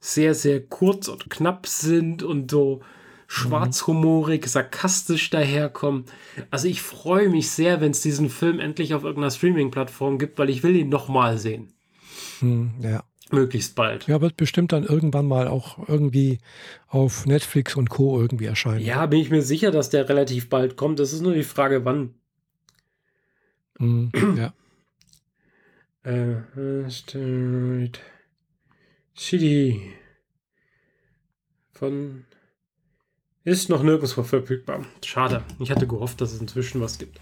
sehr, 0.00 0.34
sehr 0.34 0.60
kurz 0.60 1.08
und 1.08 1.30
knapp 1.30 1.66
sind 1.66 2.22
und 2.22 2.50
so 2.50 2.80
schwarzhumorig, 3.28 4.46
sarkastisch 4.46 5.30
daherkommen. 5.30 6.04
Also 6.50 6.68
ich 6.68 6.82
freue 6.82 7.30
mich 7.30 7.50
sehr, 7.50 7.80
wenn 7.80 7.92
es 7.92 8.02
diesen 8.02 8.28
Film 8.28 8.60
endlich 8.60 8.92
auf 8.94 9.04
irgendeiner 9.04 9.30
Streaming-Plattform 9.30 10.18
gibt, 10.18 10.38
weil 10.38 10.50
ich 10.50 10.62
will 10.62 10.76
ihn 10.76 10.90
nochmal 10.90 11.38
sehen. 11.38 11.72
Hm, 12.40 12.72
ja. 12.80 13.04
Möglichst 13.32 13.74
bald. 13.74 14.06
Ja, 14.06 14.20
wird 14.20 14.36
bestimmt 14.36 14.72
dann 14.72 14.84
irgendwann 14.84 15.26
mal 15.26 15.48
auch 15.48 15.88
irgendwie 15.88 16.38
auf 16.88 17.26
Netflix 17.26 17.76
und 17.76 17.90
Co. 17.90 18.20
irgendwie 18.20 18.46
erscheinen. 18.46 18.84
Ja, 18.84 19.06
bin 19.06 19.20
ich 19.20 19.30
mir 19.30 19.42
sicher, 19.42 19.70
dass 19.70 19.90
der 19.90 20.08
relativ 20.08 20.48
bald 20.48 20.76
kommt. 20.76 20.98
Das 20.98 21.12
ist 21.12 21.22
nur 21.22 21.34
die 21.34 21.42
Frage, 21.42 21.84
wann. 21.84 22.14
Hm, 23.78 24.10
ja. 24.36 24.52
Äh, 26.04 26.84
Asteroid 26.84 28.00
City 29.16 29.92
von 31.70 32.24
ist 33.44 33.68
noch 33.68 33.82
nirgendwo 33.82 34.22
verfügbar. 34.22 34.84
Schade. 35.04 35.42
Ich 35.58 35.70
hatte 35.70 35.86
gehofft, 35.86 36.20
dass 36.20 36.32
es 36.32 36.40
inzwischen 36.40 36.80
was 36.80 36.98
gibt. 36.98 37.20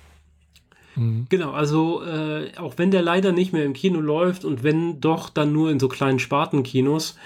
Hm. 0.94 1.26
Genau, 1.28 1.52
also 1.52 2.02
äh, 2.04 2.50
auch 2.56 2.74
wenn 2.76 2.90
der 2.90 3.02
leider 3.02 3.30
nicht 3.32 3.52
mehr 3.52 3.64
im 3.64 3.74
Kino 3.74 4.00
läuft 4.00 4.44
und 4.44 4.62
wenn 4.64 5.00
doch, 5.00 5.30
dann 5.30 5.52
nur 5.52 5.70
in 5.70 5.78
so 5.78 5.88
kleinen 5.88 6.18
Spartenkinos. 6.18 7.16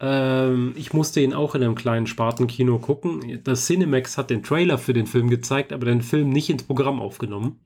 Ähm, 0.00 0.72
ich 0.76 0.92
musste 0.92 1.20
ihn 1.20 1.32
auch 1.32 1.54
in 1.54 1.62
einem 1.62 1.74
kleinen 1.76 2.06
Spartenkino 2.06 2.78
gucken. 2.78 3.40
Das 3.44 3.66
Cinemax 3.66 4.18
hat 4.18 4.30
den 4.30 4.42
Trailer 4.42 4.76
für 4.78 4.92
den 4.92 5.06
Film 5.06 5.30
gezeigt, 5.30 5.72
aber 5.72 5.86
den 5.86 6.02
Film 6.02 6.30
nicht 6.30 6.50
ins 6.50 6.64
Programm 6.64 7.00
aufgenommen. 7.00 7.60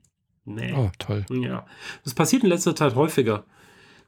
Nee. 0.45 0.73
Oh, 0.77 0.89
toll. 0.99 1.25
Ja, 1.29 1.65
das 2.03 2.13
passiert 2.13 2.43
in 2.43 2.49
letzter 2.49 2.75
Zeit 2.75 2.95
häufiger. 2.95 3.43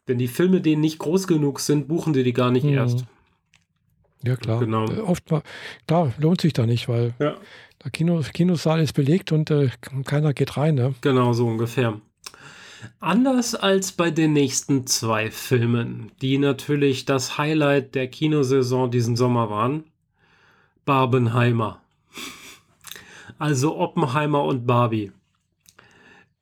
Wenn 0.06 0.18
die 0.20 0.28
Filme 0.28 0.62
denen 0.62 0.82
nicht 0.82 1.00
groß 1.00 1.28
genug 1.28 1.60
sind, 1.60 1.88
buchen 1.88 2.14
die 2.14 2.24
die 2.24 2.34
gar 2.34 2.52
nicht 2.52 2.64
Mhm. 2.64 2.74
erst. 2.74 3.06
Ja, 4.24 4.36
klar. 4.36 4.60
Genau. 4.60 4.86
Äh, 4.90 5.00
Oft 5.00 5.30
mal, 5.32 5.42
da 5.88 6.12
lohnt 6.20 6.42
sich 6.42 6.54
da 6.54 6.66
nicht, 6.66 6.90
weil 6.90 7.14
Ja, 7.20 7.36
der 7.84 7.92
Kino, 7.92 8.22
Kinosaal 8.34 8.82
ist 8.82 8.94
belegt 8.94 9.32
und 9.32 9.52
äh, 9.52 9.70
keiner 10.06 10.34
geht 10.34 10.58
rein. 10.58 10.76
Ne? 10.76 10.96
genau 11.02 11.34
so 11.34 11.48
ungefähr. 11.48 12.00
Anders 13.00 13.56
als 13.56 13.92
bei 13.92 14.10
den 14.10 14.34
nächsten 14.34 14.88
zwei 14.88 15.32
Filmen, 15.32 16.12
die 16.22 16.38
natürlich 16.38 17.06
das 17.06 17.38
Highlight 17.38 17.96
der 17.96 18.08
Kinosaison 18.08 18.90
diesen 18.92 19.16
Sommer 19.16 19.50
waren, 19.50 19.84
Barbenheimer. 20.86 21.82
Also 23.38 23.78
Oppenheimer 23.78 24.44
und 24.44 24.68
Barbie. 24.68 25.14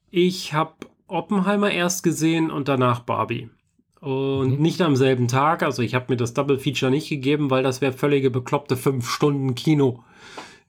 Ich 0.09 0.53
habe 0.53 0.73
Oppenheimer 1.05 1.69
erst 1.69 2.01
gesehen 2.01 2.49
und 2.49 2.67
danach 2.67 3.01
Barbie. 3.01 3.51
Und 3.99 4.55
mhm. 4.55 4.61
nicht 4.61 4.81
am 4.81 4.95
selben 4.95 5.27
Tag. 5.27 5.61
Also 5.61 5.83
ich 5.83 5.93
habe 5.93 6.05
mir 6.09 6.17
das 6.17 6.33
Double 6.33 6.57
Feature 6.57 6.89
nicht 6.89 7.09
gegeben, 7.09 7.51
weil 7.51 7.61
das 7.61 7.81
wäre 7.81 7.93
völlige 7.93 8.31
bekloppte 8.31 8.77
fünf 8.77 9.07
Stunden 9.09 9.53
Kino. 9.53 10.03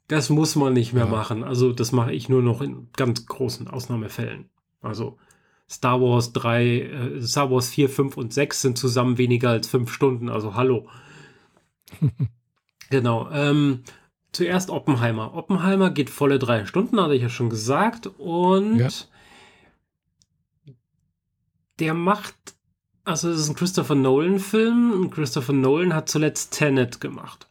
Das 0.09 0.30
muss 0.30 0.56
man 0.56 0.72
nicht 0.72 0.94
mehr 0.94 1.04
ja. 1.04 1.11
machen. 1.11 1.44
Also 1.44 1.72
das 1.72 1.92
mache 1.92 2.12
ich 2.12 2.28
nur 2.28 2.42
noch 2.42 2.62
in 2.62 2.88
ganz 2.96 3.26
großen 3.26 3.68
Ausnahmefällen. 3.68 4.46
Also 4.80 5.18
Star 5.70 6.00
Wars 6.00 6.32
3, 6.32 6.64
äh, 6.64 7.22
Star 7.22 7.50
Wars 7.50 7.68
4, 7.68 7.90
5 7.90 8.16
und 8.16 8.32
6 8.32 8.62
sind 8.62 8.78
zusammen 8.78 9.18
weniger 9.18 9.50
als 9.50 9.68
fünf 9.68 9.92
Stunden. 9.92 10.30
Also 10.30 10.54
hallo. 10.54 10.88
genau. 12.90 13.28
Ähm, 13.30 13.84
zuerst 14.32 14.70
Oppenheimer. 14.70 15.34
Oppenheimer 15.34 15.90
geht 15.90 16.09
volle 16.09 16.38
drei 16.38 16.64
Stunden, 16.64 17.00
hatte 17.00 17.14
ich 17.14 17.22
ja 17.22 17.28
schon 17.28 17.50
gesagt. 17.50 18.06
Und 18.06 18.78
ja. 18.78 18.88
der 21.80 21.92
macht 21.92 22.34
also 23.04 23.30
es 23.30 23.40
ist 23.40 23.48
ein 23.48 23.54
Christopher 23.54 23.94
Nolan-Film 23.94 25.11
Christopher 25.11 25.54
Nolan 25.54 25.94
hat 25.94 26.11
zuletzt 26.11 26.52
Tenet 26.52 27.00
gemacht. 27.00 27.48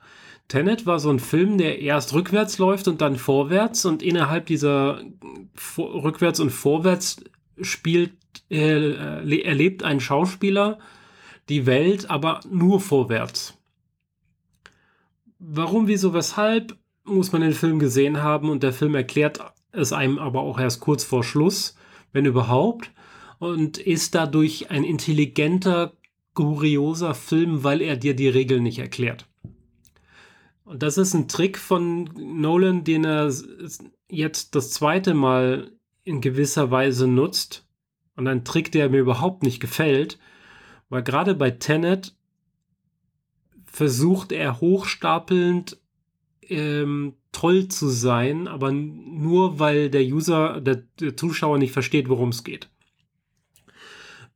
Tenet 0.47 0.85
war 0.85 0.99
so 0.99 1.09
ein 1.09 1.19
Film, 1.19 1.57
der 1.57 1.79
erst 1.81 2.13
rückwärts 2.13 2.57
läuft 2.57 2.87
und 2.87 3.01
dann 3.01 3.17
vorwärts 3.17 3.85
und 3.85 4.01
innerhalb 4.01 4.45
dieser 4.45 5.01
vor, 5.53 6.03
rückwärts 6.03 6.39
und 6.39 6.51
vorwärts 6.51 7.17
spielt, 7.61 8.13
äh, 8.49 9.41
erlebt 9.41 9.83
ein 9.83 9.99
Schauspieler 9.99 10.79
die 11.49 11.65
Welt, 11.65 12.09
aber 12.09 12.39
nur 12.49 12.79
vorwärts. 12.79 13.57
Warum, 15.39 15.87
wieso, 15.87 16.13
weshalb, 16.13 16.77
muss 17.03 17.31
man 17.31 17.41
den 17.41 17.53
Film 17.53 17.79
gesehen 17.79 18.21
haben 18.21 18.49
und 18.49 18.63
der 18.63 18.73
Film 18.73 18.95
erklärt 18.95 19.39
es 19.71 19.93
einem 19.93 20.17
aber 20.17 20.41
auch 20.41 20.59
erst 20.59 20.81
kurz 20.81 21.03
vor 21.03 21.23
Schluss, 21.23 21.75
wenn 22.11 22.25
überhaupt 22.25 22.91
und 23.39 23.77
ist 23.77 24.15
dadurch 24.15 24.71
ein 24.71 24.83
intelligenter, 24.83 25.93
kurioser 26.33 27.13
Film, 27.13 27.63
weil 27.63 27.81
er 27.81 27.97
dir 27.97 28.15
die 28.15 28.29
Regeln 28.29 28.63
nicht 28.63 28.79
erklärt. 28.79 29.25
Und 30.67 30.83
das 30.83 30.97
ist 30.97 31.13
ein 31.13 31.29
Trick 31.29 31.57
von 31.57 32.09
Nolan, 32.17 32.83
den 32.83 33.05
er 33.05 33.33
jetzt 34.09 34.53
das 34.53 34.71
zweite 34.71 35.13
Mal 35.13 35.71
in 36.03 36.19
gewisser 36.19 36.71
Weise 36.71 37.07
nutzt. 37.07 37.65
Und 38.17 38.27
ein 38.27 38.43
Trick, 38.43 38.71
der 38.73 38.89
mir 38.89 38.99
überhaupt 38.99 39.43
nicht 39.43 39.61
gefällt, 39.61 40.19
weil 40.89 41.03
gerade 41.03 41.35
bei 41.35 41.51
Tenet 41.51 42.17
versucht 43.65 44.33
er 44.33 44.59
hochstapelnd 44.59 45.79
ähm, 46.41 47.13
toll 47.31 47.69
zu 47.69 47.87
sein, 47.87 48.49
aber 48.49 48.71
nur 48.71 49.59
weil 49.59 49.89
der 49.89 50.03
User, 50.03 50.59
der, 50.59 50.83
der 50.99 51.15
Zuschauer 51.15 51.59
nicht 51.59 51.71
versteht, 51.71 52.09
worum 52.09 52.29
es 52.29 52.43
geht. 52.43 52.69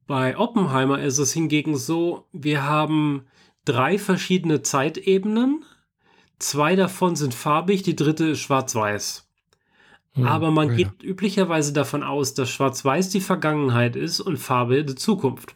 Bei 0.07 0.37
Oppenheimer 0.37 1.01
ist 1.01 1.17
es 1.17 1.33
hingegen 1.33 1.75
so, 1.75 2.27
wir 2.31 2.63
haben 2.63 3.25
drei 3.65 3.97
verschiedene 3.97 4.61
Zeitebenen. 4.61 5.65
Zwei 6.41 6.75
davon 6.75 7.15
sind 7.15 7.33
farbig, 7.33 7.83
die 7.83 7.95
dritte 7.95 8.25
ist 8.25 8.39
schwarz-weiß. 8.39 9.27
Hm, 10.13 10.25
Aber 10.25 10.51
man 10.51 10.69
ja. 10.69 10.75
geht 10.75 11.03
üblicherweise 11.03 11.73
davon 11.73 12.03
aus, 12.03 12.33
dass 12.33 12.49
schwarz-weiß 12.49 13.09
die 13.09 13.21
Vergangenheit 13.21 13.95
ist 13.95 14.19
und 14.19 14.37
Farbe 14.37 14.83
die 14.83 14.95
Zukunft. 14.95 15.55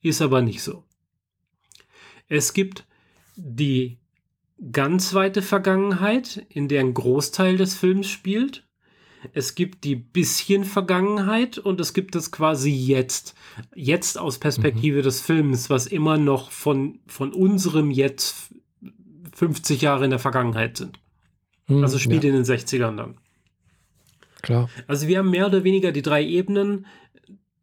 Ist 0.00 0.20
aber 0.20 0.42
nicht 0.42 0.62
so. 0.62 0.84
Es 2.28 2.52
gibt 2.52 2.84
die 3.36 3.98
ganz 4.72 5.14
weite 5.14 5.42
Vergangenheit, 5.42 6.46
in 6.48 6.68
der 6.68 6.80
ein 6.80 6.94
Großteil 6.94 7.56
des 7.56 7.74
Films 7.74 8.08
spielt 8.08 8.64
es 9.32 9.54
gibt 9.54 9.84
die 9.84 9.94
bisschen 9.94 10.64
Vergangenheit 10.64 11.58
und 11.58 11.80
es 11.80 11.94
gibt 11.94 12.16
es 12.16 12.32
quasi 12.32 12.70
jetzt. 12.70 13.34
Jetzt 13.74 14.18
aus 14.18 14.38
Perspektive 14.38 14.98
mhm. 14.98 15.02
des 15.02 15.20
Films, 15.20 15.70
was 15.70 15.86
immer 15.86 16.18
noch 16.18 16.50
von, 16.50 16.98
von 17.06 17.32
unserem 17.32 17.90
Jetzt 17.90 18.52
50 19.42 19.82
Jahre 19.82 20.04
in 20.04 20.10
der 20.10 20.18
Vergangenheit 20.18 20.76
sind. 20.76 20.98
Mhm, 21.66 21.82
also 21.82 21.98
spielt 21.98 22.24
ja. 22.24 22.30
in 22.30 22.36
den 22.36 22.44
60ern 22.44 22.96
dann. 22.96 23.18
Klar. 24.42 24.68
Also 24.86 25.08
wir 25.08 25.18
haben 25.18 25.30
mehr 25.30 25.46
oder 25.46 25.64
weniger 25.64 25.92
die 25.92 26.02
drei 26.02 26.24
Ebenen 26.24 26.86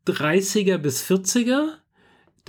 30er 0.05 0.77
bis 0.77 1.03
40er 1.03 1.79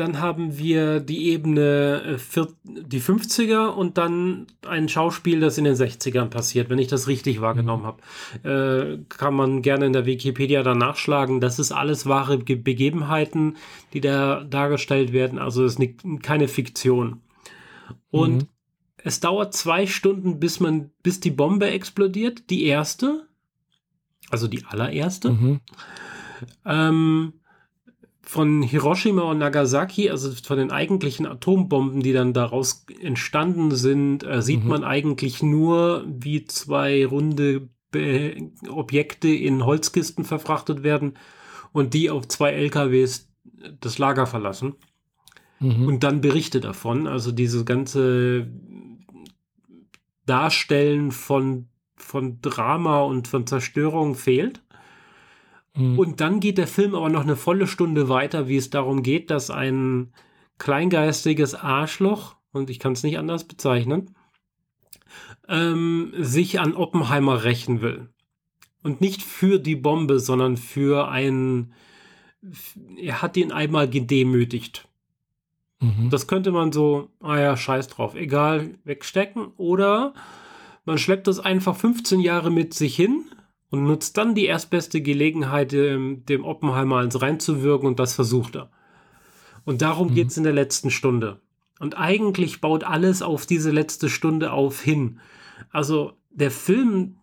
dann 0.01 0.19
haben 0.19 0.57
wir 0.57 1.01
die 1.01 1.29
Ebene 1.29 2.17
äh, 2.17 2.47
die 2.65 3.03
50er 3.03 3.69
und 3.69 3.99
dann 3.99 4.47
ein 4.67 4.89
Schauspiel, 4.89 5.41
das 5.41 5.59
in 5.59 5.65
den 5.65 5.75
60ern 5.75 6.27
passiert, 6.27 6.71
wenn 6.71 6.79
ich 6.79 6.89
das 6.89 7.07
richtig 7.07 7.43
wahrgenommen 7.43 7.85
habe. 7.85 8.01
Äh, 8.49 9.05
kann 9.11 9.35
man 9.35 9.61
gerne 9.61 9.85
in 9.85 9.93
der 9.93 10.07
Wikipedia 10.07 10.63
dann 10.63 10.79
nachschlagen. 10.79 11.41
Das 11.41 11.59
ist 11.59 11.71
alles 11.71 12.07
wahre 12.07 12.39
Begebenheiten, 12.39 13.57
die 13.93 14.01
da 14.01 14.43
dargestellt 14.43 15.13
werden. 15.13 15.39
Also 15.39 15.65
es 15.65 15.77
ist 15.77 16.23
keine 16.23 16.49
Fiktion. 16.49 17.21
Und 18.11 18.37
mhm. 18.37 18.49
Es 19.05 19.21
dauert 19.21 19.55
zwei 19.55 19.87
Stunden, 19.87 20.41
bis 20.41 20.61
man, 20.61 20.91
bis 21.03 21.21
die 21.21 21.31
Bombe 21.31 21.71
explodiert. 21.71 22.51
Die 22.51 22.65
erste. 22.65 23.27
Also 24.31 24.49
die 24.49 24.65
allererste. 24.65 25.31
Mhm. 25.31 25.61
Ähm, 26.65 27.33
von 28.23 28.63
Hiroshima 28.63 29.23
und 29.23 29.39
Nagasaki, 29.39 30.09
also 30.11 30.31
von 30.31 30.57
den 30.57 30.71
eigentlichen 30.71 31.27
Atombomben, 31.27 32.03
die 32.03 32.13
dann 32.13 32.33
daraus 32.33 32.85
entstanden 33.01 33.75
sind, 33.75 34.23
äh, 34.23 34.41
sieht 34.41 34.63
mhm. 34.63 34.69
man 34.69 34.85
eigentlich 34.85 35.43
nur, 35.43 36.05
wie 36.07 36.45
zwei 36.45 37.05
runde 37.05 37.69
Be 37.91 38.53
Objekte 38.69 39.29
in 39.29 39.67
Holzkisten 39.67 40.25
verfrachtet 40.25 40.85
werden 40.85 41.15
und 41.73 41.93
die 41.93 42.09
auf 42.09 42.29
zwei 42.29 42.53
LKWs 42.53 43.29
das 43.81 43.99
Lager 43.99 44.27
verlassen. 44.27 44.75
Mhm. 45.59 45.87
Und 45.87 46.05
dann 46.05 46.21
Berichte 46.21 46.61
davon. 46.61 47.09
Also 47.09 47.33
diese 47.33 47.65
ganze 47.65 48.47
Darstellen 50.31 51.11
von, 51.11 51.67
von 51.97 52.41
Drama 52.41 53.01
und 53.01 53.27
von 53.27 53.49
Zerstörung 53.49 54.15
fehlt. 54.15 54.63
Mhm. 55.75 55.99
Und 55.99 56.21
dann 56.21 56.39
geht 56.39 56.57
der 56.57 56.69
Film 56.69 56.95
aber 56.95 57.09
noch 57.09 57.23
eine 57.23 57.35
volle 57.35 57.67
Stunde 57.67 58.09
weiter, 58.09 58.47
wie 58.47 58.57
es 58.57 58.71
darum 58.71 59.03
geht, 59.03 59.31
dass 59.31 59.51
ein 59.51 60.13
kleingeistiges 60.59 61.57
Arschloch, 61.57 62.37
und 62.53 62.71
ich 62.71 62.79
kann 62.79 62.93
es 62.93 63.03
nicht 63.03 63.19
anders 63.19 63.43
bezeichnen, 63.43 64.15
ähm, 65.49 66.13
sich 66.17 66.61
an 66.61 66.75
Oppenheimer 66.75 67.43
rächen 67.43 67.81
will. 67.81 68.09
Und 68.85 69.01
nicht 69.01 69.23
für 69.23 69.59
die 69.59 69.77
Bombe, 69.77 70.21
sondern 70.21 70.57
für 70.57 71.09
einen. 71.09 71.75
Er 72.97 73.21
hat 73.21 73.37
ihn 73.37 73.51
einmal 73.51 73.91
gedemütigt. 73.91 74.89
Mhm. 75.81 76.11
Das 76.11 76.27
könnte 76.27 76.53
man 76.53 76.73
so, 76.73 77.09
ah 77.21 77.39
ja, 77.39 77.57
scheiß 77.57 77.89
drauf, 77.89 78.15
egal, 78.15 78.71
wegstecken. 78.85 79.49
Oder 79.57 80.15
man 80.85 80.99
schleppt 80.99 81.27
das 81.27 81.41
einfach 81.41 81.77
15 81.77 82.21
Jahre 82.21 82.51
mit 82.51 82.75
sich 82.75 82.95
hin, 82.95 83.25
und 83.71 83.85
nutzt 83.85 84.17
dann 84.17 84.35
die 84.35 84.47
erstbeste 84.47 85.01
Gelegenheit, 85.01 85.73
dem, 85.73 86.25
dem 86.27 86.45
Oppenheimer 86.45 87.03
ins 87.03 87.23
reinzuwirken 87.23 87.87
und 87.87 87.99
das 87.99 88.15
versucht 88.15 88.57
er. 88.57 88.71
Und 89.65 89.81
darum 89.81 90.09
mhm. 90.09 90.15
geht 90.15 90.29
es 90.29 90.37
in 90.37 90.45
der 90.45 90.53
letzten 90.53 90.91
Stunde. 90.91 91.41
Und 91.79 91.97
eigentlich 91.97 92.61
baut 92.61 92.85
alles 92.85 93.23
auf 93.23 93.47
diese 93.47 93.71
letzte 93.71 94.09
Stunde 94.09 94.53
auf 94.53 94.83
hin. 94.83 95.21
Also 95.71 96.13
der 96.31 96.51
Film 96.51 97.17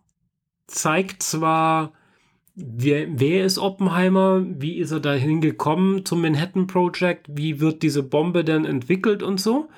zeigt 0.66 1.22
zwar, 1.22 1.92
wer, 2.58 3.06
wer 3.10 3.44
ist 3.44 3.58
Oppenheimer, 3.58 4.44
wie 4.46 4.78
ist 4.78 4.90
er 4.90 5.00
dahin 5.00 5.40
gekommen 5.40 6.04
zum 6.04 6.22
Manhattan 6.22 6.66
Project, 6.66 7.26
wie 7.30 7.60
wird 7.60 7.82
diese 7.82 8.02
Bombe 8.02 8.44
denn 8.44 8.64
entwickelt 8.64 9.22
und 9.22 9.40
so, 9.40 9.68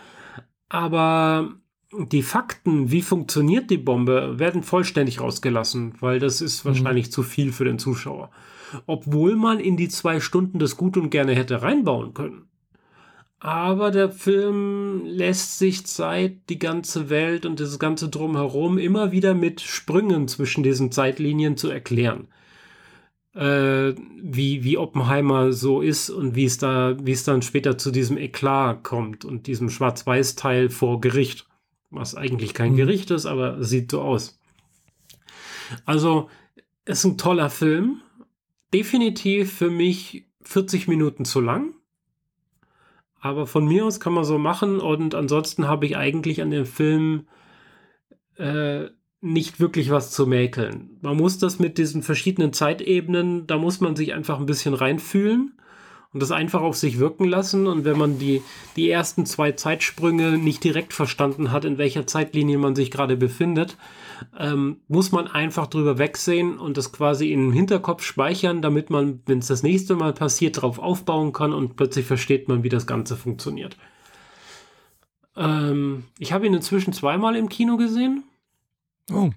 aber 0.68 1.50
die 1.92 2.22
Fakten, 2.22 2.90
wie 2.90 3.02
funktioniert 3.02 3.70
die 3.70 3.78
Bombe, 3.78 4.38
werden 4.38 4.62
vollständig 4.62 5.20
rausgelassen, 5.20 5.94
weil 6.00 6.18
das 6.18 6.40
ist 6.40 6.64
mhm. 6.64 6.68
wahrscheinlich 6.68 7.06
mhm. 7.06 7.10
zu 7.10 7.22
viel 7.22 7.52
für 7.52 7.64
den 7.64 7.78
Zuschauer. 7.78 8.30
Obwohl 8.86 9.34
man 9.34 9.58
in 9.58 9.76
die 9.76 9.88
zwei 9.88 10.20
Stunden 10.20 10.60
das 10.60 10.76
gut 10.76 10.96
und 10.96 11.10
gerne 11.10 11.34
hätte 11.34 11.62
reinbauen 11.62 12.14
können. 12.14 12.44
Aber 13.40 13.90
der 13.90 14.10
Film 14.10 15.02
lässt 15.04 15.58
sich 15.58 15.86
Zeit, 15.86 16.48
die 16.50 16.58
ganze 16.58 17.10
Welt 17.10 17.46
und 17.46 17.58
das 17.58 17.78
ganze 17.78 18.10
Drumherum 18.10 18.78
immer 18.78 19.12
wieder 19.12 19.34
mit 19.34 19.60
Sprüngen 19.62 20.28
zwischen 20.28 20.62
diesen 20.62 20.92
Zeitlinien 20.92 21.56
zu 21.56 21.70
erklären. 21.70 22.28
Äh, 23.34 23.94
wie, 24.20 24.64
wie 24.64 24.76
Oppenheimer 24.76 25.52
so 25.52 25.82
ist 25.82 26.10
und 26.10 26.34
wie 26.34 26.46
es 26.46 26.58
da, 26.58 26.96
wie 27.00 27.12
es 27.12 27.22
dann 27.22 27.42
später 27.42 27.78
zu 27.78 27.92
diesem 27.92 28.18
Eklat 28.18 28.82
kommt 28.82 29.24
und 29.24 29.46
diesem 29.46 29.70
Schwarz-Weiß-Teil 29.70 30.68
vor 30.68 31.00
Gericht 31.00 31.46
was 31.90 32.14
eigentlich 32.14 32.54
kein 32.54 32.72
mhm. 32.72 32.76
Gericht 32.76 33.10
ist, 33.10 33.26
aber 33.26 33.62
sieht 33.62 33.90
so 33.90 34.00
aus. 34.00 34.38
Also, 35.84 36.30
ist 36.84 37.04
ein 37.04 37.18
toller 37.18 37.50
Film. 37.50 38.00
definitiv 38.72 39.52
für 39.52 39.68
mich 39.68 40.26
40 40.42 40.86
Minuten 40.86 41.24
zu 41.24 41.40
lang. 41.40 41.74
Aber 43.20 43.48
von 43.48 43.66
mir 43.66 43.84
aus 43.84 43.98
kann 43.98 44.12
man 44.12 44.24
so 44.24 44.38
machen 44.38 44.78
und 44.78 45.16
ansonsten 45.16 45.66
habe 45.66 45.86
ich 45.86 45.96
eigentlich 45.96 46.40
an 46.40 46.52
dem 46.52 46.64
Film 46.64 47.26
äh, 48.36 48.86
nicht 49.20 49.60
wirklich 49.60 49.90
was 49.90 50.10
zu 50.10 50.26
mäkeln. 50.26 50.98
Man 51.02 51.16
muss 51.16 51.38
das 51.38 51.58
mit 51.58 51.78
diesen 51.78 52.02
verschiedenen 52.02 52.52
Zeitebenen, 52.52 53.46
da 53.46 53.58
muss 53.58 53.80
man 53.80 53.96
sich 53.96 54.14
einfach 54.14 54.38
ein 54.40 54.46
bisschen 54.46 54.74
reinfühlen 54.74 55.52
und 56.12 56.20
das 56.20 56.32
einfach 56.32 56.62
auf 56.62 56.76
sich 56.76 56.98
wirken 56.98 57.24
lassen. 57.24 57.66
Und 57.66 57.84
wenn 57.84 57.98
man 57.98 58.18
die, 58.18 58.42
die 58.76 58.90
ersten 58.90 59.26
zwei 59.26 59.52
Zeitsprünge 59.52 60.38
nicht 60.38 60.64
direkt 60.64 60.92
verstanden 60.92 61.52
hat, 61.52 61.64
in 61.64 61.78
welcher 61.78 62.06
Zeitlinie 62.06 62.58
man 62.58 62.74
sich 62.74 62.90
gerade 62.90 63.16
befindet, 63.16 63.76
ähm, 64.38 64.80
muss 64.88 65.12
man 65.12 65.28
einfach 65.28 65.66
drüber 65.66 65.98
wegsehen 65.98 66.58
und 66.58 66.76
das 66.76 66.92
quasi 66.92 67.30
in 67.30 67.46
den 67.46 67.52
Hinterkopf 67.52 68.02
speichern, 68.02 68.62
damit 68.62 68.90
man, 68.90 69.20
wenn 69.26 69.38
es 69.38 69.46
das 69.46 69.62
nächste 69.62 69.96
Mal 69.96 70.12
passiert, 70.12 70.56
darauf 70.56 70.78
aufbauen 70.78 71.32
kann 71.32 71.52
und 71.52 71.76
plötzlich 71.76 72.06
versteht 72.06 72.48
man, 72.48 72.62
wie 72.62 72.68
das 72.68 72.86
Ganze 72.86 73.16
funktioniert. 73.16 73.76
Ähm, 75.36 76.04
ich 76.18 76.32
habe 76.32 76.46
ihn 76.46 76.54
inzwischen 76.54 76.92
zweimal 76.92 77.36
im 77.36 77.48
Kino 77.48 77.76
gesehen. 77.76 78.24
Oh. 79.12 79.30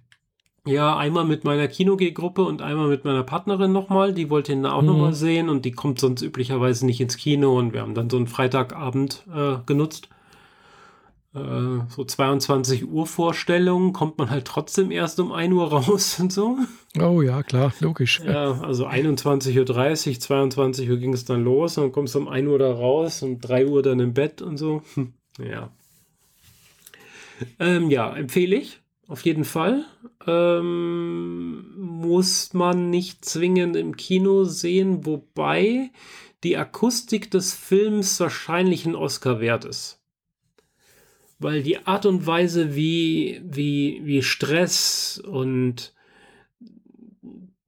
Ja, 0.65 0.95
einmal 0.95 1.25
mit 1.25 1.43
meiner 1.43 1.67
Kino-G-Gruppe 1.67 2.43
und 2.43 2.61
einmal 2.61 2.87
mit 2.87 3.03
meiner 3.03 3.23
Partnerin 3.23 3.73
nochmal. 3.73 4.13
Die 4.13 4.29
wollte 4.29 4.53
ihn 4.53 4.65
auch 4.65 4.81
mhm. 4.81 4.87
nochmal 4.87 5.13
sehen 5.13 5.49
und 5.49 5.65
die 5.65 5.71
kommt 5.71 5.99
sonst 5.99 6.21
üblicherweise 6.21 6.85
nicht 6.85 7.01
ins 7.01 7.17
Kino 7.17 7.57
und 7.57 7.73
wir 7.73 7.81
haben 7.81 7.95
dann 7.95 8.09
so 8.09 8.15
einen 8.15 8.27
Freitagabend 8.27 9.25
äh, 9.33 9.57
genutzt. 9.65 10.07
Äh, 11.35 11.81
so 11.89 12.05
22 12.05 12.87
Uhr 12.87 13.07
Vorstellungen 13.07 13.91
kommt 13.91 14.19
man 14.19 14.29
halt 14.29 14.45
trotzdem 14.45 14.91
erst 14.91 15.19
um 15.19 15.31
1 15.31 15.53
Uhr 15.53 15.67
raus 15.67 16.17
und 16.21 16.31
so. 16.31 16.57
Oh 16.97 17.21
ja, 17.21 17.43
klar, 17.43 17.73
logisch. 17.81 18.21
Ja, 18.25 18.61
also 18.61 18.87
21.30 18.87 20.09
Uhr, 20.09 20.19
22 20.19 20.89
Uhr 20.89 20.97
ging 20.97 21.13
es 21.13 21.25
dann 21.25 21.43
los 21.43 21.77
und 21.77 21.85
dann 21.85 21.91
kommst 21.91 22.15
du 22.15 22.19
um 22.19 22.27
1 22.29 22.47
Uhr 22.47 22.59
da 22.59 22.71
raus 22.71 23.23
und 23.23 23.41
3 23.41 23.65
Uhr 23.65 23.81
dann 23.81 23.99
im 23.99 24.13
Bett 24.13 24.41
und 24.41 24.57
so. 24.57 24.81
Hm, 24.93 25.13
ja. 25.39 25.71
Ähm, 27.59 27.89
ja, 27.89 28.15
empfehle 28.15 28.55
ich. 28.55 28.82
Auf 29.07 29.21
jeden 29.25 29.43
Fall. 29.43 29.85
Ähm, 30.25 31.73
muss 31.77 32.53
man 32.53 32.89
nicht 32.89 33.25
zwingend 33.25 33.75
im 33.75 33.97
Kino 33.97 34.45
sehen, 34.45 35.05
wobei 35.05 35.91
die 36.43 36.57
Akustik 36.57 37.31
des 37.31 37.53
Films 37.53 38.19
wahrscheinlich 38.19 38.85
ein 38.85 38.95
Oscar 38.95 39.39
wert 39.39 39.65
ist. 39.65 40.01
Weil 41.39 41.63
die 41.63 41.85
Art 41.85 42.05
und 42.05 42.25
Weise, 42.25 42.75
wie, 42.75 43.41
wie, 43.43 44.01
wie 44.03 44.23
Stress 44.23 45.21
und 45.25 45.93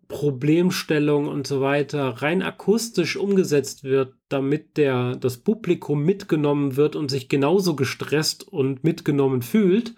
Problemstellung 0.08 1.28
und 1.28 1.48
so 1.48 1.62
weiter 1.62 2.10
rein 2.22 2.42
akustisch 2.42 3.18
umgesetzt 3.18 3.84
wird, 3.84 4.14
damit 4.30 4.78
der, 4.78 5.16
das 5.16 5.38
Publikum 5.38 6.04
mitgenommen 6.04 6.78
wird 6.78 6.96
und 6.96 7.10
sich 7.10 7.28
genauso 7.28 7.76
gestresst 7.76 8.48
und 8.48 8.84
mitgenommen 8.84 9.42
fühlt, 9.42 9.96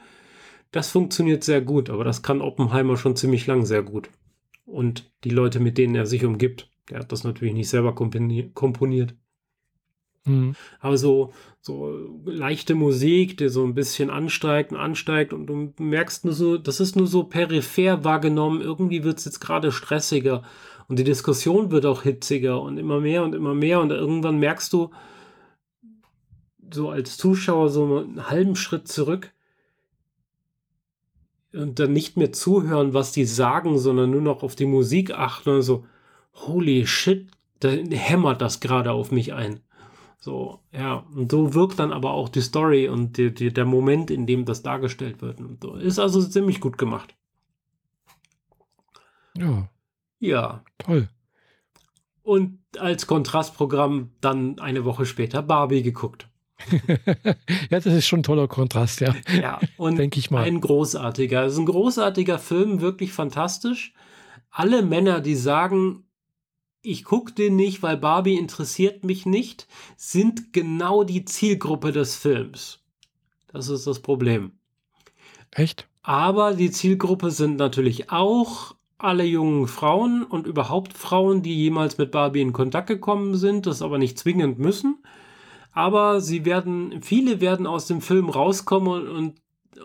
das 0.77 0.91
funktioniert 0.91 1.43
sehr 1.43 1.61
gut, 1.61 1.89
aber 1.89 2.03
das 2.03 2.21
kann 2.21 2.41
Oppenheimer 2.41 2.97
schon 2.97 3.15
ziemlich 3.15 3.47
lang 3.47 3.65
sehr 3.65 3.83
gut. 3.83 4.09
Und 4.65 5.11
die 5.23 5.29
Leute, 5.29 5.59
mit 5.59 5.77
denen 5.77 5.95
er 5.95 6.05
sich 6.05 6.23
umgibt, 6.23 6.71
der 6.89 6.99
hat 6.99 7.11
das 7.11 7.23
natürlich 7.23 7.53
nicht 7.53 7.69
selber 7.69 7.95
komponiert. 7.95 9.15
Mhm. 10.25 10.55
Aber 10.79 10.97
so, 10.97 11.33
so 11.61 12.21
leichte 12.25 12.75
Musik, 12.75 13.37
die 13.37 13.49
so 13.49 13.65
ein 13.65 13.73
bisschen 13.73 14.09
ansteigt 14.09 14.71
und 14.71 14.77
ansteigt 14.77 15.33
und 15.33 15.47
du 15.47 15.73
merkst 15.79 16.25
nur 16.25 16.33
so, 16.33 16.57
das 16.57 16.79
ist 16.79 16.95
nur 16.95 17.07
so 17.07 17.23
peripher 17.23 18.03
wahrgenommen, 18.03 18.61
irgendwie 18.61 19.03
wird 19.03 19.19
es 19.19 19.25
jetzt 19.25 19.39
gerade 19.39 19.71
stressiger 19.71 20.43
und 20.87 20.99
die 20.99 21.03
Diskussion 21.03 21.71
wird 21.71 21.85
auch 21.85 22.03
hitziger 22.03 22.61
und 22.61 22.77
immer 22.77 22.99
mehr 22.99 23.23
und 23.23 23.33
immer 23.33 23.53
mehr 23.53 23.81
und 23.81 23.91
irgendwann 23.91 24.39
merkst 24.39 24.71
du 24.73 24.91
so 26.71 26.89
als 26.89 27.17
Zuschauer 27.17 27.69
so 27.69 27.99
einen 27.99 28.29
halben 28.29 28.55
Schritt 28.55 28.87
zurück, 28.87 29.33
und 31.53 31.79
dann 31.79 31.93
nicht 31.93 32.17
mehr 32.17 32.31
zuhören, 32.31 32.93
was 32.93 33.11
die 33.11 33.25
sagen, 33.25 33.77
sondern 33.77 34.11
nur 34.11 34.21
noch 34.21 34.43
auf 34.43 34.55
die 34.55 34.65
Musik 34.65 35.11
achten 35.11 35.49
und 35.49 35.61
so, 35.61 35.85
holy 36.33 36.85
shit, 36.85 37.29
da 37.59 37.69
hämmert 37.69 38.41
das 38.41 38.59
gerade 38.59 38.91
auf 38.91 39.11
mich 39.11 39.33
ein. 39.33 39.61
So, 40.19 40.59
ja, 40.71 41.05
und 41.15 41.31
so 41.31 41.53
wirkt 41.53 41.79
dann 41.79 41.93
aber 41.93 42.11
auch 42.11 42.29
die 42.29 42.41
Story 42.41 42.89
und 42.89 43.17
die, 43.17 43.33
die, 43.33 43.53
der 43.53 43.65
Moment, 43.65 44.11
in 44.11 44.25
dem 44.25 44.45
das 44.45 44.63
dargestellt 44.63 45.21
wird. 45.21 45.39
So. 45.61 45.75
Ist 45.75 45.99
also 45.99 46.21
ziemlich 46.21 46.59
gut 46.59 46.77
gemacht. 46.77 47.15
Ja. 49.37 49.69
Ja. 50.19 50.63
Toll. 50.79 51.07
Und 52.23 52.59
als 52.77 53.07
Kontrastprogramm 53.07 54.11
dann 54.19 54.59
eine 54.59 54.83
Woche 54.83 55.05
später 55.05 55.41
Barbie 55.41 55.83
geguckt. 55.83 56.27
ja, 57.69 57.79
das 57.79 57.85
ist 57.85 58.07
schon 58.07 58.19
ein 58.19 58.23
toller 58.23 58.47
Kontrast, 58.47 59.01
ja. 59.01 59.15
Ja, 59.39 59.59
und 59.77 59.97
denke 59.97 60.19
ich 60.19 60.31
mal. 60.31 60.43
Ein 60.43 60.61
großartiger. 60.61 61.43
Es 61.45 61.53
ist 61.53 61.59
ein 61.59 61.65
großartiger 61.65 62.39
Film, 62.39 62.81
wirklich 62.81 63.13
fantastisch. 63.13 63.93
Alle 64.49 64.81
Männer, 64.81 65.21
die 65.21 65.35
sagen, 65.35 66.03
ich 66.81 67.03
gucke 67.03 67.33
den 67.33 67.55
nicht, 67.55 67.83
weil 67.83 67.97
Barbie 67.97 68.37
interessiert 68.37 69.03
mich 69.03 69.25
nicht, 69.25 69.67
sind 69.95 70.53
genau 70.53 71.03
die 71.03 71.25
Zielgruppe 71.25 71.91
des 71.91 72.15
Films. 72.15 72.79
Das 73.47 73.69
ist 73.69 73.87
das 73.87 73.99
Problem. 74.01 74.51
Echt? 75.51 75.87
Aber 76.01 76.53
die 76.53 76.71
Zielgruppe 76.71 77.31
sind 77.31 77.57
natürlich 77.57 78.11
auch 78.11 78.75
alle 78.97 79.25
jungen 79.25 79.67
Frauen 79.67 80.23
und 80.23 80.47
überhaupt 80.47 80.93
Frauen, 80.93 81.43
die 81.43 81.55
jemals 81.55 81.97
mit 81.97 82.11
Barbie 82.11 82.41
in 82.41 82.53
Kontakt 82.53 82.87
gekommen 82.87 83.35
sind, 83.35 83.67
das 83.67 83.81
aber 83.81 83.99
nicht 83.99 84.17
zwingend 84.17 84.57
müssen 84.57 84.97
aber 85.77 86.21
sie 86.21 86.43
werden, 86.43 87.03
viele 87.03 87.39
werden 87.39 87.67
aus 87.67 87.85
dem 87.85 88.01
Film 88.01 88.29
rauskommen 88.29 89.07
und, 89.07 89.35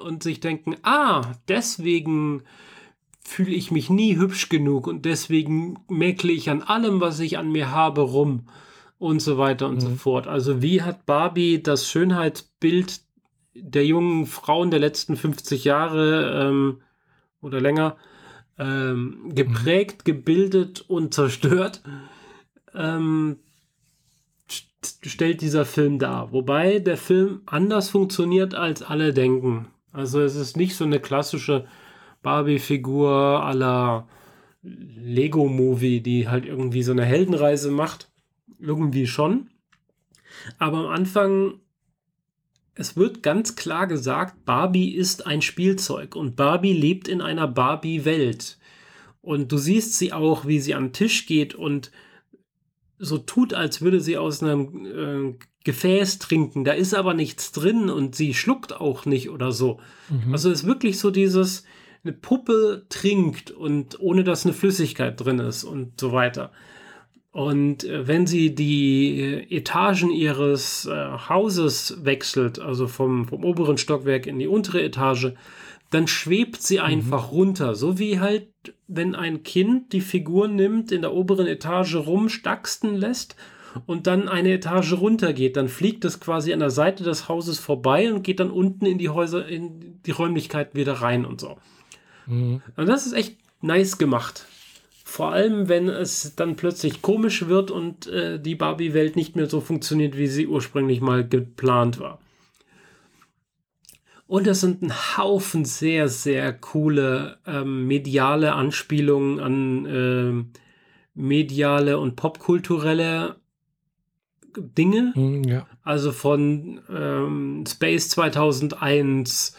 und 0.02 0.22
sich 0.22 0.40
denken, 0.40 0.74
ah, 0.84 1.34
deswegen 1.48 2.44
fühle 3.22 3.50
ich 3.50 3.70
mich 3.70 3.90
nie 3.90 4.16
hübsch 4.16 4.48
genug 4.48 4.86
und 4.86 5.04
deswegen 5.04 5.80
mäkle 5.90 6.32
ich 6.32 6.48
an 6.48 6.62
allem, 6.62 7.02
was 7.02 7.20
ich 7.20 7.36
an 7.36 7.52
mir 7.52 7.72
habe, 7.72 8.00
rum 8.00 8.46
und 8.96 9.20
so 9.20 9.36
weiter 9.36 9.68
und 9.68 9.74
mhm. 9.74 9.80
so 9.80 9.90
fort. 9.96 10.26
Also 10.26 10.62
wie 10.62 10.80
hat 10.80 11.04
Barbie 11.04 11.62
das 11.62 11.86
Schönheitsbild 11.86 13.02
der 13.52 13.84
jungen 13.84 14.24
Frauen 14.24 14.70
der 14.70 14.80
letzten 14.80 15.14
50 15.14 15.64
Jahre 15.64 16.48
ähm, 16.48 16.80
oder 17.42 17.60
länger 17.60 17.98
ähm, 18.58 19.30
geprägt, 19.34 19.98
mhm. 19.98 20.04
gebildet 20.04 20.86
und 20.88 21.12
zerstört? 21.12 21.82
Ähm, 22.74 23.40
stellt 25.04 25.40
dieser 25.40 25.64
Film 25.64 25.98
dar. 25.98 26.32
Wobei 26.32 26.78
der 26.78 26.96
Film 26.96 27.42
anders 27.46 27.90
funktioniert, 27.90 28.54
als 28.54 28.82
alle 28.82 29.12
denken. 29.12 29.68
Also 29.92 30.20
es 30.20 30.36
ist 30.36 30.56
nicht 30.56 30.74
so 30.74 30.84
eine 30.84 31.00
klassische 31.00 31.66
Barbie-Figur 32.22 33.10
aller 33.44 34.08
Lego-Movie, 34.62 36.00
die 36.00 36.28
halt 36.28 36.46
irgendwie 36.46 36.82
so 36.82 36.92
eine 36.92 37.04
Heldenreise 37.04 37.70
macht. 37.70 38.10
Irgendwie 38.58 39.06
schon. 39.06 39.50
Aber 40.58 40.78
am 40.78 40.86
Anfang, 40.86 41.54
es 42.74 42.96
wird 42.96 43.22
ganz 43.22 43.56
klar 43.56 43.86
gesagt, 43.86 44.44
Barbie 44.44 44.94
ist 44.94 45.26
ein 45.26 45.42
Spielzeug 45.42 46.16
und 46.16 46.36
Barbie 46.36 46.72
lebt 46.72 47.08
in 47.08 47.20
einer 47.20 47.48
Barbie-Welt. 47.48 48.58
Und 49.20 49.52
du 49.52 49.58
siehst 49.58 49.94
sie 49.98 50.12
auch, 50.12 50.46
wie 50.46 50.58
sie 50.58 50.72
den 50.72 50.92
Tisch 50.92 51.26
geht 51.26 51.54
und 51.54 51.92
so 53.02 53.18
tut, 53.18 53.52
als 53.52 53.82
würde 53.82 54.00
sie 54.00 54.16
aus 54.16 54.42
einem 54.42 54.86
äh, 54.86 55.38
Gefäß 55.64 56.18
trinken. 56.18 56.64
Da 56.64 56.72
ist 56.72 56.94
aber 56.94 57.14
nichts 57.14 57.52
drin 57.52 57.90
und 57.90 58.14
sie 58.14 58.34
schluckt 58.34 58.80
auch 58.80 59.04
nicht 59.06 59.28
oder 59.30 59.52
so. 59.52 59.80
Mhm. 60.08 60.32
Also 60.32 60.50
es 60.50 60.60
ist 60.60 60.66
wirklich 60.66 60.98
so 60.98 61.10
dieses, 61.10 61.64
eine 62.04 62.12
Puppe 62.12 62.86
trinkt 62.88 63.50
und 63.50 64.00
ohne 64.00 64.24
dass 64.24 64.44
eine 64.44 64.54
Flüssigkeit 64.54 65.20
drin 65.20 65.38
ist 65.38 65.64
und 65.64 66.00
so 66.00 66.12
weiter. 66.12 66.52
Und 67.30 67.84
äh, 67.84 68.06
wenn 68.06 68.26
sie 68.26 68.54
die 68.54 69.20
äh, 69.20 69.56
Etagen 69.56 70.10
ihres 70.10 70.86
äh, 70.86 71.18
Hauses 71.28 72.04
wechselt, 72.04 72.58
also 72.58 72.86
vom, 72.86 73.26
vom 73.26 73.44
oberen 73.44 73.78
Stockwerk 73.78 74.26
in 74.26 74.38
die 74.38 74.48
untere 74.48 74.82
Etage, 74.82 75.32
dann 75.90 76.08
schwebt 76.08 76.62
sie 76.62 76.78
mhm. 76.78 76.84
einfach 76.84 77.32
runter. 77.32 77.74
So 77.74 77.98
wie 77.98 78.20
halt, 78.20 78.48
wenn 78.94 79.14
ein 79.14 79.42
Kind 79.42 79.92
die 79.92 80.00
Figur 80.00 80.48
nimmt, 80.48 80.92
in 80.92 81.02
der 81.02 81.14
oberen 81.14 81.46
Etage 81.46 81.96
rumstaxten 81.96 82.94
lässt 82.94 83.36
und 83.86 84.06
dann 84.06 84.28
eine 84.28 84.52
Etage 84.52 84.92
runter 84.94 85.32
geht, 85.32 85.56
dann 85.56 85.68
fliegt 85.68 86.04
es 86.04 86.20
quasi 86.20 86.52
an 86.52 86.60
der 86.60 86.70
Seite 86.70 87.04
des 87.04 87.28
Hauses 87.28 87.58
vorbei 87.58 88.12
und 88.12 88.22
geht 88.22 88.40
dann 88.40 88.50
unten 88.50 88.86
in 88.86 88.98
die 88.98 89.08
Häuser, 89.08 89.46
in 89.46 90.00
die 90.04 90.10
Räumlichkeiten 90.10 90.78
wieder 90.78 90.94
rein 90.94 91.24
und 91.24 91.40
so. 91.40 91.56
Mhm. 92.26 92.60
Und 92.76 92.86
das 92.86 93.06
ist 93.06 93.14
echt 93.14 93.36
nice 93.60 93.98
gemacht. 93.98 94.46
Vor 95.04 95.32
allem, 95.32 95.68
wenn 95.68 95.88
es 95.88 96.34
dann 96.36 96.56
plötzlich 96.56 97.02
komisch 97.02 97.46
wird 97.48 97.70
und 97.70 98.06
äh, 98.06 98.38
die 98.40 98.54
Barbie-Welt 98.54 99.16
nicht 99.16 99.36
mehr 99.36 99.48
so 99.48 99.60
funktioniert, 99.60 100.16
wie 100.16 100.26
sie 100.26 100.46
ursprünglich 100.46 101.00
mal 101.00 101.26
geplant 101.26 101.98
war. 101.98 102.18
Und 104.32 104.46
es 104.46 104.62
sind 104.62 104.80
ein 104.80 105.18
Haufen 105.18 105.66
sehr, 105.66 106.08
sehr 106.08 106.54
coole 106.54 107.36
ähm, 107.46 107.86
mediale 107.86 108.54
Anspielungen 108.54 109.40
an 109.40 109.84
äh, 109.84 110.62
mediale 111.12 111.98
und 111.98 112.16
popkulturelle 112.16 113.36
Dinge. 114.56 115.12
Hm, 115.14 115.44
ja. 115.44 115.66
Also 115.82 116.12
von 116.12 116.80
ähm, 116.88 117.64
Space 117.68 118.08
2001 118.08 119.54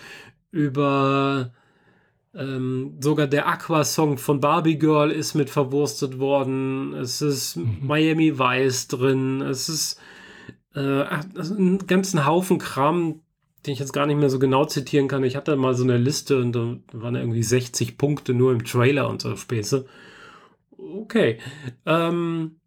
über 0.49 1.51
ähm, 2.33 2.97
sogar 2.99 3.27
der 3.27 3.47
Aqua-Song 3.47 4.17
von 4.17 4.39
Barbie 4.39 4.79
Girl 4.79 5.11
ist 5.11 5.35
mit 5.35 5.51
verwurstet 5.51 6.17
worden. 6.17 6.95
Es 6.95 7.21
ist 7.21 7.57
mhm. 7.57 7.77
Miami 7.81 8.39
Vice 8.39 8.87
drin. 8.87 9.41
Es 9.41 9.69
ist 9.69 9.99
äh, 10.73 11.03
einen 11.03 11.85
ganzen 11.85 12.25
Haufen 12.25 12.57
Kram, 12.57 13.19
den 13.65 13.73
ich 13.73 13.79
jetzt 13.79 13.93
gar 13.93 14.05
nicht 14.05 14.17
mehr 14.17 14.29
so 14.29 14.39
genau 14.39 14.65
zitieren 14.65 15.07
kann. 15.07 15.23
Ich 15.23 15.35
hatte 15.35 15.55
mal 15.55 15.73
so 15.73 15.83
eine 15.83 15.97
Liste 15.97 16.37
und 16.37 16.53
da 16.53 16.77
waren 16.91 17.15
irgendwie 17.15 17.43
60 17.43 17.97
Punkte 17.97 18.33
nur 18.33 18.51
im 18.51 18.65
Trailer 18.65 19.09
und 19.09 19.21
so 19.21 19.35
Späße. 19.35 19.85
Okay. 20.77 21.39
Ähm, 21.85 22.57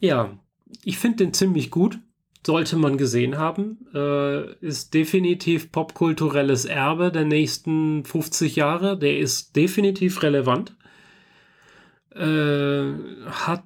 ja, 0.00 0.38
ich 0.84 0.98
finde 0.98 1.24
den 1.24 1.34
ziemlich 1.34 1.70
gut. 1.70 1.98
Sollte 2.46 2.76
man 2.76 2.96
gesehen 2.96 3.36
haben. 3.36 3.86
Äh, 3.94 4.54
ist 4.64 4.94
definitiv 4.94 5.72
popkulturelles 5.72 6.64
Erbe 6.64 7.12
der 7.12 7.24
nächsten 7.24 8.04
50 8.04 8.56
Jahre. 8.56 8.98
Der 8.98 9.18
ist 9.18 9.56
definitiv 9.56 10.22
relevant. 10.22 10.74
Äh, 12.14 12.92
hat 13.26 13.64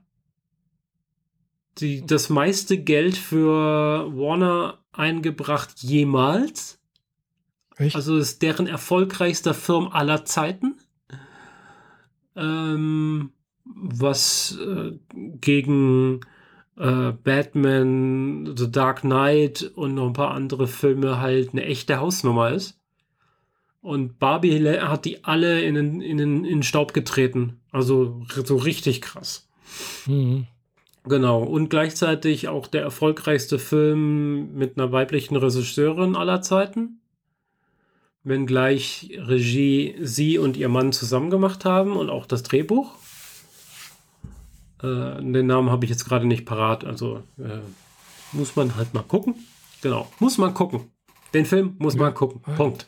die, 1.78 2.05
das 2.05 2.30
meiste 2.30 2.78
Geld 2.78 3.16
für 3.16 4.12
Warner 4.16 4.84
eingebracht 4.97 5.82
jemals. 5.82 6.80
Echt? 7.76 7.97
Also 7.97 8.16
ist 8.16 8.42
deren 8.42 8.66
erfolgreichster 8.66 9.55
Film 9.55 9.88
aller 9.88 10.24
Zeiten. 10.24 10.76
Ähm, 12.36 13.32
was 13.64 14.59
äh, 14.59 14.92
gegen 15.14 16.20
äh, 16.76 17.12
Batman, 17.12 18.55
The 18.57 18.70
Dark 18.70 19.03
Knight 19.03 19.70
und 19.74 19.95
noch 19.95 20.07
ein 20.07 20.12
paar 20.12 20.32
andere 20.32 20.66
Filme 20.66 21.20
halt 21.20 21.51
eine 21.53 21.64
echte 21.64 21.99
Hausnummer 21.99 22.51
ist. 22.51 22.78
Und 23.80 24.18
Barbie 24.18 24.66
hat 24.80 25.05
die 25.05 25.24
alle 25.24 25.61
in 25.61 25.74
den, 25.74 26.01
in 26.01 26.16
den, 26.16 26.45
in 26.45 26.59
den 26.59 26.62
Staub 26.62 26.95
getreten. 26.95 27.61
Also 27.70 28.24
so 28.45 28.57
richtig 28.57 29.03
krass. 29.03 29.49
Mhm. 30.07 30.47
Genau. 31.05 31.42
Und 31.42 31.68
gleichzeitig 31.68 32.48
auch 32.48 32.66
der 32.66 32.82
erfolgreichste 32.82 33.59
Film 33.59 34.55
mit 34.55 34.78
einer 34.78 34.90
weiblichen 34.90 35.36
Regisseurin 35.36 36.16
aller 36.16 36.40
Zeiten. 36.42 37.00
Wenngleich 38.22 39.18
Regie 39.18 39.96
sie 40.00 40.38
und 40.38 40.57
ihr 40.57 40.70
Mann 40.70 40.92
zusammen 40.92 41.28
gemacht 41.28 41.66
haben 41.66 41.94
und 41.96 42.09
auch 42.09 42.24
das 42.24 42.42
Drehbuch. 42.42 42.94
Äh, 44.82 45.20
den 45.20 45.46
Namen 45.46 45.70
habe 45.70 45.84
ich 45.84 45.90
jetzt 45.90 46.07
gerade 46.07 46.26
nicht 46.26 46.46
parat, 46.46 46.84
also 46.84 47.22
äh, 47.38 47.61
muss 48.32 48.57
man 48.57 48.76
halt 48.76 48.94
mal 48.94 49.02
gucken. 49.02 49.34
Genau, 49.82 50.11
muss 50.20 50.38
man 50.38 50.55
gucken. 50.55 50.90
Den 51.34 51.44
Film 51.44 51.74
muss 51.78 51.96
man 51.96 52.14
gucken. 52.14 52.40
Punkt. 52.57 52.86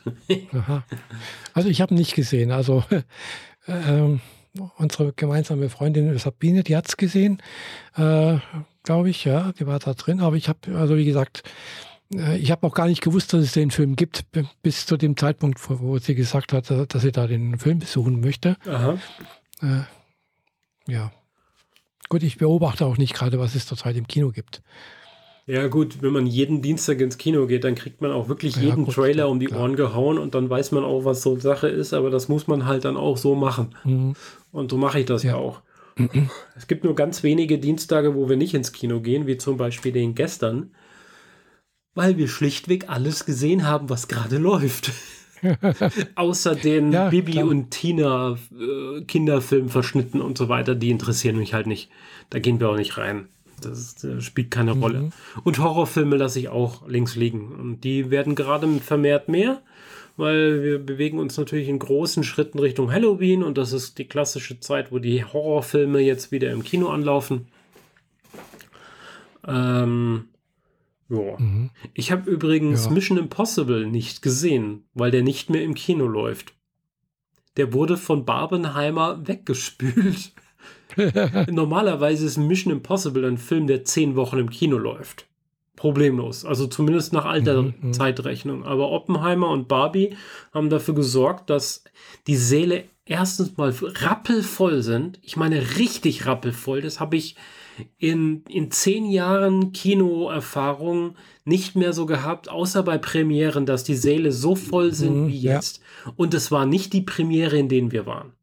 also 1.53 1.69
ich 1.69 1.81
habe 1.81 1.93
nicht 1.93 2.15
gesehen. 2.15 2.51
Also 2.51 2.83
äh, 3.67 4.17
unsere 4.77 5.13
gemeinsame 5.13 5.69
Freundin 5.69 6.17
Sabine, 6.17 6.63
die 6.63 6.75
hat 6.75 6.87
es 6.87 6.97
gesehen, 6.97 7.41
äh, 7.95 8.37
glaube 8.83 9.09
ich, 9.09 9.25
ja, 9.25 9.51
die 9.53 9.67
war 9.67 9.79
da 9.79 9.93
drin. 9.93 10.21
Aber 10.21 10.35
ich 10.35 10.49
habe, 10.49 10.77
also 10.77 10.97
wie 10.97 11.05
gesagt, 11.05 11.43
äh, 12.13 12.37
ich 12.37 12.51
habe 12.51 12.65
auch 12.65 12.73
gar 12.73 12.87
nicht 12.87 13.01
gewusst, 13.01 13.33
dass 13.33 13.41
es 13.43 13.53
den 13.53 13.71
Film 13.71 13.95
gibt, 13.95 14.25
bis 14.61 14.85
zu 14.85 14.97
dem 14.97 15.17
Zeitpunkt, 15.17 15.59
wo 15.69 15.97
sie 15.99 16.15
gesagt 16.15 16.53
hat, 16.53 16.69
dass 16.69 17.01
sie 17.01 17.11
da 17.11 17.27
den 17.27 17.59
Film 17.59 17.79
besuchen 17.79 18.19
möchte. 18.19 18.57
Aha. 18.65 18.97
Äh, 19.61 20.91
ja, 20.91 21.11
Gut, 22.09 22.23
ich 22.23 22.37
beobachte 22.37 22.85
auch 22.85 22.97
nicht 22.97 23.13
gerade, 23.13 23.39
was 23.39 23.55
es 23.55 23.65
zurzeit 23.65 23.97
im 23.97 24.07
Kino 24.07 24.31
gibt. 24.31 24.61
Ja, 25.47 25.67
gut, 25.67 26.01
wenn 26.01 26.11
man 26.11 26.27
jeden 26.27 26.61
Dienstag 26.61 26.99
ins 26.99 27.17
Kino 27.17 27.47
geht, 27.47 27.63
dann 27.63 27.73
kriegt 27.73 28.01
man 28.01 28.11
auch 28.11 28.27
wirklich 28.27 28.57
jeden 28.57 28.83
gut, 28.83 28.95
Trailer 28.95 29.13
klar, 29.13 29.29
um 29.29 29.39
die 29.39 29.45
klar. 29.45 29.61
Ohren 29.61 29.77
gehauen 29.77 30.17
und 30.17 30.35
dann 30.35 30.49
weiß 30.49 30.73
man 30.73 30.83
auch, 30.83 31.05
was 31.05 31.21
so 31.21 31.39
Sache 31.39 31.69
ist, 31.69 31.93
aber 31.93 32.09
das 32.09 32.27
muss 32.27 32.47
man 32.47 32.65
halt 32.65 32.83
dann 32.83 32.97
auch 32.97 33.15
so 33.15 33.33
machen. 33.33 33.73
Mhm. 33.85 34.13
Und 34.51 34.71
so 34.71 34.77
mache 34.77 34.99
ich 34.99 35.05
das 35.05 35.23
ja, 35.23 35.31
ja 35.31 35.35
auch. 35.37 35.61
Mhm. 35.95 36.29
Es 36.57 36.67
gibt 36.67 36.83
nur 36.83 36.95
ganz 36.95 37.23
wenige 37.23 37.59
Dienstage, 37.59 38.13
wo 38.13 38.27
wir 38.27 38.35
nicht 38.35 38.53
ins 38.55 38.73
Kino 38.73 38.99
gehen, 38.99 39.25
wie 39.25 39.37
zum 39.37 39.55
Beispiel 39.55 39.93
den 39.93 40.15
gestern, 40.15 40.71
weil 41.95 42.17
wir 42.17 42.27
schlichtweg 42.27 42.89
alles 42.89 43.25
gesehen 43.25 43.65
haben, 43.65 43.89
was 43.89 44.09
gerade 44.09 44.39
läuft. 44.39 44.91
Außer 46.15 46.55
den 46.55 46.91
ja, 46.91 47.07
Bibi 47.07 47.31
klar. 47.33 47.47
und 47.47 47.71
Tina 47.71 48.37
äh, 48.51 49.01
Kinderfilmverschnitten 49.05 50.19
und 50.19 50.37
so 50.37 50.49
weiter, 50.49 50.75
die 50.75 50.89
interessieren 50.89 51.37
mich 51.37 51.53
halt 51.53 51.67
nicht. 51.67 51.89
Da 52.31 52.39
gehen 52.39 52.59
wir 52.59 52.69
auch 52.69 52.75
nicht 52.75 52.97
rein. 52.97 53.29
Das, 53.61 53.95
das 53.95 54.23
spielt 54.23 54.51
keine 54.51 54.75
mhm. 54.75 54.83
Rolle. 54.83 55.09
Und 55.43 55.59
Horrorfilme 55.59 56.15
lasse 56.15 56.39
ich 56.39 56.49
auch 56.49 56.87
links 56.87 57.15
liegen. 57.15 57.51
Und 57.53 57.83
die 57.83 58.11
werden 58.11 58.35
gerade 58.35 58.67
vermehrt 58.79 59.29
mehr, 59.29 59.61
weil 60.15 60.63
wir 60.63 60.79
bewegen 60.79 61.19
uns 61.19 61.37
natürlich 61.37 61.67
in 61.67 61.79
großen 61.79 62.23
Schritten 62.23 62.59
Richtung 62.59 62.91
Halloween 62.91 63.43
und 63.43 63.57
das 63.57 63.73
ist 63.73 63.97
die 63.97 64.05
klassische 64.05 64.59
Zeit, 64.59 64.91
wo 64.91 64.99
die 64.99 65.23
Horrorfilme 65.23 65.99
jetzt 65.99 66.31
wieder 66.31 66.51
im 66.51 66.63
Kino 66.63 66.89
anlaufen. 66.89 67.47
Ähm, 69.47 70.25
ja. 71.09 71.39
Mhm. 71.39 71.69
Ich 71.93 72.11
habe 72.11 72.29
übrigens 72.29 72.85
ja. 72.85 72.91
Mission 72.91 73.17
Impossible 73.17 73.87
nicht 73.87 74.21
gesehen, 74.21 74.83
weil 74.93 75.11
der 75.11 75.23
nicht 75.23 75.49
mehr 75.49 75.63
im 75.63 75.73
Kino 75.73 76.05
läuft. 76.05 76.53
Der 77.55 77.73
wurde 77.73 77.97
von 77.97 78.25
Barbenheimer 78.25 79.27
weggespült. 79.27 80.33
Normalerweise 81.51 82.25
ist 82.25 82.37
Mission 82.37 82.71
Impossible 82.71 83.25
ein 83.25 83.37
Film, 83.37 83.67
der 83.67 83.85
zehn 83.85 84.15
Wochen 84.15 84.37
im 84.37 84.49
Kino 84.49 84.77
läuft. 84.77 85.27
Problemlos. 85.75 86.43
Also 86.43 86.67
zumindest 86.67 87.13
nach 87.13 87.25
alter 87.25 87.61
mhm, 87.61 87.73
mhm. 87.79 87.93
Zeitrechnung. 87.93 88.65
Aber 88.65 88.91
Oppenheimer 88.91 89.49
und 89.49 89.67
Barbie 89.67 90.15
haben 90.53 90.69
dafür 90.69 90.95
gesorgt, 90.95 91.49
dass 91.49 91.83
die 92.25 92.35
Säle 92.35 92.85
erstens 93.05 93.57
mal 93.57 93.73
rappelvoll 93.81 94.81
sind. 94.81 95.19
Ich 95.21 95.37
meine 95.37 95.77
richtig 95.77 96.25
rappelvoll. 96.25 96.81
Das 96.81 96.99
habe 96.99 97.15
ich 97.15 97.35
in, 97.99 98.43
in 98.49 98.71
zehn 98.71 99.05
Jahren 99.05 99.71
Kinoerfahrung 99.71 101.15
nicht 101.45 101.75
mehr 101.75 101.93
so 101.93 102.05
gehabt, 102.05 102.49
außer 102.49 102.83
bei 102.83 102.97
Premieren, 102.97 103.65
dass 103.65 103.83
die 103.83 103.95
Säle 103.95 104.31
so 104.31 104.55
voll 104.55 104.93
sind 104.93 105.23
mhm, 105.23 105.27
wie 105.27 105.39
jetzt. 105.39 105.81
Ja. 106.05 106.13
Und 106.15 106.33
es 106.33 106.51
war 106.51 106.65
nicht 106.65 106.91
die 106.93 107.01
Premiere, 107.01 107.57
in 107.57 107.69
denen 107.69 107.91
wir 107.91 108.05
waren. 108.05 108.33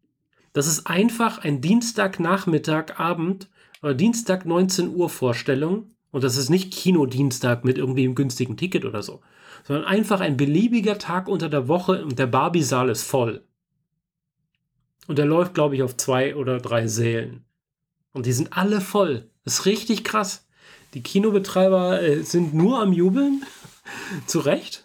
Das 0.54 0.68
ist 0.68 0.86
einfach 0.86 1.38
ein 1.38 1.60
Dienstagnachmittag, 1.60 2.98
Abend 2.98 3.48
oder 3.82 3.92
Dienstag 3.92 4.46
19 4.46 4.94
Uhr 4.94 5.10
Vorstellung. 5.10 5.90
Und 6.12 6.22
das 6.22 6.36
ist 6.36 6.48
nicht 6.48 6.72
Kinodienstag 6.72 7.64
mit 7.64 7.76
irgendwie 7.76 8.04
einem 8.04 8.14
günstigen 8.14 8.56
Ticket 8.56 8.84
oder 8.84 9.02
so, 9.02 9.20
sondern 9.64 9.84
einfach 9.84 10.20
ein 10.20 10.36
beliebiger 10.36 10.96
Tag 10.96 11.26
unter 11.26 11.48
der 11.48 11.66
Woche 11.66 12.04
und 12.04 12.20
der 12.20 12.28
Barbie-Saal 12.28 12.88
ist 12.88 13.02
voll. 13.02 13.42
Und 15.08 15.18
der 15.18 15.26
läuft, 15.26 15.54
glaube 15.54 15.74
ich, 15.74 15.82
auf 15.82 15.96
zwei 15.96 16.36
oder 16.36 16.60
drei 16.60 16.86
Sälen. 16.86 17.44
Und 18.12 18.26
die 18.26 18.32
sind 18.32 18.56
alle 18.56 18.80
voll. 18.80 19.28
Das 19.42 19.54
ist 19.54 19.66
richtig 19.66 20.04
krass. 20.04 20.46
Die 20.94 21.02
Kinobetreiber 21.02 22.00
äh, 22.00 22.22
sind 22.22 22.54
nur 22.54 22.80
am 22.80 22.92
Jubeln. 22.92 23.42
Zu 24.26 24.38
Recht. 24.38 24.83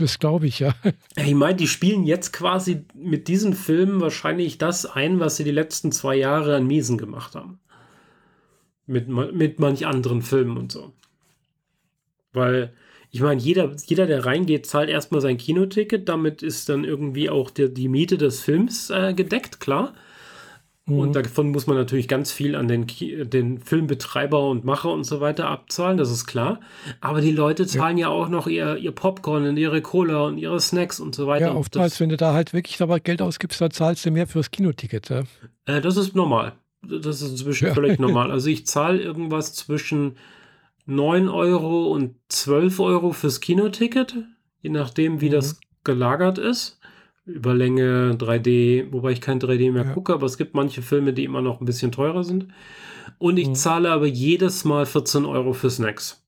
Das 0.00 0.18
glaube 0.18 0.46
ich, 0.46 0.60
ja. 0.60 0.74
Ich 1.14 1.34
meine, 1.34 1.56
die 1.56 1.68
spielen 1.68 2.04
jetzt 2.04 2.32
quasi 2.32 2.86
mit 2.94 3.28
diesen 3.28 3.52
Filmen 3.52 4.00
wahrscheinlich 4.00 4.56
das 4.56 4.86
ein, 4.86 5.20
was 5.20 5.36
sie 5.36 5.44
die 5.44 5.50
letzten 5.50 5.92
zwei 5.92 6.16
Jahre 6.16 6.56
an 6.56 6.66
Miesen 6.66 6.96
gemacht 6.96 7.34
haben. 7.34 7.60
Mit, 8.86 9.08
mit 9.08 9.60
manch 9.60 9.86
anderen 9.86 10.22
Filmen 10.22 10.56
und 10.56 10.72
so. 10.72 10.94
Weil, 12.32 12.72
ich 13.10 13.20
meine, 13.20 13.42
jeder, 13.42 13.76
jeder, 13.84 14.06
der 14.06 14.24
reingeht, 14.24 14.64
zahlt 14.64 14.88
erstmal 14.88 15.20
sein 15.20 15.36
Kinoticket. 15.36 16.08
Damit 16.08 16.42
ist 16.42 16.70
dann 16.70 16.84
irgendwie 16.84 17.28
auch 17.28 17.50
der, 17.50 17.68
die 17.68 17.88
Miete 17.88 18.16
des 18.16 18.40
Films 18.40 18.88
äh, 18.88 19.12
gedeckt, 19.12 19.60
klar. 19.60 19.92
Und 20.98 21.08
mhm. 21.10 21.12
davon 21.12 21.50
muss 21.50 21.66
man 21.66 21.76
natürlich 21.76 22.08
ganz 22.08 22.32
viel 22.32 22.56
an 22.56 22.68
den, 22.68 22.86
den 22.88 23.58
Filmbetreiber 23.58 24.48
und 24.48 24.64
Macher 24.64 24.90
und 24.90 25.04
so 25.04 25.20
weiter 25.20 25.48
abzahlen, 25.48 25.98
das 25.98 26.10
ist 26.10 26.26
klar. 26.26 26.60
Aber 27.00 27.20
die 27.20 27.30
Leute 27.30 27.66
zahlen 27.66 27.98
ja, 27.98 28.08
ja 28.08 28.12
auch 28.12 28.28
noch 28.28 28.46
ihr, 28.46 28.76
ihr 28.76 28.92
Popcorn 28.92 29.46
und 29.46 29.56
ihre 29.56 29.82
Cola 29.82 30.24
und 30.24 30.38
ihre 30.38 30.60
Snacks 30.60 31.00
und 31.00 31.14
so 31.14 31.26
weiter. 31.26 31.46
Ja, 31.46 31.54
oftmals, 31.54 32.00
wenn 32.00 32.08
du 32.08 32.16
da 32.16 32.32
halt 32.32 32.52
wirklich 32.52 32.80
aber 32.82 32.98
Geld 33.00 33.22
ausgibst, 33.22 33.60
dann 33.60 33.70
zahlst 33.70 34.04
du 34.04 34.10
mehr 34.10 34.26
fürs 34.26 34.50
Kinoticket. 34.50 35.08
Ja? 35.10 35.22
Äh, 35.66 35.80
das 35.80 35.96
ist 35.96 36.16
normal. 36.16 36.52
Das 36.82 37.20
ist 37.20 37.30
inzwischen 37.30 37.68
ja. 37.68 37.74
völlig 37.74 37.98
normal. 37.98 38.30
Also 38.30 38.48
ich 38.48 38.66
zahle 38.66 39.00
irgendwas 39.00 39.54
zwischen 39.54 40.16
9 40.86 41.28
Euro 41.28 41.92
und 41.92 42.16
12 42.28 42.80
Euro 42.80 43.12
fürs 43.12 43.40
Kinoticket, 43.40 44.16
je 44.62 44.70
nachdem, 44.70 45.20
wie 45.20 45.28
mhm. 45.28 45.34
das 45.34 45.60
gelagert 45.84 46.38
ist. 46.38 46.79
Überlänge 47.30 48.16
3D, 48.18 48.92
wobei 48.92 49.12
ich 49.12 49.20
kein 49.20 49.40
3D 49.40 49.72
mehr 49.72 49.84
ja. 49.84 49.92
gucke, 49.92 50.12
aber 50.12 50.26
es 50.26 50.36
gibt 50.38 50.54
manche 50.54 50.82
Filme, 50.82 51.12
die 51.12 51.24
immer 51.24 51.42
noch 51.42 51.60
ein 51.60 51.64
bisschen 51.64 51.92
teurer 51.92 52.24
sind. 52.24 52.48
Und 53.18 53.38
ich 53.38 53.48
mhm. 53.48 53.54
zahle 53.54 53.90
aber 53.90 54.06
jedes 54.06 54.64
Mal 54.64 54.86
14 54.86 55.24
Euro 55.24 55.52
für 55.52 55.70
Snacks. 55.70 56.24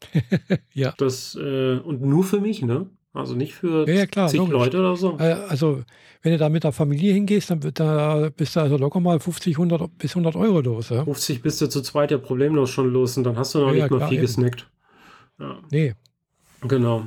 ja. 0.72 0.94
Das, 0.98 1.34
äh, 1.34 1.78
und 1.78 2.02
nur 2.02 2.24
für 2.24 2.40
mich, 2.40 2.62
ne? 2.62 2.86
Also 3.12 3.34
nicht 3.34 3.54
für 3.54 3.88
Ja, 3.88 4.06
klar, 4.06 4.28
zig 4.28 4.38
logisch. 4.38 4.52
Leute 4.52 4.78
oder 4.78 4.96
so. 4.96 5.18
Äh, 5.18 5.32
Also, 5.48 5.82
wenn 6.22 6.32
du 6.32 6.38
da 6.38 6.48
mit 6.48 6.62
der 6.64 6.72
Familie 6.72 7.12
hingehst, 7.14 7.50
dann 7.50 7.62
wird 7.62 7.80
da, 7.80 8.30
bist 8.36 8.54
du 8.54 8.60
also 8.60 8.76
locker 8.76 9.00
mal 9.00 9.18
50, 9.18 9.56
100 9.56 9.98
bis 9.98 10.12
100 10.12 10.36
Euro 10.36 10.60
los. 10.60 10.90
Ja? 10.90 11.04
50 11.04 11.42
bist 11.42 11.60
du 11.60 11.68
zu 11.68 11.82
zweit 11.82 12.10
ja 12.10 12.18
problemlos 12.18 12.70
schon 12.70 12.92
los 12.92 13.16
und 13.16 13.24
dann 13.24 13.36
hast 13.36 13.54
du 13.54 13.60
noch 13.60 13.68
Ja, 13.68 13.72
nicht 13.72 13.80
ja, 13.82 13.88
mal 13.90 13.96
klar, 13.96 14.08
viel 14.08 14.18
eben. 14.18 14.26
gesnackt. 14.26 14.68
Ja, 15.40 15.58
Nee, 15.70 15.94
genau. 16.62 17.04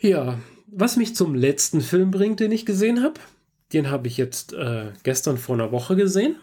Ja, 0.00 0.38
was 0.70 0.96
mich 0.96 1.14
zum 1.14 1.34
letzten 1.34 1.80
Film 1.80 2.10
bringt, 2.10 2.40
den 2.40 2.52
ich 2.52 2.66
gesehen 2.66 3.02
habe, 3.02 3.20
den 3.72 3.90
habe 3.90 4.08
ich 4.08 4.16
jetzt 4.16 4.52
äh, 4.52 4.92
gestern 5.02 5.38
vor 5.38 5.54
einer 5.54 5.72
Woche 5.72 5.96
gesehen. 5.96 6.36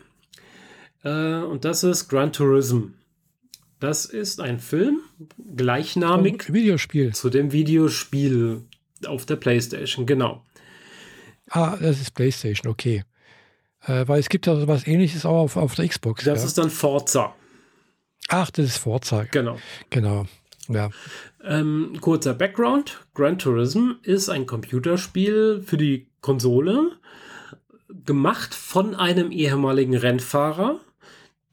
Äh, 1.03 1.37
und 1.37 1.65
das 1.65 1.83
ist 1.83 2.07
Gran 2.09 2.31
Turismo. 2.31 2.89
Das 3.79 4.05
ist 4.05 4.39
ein 4.39 4.59
Film, 4.59 4.99
gleichnamig 5.55 6.51
Videospiel. 6.51 7.13
zu 7.13 7.29
dem 7.29 7.51
Videospiel 7.51 8.61
auf 9.05 9.25
der 9.25 9.35
PlayStation, 9.35 10.05
genau. 10.05 10.43
Ah, 11.49 11.77
das 11.79 12.01
ist 12.01 12.15
PlayStation, 12.15 12.71
okay. 12.71 13.03
Äh, 13.85 14.07
weil 14.07 14.19
es 14.19 14.29
gibt 14.29 14.47
ja 14.47 14.55
so 14.55 14.67
was 14.67 14.87
ähnliches 14.87 15.25
auch 15.25 15.43
auf, 15.43 15.57
auf 15.57 15.75
der 15.75 15.87
Xbox. 15.87 16.23
Das 16.23 16.39
ja. 16.39 16.45
ist 16.47 16.57
dann 16.57 16.69
Forza, 16.69 17.35
Ach, 18.29 18.49
das 18.49 18.65
ist 18.65 18.77
Forza. 18.77 19.25
genau. 19.25 19.59
Genau. 19.89 20.25
Ja. 20.67 20.89
Ähm, 21.43 21.97
kurzer 22.01 22.33
Background. 22.33 23.05
Gran 23.13 23.37
Turismo 23.37 23.95
ist 24.03 24.29
ein 24.29 24.45
Computerspiel 24.45 25.61
für 25.65 25.77
die 25.77 26.07
Konsole, 26.21 26.91
gemacht 28.05 28.53
von 28.53 28.95
einem 28.95 29.31
ehemaligen 29.31 29.95
Rennfahrer, 29.95 30.79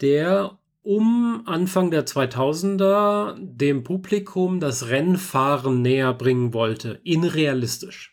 der 0.01 0.59
um 0.83 1.43
Anfang 1.47 1.91
der 1.91 2.07
2000er 2.07 3.37
dem 3.39 3.85
Publikum 3.85 4.59
das 4.59 4.89
Rennfahren 4.89 5.83
näher 5.83 6.13
bringen 6.13 6.53
wollte, 6.53 7.01
in 7.05 7.25
realistisch. 7.25 8.12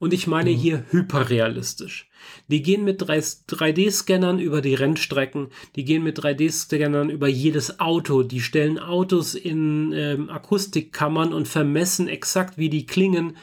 Und 0.00 0.14
ich 0.14 0.26
meine 0.26 0.50
Mhm. 0.50 0.56
hier 0.56 0.84
hyperrealistisch. 0.90 2.08
Die 2.48 2.62
gehen 2.62 2.84
mit 2.84 3.02
3D-Scannern 3.02 4.38
über 4.38 4.62
die 4.62 4.74
Rennstrecken, 4.74 5.48
die 5.76 5.84
gehen 5.84 6.02
mit 6.02 6.18
3D-Scannern 6.18 7.10
über 7.10 7.28
jedes 7.28 7.80
Auto, 7.80 8.22
die 8.22 8.40
stellen 8.40 8.78
Autos 8.78 9.34
in 9.34 9.92
ähm, 9.92 10.30
Akustikkammern 10.30 11.34
und 11.34 11.46
vermessen 11.46 12.08
exakt, 12.08 12.56
wie 12.56 12.70
die 12.70 12.86
klingen, 12.86 13.36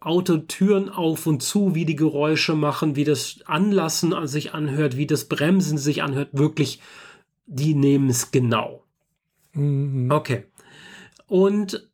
Autotüren 0.00 0.88
auf 0.88 1.26
und 1.26 1.42
zu, 1.42 1.74
wie 1.74 1.84
die 1.84 1.96
Geräusche 1.96 2.54
machen, 2.54 2.94
wie 2.94 3.04
das 3.04 3.40
Anlassen 3.46 4.14
an 4.14 4.28
sich 4.28 4.54
anhört, 4.54 4.96
wie 4.96 5.08
das 5.08 5.24
Bremsen 5.24 5.78
sich 5.78 6.04
anhört. 6.04 6.28
Wirklich, 6.32 6.80
die 7.46 7.74
nehmen 7.74 8.08
es 8.08 8.30
genau. 8.30 8.84
Mhm. 9.52 10.12
Okay. 10.12 10.44
Und 11.26 11.88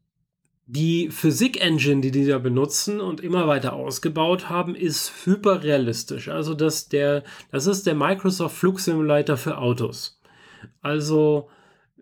die 0.67 1.11
Physik-Engine, 1.11 2.01
die 2.01 2.11
die 2.11 2.27
da 2.27 2.39
benutzen 2.39 3.01
und 3.01 3.21
immer 3.21 3.47
weiter 3.47 3.75
ausgebaut 3.75 4.49
haben, 4.49 4.75
ist 4.75 5.13
hyperrealistisch. 5.27 6.29
Also 6.29 6.55
das, 6.55 6.89
der, 6.89 7.23
das 7.51 7.67
ist 7.67 7.87
der 7.87 7.95
Microsoft 7.95 8.57
Flugsimulator 8.57 9.37
für 9.37 9.59
Autos. 9.59 10.21
Also 10.81 11.51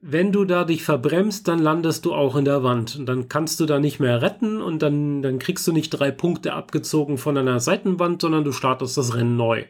wenn 0.01 0.33
du 0.33 0.45
da 0.45 0.65
dich 0.65 0.83
verbremst, 0.83 1.47
dann 1.47 1.61
landest 1.61 2.05
du 2.05 2.13
auch 2.13 2.35
in 2.35 2.45
der 2.45 2.65
Wand 2.65 2.97
und 2.97 3.07
dann 3.07 3.29
kannst 3.29 3.61
du 3.61 3.67
da 3.67 3.79
nicht 3.79 4.01
mehr 4.01 4.21
retten 4.21 4.61
und 4.61 4.83
dann, 4.83 5.23
dann 5.23 5.39
kriegst 5.39 5.67
du 5.67 5.73
nicht 5.73 5.91
drei 5.91 6.11
Punkte 6.11 6.55
abgezogen 6.55 7.19
von 7.19 7.37
einer 7.37 7.61
Seitenwand, 7.61 8.21
sondern 8.21 8.43
du 8.45 8.53
startest 8.53 8.97
das 8.97 9.15
Rennen 9.15 9.37
neu. 9.37 9.65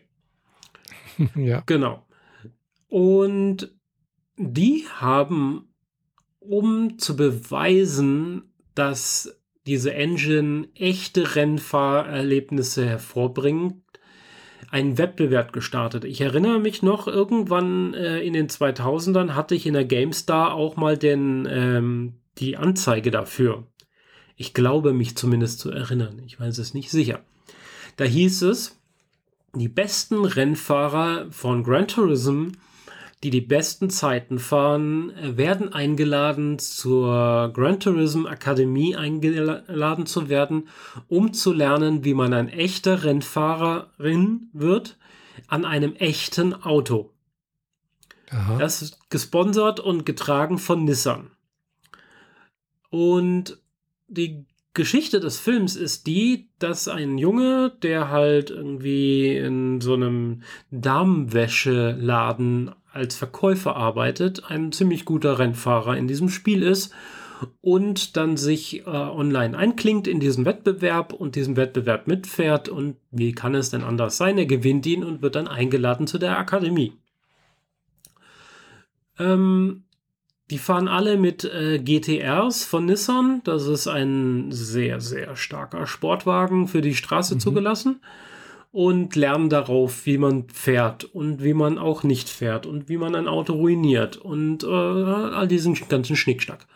ja. 1.35 1.63
Genau. 1.67 2.07
Und 2.89 3.75
die 4.37 4.87
haben, 4.97 5.69
um 6.41 6.99
zu 6.99 7.15
beweisen, 7.15 8.52
dass 8.75 9.39
diese 9.67 9.95
Engine 9.95 10.69
echte 10.75 11.37
Rennfahrerlebnisse 11.37 12.87
hervorbringt, 12.87 13.83
einen 14.71 14.97
Wettbewerb 14.97 15.53
gestartet. 15.53 16.05
Ich 16.05 16.21
erinnere 16.21 16.59
mich 16.59 16.83
noch, 16.83 17.07
irgendwann 17.07 17.95
äh, 17.95 18.21
in 18.21 18.33
den 18.33 18.49
2000ern 18.49 19.35
hatte 19.35 19.55
ich 19.55 19.67
in 19.67 19.75
der 19.75 19.85
GameStar 19.85 20.55
auch 20.55 20.77
mal 20.77 20.97
den, 20.97 21.47
ähm, 21.51 22.15
die 22.39 22.57
Anzeige 22.57 23.11
dafür. 23.11 23.67
Ich 24.37 24.55
glaube 24.55 24.93
mich 24.95 25.17
zumindest 25.17 25.61
zu 25.61 25.71
erinnern. 25.71 26.23
Ich 26.25 26.41
weiß 26.41 26.59
es 26.59 26.75
nicht 26.75 26.91
sicher. 26.91 27.21
Da 27.97 28.05
hieß 28.05 28.43
es, 28.43 28.81
die 29.55 29.69
besten 29.69 30.25
Rennfahrer 30.25 31.31
von 31.31 31.63
Gran 31.63 31.87
Turismo, 31.87 32.53
die 33.23 33.31
die 33.31 33.41
besten 33.41 33.89
Zeiten 33.89 34.41
fahren, 34.41 35.13
werden 35.21 35.73
eingeladen, 35.73 36.59
zur 36.59 37.53
Gran 37.55 37.79
Turismo 37.79 38.29
Akademie 38.29 38.97
eingeladen 38.97 40.07
zu 40.07 40.29
werden, 40.29 40.69
um 41.09 41.33
zu 41.33 41.53
lernen, 41.53 42.05
wie 42.05 42.15
man 42.15 42.33
ein 42.33 42.49
echter 42.49 43.05
Rennfahrerin 43.05 44.49
wird 44.53 44.99
an 45.47 45.65
einem 45.65 45.95
echten 45.95 46.53
Auto. 46.53 47.11
Aha. 48.31 48.59
Das 48.59 48.83
ist 48.83 49.09
gesponsert 49.11 49.79
und 49.79 50.05
getragen 50.05 50.59
von 50.59 50.85
Nissan. 50.85 51.31
Und 52.91 53.59
die 54.09 54.47
Geschichte 54.75 55.21
des 55.21 55.39
Films 55.39 55.77
ist 55.77 56.07
die, 56.07 56.49
dass 56.59 56.89
ein 56.89 57.19
Junge, 57.19 57.73
der 57.83 58.09
halt 58.09 58.51
irgendwie 58.51 59.37
in 59.37 59.81
so 59.81 59.95
einem 59.95 60.43
Damenwäscheladen 60.71 62.75
als 62.93 63.17
Verkäufer 63.17 63.77
arbeitet, 63.77 64.51
ein 64.51 64.73
ziemlich 64.73 65.05
guter 65.05 65.39
Rennfahrer 65.39 65.97
in 65.97 66.09
diesem 66.09 66.29
Spiel 66.29 66.63
ist 66.63 66.93
und 67.61 68.17
dann 68.17 68.37
sich 68.37 68.87
äh, 68.87 68.91
online 68.91 69.57
einklingt 69.57 70.07
in 70.07 70.21
diesen 70.21 70.45
Wettbewerb 70.45 71.13
und 71.13 71.35
diesen 71.35 71.57
Wettbewerb 71.57 72.07
mitfährt 72.07 72.69
und 72.69 72.97
wie 73.11 73.33
kann 73.33 73.55
es 73.55 73.71
denn 73.71 73.83
anders 73.83 74.17
sein? 74.17 74.39
Er 74.39 74.47
gewinnt 74.47 74.87
ihn 74.87 75.03
und 75.05 75.23
wird 75.23 75.35
dann 75.35 75.49
eingeladen 75.49 76.07
zu 76.07 76.19
der 76.19 76.39
Akademie. 76.39 76.93
Ähm, 79.19 79.85
die 80.51 80.59
fahren 80.59 80.89
alle 80.89 81.17
mit 81.17 81.45
äh, 81.45 81.79
GTRs 81.79 82.65
von 82.65 82.85
Nissan. 82.87 83.41
Das 83.45 83.67
ist 83.67 83.87
ein 83.87 84.53
sehr, 84.53 85.01
sehr 85.01 85.35
starker 85.37 85.87
Sportwagen 85.87 86.69
für 86.69 86.83
die 86.83 86.95
Straße 86.95 87.37
Mhm. 87.37 87.41
zugelassen. 87.41 88.01
Und 88.73 89.17
lernen 89.17 89.51
darauf, 89.51 90.07
wie 90.07 90.17
man 90.17 90.49
fährt 90.49 91.05
und 91.05 91.45
wie 91.45 91.53
man 91.53 91.77
auch 91.77 92.05
nicht 92.05 92.31
fährt 92.31 92.65
und 92.65 92.89
wie 92.89 92.97
man 92.97 93.15
ein 93.15 93.29
Auto 93.29 93.53
ruiniert 93.53 94.17
und 94.17 94.65
äh, 94.65 94.67
all 94.67 95.47
diesen 95.47 95.75
ganzen 95.91 96.17
Schnickschnack. 96.17 96.67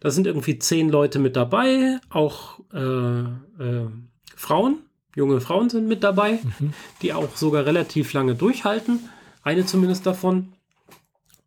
Da 0.00 0.10
sind 0.10 0.26
irgendwie 0.26 0.58
zehn 0.58 0.90
Leute 0.90 1.18
mit 1.18 1.36
dabei, 1.36 2.00
auch 2.10 2.60
äh, 2.74 2.78
äh, 2.80 3.86
Frauen, 4.36 4.76
junge 5.16 5.40
Frauen 5.40 5.70
sind 5.70 5.88
mit 5.88 6.04
dabei, 6.04 6.38
Mhm. 6.58 6.74
die 7.00 7.14
auch 7.14 7.34
sogar 7.34 7.64
relativ 7.64 8.12
lange 8.12 8.34
durchhalten. 8.34 9.08
Eine 9.42 9.64
zumindest 9.64 10.04
davon. 10.04 10.52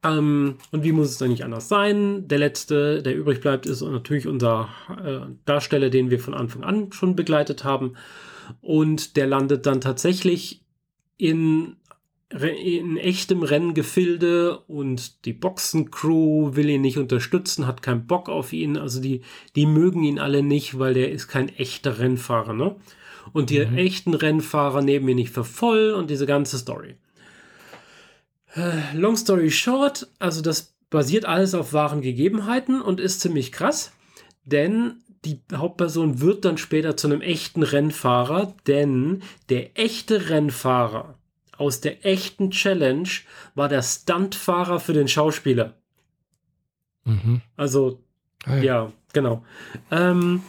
Ähm, 0.03 0.55
und 0.71 0.83
wie 0.83 0.93
muss 0.93 1.09
es 1.09 1.17
dann 1.19 1.29
nicht 1.29 1.43
anders 1.43 1.69
sein? 1.69 2.27
Der 2.27 2.39
letzte, 2.39 3.03
der 3.03 3.15
übrig 3.15 3.39
bleibt, 3.39 3.67
ist 3.67 3.81
natürlich 3.83 4.27
unser 4.27 4.69
äh, 5.05 5.19
Darsteller, 5.45 5.91
den 5.91 6.09
wir 6.09 6.19
von 6.19 6.33
Anfang 6.33 6.63
an 6.63 6.91
schon 6.91 7.15
begleitet 7.15 7.63
haben. 7.63 7.93
Und 8.61 9.15
der 9.15 9.27
landet 9.27 9.65
dann 9.65 9.81
tatsächlich 9.81 10.61
in, 11.17 11.75
in 12.29 12.97
echtem 12.97 13.43
Renngefilde 13.43 14.57
und 14.67 15.25
die 15.25 15.33
Boxencrew 15.33 16.55
will 16.55 16.69
ihn 16.69 16.81
nicht 16.81 16.97
unterstützen, 16.97 17.67
hat 17.67 17.81
keinen 17.81 18.07
Bock 18.07 18.27
auf 18.29 18.53
ihn. 18.53 18.77
Also 18.77 19.01
die, 19.01 19.21
die 19.55 19.65
mögen 19.65 20.03
ihn 20.03 20.19
alle 20.19 20.43
nicht, 20.43 20.79
weil 20.79 20.93
der 20.93 21.11
ist 21.11 21.27
kein 21.27 21.49
echter 21.49 21.99
Rennfahrer. 21.99 22.53
Ne? 22.53 22.75
Und 23.33 23.49
die 23.49 23.59
Mhm. 23.59 23.77
echten 23.77 24.13
Rennfahrer 24.13 24.81
nehmen 24.81 25.07
ihn 25.09 25.17
nicht 25.17 25.31
für 25.31 25.43
voll 25.43 25.91
und 25.91 26.09
diese 26.09 26.25
ganze 26.25 26.57
Story. 26.57 26.95
Äh, 28.55 28.95
Long 28.95 29.15
story 29.15 29.49
short, 29.51 30.07
also 30.19 30.41
das 30.41 30.73
basiert 30.89 31.25
alles 31.25 31.53
auf 31.53 31.71
wahren 31.73 32.01
Gegebenheiten 32.01 32.81
und 32.81 32.99
ist 32.99 33.21
ziemlich 33.21 33.51
krass, 33.51 33.93
denn 34.43 35.01
die 35.25 35.39
Hauptperson 35.53 36.21
wird 36.21 36.45
dann 36.45 36.57
später 36.57 36.97
zu 36.97 37.07
einem 37.07 37.21
echten 37.21 37.63
Rennfahrer, 37.63 38.53
denn 38.67 39.21
der 39.49 39.77
echte 39.79 40.29
Rennfahrer 40.29 41.15
aus 41.57 41.81
der 41.81 42.05
echten 42.05 42.51
Challenge 42.51 43.09
war 43.53 43.69
der 43.69 43.83
Stuntfahrer 43.83 44.79
für 44.79 44.93
den 44.93 45.07
Schauspieler. 45.07 45.75
Mhm. 47.05 47.41
Also 47.55 47.99
Ah, 48.45 48.57
ja. 48.57 48.63
ja, 48.63 48.91
genau. 49.13 49.43
Ähm, 49.91 50.41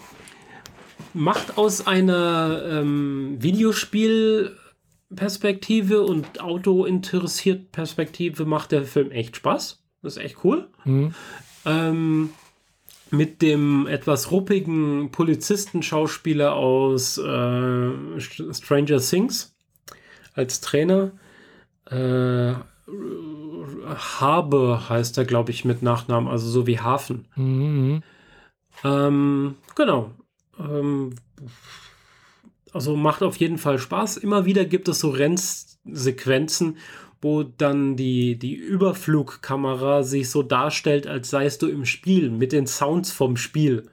macht 1.13 1.59
aus 1.59 1.87
einer 1.87 2.63
ähm, 2.67 3.37
Videospielperspektive 3.41 6.01
und 6.03 6.41
Auto-interessiert 6.41 7.71
Perspektive 7.73 8.47
macht 8.47 8.73
der 8.73 8.85
Film 8.85 9.11
echt 9.11 9.37
Spaß. 9.37 9.83
Das 10.03 10.17
ist 10.17 10.23
echt 10.23 10.43
cool. 10.45 10.71
Mhm. 10.85 11.15
Ähm, 11.67 12.31
mit 13.13 13.43
dem 13.43 13.87
etwas 13.87 14.31
ruppigen 14.31 15.11
Polizistenschauspieler 15.13 16.55
aus 16.55 17.19
äh, 17.19 17.91
Stranger 18.19 18.99
Things 19.01 19.55
als 20.35 20.63
Trainer. 20.63 21.13
Äh, 21.91 22.55
Habe 23.87 24.89
heißt 24.89 25.19
er, 25.19 25.27
glaube 25.27 25.51
ich, 25.51 25.67
mit 25.67 25.83
Nachnamen, 25.83 26.27
also 26.29 26.49
so 26.49 26.67
wie 26.67 26.81
Hafen. 26.81 27.29
Mhm. 27.37 28.03
Ähm, 28.83 29.57
genau. 29.77 30.13
Ähm, 30.59 31.15
also 32.73 32.97
macht 32.97 33.23
auf 33.23 33.37
jeden 33.37 33.59
Fall 33.59 33.79
Spaß. 33.79 34.17
Immer 34.17 34.47
wieder 34.47 34.65
gibt 34.65 34.89
es 34.89 35.01
so 35.01 35.11
Rennsequenzen, 35.11 36.79
wo 37.23 37.45
dann 37.45 37.97
die, 37.97 38.37
die 38.37 38.55
Überflugkamera 38.55 40.03
sich 40.03 40.29
so 40.29 40.43
darstellt, 40.43 41.07
als 41.07 41.31
seist 41.31 41.63
du 41.63 41.69
im 41.69 41.87
Spiel, 41.87 42.31
mit 42.31 42.53
den 42.53 42.67
Sounds 42.67 43.13
vom 43.13 43.37
Spiel. 43.37 43.85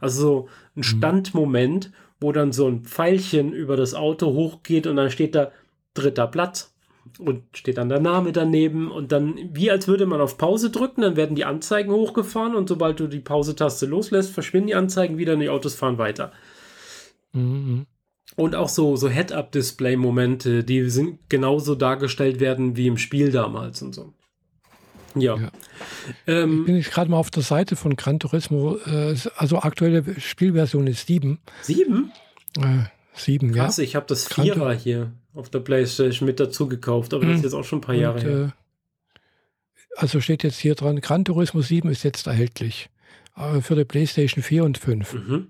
Also 0.00 0.48
ein 0.76 0.80
mhm. 0.80 0.82
Standmoment, 0.84 1.92
wo 2.20 2.32
dann 2.32 2.52
so 2.52 2.66
ein 2.68 2.84
Pfeilchen 2.84 3.52
über 3.52 3.76
das 3.76 3.94
Auto 3.94 4.28
hochgeht 4.28 4.86
und 4.86 4.96
dann 4.96 5.10
steht 5.10 5.34
da 5.34 5.50
dritter 5.94 6.28
Platz 6.28 6.72
und 7.18 7.42
steht 7.54 7.78
dann 7.78 7.88
der 7.88 8.00
Name 8.00 8.32
daneben 8.32 8.90
und 8.90 9.12
dann 9.12 9.36
wie 9.52 9.70
als 9.70 9.88
würde 9.88 10.06
man 10.06 10.20
auf 10.20 10.38
Pause 10.38 10.70
drücken, 10.70 11.02
dann 11.02 11.16
werden 11.16 11.36
die 11.36 11.44
Anzeigen 11.44 11.92
hochgefahren 11.92 12.54
und 12.54 12.68
sobald 12.68 13.00
du 13.00 13.08
die 13.08 13.20
Pause-Taste 13.20 13.86
loslässt, 13.86 14.32
verschwinden 14.32 14.68
die 14.68 14.74
Anzeigen 14.74 15.18
wieder 15.18 15.34
und 15.34 15.40
die 15.40 15.48
Autos 15.48 15.74
fahren 15.74 15.98
weiter. 15.98 16.32
Mhm. 17.32 17.86
Und 18.36 18.54
auch 18.54 18.68
so, 18.68 18.96
so 18.96 19.08
Head-Up-Display-Momente, 19.08 20.62
die 20.62 20.88
sind 20.90 21.18
genauso 21.28 21.74
dargestellt 21.74 22.38
werden 22.38 22.76
wie 22.76 22.86
im 22.86 22.98
Spiel 22.98 23.32
damals 23.32 23.80
und 23.82 23.94
so. 23.94 24.12
Ja. 25.14 25.36
ja. 25.36 25.50
Ähm, 26.26 26.60
ich 26.60 26.66
bin 26.66 26.76
jetzt 26.76 26.90
gerade 26.90 27.10
mal 27.10 27.16
auf 27.16 27.30
der 27.30 27.42
Seite 27.42 27.76
von 27.76 27.96
Gran 27.96 28.20
Turismo. 28.20 28.76
Äh, 28.76 29.16
also 29.36 29.58
aktuelle 29.60 30.20
Spielversion 30.20 30.86
ist 30.86 31.06
7. 31.06 31.38
7? 31.62 32.12
Äh, 32.58 32.84
7, 33.14 33.54
ja. 33.54 33.64
Krass, 33.64 33.78
ich 33.78 33.96
habe 33.96 34.06
das 34.06 34.26
Vierer 34.26 34.74
hier 34.74 35.12
auf 35.34 35.48
der 35.48 35.60
Playstation 35.60 36.26
mit 36.26 36.38
dazu 36.38 36.68
gekauft, 36.68 37.14
aber 37.14 37.24
das 37.26 37.36
ist 37.36 37.44
jetzt 37.44 37.54
auch 37.54 37.64
schon 37.64 37.78
ein 37.78 37.82
paar 37.82 37.94
und, 37.94 38.00
Jahre 38.00 38.20
her. 38.20 38.40
Äh, 38.44 39.20
also 39.96 40.20
steht 40.20 40.42
jetzt 40.42 40.58
hier 40.58 40.74
dran, 40.74 41.00
Gran 41.00 41.24
Turismo 41.24 41.62
7 41.62 41.88
ist 41.88 42.02
jetzt 42.02 42.26
erhältlich. 42.26 42.90
Äh, 43.36 43.62
für 43.62 43.74
die 43.74 43.84
Playstation 43.84 44.42
4 44.42 44.64
und 44.64 44.78
5. 44.78 45.14
Mhm. 45.14 45.48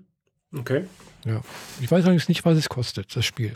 Okay. 0.57 0.85
Ja. 1.27 1.41
Ich 1.81 1.91
weiß 1.91 2.05
allerdings 2.05 2.29
nicht, 2.29 2.45
was 2.45 2.57
es 2.57 2.69
kostet, 2.69 3.15
das 3.15 3.25
Spiel. 3.25 3.53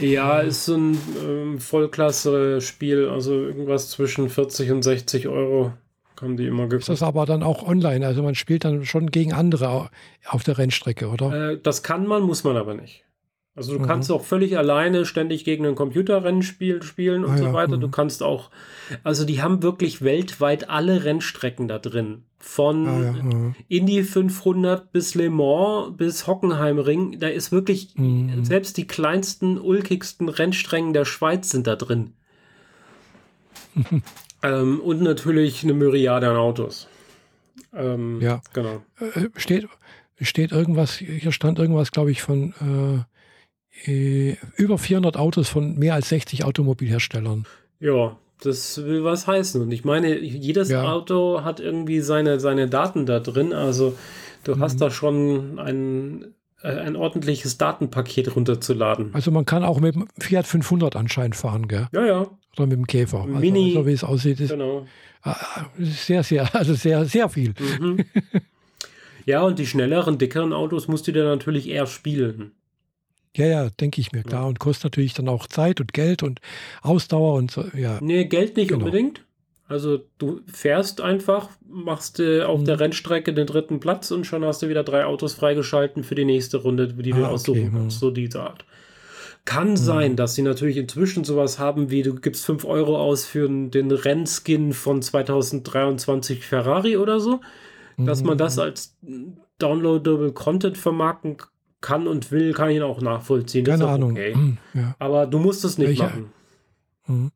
Ja, 0.00 0.40
ist 0.40 0.66
so 0.66 0.76
ein 0.76 0.98
ähm, 1.24 1.60
Vollklasse-Spiel, 1.60 3.08
also 3.08 3.32
irgendwas 3.32 3.90
zwischen 3.90 4.28
40 4.28 4.70
und 4.70 4.82
60 4.82 5.28
Euro 5.28 5.72
haben 6.20 6.36
die 6.36 6.46
immer 6.46 6.66
gekostet. 6.66 6.94
Ist 6.94 7.02
das 7.02 7.08
aber 7.08 7.26
dann 7.26 7.42
auch 7.42 7.66
online? 7.66 8.06
Also 8.06 8.22
man 8.22 8.34
spielt 8.34 8.64
dann 8.64 8.84
schon 8.84 9.10
gegen 9.10 9.32
andere 9.32 9.90
auf 10.26 10.44
der 10.44 10.58
Rennstrecke, 10.58 11.08
oder? 11.08 11.52
Äh, 11.52 11.58
das 11.62 11.82
kann 11.82 12.06
man, 12.06 12.22
muss 12.22 12.44
man 12.44 12.56
aber 12.56 12.74
nicht. 12.74 13.04
Also 13.56 13.72
du 13.72 13.78
mhm. 13.78 13.86
kannst 13.86 14.12
auch 14.12 14.22
völlig 14.22 14.58
alleine 14.58 15.06
ständig 15.06 15.44
gegen 15.44 15.64
ein 15.64 15.74
Computerrennspiel 15.74 16.82
spielen 16.82 17.24
und 17.24 17.32
ah, 17.32 17.38
so 17.38 17.44
ja. 17.44 17.52
weiter. 17.54 17.76
Mhm. 17.78 17.80
Du 17.80 17.88
kannst 17.88 18.22
auch, 18.22 18.50
also 19.02 19.24
die 19.24 19.40
haben 19.40 19.62
wirklich 19.62 20.02
weltweit 20.02 20.68
alle 20.68 21.04
Rennstrecken 21.04 21.66
da 21.66 21.78
drin. 21.78 22.24
Von 22.38 22.86
ah, 22.86 23.02
ja. 23.02 23.12
Mhm. 23.12 23.54
Indy 23.68 24.04
500 24.04 24.92
bis 24.92 25.14
Le 25.14 25.30
Mans 25.30 25.96
bis 25.96 26.26
Hockenheimring. 26.26 27.18
Da 27.18 27.28
ist 27.28 27.50
wirklich, 27.50 27.94
mhm. 27.96 28.44
selbst 28.44 28.76
die 28.76 28.86
kleinsten, 28.86 29.58
ulkigsten 29.58 30.28
Rennstrecken 30.28 30.92
der 30.92 31.06
Schweiz 31.06 31.48
sind 31.48 31.66
da 31.66 31.76
drin. 31.76 32.12
ähm, 34.42 34.80
und 34.80 35.00
natürlich 35.00 35.64
eine 35.64 35.72
Myriade 35.72 36.28
an 36.28 36.36
Autos. 36.36 36.88
Ähm, 37.74 38.20
ja, 38.20 38.42
genau. 38.52 38.82
Äh, 39.00 39.28
steht, 39.36 39.66
steht 40.20 40.52
irgendwas, 40.52 40.96
hier 40.96 41.32
stand 41.32 41.58
irgendwas, 41.58 41.90
glaube 41.90 42.10
ich, 42.10 42.20
von 42.20 42.52
äh, 42.60 43.15
äh, 43.84 44.36
über 44.56 44.78
400 44.78 45.16
Autos 45.16 45.48
von 45.48 45.78
mehr 45.78 45.94
als 45.94 46.08
60 46.08 46.44
Automobilherstellern. 46.44 47.46
Ja, 47.80 48.16
das 48.42 48.84
will 48.84 49.04
was 49.04 49.26
heißen. 49.26 49.60
Und 49.62 49.72
ich 49.72 49.84
meine, 49.84 50.18
jedes 50.18 50.70
ja. 50.70 50.90
Auto 50.90 51.42
hat 51.42 51.60
irgendwie 51.60 52.00
seine, 52.00 52.40
seine 52.40 52.68
Daten 52.68 53.06
da 53.06 53.20
drin. 53.20 53.52
Also 53.52 53.96
du 54.44 54.56
mhm. 54.56 54.60
hast 54.60 54.80
da 54.80 54.90
schon 54.90 55.58
ein, 55.58 56.34
äh, 56.62 56.68
ein 56.68 56.96
ordentliches 56.96 57.58
Datenpaket 57.58 58.34
runterzuladen. 58.36 59.10
Also 59.14 59.30
man 59.30 59.46
kann 59.46 59.64
auch 59.64 59.80
mit 59.80 59.94
dem 59.94 60.08
Fiat 60.18 60.46
500 60.46 60.96
anscheinend 60.96 61.36
fahren, 61.36 61.68
gell? 61.68 61.88
Ja, 61.92 62.04
ja. 62.04 62.26
Oder 62.56 62.66
mit 62.66 62.78
dem 62.78 62.86
Käfer. 62.86 63.22
Also, 63.22 63.32
Mini. 63.32 63.72
So 63.72 63.86
wie 63.86 63.92
es 63.92 64.04
aussieht, 64.04 64.40
ist 64.40 64.50
genau. 64.50 64.86
sehr, 65.78 66.22
sehr, 66.22 66.54
also 66.54 66.74
sehr, 66.74 67.04
sehr 67.04 67.28
viel. 67.28 67.54
Mhm. 67.80 68.04
Ja, 69.26 69.42
und 69.42 69.58
die 69.58 69.66
schnelleren, 69.66 70.18
dickeren 70.18 70.52
Autos 70.52 70.86
musst 70.86 71.08
du 71.08 71.12
dir 71.12 71.24
natürlich 71.24 71.68
eher 71.68 71.86
spielen. 71.86 72.52
Ja, 73.36 73.46
ja, 73.46 73.68
denke 73.80 74.00
ich 74.00 74.12
mir, 74.12 74.22
klar. 74.22 74.42
Ja. 74.42 74.48
Und 74.48 74.58
kostet 74.58 74.84
natürlich 74.84 75.14
dann 75.14 75.28
auch 75.28 75.46
Zeit 75.46 75.80
und 75.80 75.92
Geld 75.92 76.22
und 76.22 76.40
Ausdauer 76.82 77.34
und 77.34 77.50
so, 77.50 77.64
ja. 77.76 77.98
Nee, 78.00 78.24
Geld 78.24 78.56
nicht 78.56 78.68
genau. 78.68 78.84
unbedingt. 78.84 79.22
Also 79.68 79.98
du 80.18 80.40
fährst 80.46 81.00
einfach, 81.00 81.48
machst 81.68 82.20
äh, 82.20 82.42
auf 82.42 82.60
mhm. 82.60 82.64
der 82.66 82.80
Rennstrecke 82.80 83.34
den 83.34 83.46
dritten 83.46 83.80
Platz 83.80 84.10
und 84.10 84.24
schon 84.24 84.44
hast 84.44 84.62
du 84.62 84.68
wieder 84.68 84.84
drei 84.84 85.04
Autos 85.04 85.34
freigeschalten 85.34 86.04
für 86.04 86.14
die 86.14 86.24
nächste 86.24 86.58
Runde, 86.58 86.88
die 86.88 87.10
du 87.10 87.24
ah, 87.24 87.28
aussuchen 87.28 87.68
okay. 87.68 87.70
kannst. 87.72 87.96
Mhm. 87.96 88.00
So 88.00 88.10
diese 88.10 88.40
Art. 88.42 88.64
Kann 89.44 89.70
mhm. 89.70 89.76
sein, 89.76 90.16
dass 90.16 90.34
sie 90.34 90.42
natürlich 90.42 90.76
inzwischen 90.76 91.24
sowas 91.24 91.58
haben 91.58 91.90
wie, 91.90 92.02
du 92.02 92.14
gibst 92.14 92.44
5 92.46 92.64
Euro 92.64 92.98
aus 92.98 93.26
für 93.26 93.48
den 93.48 93.90
Rennskin 93.90 94.72
von 94.72 95.02
2023 95.02 96.44
Ferrari 96.44 96.96
oder 96.96 97.18
so, 97.20 97.40
dass 97.98 98.22
man 98.22 98.38
das 98.38 98.56
mhm. 98.56 98.62
als 98.62 98.96
downloadable 99.58 100.32
Content 100.32 100.78
vermarkten 100.78 101.36
kann 101.86 102.08
und 102.08 102.32
will, 102.32 102.52
kann 102.52 102.68
ich 102.68 102.76
ihn 102.76 102.82
auch 102.82 103.00
nachvollziehen. 103.00 103.64
Keine 103.64 103.86
Ahnung. 103.86 104.10
Okay. 104.12 104.34
Hm, 104.34 104.58
ja. 104.74 104.96
Aber 104.98 105.26
du 105.26 105.38
musst 105.38 105.64
es 105.64 105.78
nicht 105.78 105.90
ich, 105.90 105.98
machen. 106.00 106.32
Hm. 107.04 107.30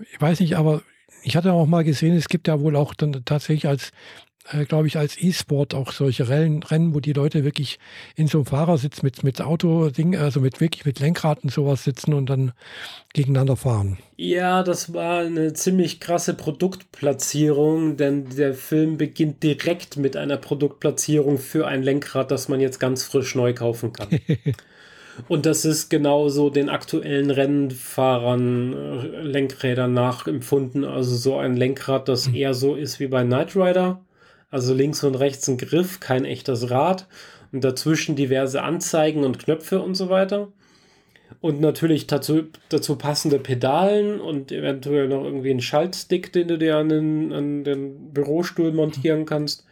Ich 0.00 0.20
weiß 0.20 0.40
nicht, 0.40 0.56
aber 0.56 0.82
ich 1.22 1.36
hatte 1.36 1.52
auch 1.52 1.66
mal 1.66 1.84
gesehen, 1.84 2.16
es 2.16 2.26
gibt 2.26 2.48
ja 2.48 2.60
wohl 2.60 2.74
auch 2.74 2.92
dann 2.94 3.24
tatsächlich 3.24 3.68
als 3.68 3.92
äh, 4.50 4.64
glaube 4.64 4.86
ich, 4.86 4.98
als 4.98 5.20
E-Sport 5.20 5.74
auch 5.74 5.92
solche 5.92 6.28
Rennen, 6.28 6.62
Rennen, 6.62 6.94
wo 6.94 7.00
die 7.00 7.12
Leute 7.12 7.44
wirklich 7.44 7.78
in 8.16 8.26
so 8.26 8.38
einem 8.38 8.46
Fahrersitz 8.46 9.02
mit, 9.02 9.24
mit 9.24 9.40
Auto-Ding, 9.40 10.16
also 10.16 10.40
mit 10.40 10.60
wirklich 10.60 10.84
mit 10.84 11.00
Lenkrad 11.00 11.42
und 11.44 11.50
sowas 11.50 11.84
sitzen 11.84 12.14
und 12.14 12.28
dann 12.28 12.52
gegeneinander 13.12 13.56
fahren. 13.56 13.98
Ja, 14.16 14.62
das 14.62 14.92
war 14.92 15.20
eine 15.20 15.54
ziemlich 15.54 16.00
krasse 16.00 16.34
Produktplatzierung, 16.34 17.96
denn 17.96 18.28
der 18.36 18.54
Film 18.54 18.96
beginnt 18.96 19.42
direkt 19.42 19.96
mit 19.96 20.16
einer 20.16 20.36
Produktplatzierung 20.36 21.38
für 21.38 21.66
ein 21.66 21.82
Lenkrad, 21.82 22.30
das 22.30 22.48
man 22.48 22.60
jetzt 22.60 22.78
ganz 22.78 23.04
frisch 23.04 23.34
neu 23.34 23.54
kaufen 23.54 23.92
kann. 23.92 24.08
Und 25.28 25.46
das 25.46 25.64
ist 25.64 25.90
genauso 25.90 26.50
den 26.50 26.68
aktuellen 26.68 27.30
Rennfahrern 27.30 28.72
äh, 28.72 29.22
Lenkrädern 29.22 29.94
nachempfunden. 29.94 30.84
Also 30.84 31.16
so 31.16 31.38
ein 31.38 31.56
Lenkrad, 31.56 32.08
das 32.08 32.26
hm. 32.26 32.34
eher 32.34 32.54
so 32.54 32.74
ist 32.74 33.00
wie 33.00 33.06
bei 33.06 33.22
Knight 33.22 33.54
Rider. 33.54 34.03
Also 34.54 34.72
links 34.72 35.02
und 35.02 35.16
rechts 35.16 35.48
ein 35.48 35.58
Griff, 35.58 35.98
kein 35.98 36.24
echtes 36.24 36.70
Rad 36.70 37.08
und 37.50 37.64
dazwischen 37.64 38.14
diverse 38.14 38.62
Anzeigen 38.62 39.24
und 39.24 39.40
Knöpfe 39.40 39.82
und 39.82 39.96
so 39.96 40.10
weiter. 40.10 40.52
Und 41.40 41.60
natürlich 41.60 42.06
dazu, 42.06 42.44
dazu 42.68 42.94
passende 42.94 43.40
Pedalen 43.40 44.20
und 44.20 44.52
eventuell 44.52 45.08
noch 45.08 45.24
irgendwie 45.24 45.50
einen 45.50 45.60
Schaltstick, 45.60 46.32
den 46.32 46.46
du 46.46 46.56
dir 46.56 46.76
an 46.76 46.88
den, 46.88 47.32
an 47.32 47.64
den 47.64 48.12
Bürostuhl 48.12 48.70
montieren 48.70 49.26
kannst. 49.26 49.64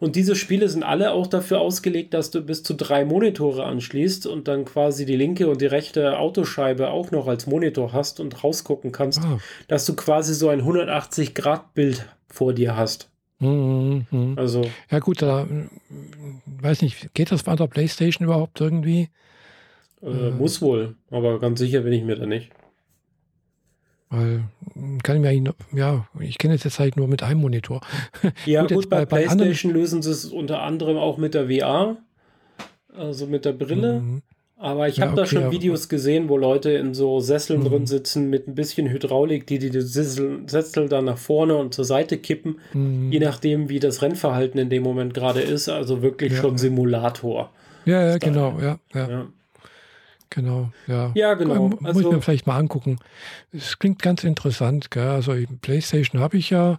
Und 0.00 0.16
diese 0.16 0.34
Spiele 0.34 0.68
sind 0.68 0.82
alle 0.82 1.12
auch 1.12 1.28
dafür 1.28 1.60
ausgelegt, 1.60 2.12
dass 2.12 2.32
du 2.32 2.40
bis 2.40 2.64
zu 2.64 2.74
drei 2.74 3.04
Monitore 3.04 3.62
anschließt 3.62 4.26
und 4.26 4.48
dann 4.48 4.64
quasi 4.64 5.06
die 5.06 5.14
linke 5.14 5.48
und 5.48 5.60
die 5.60 5.66
rechte 5.66 6.18
Autoscheibe 6.18 6.90
auch 6.90 7.12
noch 7.12 7.28
als 7.28 7.46
Monitor 7.46 7.92
hast 7.92 8.18
und 8.18 8.42
rausgucken 8.42 8.90
kannst, 8.90 9.20
oh. 9.22 9.38
dass 9.68 9.86
du 9.86 9.94
quasi 9.94 10.34
so 10.34 10.48
ein 10.48 10.62
180-Grad-Bild 10.62 12.04
vor 12.26 12.52
dir 12.52 12.76
hast. 12.76 13.13
Mhm, 13.44 14.06
mhm. 14.10 14.38
Also. 14.38 14.70
Ja, 14.90 14.98
gut, 14.98 15.22
da 15.22 15.46
weiß 16.46 16.82
nicht, 16.82 17.14
geht 17.14 17.30
das 17.30 17.42
bei 17.42 17.54
der 17.56 17.66
PlayStation 17.66 18.26
überhaupt 18.26 18.60
irgendwie? 18.60 19.10
Äh, 20.02 20.30
muss 20.30 20.60
wohl, 20.60 20.96
aber 21.10 21.38
ganz 21.40 21.58
sicher 21.58 21.80
bin 21.80 21.92
ich 21.92 22.02
mir 22.02 22.16
da 22.16 22.26
nicht. 22.26 22.50
Weil 24.10 24.44
kann 25.02 25.16
ich 25.16 25.42
mir 25.42 25.54
ja, 25.72 26.06
ich 26.20 26.38
kenne 26.38 26.54
es 26.54 26.64
jetzt 26.64 26.78
halt 26.78 26.96
nur 26.96 27.08
mit 27.08 27.22
einem 27.22 27.40
Monitor. 27.40 27.80
Ja, 28.46 28.62
gut, 28.62 28.72
gut 28.72 28.90
bei, 28.90 29.06
bei, 29.06 29.24
PlayStation 29.24 29.72
lösen 29.72 30.02
sie 30.02 30.10
es 30.10 30.26
unter 30.26 30.62
anderem 30.62 30.96
auch 30.96 31.16
mit 31.18 31.34
der 31.34 31.48
VR, 31.48 31.96
also 32.96 33.26
mit 33.26 33.44
der 33.44 33.52
Brille. 33.52 34.00
Mhm. 34.00 34.22
Aber 34.56 34.88
ich 34.88 35.00
habe 35.00 35.12
okay, 35.12 35.20
da 35.20 35.26
schon 35.26 35.50
Videos 35.50 35.88
gesehen, 35.88 36.28
wo 36.28 36.36
Leute 36.36 36.70
in 36.70 36.94
so 36.94 37.18
Sesseln 37.18 37.60
mhm. 37.60 37.64
drin 37.64 37.86
sitzen 37.86 38.30
mit 38.30 38.46
ein 38.46 38.54
bisschen 38.54 38.88
Hydraulik, 38.88 39.46
die 39.46 39.58
die 39.58 39.80
Sessel, 39.80 40.44
Sessel 40.46 40.88
dann 40.88 41.06
nach 41.06 41.18
vorne 41.18 41.56
und 41.56 41.74
zur 41.74 41.84
Seite 41.84 42.18
kippen, 42.18 42.60
mhm. 42.72 43.10
je 43.10 43.18
nachdem, 43.18 43.68
wie 43.68 43.80
das 43.80 44.00
Rennverhalten 44.00 44.60
in 44.60 44.70
dem 44.70 44.82
Moment 44.82 45.12
gerade 45.12 45.40
ist. 45.40 45.68
Also 45.68 46.02
wirklich 46.02 46.34
ja. 46.34 46.40
schon 46.40 46.56
Simulator. 46.56 47.50
Ja, 47.84 48.06
ja, 48.06 48.18
genau, 48.18 48.58
ja, 48.60 48.78
ja, 48.94 49.10
ja. 49.10 49.26
Genau, 50.30 50.70
ja. 50.88 51.12
Ja, 51.14 51.34
genau. 51.34 51.68
Muss 51.68 51.84
also, 51.84 52.00
ich 52.00 52.06
mir 52.06 52.22
vielleicht 52.22 52.46
mal 52.46 52.56
angucken. 52.56 52.98
Es 53.52 53.78
klingt 53.78 54.02
ganz 54.02 54.24
interessant, 54.24 54.90
gell? 54.90 55.06
Also 55.06 55.34
PlayStation 55.62 56.20
habe 56.20 56.38
ich 56.38 56.50
ja. 56.50 56.78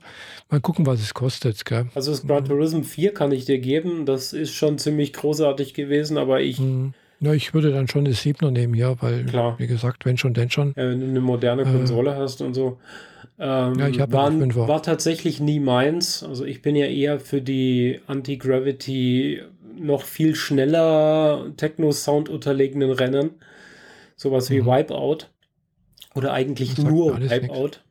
Mal 0.49 0.59
gucken, 0.59 0.85
was 0.85 0.99
es 0.99 1.13
kostet, 1.13 1.63
gell? 1.63 1.85
Also 1.95 2.11
das 2.11 2.27
Gran 2.27 2.43
Turismo 2.43 2.83
4 2.83 3.13
kann 3.13 3.31
ich 3.31 3.45
dir 3.45 3.59
geben. 3.59 4.05
Das 4.05 4.33
ist 4.33 4.53
schon 4.53 4.77
ziemlich 4.77 5.13
großartig 5.13 5.73
gewesen, 5.73 6.17
aber 6.17 6.41
ich. 6.41 6.59
Mhm 6.59 6.93
ja, 7.19 7.33
ich 7.33 7.53
würde 7.53 7.71
dann 7.71 7.87
schon 7.87 8.05
das 8.05 8.21
7er 8.21 8.51
nehmen, 8.51 8.73
ja, 8.73 9.01
weil, 9.01 9.25
Klar. 9.25 9.55
wie 9.57 9.67
gesagt, 9.67 10.05
wenn 10.05 10.17
schon, 10.17 10.33
denn 10.33 10.49
schon. 10.49 10.69
Ja, 10.75 10.89
wenn 10.89 10.99
du 10.99 11.07
eine 11.07 11.21
moderne 11.21 11.63
äh, 11.63 11.65
Konsole 11.65 12.11
äh, 12.11 12.15
hast 12.15 12.41
und 12.41 12.53
so. 12.53 12.79
Ähm, 13.37 13.79
ja, 13.79 13.87
ich 13.87 13.99
habe 13.99 14.13
war, 14.13 14.67
war 14.67 14.83
tatsächlich 14.83 15.39
nie 15.39 15.59
meins. 15.59 16.23
Also 16.23 16.45
ich 16.45 16.61
bin 16.61 16.75
ja 16.75 16.85
eher 16.85 17.19
für 17.19 17.41
die 17.41 17.99
Anti-Gravity 18.07 19.41
noch 19.77 20.03
viel 20.03 20.35
schneller 20.35 21.51
Techno-Sound 21.57 22.29
unterlegenen 22.29 22.91
Rennen. 22.91 23.31
Sowas 24.15 24.49
wie 24.49 24.61
mhm. 24.61 24.67
Wipeout. 24.67 25.17
Oder 26.13 26.31
eigentlich 26.31 26.77
nur 26.77 27.19
Wipeout. 27.19 27.81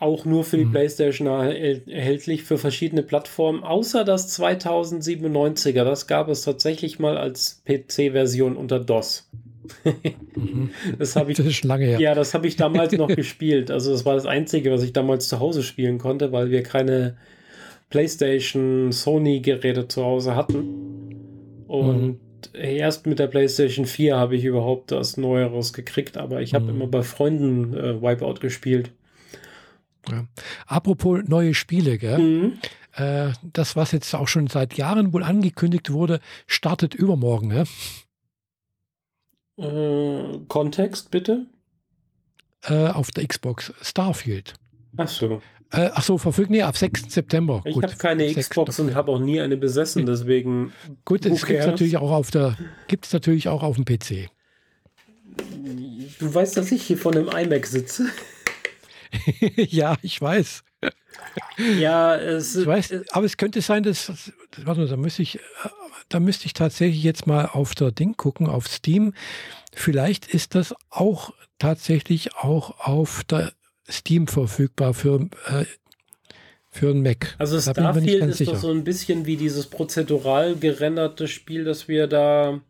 Auch 0.00 0.24
nur 0.24 0.44
für 0.44 0.56
die 0.56 0.64
mhm. 0.64 0.72
PlayStation 0.72 1.26
erhältlich 1.28 2.42
für 2.42 2.56
verschiedene 2.56 3.02
Plattformen, 3.02 3.62
außer 3.62 4.02
das 4.02 4.40
2097er. 4.40 5.84
Das 5.84 6.06
gab 6.06 6.28
es 6.30 6.42
tatsächlich 6.42 6.98
mal 6.98 7.18
als 7.18 7.62
PC-Version 7.66 8.56
unter 8.56 8.80
DOS. 8.80 9.28
mhm. 10.34 10.70
Das 10.98 11.16
habe 11.16 11.32
ich. 11.32 11.36
Das 11.36 11.46
ist 11.46 11.64
lange 11.64 11.84
her. 11.84 12.00
Ja, 12.00 12.14
das 12.14 12.32
habe 12.32 12.46
ich 12.46 12.56
damals 12.56 12.92
noch 12.94 13.08
gespielt. 13.14 13.70
Also 13.70 13.92
das 13.92 14.06
war 14.06 14.14
das 14.14 14.24
Einzige, 14.24 14.72
was 14.72 14.82
ich 14.82 14.94
damals 14.94 15.28
zu 15.28 15.38
Hause 15.38 15.62
spielen 15.62 15.98
konnte, 15.98 16.32
weil 16.32 16.50
wir 16.50 16.62
keine 16.62 17.18
PlayStation, 17.90 18.92
Sony-Geräte 18.92 19.86
zu 19.86 20.02
Hause 20.02 20.34
hatten. 20.34 21.66
Und 21.68 22.02
mhm. 22.02 22.18
erst 22.54 23.06
mit 23.06 23.18
der 23.18 23.26
PlayStation 23.26 23.84
4 23.84 24.16
habe 24.16 24.34
ich 24.34 24.44
überhaupt 24.44 24.92
das 24.92 25.18
Neueres 25.18 25.74
gekriegt, 25.74 26.16
aber 26.16 26.40
ich 26.40 26.54
habe 26.54 26.64
mhm. 26.64 26.70
immer 26.70 26.86
bei 26.86 27.02
Freunden 27.02 27.74
äh, 27.74 28.00
Wipeout 28.00 28.40
gespielt. 28.40 28.92
Ja. 30.08 30.24
Apropos 30.66 31.20
neue 31.26 31.54
Spiele, 31.54 31.98
gell? 31.98 32.18
Mhm. 32.18 32.58
Äh, 32.94 33.32
das, 33.52 33.76
was 33.76 33.92
jetzt 33.92 34.14
auch 34.14 34.28
schon 34.28 34.46
seit 34.46 34.74
Jahren 34.74 35.12
wohl 35.12 35.22
angekündigt 35.22 35.92
wurde, 35.92 36.20
startet 36.46 36.94
übermorgen, 36.94 37.48
ne? 37.48 37.64
Äh, 39.58 40.38
Kontext 40.48 41.10
bitte? 41.10 41.46
Äh, 42.62 42.88
auf 42.88 43.10
der 43.10 43.26
Xbox 43.26 43.72
Starfield. 43.80 44.54
Ach 44.96 45.08
so. 45.08 45.40
Äh, 45.72 45.90
ach 45.94 46.02
so, 46.02 46.18
verfügt, 46.18 46.50
nee, 46.50 46.62
ab 46.62 46.76
6. 46.76 47.12
September. 47.12 47.62
Ich 47.64 47.76
habe 47.76 47.94
keine 47.96 48.28
6. 48.28 48.48
Xbox 48.48 48.80
und 48.80 48.94
habe 48.94 49.12
auch 49.12 49.20
nie 49.20 49.40
eine 49.40 49.56
besessen, 49.56 50.04
deswegen. 50.04 50.72
Gut, 51.04 51.24
es 51.26 51.46
gibt 51.46 51.64
natürlich 51.64 51.96
auch 51.96 52.10
auf 52.10 52.30
der, 52.32 52.56
gibt 52.88 53.06
es 53.06 53.12
natürlich 53.12 53.48
auch 53.48 53.62
auf 53.62 53.76
dem 53.76 53.84
PC. 53.84 54.30
Du 56.18 56.34
weißt, 56.34 56.56
dass 56.56 56.72
ich 56.72 56.82
hier 56.82 56.98
vor 56.98 57.12
einem 57.12 57.28
iMac 57.28 57.66
sitze. 57.66 58.06
ja, 59.56 59.96
ich 60.02 60.20
weiß. 60.20 60.62
Ja, 61.78 62.16
es, 62.16 62.56
ich 62.56 62.66
weiß, 62.66 62.94
aber 63.10 63.26
es 63.26 63.36
könnte 63.36 63.60
sein, 63.60 63.82
dass, 63.82 64.32
warte, 64.64 64.86
da 64.86 64.96
müsste 64.96 65.22
ich, 65.22 65.38
da 66.08 66.20
müsste 66.20 66.46
ich 66.46 66.54
tatsächlich 66.54 67.02
jetzt 67.02 67.26
mal 67.26 67.46
auf 67.46 67.74
der 67.74 67.92
Ding 67.92 68.16
gucken, 68.16 68.46
auf 68.46 68.66
Steam. 68.68 69.12
Vielleicht 69.74 70.26
ist 70.26 70.54
das 70.54 70.74
auch 70.88 71.32
tatsächlich 71.58 72.34
auch 72.36 72.80
auf 72.86 73.24
der 73.24 73.52
Steam 73.88 74.26
verfügbar 74.26 74.94
für, 74.94 75.28
äh, 75.46 75.64
für 76.70 76.90
einen 76.90 77.02
Mac. 77.02 77.34
Also 77.38 77.56
da 77.56 77.72
Starfield 77.72 78.24
ist 78.24 78.38
sicher. 78.38 78.52
doch 78.52 78.60
so 78.60 78.70
ein 78.70 78.84
bisschen 78.84 79.26
wie 79.26 79.36
dieses 79.36 79.66
prozedural 79.66 80.56
gerenderte 80.56 81.28
Spiel, 81.28 81.64
das 81.64 81.88
wir 81.88 82.06
da 82.06 82.60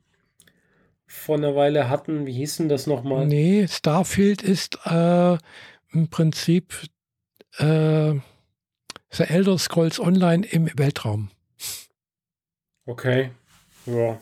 vor 1.06 1.36
einer 1.36 1.54
Weile 1.54 1.88
hatten. 1.88 2.26
Wie 2.26 2.32
hieß 2.32 2.58
denn 2.58 2.68
das 2.68 2.86
nochmal? 2.86 3.26
Nee, 3.26 3.66
Starfield 3.68 4.42
ist 4.42 4.78
äh, 4.84 5.36
im 5.92 6.08
Prinzip 6.08 6.74
äh, 7.58 8.14
The 9.10 9.24
Elder 9.24 9.58
Scrolls 9.58 9.98
Online 9.98 10.46
im 10.46 10.70
Weltraum. 10.76 11.30
Okay. 12.86 13.30
Ja. 13.86 14.18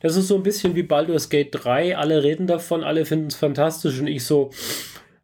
Das 0.00 0.16
ist 0.16 0.28
so 0.28 0.34
ein 0.36 0.42
bisschen 0.42 0.74
wie 0.74 0.82
Baldur's 0.82 1.28
Gate 1.28 1.50
3. 1.52 1.96
Alle 1.96 2.24
reden 2.24 2.46
davon, 2.46 2.82
alle 2.82 3.04
finden 3.04 3.28
es 3.28 3.36
fantastisch 3.36 4.00
und 4.00 4.08
ich 4.08 4.24
so, 4.24 4.50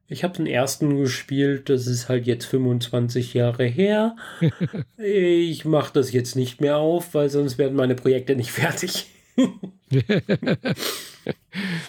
ich 0.07 0.23
habe 0.23 0.37
den 0.37 0.47
ersten 0.47 0.97
gespielt, 0.97 1.69
das 1.69 1.87
ist 1.87 2.09
halt 2.09 2.27
jetzt 2.27 2.47
25 2.47 3.35
Jahre 3.35 3.65
her. 3.65 4.15
ich 4.97 5.65
mache 5.65 5.93
das 5.93 6.13
jetzt 6.13 6.37
nicht 6.37 6.61
mehr 6.61 6.77
auf, 6.77 7.15
weil 7.15 7.29
sonst 7.29 7.59
werden 7.59 7.77
meine 7.77 7.97
Projekte 7.97 8.37
nicht 8.37 8.51
fertig. 8.53 9.07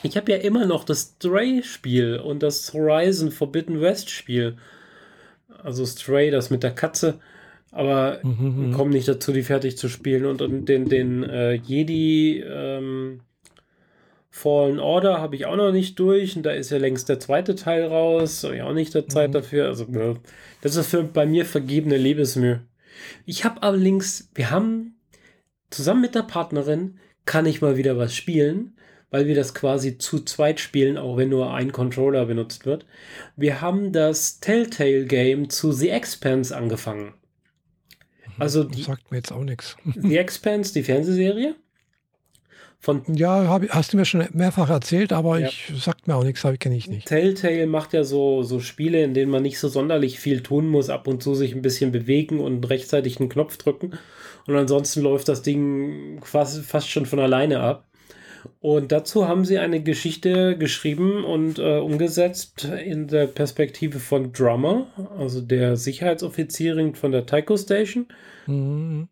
ich 0.04 0.18
habe 0.18 0.32
ja 0.32 0.38
immer 0.38 0.66
noch 0.66 0.84
das 0.84 1.16
Stray-Spiel 1.18 2.18
und 2.18 2.44
das 2.44 2.74
Horizon 2.74 3.32
Forbidden 3.32 3.82
West-Spiel. 3.82 4.58
Also 5.64 5.86
Stray, 5.86 6.32
das 6.32 6.50
mit 6.50 6.64
der 6.64 6.72
Katze. 6.72 7.20
Aber 7.72 8.20
mhm, 8.24 8.70
mhm. 8.70 8.74
komme 8.74 8.92
nicht 8.92 9.08
dazu, 9.08 9.32
die 9.32 9.44
fertig 9.44 9.78
zu 9.78 9.90
spielen. 9.90 10.26
Und, 10.26 10.42
und 10.42 10.66
den, 10.66 10.90
den 10.90 11.24
äh, 11.24 11.54
Jedi 11.54 12.40
ähm, 12.40 13.22
Fallen 14.32 14.80
Order 14.80 15.20
habe 15.20 15.36
ich 15.36 15.46
auch 15.46 15.56
noch 15.56 15.72
nicht 15.72 16.00
durch. 16.00 16.36
Und 16.36 16.44
da 16.44 16.52
ist 16.52 16.72
ja 16.72 16.78
längst 16.78 17.10
der 17.10 17.20
zweite 17.20 17.56
Teil 17.56 17.86
raus. 17.86 18.44
Habe 18.44 18.56
ich 18.56 18.62
auch 18.62 18.74
nicht 18.74 18.94
der 18.96 19.08
Zeit 19.08 19.30
mhm. 19.30 19.34
dafür. 19.34 19.68
Also, 19.68 19.86
ja, 19.92 20.16
das 20.62 20.76
ist 20.76 20.88
für 20.88 21.04
bei 21.04 21.26
mir 21.26 21.46
vergebene 21.46 21.98
Lebensmühe. 21.98 22.62
Ich 23.26 23.46
habe 23.46 23.64
allerdings, 23.64 24.30
wir 24.34 24.50
haben 24.50 24.96
zusammen 25.70 26.02
mit 26.02 26.16
der 26.16 26.24
Partnerin, 26.24 26.98
kann 27.26 27.46
ich 27.46 27.62
mal 27.62 27.78
wieder 27.78 27.98
was 27.98 28.16
spielen, 28.16 28.76
weil 29.12 29.28
wir 29.28 29.36
das 29.36 29.54
quasi 29.54 29.98
zu 29.98 30.20
zweit 30.20 30.60
spielen, 30.60 30.98
auch 30.98 31.18
wenn 31.18 31.30
nur 31.30 31.54
ein 31.54 31.72
Controller 31.72 32.26
benutzt 32.26 32.66
wird. 32.66 32.86
Wir 33.36 33.62
haben 33.62 33.92
das 33.92 34.40
Telltale 34.40 35.06
Game 35.06 35.50
zu 35.50 35.72
The 35.72 35.90
Expanse 35.90 36.56
angefangen. 36.56 37.14
Also 38.38 38.64
die, 38.64 38.84
sagt 38.84 39.12
mir 39.12 39.18
jetzt 39.18 39.32
auch 39.32 39.44
nichts. 39.44 39.76
The 39.96 40.18
Expanse, 40.18 40.74
die 40.74 40.84
Fernsehserie. 40.84 41.56
Von 42.82 43.02
ja, 43.14 43.50
hab, 43.50 43.68
hast 43.70 43.92
du 43.92 43.98
mir 43.98 44.06
schon 44.06 44.26
mehrfach 44.32 44.70
erzählt, 44.70 45.12
aber 45.12 45.40
ja. 45.40 45.48
ich 45.48 45.70
sagt 45.76 46.08
mir 46.08 46.16
auch 46.16 46.24
nichts, 46.24 46.48
kenne 46.60 46.78
ich 46.78 46.88
nicht. 46.88 47.10
Telltale 47.10 47.68
macht 47.68 47.92
ja 47.92 48.06
so, 48.06 48.44
so 48.44 48.62
Spiele, 48.62 49.04
in 49.04 49.14
denen 49.14 49.30
man 49.30 49.44
nicht 49.44 49.60
so 49.60 49.68
sonderlich 49.68 50.18
viel 50.22 50.42
tun 50.42 50.66
muss, 50.70 50.90
ab 50.90 51.06
und 51.08 51.22
zu 51.22 51.36
sich 51.36 51.54
ein 51.54 51.62
bisschen 51.62 51.92
bewegen 51.92 52.40
und 52.40 52.70
rechtzeitig 52.70 53.20
einen 53.20 53.28
Knopf 53.28 53.58
drücken. 53.58 54.00
Und 54.48 54.56
ansonsten 54.56 55.02
läuft 55.02 55.28
das 55.28 55.42
Ding 55.42 56.22
fast, 56.24 56.62
fast 56.62 56.90
schon 56.90 57.06
von 57.06 57.20
alleine 57.20 57.60
ab. 57.60 57.89
Und 58.60 58.92
dazu 58.92 59.28
haben 59.28 59.46
sie 59.46 59.60
eine 59.60 59.82
Geschichte 59.82 60.58
geschrieben 60.58 61.24
und 61.24 61.60
äh, 61.60 61.78
umgesetzt 61.80 62.66
in 62.66 63.08
der 63.08 63.28
Perspektive 63.28 64.00
von 64.00 64.32
Drummer, 64.34 64.88
also 65.18 65.42
der 65.42 65.78
Sicherheitsoffizierin 65.78 66.96
von 66.96 67.12
der 67.12 67.26
Tycho 67.26 67.58
Station. 67.58 68.08
Mhm 68.48 69.10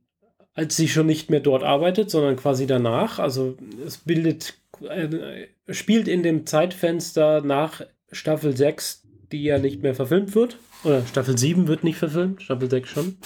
als 0.57 0.75
sie 0.75 0.87
schon 0.87 1.05
nicht 1.05 1.29
mehr 1.29 1.39
dort 1.39 1.63
arbeitet, 1.63 2.09
sondern 2.09 2.35
quasi 2.35 2.65
danach. 2.65 3.19
Also 3.19 3.55
es 3.85 3.99
bildet, 3.99 4.55
äh, 4.81 5.45
spielt 5.69 6.07
in 6.07 6.23
dem 6.23 6.47
Zeitfenster 6.47 7.41
nach 7.41 7.83
Staffel 8.11 8.57
6, 8.57 9.03
die 9.31 9.43
ja 9.43 9.59
nicht 9.59 9.83
mehr 9.83 9.93
verfilmt 9.93 10.33
wird. 10.33 10.57
Oder 10.83 11.05
Staffel 11.05 11.37
7 11.37 11.67
wird 11.67 11.83
nicht 11.83 11.99
verfilmt, 11.99 12.41
Staffel 12.41 12.71
6 12.71 12.89
schon. 12.89 13.17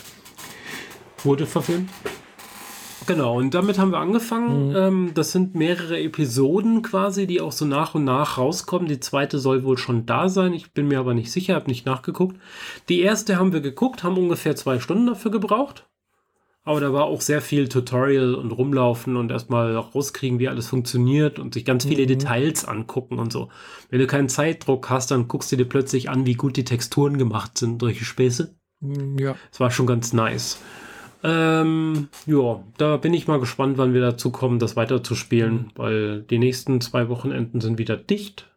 Wurde 1.23 1.45
verfilmt. 1.45 1.89
Genau, 3.07 3.37
und 3.37 3.53
damit 3.53 3.79
haben 3.79 3.91
wir 3.91 3.99
angefangen. 3.99 4.69
Mhm. 4.69 4.75
Ähm, 4.75 5.11
das 5.13 5.31
sind 5.31 5.55
mehrere 5.55 5.99
Episoden 5.99 6.81
quasi, 6.81 7.27
die 7.27 7.41
auch 7.41 7.51
so 7.51 7.65
nach 7.65 7.95
und 7.95 8.03
nach 8.03 8.37
rauskommen. 8.37 8.87
Die 8.87 8.99
zweite 8.99 9.39
soll 9.39 9.63
wohl 9.63 9.77
schon 9.77 10.05
da 10.05 10.29
sein. 10.29 10.53
Ich 10.53 10.71
bin 10.73 10.87
mir 10.87 10.99
aber 10.99 11.13
nicht 11.13 11.31
sicher, 11.31 11.55
habe 11.55 11.69
nicht 11.69 11.85
nachgeguckt. 11.85 12.37
Die 12.89 13.01
erste 13.01 13.37
haben 13.37 13.53
wir 13.53 13.61
geguckt, 13.61 14.03
haben 14.03 14.17
ungefähr 14.17 14.55
zwei 14.55 14.79
Stunden 14.79 15.07
dafür 15.07 15.31
gebraucht. 15.31 15.87
Aber 16.63 16.79
da 16.79 16.93
war 16.93 17.05
auch 17.05 17.21
sehr 17.21 17.41
viel 17.41 17.67
Tutorial 17.67 18.35
und 18.35 18.51
rumlaufen 18.51 19.15
und 19.15 19.31
erstmal 19.31 19.75
rauskriegen, 19.75 20.37
wie 20.37 20.47
alles 20.47 20.67
funktioniert 20.67 21.39
und 21.39 21.55
sich 21.55 21.65
ganz 21.65 21.85
viele 21.85 22.03
mhm. 22.03 22.09
Details 22.09 22.65
angucken 22.65 23.17
und 23.17 23.33
so. 23.33 23.49
Wenn 23.89 23.99
du 23.99 24.05
keinen 24.05 24.29
Zeitdruck 24.29 24.91
hast, 24.91 25.09
dann 25.09 25.27
guckst 25.27 25.51
du 25.51 25.55
dir 25.55 25.65
plötzlich 25.65 26.09
an, 26.11 26.27
wie 26.27 26.35
gut 26.35 26.57
die 26.57 26.63
Texturen 26.63 27.17
gemacht 27.17 27.57
sind 27.57 27.81
durch 27.81 27.97
die 27.97 28.05
Späße. 28.05 28.55
Mhm, 28.79 29.17
ja. 29.17 29.35
Das 29.49 29.59
war 29.59 29.71
schon 29.71 29.87
ganz 29.87 30.13
nice. 30.13 30.59
Ähm, 31.23 32.07
ja, 32.25 32.63
da 32.77 32.97
bin 32.97 33.13
ich 33.13 33.27
mal 33.27 33.39
gespannt, 33.39 33.77
wann 33.77 33.93
wir 33.93 34.01
dazu 34.01 34.31
kommen, 34.31 34.59
das 34.59 34.75
weiterzuspielen, 34.75 35.71
weil 35.75 36.21
die 36.23 36.39
nächsten 36.39 36.81
zwei 36.81 37.09
Wochenenden 37.09 37.61
sind 37.61 37.77
wieder 37.77 37.97
dicht. 37.97 38.47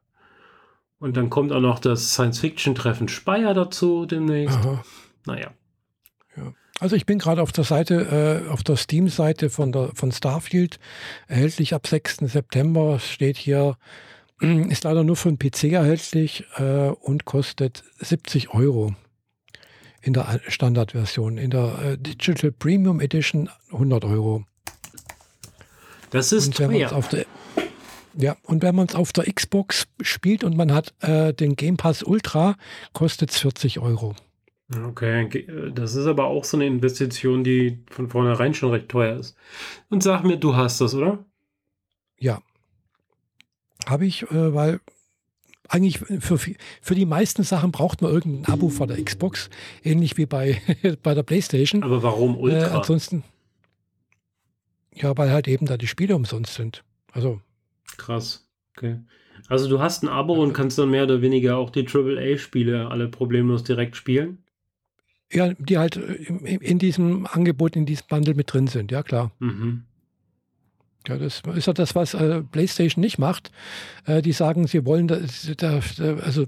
Und 0.98 1.16
dann 1.16 1.28
kommt 1.28 1.52
auch 1.52 1.60
noch 1.60 1.78
das 1.78 2.12
Science-Fiction-Treffen 2.14 3.08
Speyer 3.08 3.52
dazu 3.52 4.06
demnächst. 4.06 4.56
Aha. 4.56 4.84
Naja. 5.26 5.52
Also 6.80 6.96
ich 6.96 7.06
bin 7.06 7.18
gerade 7.18 7.40
auf 7.40 7.52
der 7.52 7.64
Seite, 7.64 8.42
äh, 8.46 8.50
auf 8.50 8.62
der 8.64 8.76
Steam-Seite 8.76 9.48
von, 9.48 9.70
der, 9.70 9.90
von 9.94 10.10
Starfield, 10.10 10.78
erhältlich 11.28 11.72
ab 11.72 11.86
6. 11.86 12.16
September, 12.22 12.98
steht 12.98 13.36
hier, 13.36 13.76
ist 14.40 14.84
leider 14.84 15.04
nur 15.04 15.16
für 15.16 15.32
den 15.32 15.38
PC 15.38 15.72
erhältlich 15.72 16.44
äh, 16.56 16.88
und 16.88 17.24
kostet 17.24 17.84
70 17.98 18.54
Euro 18.54 18.94
in 20.04 20.12
der 20.12 20.40
Standardversion. 20.48 21.38
In 21.38 21.50
der 21.50 21.78
äh, 21.82 21.98
Digital 21.98 22.52
Premium 22.52 23.00
Edition 23.00 23.48
100 23.72 24.04
Euro. 24.04 24.44
Das 26.10 26.30
ist 26.32 26.46
und 26.46 26.56
teuer. 26.56 27.02
Der, 27.10 27.26
ja, 28.16 28.36
und 28.42 28.62
wenn 28.62 28.74
man 28.74 28.86
es 28.86 28.94
auf 28.94 29.12
der 29.12 29.24
Xbox 29.24 29.88
spielt 30.00 30.44
und 30.44 30.56
man 30.56 30.72
hat 30.72 30.94
äh, 31.00 31.32
den 31.32 31.56
Game 31.56 31.76
Pass 31.76 32.02
Ultra, 32.02 32.56
kostet 32.92 33.30
es 33.30 33.38
40 33.38 33.80
Euro. 33.80 34.14
Okay, 34.86 35.46
das 35.74 35.94
ist 35.94 36.06
aber 36.06 36.24
auch 36.26 36.44
so 36.44 36.56
eine 36.56 36.66
Investition, 36.66 37.44
die 37.44 37.82
von 37.90 38.08
vornherein 38.08 38.54
schon 38.54 38.70
recht 38.70 38.88
teuer 38.88 39.18
ist. 39.18 39.36
Und 39.90 40.02
sag 40.02 40.22
mir, 40.24 40.36
du 40.36 40.56
hast 40.56 40.80
das, 40.80 40.94
oder? 40.94 41.24
Ja. 42.18 42.40
Habe 43.86 44.06
ich, 44.06 44.22
äh, 44.30 44.54
weil 44.54 44.80
eigentlich 45.68 45.98
für, 45.98 46.38
für 46.38 46.94
die 46.94 47.06
meisten 47.06 47.42
Sachen 47.42 47.72
braucht 47.72 48.02
man 48.02 48.12
irgendein 48.12 48.52
Abo 48.52 48.68
von 48.68 48.88
der 48.88 49.02
Xbox, 49.02 49.50
ähnlich 49.82 50.16
wie 50.16 50.26
bei, 50.26 50.60
bei 51.02 51.14
der 51.14 51.22
PlayStation. 51.22 51.82
Aber 51.82 52.02
warum 52.02 52.36
Ultra? 52.36 52.66
Äh, 52.66 52.70
ansonsten. 52.70 53.24
Ja, 54.92 55.16
weil 55.16 55.30
halt 55.30 55.48
eben 55.48 55.66
da 55.66 55.76
die 55.76 55.86
Spiele 55.86 56.14
umsonst 56.14 56.54
sind. 56.54 56.84
Also. 57.12 57.40
Krass. 57.96 58.46
Okay. 58.76 58.98
Also 59.48 59.68
du 59.68 59.80
hast 59.80 60.02
ein 60.02 60.08
Abo 60.08 60.34
und 60.34 60.52
kannst 60.52 60.78
dann 60.78 60.90
mehr 60.90 61.04
oder 61.04 61.20
weniger 61.20 61.56
auch 61.56 61.70
die 61.70 61.86
AAA-Spiele 61.86 62.88
alle 62.88 63.08
problemlos 63.08 63.64
direkt 63.64 63.96
spielen? 63.96 64.38
Ja, 65.32 65.52
die 65.54 65.78
halt 65.78 65.96
in 65.96 66.78
diesem 66.78 67.26
Angebot, 67.26 67.76
in 67.76 67.86
diesem 67.86 68.06
Bundle 68.08 68.34
mit 68.34 68.52
drin 68.52 68.68
sind, 68.68 68.92
ja 68.92 69.02
klar. 69.02 69.32
Mhm. 69.40 69.84
Ja, 71.06 71.18
das 71.18 71.42
ist 71.54 71.66
ja 71.66 71.72
das, 71.74 71.94
was 71.94 72.14
äh, 72.14 72.42
PlayStation 72.42 73.02
nicht 73.02 73.18
macht. 73.18 73.50
Äh, 74.06 74.22
die 74.22 74.32
sagen, 74.32 74.66
sie 74.66 74.86
wollen, 74.86 75.06
das, 75.06 75.52
da, 75.56 75.80
also 76.22 76.46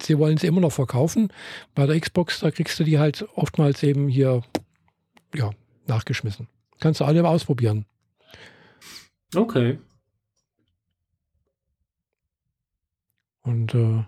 sie 0.00 0.18
wollen 0.18 0.36
sie 0.36 0.46
immer 0.46 0.60
noch 0.60 0.72
verkaufen. 0.72 1.32
Bei 1.74 1.86
der 1.86 1.98
Xbox, 1.98 2.40
da 2.40 2.52
kriegst 2.52 2.78
du 2.78 2.84
die 2.84 3.00
halt 3.00 3.26
oftmals 3.34 3.82
eben 3.82 4.08
hier, 4.08 4.42
ja, 5.34 5.50
nachgeschmissen. 5.86 6.46
Kannst 6.78 7.00
du 7.00 7.04
alle 7.04 7.26
ausprobieren. 7.28 7.84
Okay. 9.34 9.78
Und 13.42 13.74
äh, 13.74 14.04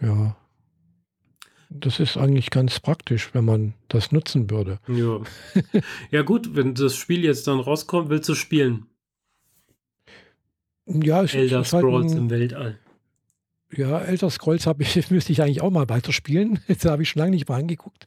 ja, 0.00 0.36
das 1.70 2.00
ist 2.00 2.16
eigentlich 2.16 2.50
ganz 2.50 2.80
praktisch, 2.80 3.30
wenn 3.34 3.44
man 3.44 3.74
das 3.88 4.10
nutzen 4.12 4.50
würde. 4.50 4.78
Ja. 4.88 5.20
ja, 6.10 6.22
gut, 6.22 6.56
wenn 6.56 6.74
das 6.74 6.96
Spiel 6.96 7.24
jetzt 7.24 7.46
dann 7.46 7.60
rauskommt, 7.60 8.08
willst 8.08 8.28
du 8.28 8.34
spielen? 8.34 8.86
Ja, 10.86 11.22
es 11.22 11.34
Elder 11.34 11.60
ist 11.60 11.68
Scrolls 11.68 12.12
halt 12.12 12.20
im 12.20 12.30
Weltall. 12.30 12.78
Ja, 13.70 13.98
Elder 14.00 14.30
Scrolls 14.30 14.66
ich, 14.78 15.10
müsste 15.10 15.32
ich 15.32 15.42
eigentlich 15.42 15.60
auch 15.60 15.70
mal 15.70 15.88
weiterspielen. 15.88 16.60
Jetzt 16.68 16.86
habe 16.86 17.02
ich 17.02 17.10
schon 17.10 17.20
lange 17.20 17.32
nicht 17.32 17.48
mal 17.48 17.58
angeguckt. 17.58 18.06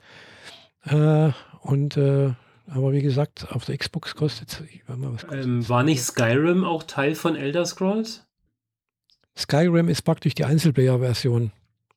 Äh, 0.86 1.32
und 1.62 1.97
äh, 1.97 2.34
aber 2.68 2.93
wie 2.93 3.01
gesagt, 3.01 3.51
auf 3.51 3.66
der 3.66 3.78
Xbox 3.78 4.16
kostet 4.16 4.49
es. 4.49 5.26
Ähm, 5.32 5.68
war 5.70 5.84
nicht 5.84 6.01
Skyrim 6.01 6.64
auch 6.64 6.84
Teil 6.84 7.14
von 7.14 7.36
Elder 7.36 7.66
Scrolls? 7.66 8.26
Skyrim 9.38 9.88
ist 9.89 10.01
praktisch 10.01 10.34
die 10.34 10.45
Einzelplayer-Version 10.45 11.51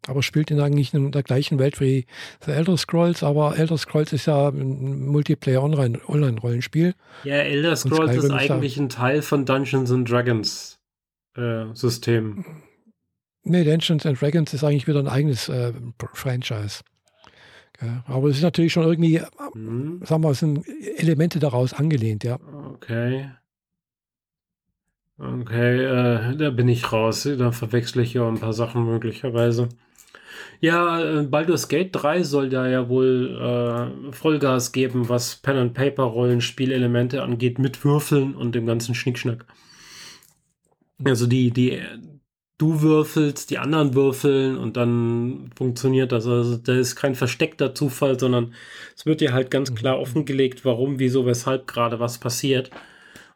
aber 0.07 0.23
spielt 0.23 0.51
in 0.51 0.61
eigentlich 0.61 0.93
in 0.95 1.13
der 1.13 1.23
gleichen 1.23 1.59
Welt 1.59 1.81
wie 1.81 2.07
The 2.45 2.53
Elder 2.53 2.77
Scrolls, 2.77 3.23
aber 3.23 3.57
Elder 3.57 3.79
Scrolls 3.79 4.13
ist 4.13 4.27
ja 4.27 4.49
ein 4.49 5.07
Multiplayer-Online-Rollenspiel. 5.07 6.95
Ja, 7.25 7.37
Elder 7.37 7.77
Scrolls 7.77 8.17
ist 8.17 8.31
eigentlich 8.31 8.77
ein 8.77 8.89
Teil 8.89 9.23
von 9.23 9.45
Dungeons 9.47 9.91
and 9.91 10.11
Dragons 10.11 10.79
äh, 11.37 11.67
System. 11.73 12.45
Nee, 13.43 13.65
Dungeons 13.65 14.07
and 14.07 14.21
Dragons 14.21 14.55
ist 14.55 14.65
eigentlich 14.65 14.87
wieder 14.87 15.01
ein 15.01 15.09
eigenes 15.09 15.49
äh, 15.49 15.73
Franchise. 16.15 16.81
Ja, 17.81 18.05
aber 18.07 18.29
es 18.29 18.37
ist 18.37 18.43
natürlich 18.43 18.73
schon 18.73 18.85
irgendwie, 18.85 19.21
mhm. 19.55 20.01
sagen 20.05 20.23
wir, 20.23 20.31
es 20.31 20.39
sind 20.39 20.65
Elemente 20.97 21.39
daraus 21.39 21.73
angelehnt, 21.73 22.25
ja. 22.25 22.39
Okay. 22.73 23.31
Okay, 25.19 25.85
äh, 25.85 26.37
da 26.37 26.51
bin 26.51 26.69
ich 26.69 26.93
raus. 26.93 27.29
Da 27.39 27.53
verwechsle 27.53 28.03
ich 28.03 28.15
ja 28.15 28.27
ein 28.27 28.39
paar 28.39 28.53
Sachen 28.53 28.85
möglicherweise. 28.85 29.69
Ja, 30.61 31.03
äh, 31.03 31.23
Baldur's 31.25 31.69
Gate 31.69 31.91
3 31.93 32.23
soll 32.23 32.49
da 32.49 32.69
ja 32.69 32.89
wohl 32.89 33.39
äh, 34.11 34.13
Vollgas 34.13 34.73
geben, 34.73 35.09
was 35.09 35.37
Pen 35.37 35.57
and 35.57 35.75
Paper 35.75 36.05
Rollenspielelemente 36.05 37.23
angeht, 37.23 37.59
mit 37.59 37.85
Würfeln 37.85 38.35
und 38.35 38.55
dem 38.55 38.67
ganzen 38.67 38.95
Schnickschnack. 38.95 39.47
Also 41.05 41.27
die, 41.27 41.51
die, 41.51 41.83
du 42.59 42.83
würfelst, 42.83 43.51
die 43.51 43.59
anderen 43.59 43.95
würfeln 43.95 44.57
und 44.57 44.77
dann 44.77 45.51
funktioniert 45.57 46.13
das. 46.13 46.27
Also 46.27 46.57
da 46.57 46.75
ist 46.75 46.97
kein 46.97 47.15
versteckter 47.15 47.75
Zufall, 47.75 48.19
sondern 48.19 48.55
es 48.97 49.07
wird 49.07 49.21
dir 49.21 49.33
halt 49.33 49.51
ganz 49.51 49.75
klar 49.75 49.99
offengelegt, 49.99 50.65
warum, 50.65 50.99
wieso, 50.99 51.27
weshalb 51.27 51.67
gerade 51.67 52.01
was 52.01 52.19
passiert. 52.19 52.71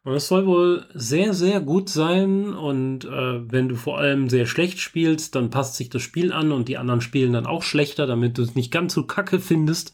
Und 0.08 0.14
es 0.14 0.28
soll 0.28 0.46
wohl 0.46 0.86
sehr, 0.94 1.34
sehr 1.34 1.60
gut 1.60 1.90
sein. 1.90 2.54
Und 2.54 3.04
äh, 3.04 3.52
wenn 3.52 3.68
du 3.68 3.76
vor 3.76 3.98
allem 3.98 4.30
sehr 4.30 4.46
schlecht 4.46 4.78
spielst, 4.78 5.34
dann 5.34 5.50
passt 5.50 5.74
sich 5.74 5.90
das 5.90 6.00
Spiel 6.00 6.32
an 6.32 6.50
und 6.50 6.68
die 6.68 6.78
anderen 6.78 7.02
spielen 7.02 7.34
dann 7.34 7.44
auch 7.44 7.62
schlechter, 7.62 8.06
damit 8.06 8.38
du 8.38 8.42
es 8.42 8.54
nicht 8.54 8.72
ganz 8.72 8.94
so 8.94 9.02
kacke 9.02 9.38
findest. 9.38 9.92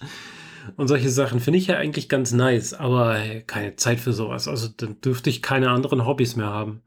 Und 0.77 0.87
solche 0.87 1.11
Sachen 1.11 1.41
finde 1.41 1.59
ich 1.59 1.67
ja 1.67 1.79
eigentlich 1.79 2.09
ganz 2.09 2.31
nice, 2.31 2.75
aber 2.75 3.15
hey, 3.17 3.43
keine 3.43 3.75
Zeit 3.75 3.99
für 3.99 4.13
sowas. 4.13 4.47
Also 4.47 4.69
dann 4.77 5.01
dürfte 5.01 5.31
ich 5.31 5.43
keine 5.43 5.71
anderen 5.71 6.07
Hobbys 6.07 6.37
mehr 6.37 6.47
haben. 6.47 6.83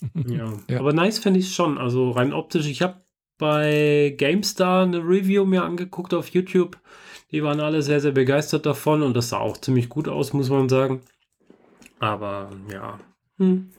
ja. 0.14 0.52
ja. 0.70 0.78
Aber 0.78 0.92
nice 0.92 1.18
finde 1.18 1.40
ich 1.40 1.46
es 1.46 1.54
schon. 1.56 1.76
Also 1.76 2.12
rein 2.12 2.32
optisch. 2.32 2.68
Ich 2.68 2.82
habe 2.82 3.00
bei 3.36 4.14
GameStar 4.16 4.84
eine 4.84 4.98
Review 4.98 5.44
mir 5.44 5.64
angeguckt 5.64 6.14
auf 6.14 6.28
YouTube. 6.28 6.78
Die 7.32 7.42
waren 7.42 7.58
alle 7.58 7.82
sehr, 7.82 8.00
sehr 8.00 8.12
begeistert 8.12 8.64
davon 8.64 9.02
und 9.02 9.16
das 9.16 9.30
sah 9.30 9.38
auch 9.38 9.56
ziemlich 9.56 9.88
gut 9.88 10.06
aus, 10.06 10.32
muss 10.32 10.50
man 10.50 10.68
sagen. 10.68 11.00
Aber 12.02 12.50
ja. 12.68 12.98
Hm. 13.38 13.70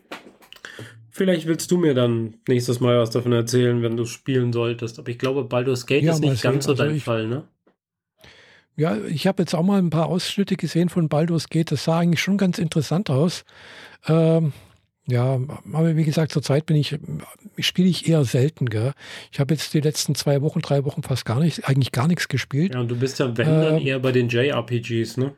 Vielleicht 1.09 1.45
willst 1.45 1.69
du 1.71 1.78
mir 1.78 1.93
dann 1.93 2.36
nächstes 2.47 2.80
Mal 2.80 2.97
was 2.97 3.09
davon 3.09 3.34
erzählen, 3.34 3.84
wenn 3.84 3.97
du 3.97 4.05
spielen 4.05 4.53
solltest. 4.53 4.97
Aber 4.97 5.09
ich 5.09 5.19
glaube, 5.19 5.43
Baldur's 5.43 5.86
Gate 5.86 6.03
ja, 6.03 6.13
ist 6.13 6.21
nicht 6.21 6.41
ganz 6.41 6.63
so 6.63 6.74
dein 6.74 6.88
also 6.88 6.97
ich, 6.97 7.03
Fall, 7.03 7.28
ne? 7.28 7.43
Ja, 8.78 8.97
ich 8.97 9.28
habe 9.28 9.43
jetzt 9.43 9.53
auch 9.53 9.61
mal 9.61 9.78
ein 9.78 9.89
paar 9.89 10.07
Ausschnitte 10.07 10.55
gesehen 10.55 10.88
von 10.88 11.09
Baldur's 11.09 11.49
Gate. 11.49 11.71
Das 11.71 11.84
sah 11.84 11.99
eigentlich 11.99 12.21
schon 12.21 12.38
ganz 12.38 12.59
interessant 12.59 13.09
aus. 13.09 13.43
Ähm, 14.07 14.53
ja, 15.05 15.38
aber 15.74 15.97
wie 15.97 16.05
gesagt, 16.05 16.32
zurzeit 16.32 16.65
bin 16.65 16.78
ich, 16.78 16.97
spiele 17.59 17.89
ich 17.89 18.07
eher 18.07 18.24
selten, 18.24 18.69
gell? 18.69 18.93
Ich 19.34 19.41
habe 19.41 19.53
jetzt 19.53 19.74
die 19.74 19.82
letzten 19.82 20.15
zwei 20.15 20.41
Wochen, 20.41 20.61
drei 20.61 20.86
Wochen 20.86 21.03
fast 21.03 21.26
gar 21.26 21.41
nicht, 21.41 21.67
eigentlich 21.67 21.91
gar 21.91 22.07
nichts 22.07 22.30
gespielt. 22.30 22.74
Ja, 22.74 22.80
und 22.80 22.89
du 22.89 22.95
bist 22.95 23.19
ja, 23.19 23.38
wenn, 23.38 23.47
dann 23.47 23.78
ähm, 23.80 23.86
eher 23.86 23.99
bei 23.99 24.13
den 24.13 24.30
JRPGs, 24.30 25.17
ne? 25.17 25.36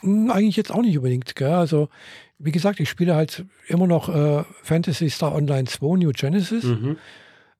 Hm, 0.00 0.30
eigentlich 0.30 0.56
jetzt 0.56 0.72
auch 0.72 0.82
nicht 0.82 0.96
unbedingt. 0.96 1.34
Gell? 1.36 1.52
Also, 1.52 1.88
wie 2.38 2.52
gesagt, 2.52 2.80
ich 2.80 2.88
spiele 2.88 3.14
halt 3.14 3.44
immer 3.66 3.86
noch 3.86 4.08
äh, 4.08 4.44
Fantasy 4.62 5.10
Star 5.10 5.34
Online 5.34 5.64
2 5.64 5.98
New 5.98 6.12
Genesis. 6.12 6.64
Mhm. 6.64 6.96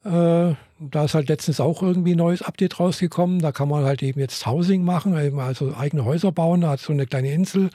Äh, 0.04 0.54
da 0.78 1.04
ist 1.04 1.14
halt 1.14 1.28
letztens 1.28 1.58
auch 1.58 1.82
irgendwie 1.82 2.12
ein 2.12 2.18
neues 2.18 2.42
Update 2.42 2.78
rausgekommen. 2.78 3.40
Da 3.40 3.52
kann 3.52 3.68
man 3.68 3.84
halt 3.84 4.02
eben 4.02 4.20
jetzt 4.20 4.46
Housing 4.46 4.84
machen, 4.84 5.18
eben 5.18 5.40
also 5.40 5.74
eigene 5.74 6.04
Häuser 6.04 6.32
bauen. 6.32 6.60
Da 6.60 6.70
hat 6.70 6.80
so 6.80 6.92
eine 6.92 7.06
kleine 7.06 7.32
Insel. 7.32 7.70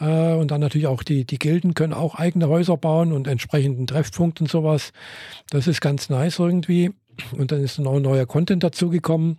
Äh, 0.00 0.34
und 0.34 0.50
dann 0.50 0.60
natürlich 0.60 0.86
auch 0.86 1.02
die, 1.02 1.24
die 1.24 1.38
Gilden 1.38 1.74
können 1.74 1.92
auch 1.92 2.14
eigene 2.14 2.48
Häuser 2.48 2.76
bauen 2.76 3.12
und 3.12 3.26
entsprechenden 3.26 3.86
Treffpunkt 3.86 4.40
und 4.40 4.50
sowas. 4.50 4.92
Das 5.50 5.66
ist 5.66 5.80
ganz 5.80 6.08
nice 6.08 6.38
irgendwie. 6.38 6.92
Und 7.32 7.52
dann 7.52 7.62
ist 7.62 7.78
noch 7.78 7.94
ein 7.94 8.02
neuer 8.02 8.26
Content 8.26 8.62
dazugekommen. 8.62 9.38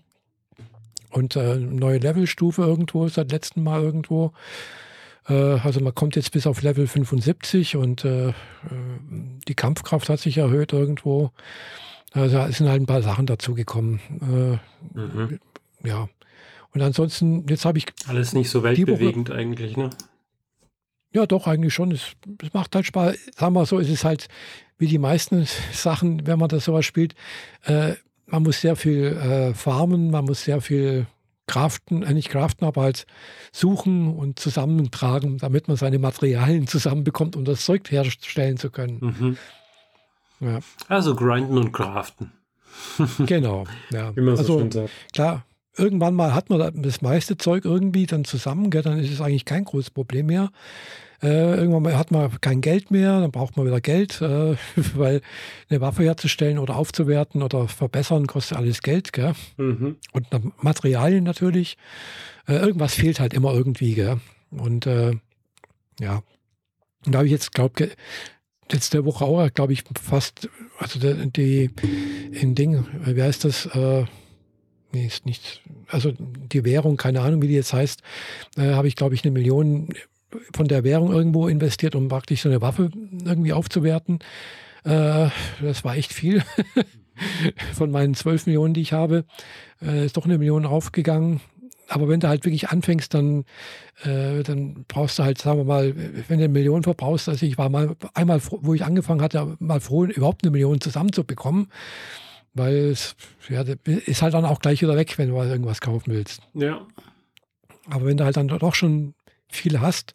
Und 1.12 1.36
äh, 1.36 1.56
neue 1.56 2.00
Levelstufe 2.00 2.62
irgendwo, 2.64 3.08
seit 3.08 3.32
letztem 3.32 3.64
Mal 3.64 3.82
irgendwo. 3.82 4.34
Äh, 5.28 5.34
also 5.34 5.80
man 5.82 5.94
kommt 5.94 6.16
jetzt 6.16 6.32
bis 6.32 6.48
auf 6.48 6.62
Level 6.62 6.88
75 6.88 7.76
und 7.76 8.06
äh, 8.06 8.30
äh, 8.30 8.34
die 9.48 9.56
Kampfkraft 9.56 10.10
hat 10.10 10.20
sich 10.20 10.38
erhöht 10.38 10.74
irgendwo. 10.74 11.32
Also 12.14 12.40
es 12.40 12.58
sind 12.58 12.70
halt 12.70 12.82
ein 12.82 12.88
paar 12.88 13.02
Sachen 13.02 13.26
dazugekommen. 13.26 14.00
Äh, 14.22 14.98
mhm. 15.00 15.40
Ja. 15.84 16.10
Und 16.74 16.82
ansonsten, 16.82 17.46
jetzt 17.48 17.66
habe 17.66 17.78
ich. 17.78 17.86
Alles 18.08 18.34
nicht 18.34 18.50
so 18.50 18.64
weltbewegend 18.64 19.30
Woche, 19.30 19.38
eigentlich, 19.38 19.78
ne? 19.78 19.90
Ja, 21.14 21.26
doch, 21.26 21.48
eigentlich 21.48 21.74
schon. 21.74 21.92
Es, 21.92 22.14
es, 22.42 22.54
macht 22.54 22.74
halt 22.76 22.86
Spaß. 22.86 23.18
Sagen 23.36 23.54
wir 23.54 23.66
so, 23.66 23.80
es 23.80 23.90
ist 23.90 24.06
halt 24.06 24.28
wie 24.78 24.88
die 24.88 24.98
meisten 24.98 25.46
Sachen, 25.74 26.26
wenn 26.26 26.40
man 26.40 26.50
das 26.50 26.66
sowas 26.66 26.86
spielt. 26.86 27.16
Äh, 27.64 27.96
man 28.32 28.44
muss 28.44 28.62
sehr 28.62 28.76
viel 28.76 29.06
äh, 29.06 29.54
farmen, 29.54 30.10
man 30.10 30.26
muss 30.26 30.44
sehr 30.44 30.62
viel 30.62 31.06
craften, 31.48 32.04
äh, 32.04 32.14
nicht 32.14 32.30
craften, 32.30 32.66
aber 32.66 32.82
halt 32.84 33.06
suchen 33.52 34.16
und 34.16 34.40
zusammentragen, 34.40 35.38
damit 35.38 35.68
man 35.68 35.78
seine 35.78 36.00
Materialien 36.00 36.68
zusammenbekommt, 36.68 37.36
um 37.36 37.46
das 37.46 37.66
Zeug 37.66 37.92
herstellen 37.92 38.58
zu 38.58 38.70
können. 38.70 39.38
Mhm. 40.40 40.48
Ja. 40.48 40.60
Also 40.88 41.16
grinden 41.16 41.58
und 41.58 41.72
craften. 41.72 42.32
genau, 43.26 43.66
ja. 43.92 44.16
Wie 44.16 44.22
man 44.22 44.36
so 44.38 44.42
also, 44.42 44.60
schön 44.60 44.72
sagt. 44.72 44.90
Klar, 45.14 45.46
irgendwann 45.78 46.16
mal 46.16 46.34
hat 46.34 46.50
man 46.50 46.82
das 46.82 47.02
meiste 47.02 47.38
Zeug 47.38 47.66
irgendwie 47.66 48.06
dann 48.06 48.24
zusammen, 48.24 48.70
gell, 48.70 48.82
dann 48.82 48.98
ist 49.00 49.12
es 49.12 49.22
eigentlich 49.22 49.46
kein 49.46 49.66
großes 49.66 49.92
Problem 49.92 50.28
mehr. 50.28 50.52
Äh, 51.22 51.56
irgendwann 51.56 51.98
hat 51.98 52.12
man 52.12 52.32
kein 52.42 52.62
Geld 52.62 52.90
mehr, 52.90 53.20
dann 53.20 53.32
braucht 53.32 53.56
man 53.56 53.66
wieder 53.66 53.82
Geld, 53.82 54.22
äh, 54.22 54.56
weil 54.96 55.22
eine 55.70 55.82
Waffe 55.82 56.04
herzustellen 56.04 56.58
oder 56.58 56.76
aufzuwerten 56.76 57.44
oder 57.44 57.68
verbessern 57.68 58.28
kostet 58.28 58.58
alles 58.58 58.82
Geld. 58.82 59.14
Gell? 59.14 59.34
Mhm. 59.58 59.98
Und 60.14 60.28
Materialien 60.64 61.24
natürlich. 61.24 61.78
Äh, 62.48 62.56
irgendwas 62.56 62.96
fehlt 62.96 63.20
halt 63.20 63.34
immer 63.34 63.54
irgendwie. 63.54 63.94
Gell? 63.94 64.20
Und 64.50 64.88
äh, 64.88 65.14
ja, 66.00 66.24
und 67.06 67.14
da 67.14 67.20
habe 67.20 67.28
ich 67.28 67.32
jetzt, 67.32 67.54
glaube 67.54 67.84
ich, 67.84 67.92
letzte 68.72 69.06
Woche 69.06 69.26
auch, 69.26 69.54
glaube 69.54 69.74
ich, 69.74 69.84
fast, 70.02 70.50
also 70.78 71.00
die, 71.00 71.70
in 72.32 72.56
Ding, 72.56 72.86
wie 73.06 73.22
heißt 73.22 73.44
das? 73.44 73.66
Äh, 73.68 74.06
nee, 74.92 75.06
ist 75.06 75.26
nicht, 75.26 75.62
also 75.88 76.14
die 76.18 76.64
Währung, 76.64 76.98
keine 76.98 77.22
Ahnung, 77.22 77.42
wie 77.42 77.48
die 77.48 77.56
jetzt 77.56 77.74
heißt, 77.74 78.02
äh, 78.58 78.74
habe 78.74 78.88
ich, 78.88 78.96
glaube 78.96 79.16
ich, 79.16 79.24
eine 79.24 79.32
Million 79.32 79.90
von 80.54 80.68
der 80.68 80.84
Währung 80.84 81.12
irgendwo 81.12 81.48
investiert, 81.48 81.96
um 81.96 82.08
praktisch 82.08 82.42
so 82.42 82.50
eine 82.50 82.62
Waffe 82.62 82.90
irgendwie 83.26 83.54
aufzuwerten. 83.54 84.20
Äh, 84.84 85.30
das 85.62 85.84
war 85.84 85.96
echt 85.96 86.14
viel. 86.14 86.44
von 87.74 87.92
meinen 87.92 88.16
12 88.16 88.48
Millionen, 88.48 88.74
die 88.74 88.82
ich 88.82 88.94
habe, 88.94 89.26
äh, 89.82 90.06
ist 90.06 90.18
doch 90.18 90.26
eine 90.26 90.38
Million 90.38 90.66
aufgegangen. 90.66 91.42
aber 91.88 92.08
wenn 92.08 92.22
du 92.22 92.30
halt 92.30 92.46
wirklich 92.46 92.70
anfängst, 92.70 93.14
dann, 93.14 93.44
äh, 94.04 94.44
dann 94.44 94.86
brauchst 94.88 95.20
du 95.20 95.24
halt, 95.24 95.38
sagen 95.38 95.60
wir 95.60 95.66
mal, 95.66 95.94
wenn 95.96 96.40
du 96.40 96.46
eine 96.46 96.48
Million 96.48 96.84
verbrauchst, 96.84 97.28
also 97.28 97.46
ich 97.46 97.58
war 97.58 97.70
mal 97.70 97.96
einmal, 98.14 98.42
wo 98.50 98.74
ich 98.74 98.86
angefangen 98.86 99.22
hatte, 99.22 99.58
mal 99.60 99.82
froh, 99.82 100.06
überhaupt 100.06 100.44
eine 100.44 100.52
Million 100.52 100.80
zusammenzubekommen, 100.80 101.68
weil 102.54 102.76
es 102.76 103.16
ja, 103.50 103.64
ist 103.86 104.22
halt 104.22 104.34
dann 104.34 104.46
auch 104.46 104.60
gleich 104.60 104.82
wieder 104.82 104.96
weg, 104.96 105.18
wenn 105.18 105.30
du 105.30 105.36
mal 105.36 105.50
irgendwas 105.50 105.82
kaufen 105.82 106.14
willst. 106.14 106.42
Ja. 106.54 106.88
Aber 107.90 108.06
wenn 108.06 108.18
du 108.18 108.24
halt 108.24 108.38
dann 108.38 108.48
doch 108.48 108.76
schon 108.76 109.14
viel 109.52 109.80
hast 109.80 110.14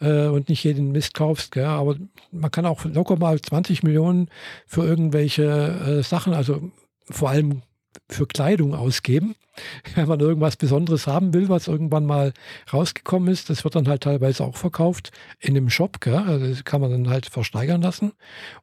äh, 0.00 0.26
und 0.26 0.48
nicht 0.48 0.64
jeden 0.64 0.92
Mist 0.92 1.14
kaufst, 1.14 1.52
gell, 1.52 1.64
aber 1.64 1.96
man 2.32 2.50
kann 2.50 2.66
auch 2.66 2.84
locker 2.84 3.16
mal 3.16 3.40
20 3.40 3.82
Millionen 3.82 4.28
für 4.66 4.84
irgendwelche 4.84 5.44
äh, 5.44 6.02
Sachen, 6.02 6.34
also 6.34 6.70
vor 7.08 7.30
allem 7.30 7.62
für 8.08 8.26
Kleidung 8.26 8.74
ausgeben. 8.74 9.34
Wenn 9.94 10.08
man 10.08 10.20
irgendwas 10.20 10.56
Besonderes 10.56 11.06
haben 11.06 11.34
will, 11.34 11.48
was 11.48 11.68
irgendwann 11.68 12.06
mal 12.06 12.32
rausgekommen 12.72 13.28
ist, 13.28 13.50
das 13.50 13.64
wird 13.64 13.74
dann 13.74 13.88
halt 13.88 14.02
teilweise 14.02 14.44
auch 14.44 14.56
verkauft 14.56 15.10
in 15.38 15.56
einem 15.56 15.70
Shop. 15.70 16.00
Gell? 16.00 16.14
Also 16.14 16.46
das 16.46 16.64
kann 16.64 16.80
man 16.80 16.90
dann 16.90 17.08
halt 17.08 17.26
versteigern 17.26 17.82
lassen 17.82 18.12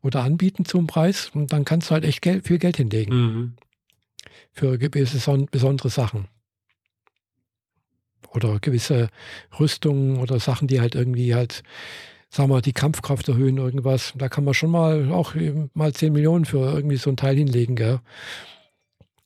oder 0.02 0.24
anbieten 0.24 0.66
zum 0.66 0.88
Preis. 0.88 1.32
Und 1.34 1.52
dann 1.54 1.66
kannst 1.66 1.90
du 1.90 1.94
halt 1.94 2.06
echt 2.06 2.22
Geld, 2.22 2.48
viel 2.48 2.58
Geld 2.58 2.78
hinlegen. 2.78 3.16
Mhm. 3.16 3.54
Für 4.54 4.78
gewisse 4.78 5.20
besondere 5.52 5.90
Sachen. 5.90 6.28
Oder 8.38 8.60
gewisse 8.60 9.10
Rüstungen 9.60 10.20
oder 10.20 10.40
Sachen, 10.40 10.68
die 10.68 10.80
halt 10.80 10.96
irgendwie 10.96 11.36
halt, 11.36 11.64
sagen 12.30 12.50
wir, 12.50 12.62
die 12.62 12.74
Kampfkraft 12.74 13.28
erhöhen, 13.28 13.58
irgendwas. 13.58 14.14
Da 14.16 14.30
kann 14.30 14.44
man 14.44 14.54
schon 14.54 14.72
mal 14.72 15.12
auch 15.12 15.34
mal 15.74 15.94
10 15.94 16.14
Millionen 16.14 16.46
für 16.46 16.60
irgendwie 16.60 16.98
so 16.98 17.10
ein 17.10 17.18
Teil 17.18 17.36
hinlegen. 17.36 17.76
Gell? 17.76 18.00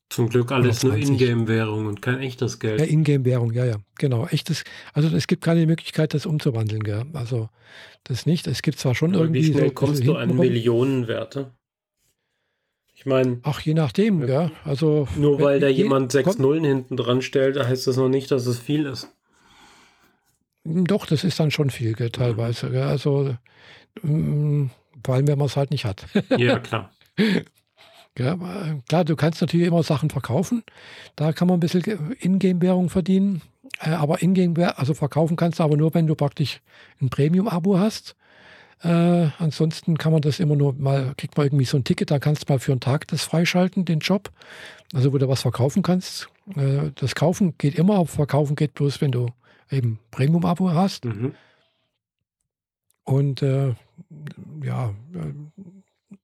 Zum 0.09 0.29
Glück 0.29 0.51
alles 0.51 0.83
nur 0.83 0.95
Ingame-Währung 0.95 1.85
und 1.85 2.01
kein 2.01 2.19
echtes 2.19 2.59
Geld. 2.59 2.79
Ja, 2.79 2.85
Ingame-Währung, 2.85 3.53
ja, 3.53 3.65
ja, 3.65 3.77
genau. 3.97 4.27
Echtes, 4.27 4.63
also 4.93 5.15
es 5.15 5.27
gibt 5.27 5.43
keine 5.43 5.65
Möglichkeit, 5.65 6.13
das 6.13 6.25
umzuwandeln, 6.25 6.83
gell? 6.83 7.05
Also 7.13 7.49
das 8.03 8.25
nicht. 8.25 8.47
Es 8.47 8.61
gibt 8.61 8.79
zwar 8.79 8.95
schon 8.95 9.13
Aber 9.13 9.23
irgendwie. 9.23 9.47
Wie 9.47 9.51
schnell 9.53 9.67
so 9.69 9.73
kommst 9.73 10.05
du 10.05 10.15
an 10.15 10.35
Millionenwerte? 10.35 11.51
Ich 13.02 13.07
meine. 13.07 13.40
Ach, 13.41 13.60
je 13.61 13.73
nachdem, 13.73 14.28
ja. 14.28 14.52
Also. 14.64 15.07
Nur 15.18 15.41
weil 15.41 15.60
da 15.60 15.68
jemand 15.68 16.11
sechs 16.11 16.38
Nullen 16.38 16.64
hinten 16.64 16.98
dran 16.98 17.23
stellt, 17.23 17.57
heißt 17.57 17.88
das 17.88 17.98
noch 17.98 18.10
nicht, 18.10 18.30
dass 18.30 18.45
es 18.45 18.60
viel 18.60 18.86
ist. 18.86 19.10
Doch, 20.64 21.07
das 21.07 21.23
ist 21.23 21.40
dann 21.40 21.49
schon 21.49 21.72
viel, 21.72 21.94
gell, 21.94 22.11
teilweise. 22.11 22.69
Gell? 22.69 22.84
Also, 22.84 23.36
mm, 24.03 24.68
vor 25.03 25.15
allem, 25.15 25.28
wenn 25.28 25.40
man 25.40 25.48
es 25.48 25.57
halt 25.57 25.72
nicht 25.72 25.84
hat. 25.84 26.06
Ja, 26.38 26.60
klar. 26.60 26.91
Ja, 28.19 28.38
klar, 28.88 29.03
du 29.03 29.15
kannst 29.15 29.41
natürlich 29.41 29.65
immer 29.65 29.82
Sachen 29.82 30.11
verkaufen. 30.11 30.61
Da 31.15 31.34
kann 31.34 31.48
man 31.48 31.57
ein 31.57 31.60
bisschen 31.60 32.15
Ingame-Währung 32.19 32.91
verdienen. 32.91 33.41
Äh, 33.80 33.90
aber 33.90 34.22
Ingame, 34.22 34.78
also 34.78 34.94
verkaufen 34.94 35.38
kannst 35.38 35.57
du 35.57 35.64
aber 35.64 35.76
nur, 35.76 35.95
wenn 35.95 36.06
du 36.06 36.14
praktisch 36.14 36.61
ein 37.02 37.10
Premium-Abo 37.10 37.80
hast. 37.80 38.15
Äh, 38.84 39.30
ansonsten 39.38 39.98
kann 39.98 40.12
man 40.12 40.22
das 40.22 40.40
immer 40.40 40.56
nur 40.56 40.74
mal, 40.74 41.14
kriegt 41.16 41.38
man 41.38 41.45
irgendwie 41.45 41.66
so 41.66 41.78
ein 41.78 41.84
Ticket, 41.84 42.10
da 42.10 42.20
kannst 42.20 42.49
du 42.49 42.53
mal 42.53 42.60
für 42.60 42.72
einen 42.72 42.82
Tag 42.82 43.08
das 43.08 43.24
freischalten, 43.24 43.86
den 43.86 43.99
Job. 43.99 44.32
Also 44.94 45.14
wo 45.14 45.18
du 45.18 45.28
was 45.28 45.41
verkaufen 45.41 45.84
kannst. 45.84 46.30
Äh, 46.56 46.91
das 46.95 47.16
Kaufen 47.16 47.56
geht 47.58 47.76
immer, 47.76 47.95
aber 47.95 48.08
Verkaufen 48.08 48.56
geht 48.56 48.74
bloß, 48.74 49.02
wenn 49.02 49.12
du 49.12 49.28
eben 49.70 49.99
Premium-Abo 50.12 50.72
hast. 50.72 51.06
Mhm. 51.06 51.36
Und 53.03 53.41
äh, 53.41 53.76
ja, 54.64 54.94
äh, 55.14 56.16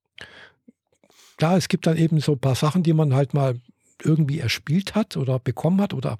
klar, 1.36 1.56
es 1.56 1.68
gibt 1.68 1.86
dann 1.86 1.96
eben 1.96 2.20
so 2.20 2.32
ein 2.32 2.38
paar 2.38 2.54
Sachen, 2.54 2.82
die 2.82 2.92
man 2.92 3.14
halt 3.14 3.34
mal 3.34 3.60
irgendwie 4.02 4.38
erspielt 4.38 4.94
hat 4.94 5.16
oder 5.16 5.38
bekommen 5.38 5.80
hat 5.80 5.92
oder 5.92 6.18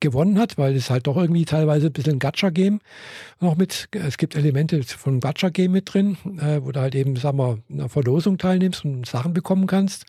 gewonnen 0.00 0.38
hat, 0.38 0.58
weil 0.58 0.76
es 0.76 0.90
halt 0.90 1.06
doch 1.06 1.16
irgendwie 1.16 1.44
teilweise 1.44 1.86
ein 1.86 1.92
bisschen 1.92 2.14
ein 2.14 2.18
Gacha-Game 2.18 2.80
noch 3.40 3.56
mit, 3.56 3.88
es 3.92 4.18
gibt 4.18 4.36
Elemente 4.36 4.82
von 4.82 5.20
Gacha-Game 5.20 5.72
mit 5.72 5.92
drin, 5.92 6.16
äh, 6.38 6.60
wo 6.62 6.72
du 6.72 6.80
halt 6.80 6.94
eben, 6.94 7.16
sagen 7.16 7.38
wir, 7.38 7.58
einer 7.70 7.88
Verlosung 7.88 8.38
teilnimmst 8.38 8.84
und 8.84 9.06
Sachen 9.06 9.32
bekommen 9.32 9.66
kannst. 9.66 10.04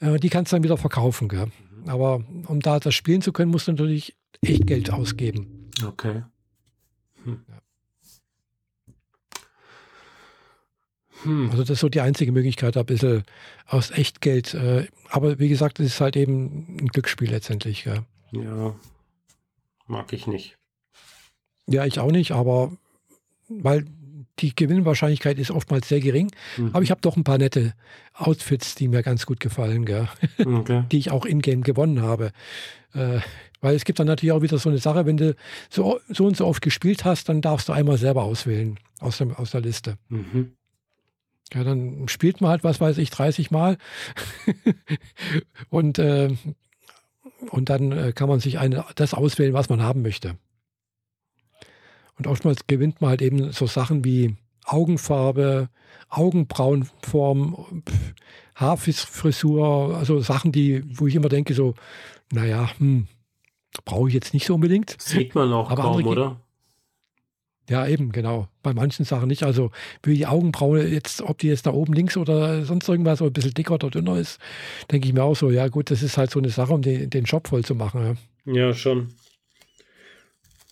Äh, 0.00 0.18
die 0.18 0.28
kannst 0.28 0.52
du 0.52 0.56
dann 0.56 0.64
wieder 0.64 0.76
verkaufen. 0.76 1.28
Gell? 1.28 1.46
Mhm. 1.46 1.88
Aber 1.88 2.22
um 2.46 2.60
da 2.60 2.78
das 2.78 2.94
spielen 2.94 3.22
zu 3.22 3.32
können, 3.32 3.50
musst 3.50 3.68
du 3.68 3.72
natürlich 3.72 4.16
echt 4.42 4.66
Geld 4.66 4.92
ausgeben. 4.92 5.70
Okay. 5.84 6.22
Hm. 7.24 7.40
Hm. 11.22 11.50
Also 11.50 11.62
das 11.62 11.70
ist 11.70 11.80
so 11.80 11.88
die 11.88 12.00
einzige 12.00 12.32
Möglichkeit, 12.32 12.76
da 12.76 12.80
ein 12.80 12.86
bisschen 12.86 13.24
aus 13.66 13.90
Echtgeld. 13.90 14.54
Äh, 14.54 14.86
aber 15.10 15.38
wie 15.38 15.48
gesagt, 15.48 15.80
es 15.80 15.86
ist 15.86 16.00
halt 16.00 16.16
eben 16.16 16.76
ein 16.80 16.88
Glücksspiel 16.88 17.30
letztendlich. 17.30 17.84
Ja. 17.84 18.04
ja, 18.32 18.74
mag 19.86 20.12
ich 20.12 20.26
nicht. 20.26 20.56
Ja, 21.66 21.84
ich 21.84 21.98
auch 21.98 22.12
nicht, 22.12 22.32
aber 22.32 22.72
weil 23.48 23.86
die 24.38 24.54
Gewinnwahrscheinlichkeit 24.54 25.38
ist 25.38 25.50
oftmals 25.50 25.88
sehr 25.88 26.00
gering. 26.00 26.30
Mhm. 26.56 26.70
Aber 26.72 26.82
ich 26.82 26.90
habe 26.90 27.00
doch 27.00 27.16
ein 27.16 27.24
paar 27.24 27.38
nette 27.38 27.74
Outfits, 28.14 28.74
die 28.74 28.88
mir 28.88 29.02
ganz 29.02 29.26
gut 29.26 29.40
gefallen? 29.40 29.86
Okay. 30.38 30.84
die 30.90 30.98
ich 30.98 31.10
auch 31.10 31.24
in-game 31.24 31.62
gewonnen 31.62 32.02
habe. 32.02 32.32
Äh, 32.92 33.20
weil 33.60 33.74
es 33.74 33.84
gibt 33.84 33.98
dann 33.98 34.06
natürlich 34.06 34.32
auch 34.32 34.42
wieder 34.42 34.58
so 34.58 34.68
eine 34.68 34.78
Sache, 34.78 35.06
wenn 35.06 35.16
du 35.16 35.34
so, 35.70 36.00
so 36.08 36.26
und 36.26 36.36
so 36.36 36.46
oft 36.46 36.62
gespielt 36.62 37.04
hast, 37.04 37.28
dann 37.28 37.40
darfst 37.40 37.68
du 37.68 37.72
einmal 37.72 37.98
selber 37.98 38.24
auswählen 38.24 38.78
aus, 39.00 39.18
dem, 39.18 39.34
aus 39.34 39.52
der 39.52 39.60
Liste. 39.60 39.96
Mhm. 40.08 40.52
Ja, 41.54 41.64
dann 41.64 42.08
spielt 42.08 42.40
man 42.40 42.50
halt, 42.50 42.64
was 42.64 42.80
weiß 42.80 42.98
ich, 42.98 43.10
30 43.10 43.50
Mal. 43.50 43.78
und, 45.70 45.98
äh, 45.98 46.34
und 47.48 47.68
dann 47.68 47.92
äh, 47.92 48.12
kann 48.12 48.28
man 48.28 48.40
sich 48.40 48.58
eine, 48.58 48.84
das 48.94 49.14
auswählen, 49.14 49.54
was 49.54 49.68
man 49.68 49.82
haben 49.82 50.02
möchte. 50.02 50.36
Und 52.18 52.26
oftmals 52.26 52.66
gewinnt 52.66 53.00
man 53.00 53.10
halt 53.10 53.22
eben 53.22 53.52
so 53.52 53.66
Sachen 53.66 54.04
wie 54.04 54.36
Augenfarbe, 54.64 55.68
Augenbrauenform, 56.08 57.82
Haarfrisur, 58.54 59.96
also 59.96 60.20
Sachen, 60.20 60.50
die, 60.50 60.82
wo 60.98 61.06
ich 61.06 61.14
immer 61.14 61.28
denke, 61.28 61.54
so, 61.54 61.74
naja, 62.32 62.70
hm, 62.78 63.06
brauche 63.84 64.08
ich 64.08 64.14
jetzt 64.14 64.34
nicht 64.34 64.46
so 64.46 64.54
unbedingt. 64.54 64.96
Sieht 64.98 65.34
man 65.34 65.52
auch 65.52 65.70
Aber 65.70 65.82
kaum, 65.82 66.06
oder? 66.06 66.40
Ja, 67.68 67.86
eben, 67.86 68.12
genau. 68.12 68.48
Bei 68.62 68.72
manchen 68.72 69.04
Sachen 69.04 69.28
nicht. 69.28 69.42
Also 69.42 69.70
wie 70.02 70.16
die 70.16 70.26
Augenbraue 70.26 70.86
jetzt, 70.86 71.22
ob 71.22 71.38
die 71.38 71.48
jetzt 71.48 71.66
da 71.66 71.72
oben 71.72 71.92
links 71.92 72.16
oder 72.16 72.64
sonst 72.64 72.88
irgendwas 72.88 73.18
so 73.18 73.26
ein 73.26 73.32
bisschen 73.32 73.54
dicker 73.54 73.74
oder 73.74 73.90
dünner 73.90 74.18
ist, 74.18 74.38
denke 74.90 75.08
ich 75.08 75.14
mir 75.14 75.24
auch 75.24 75.34
so, 75.34 75.50
ja 75.50 75.66
gut, 75.68 75.90
das 75.90 76.02
ist 76.02 76.16
halt 76.16 76.30
so 76.30 76.38
eine 76.38 76.50
Sache, 76.50 76.72
um 76.72 76.82
den, 76.82 77.10
den 77.10 77.24
Job 77.24 77.48
voll 77.48 77.64
zu 77.64 77.74
machen. 77.74 78.18
Ja, 78.44 78.54
ja 78.54 78.74
schon. 78.74 79.08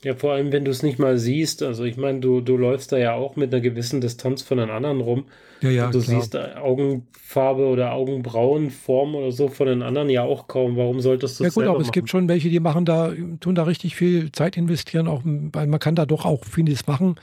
Ja, 0.04 0.14
vor 0.14 0.34
allem, 0.34 0.52
wenn 0.52 0.64
du 0.64 0.70
es 0.70 0.82
nicht 0.82 0.98
mal 0.98 1.18
siehst. 1.18 1.62
Also 1.62 1.84
ich 1.84 1.96
meine, 1.96 2.20
du, 2.20 2.40
du 2.40 2.56
läufst 2.56 2.92
da 2.92 2.98
ja 2.98 3.14
auch 3.14 3.36
mit 3.36 3.52
einer 3.52 3.62
gewissen 3.62 4.00
Distanz 4.00 4.42
von 4.42 4.58
den 4.58 4.70
anderen 4.70 5.00
rum. 5.00 5.24
Ja, 5.64 5.70
ja, 5.70 5.90
du 5.90 6.00
klar. 6.00 6.20
siehst 6.20 6.36
Augenfarbe 6.36 7.66
oder 7.66 7.92
Augenbrauenform 7.92 9.14
oder 9.14 9.32
so 9.32 9.48
von 9.48 9.66
den 9.66 9.82
anderen 9.82 10.10
ja 10.10 10.22
auch 10.22 10.46
kaum. 10.46 10.76
Warum 10.76 11.00
solltest 11.00 11.40
du 11.40 11.44
das 11.44 11.54
Ja 11.54 11.62
gut, 11.62 11.68
aber 11.70 11.80
es 11.80 11.90
gibt 11.90 12.10
schon 12.10 12.28
welche, 12.28 12.50
die 12.50 12.60
machen 12.60 12.84
da, 12.84 13.12
tun 13.40 13.54
da 13.54 13.62
richtig 13.62 13.96
viel 13.96 14.30
Zeit 14.32 14.56
investieren, 14.56 15.08
auch, 15.08 15.22
weil 15.24 15.66
man 15.66 15.80
kann 15.80 15.94
da 15.94 16.06
doch 16.06 16.26
auch 16.26 16.44
vieles 16.44 16.86
machen. 16.86 17.16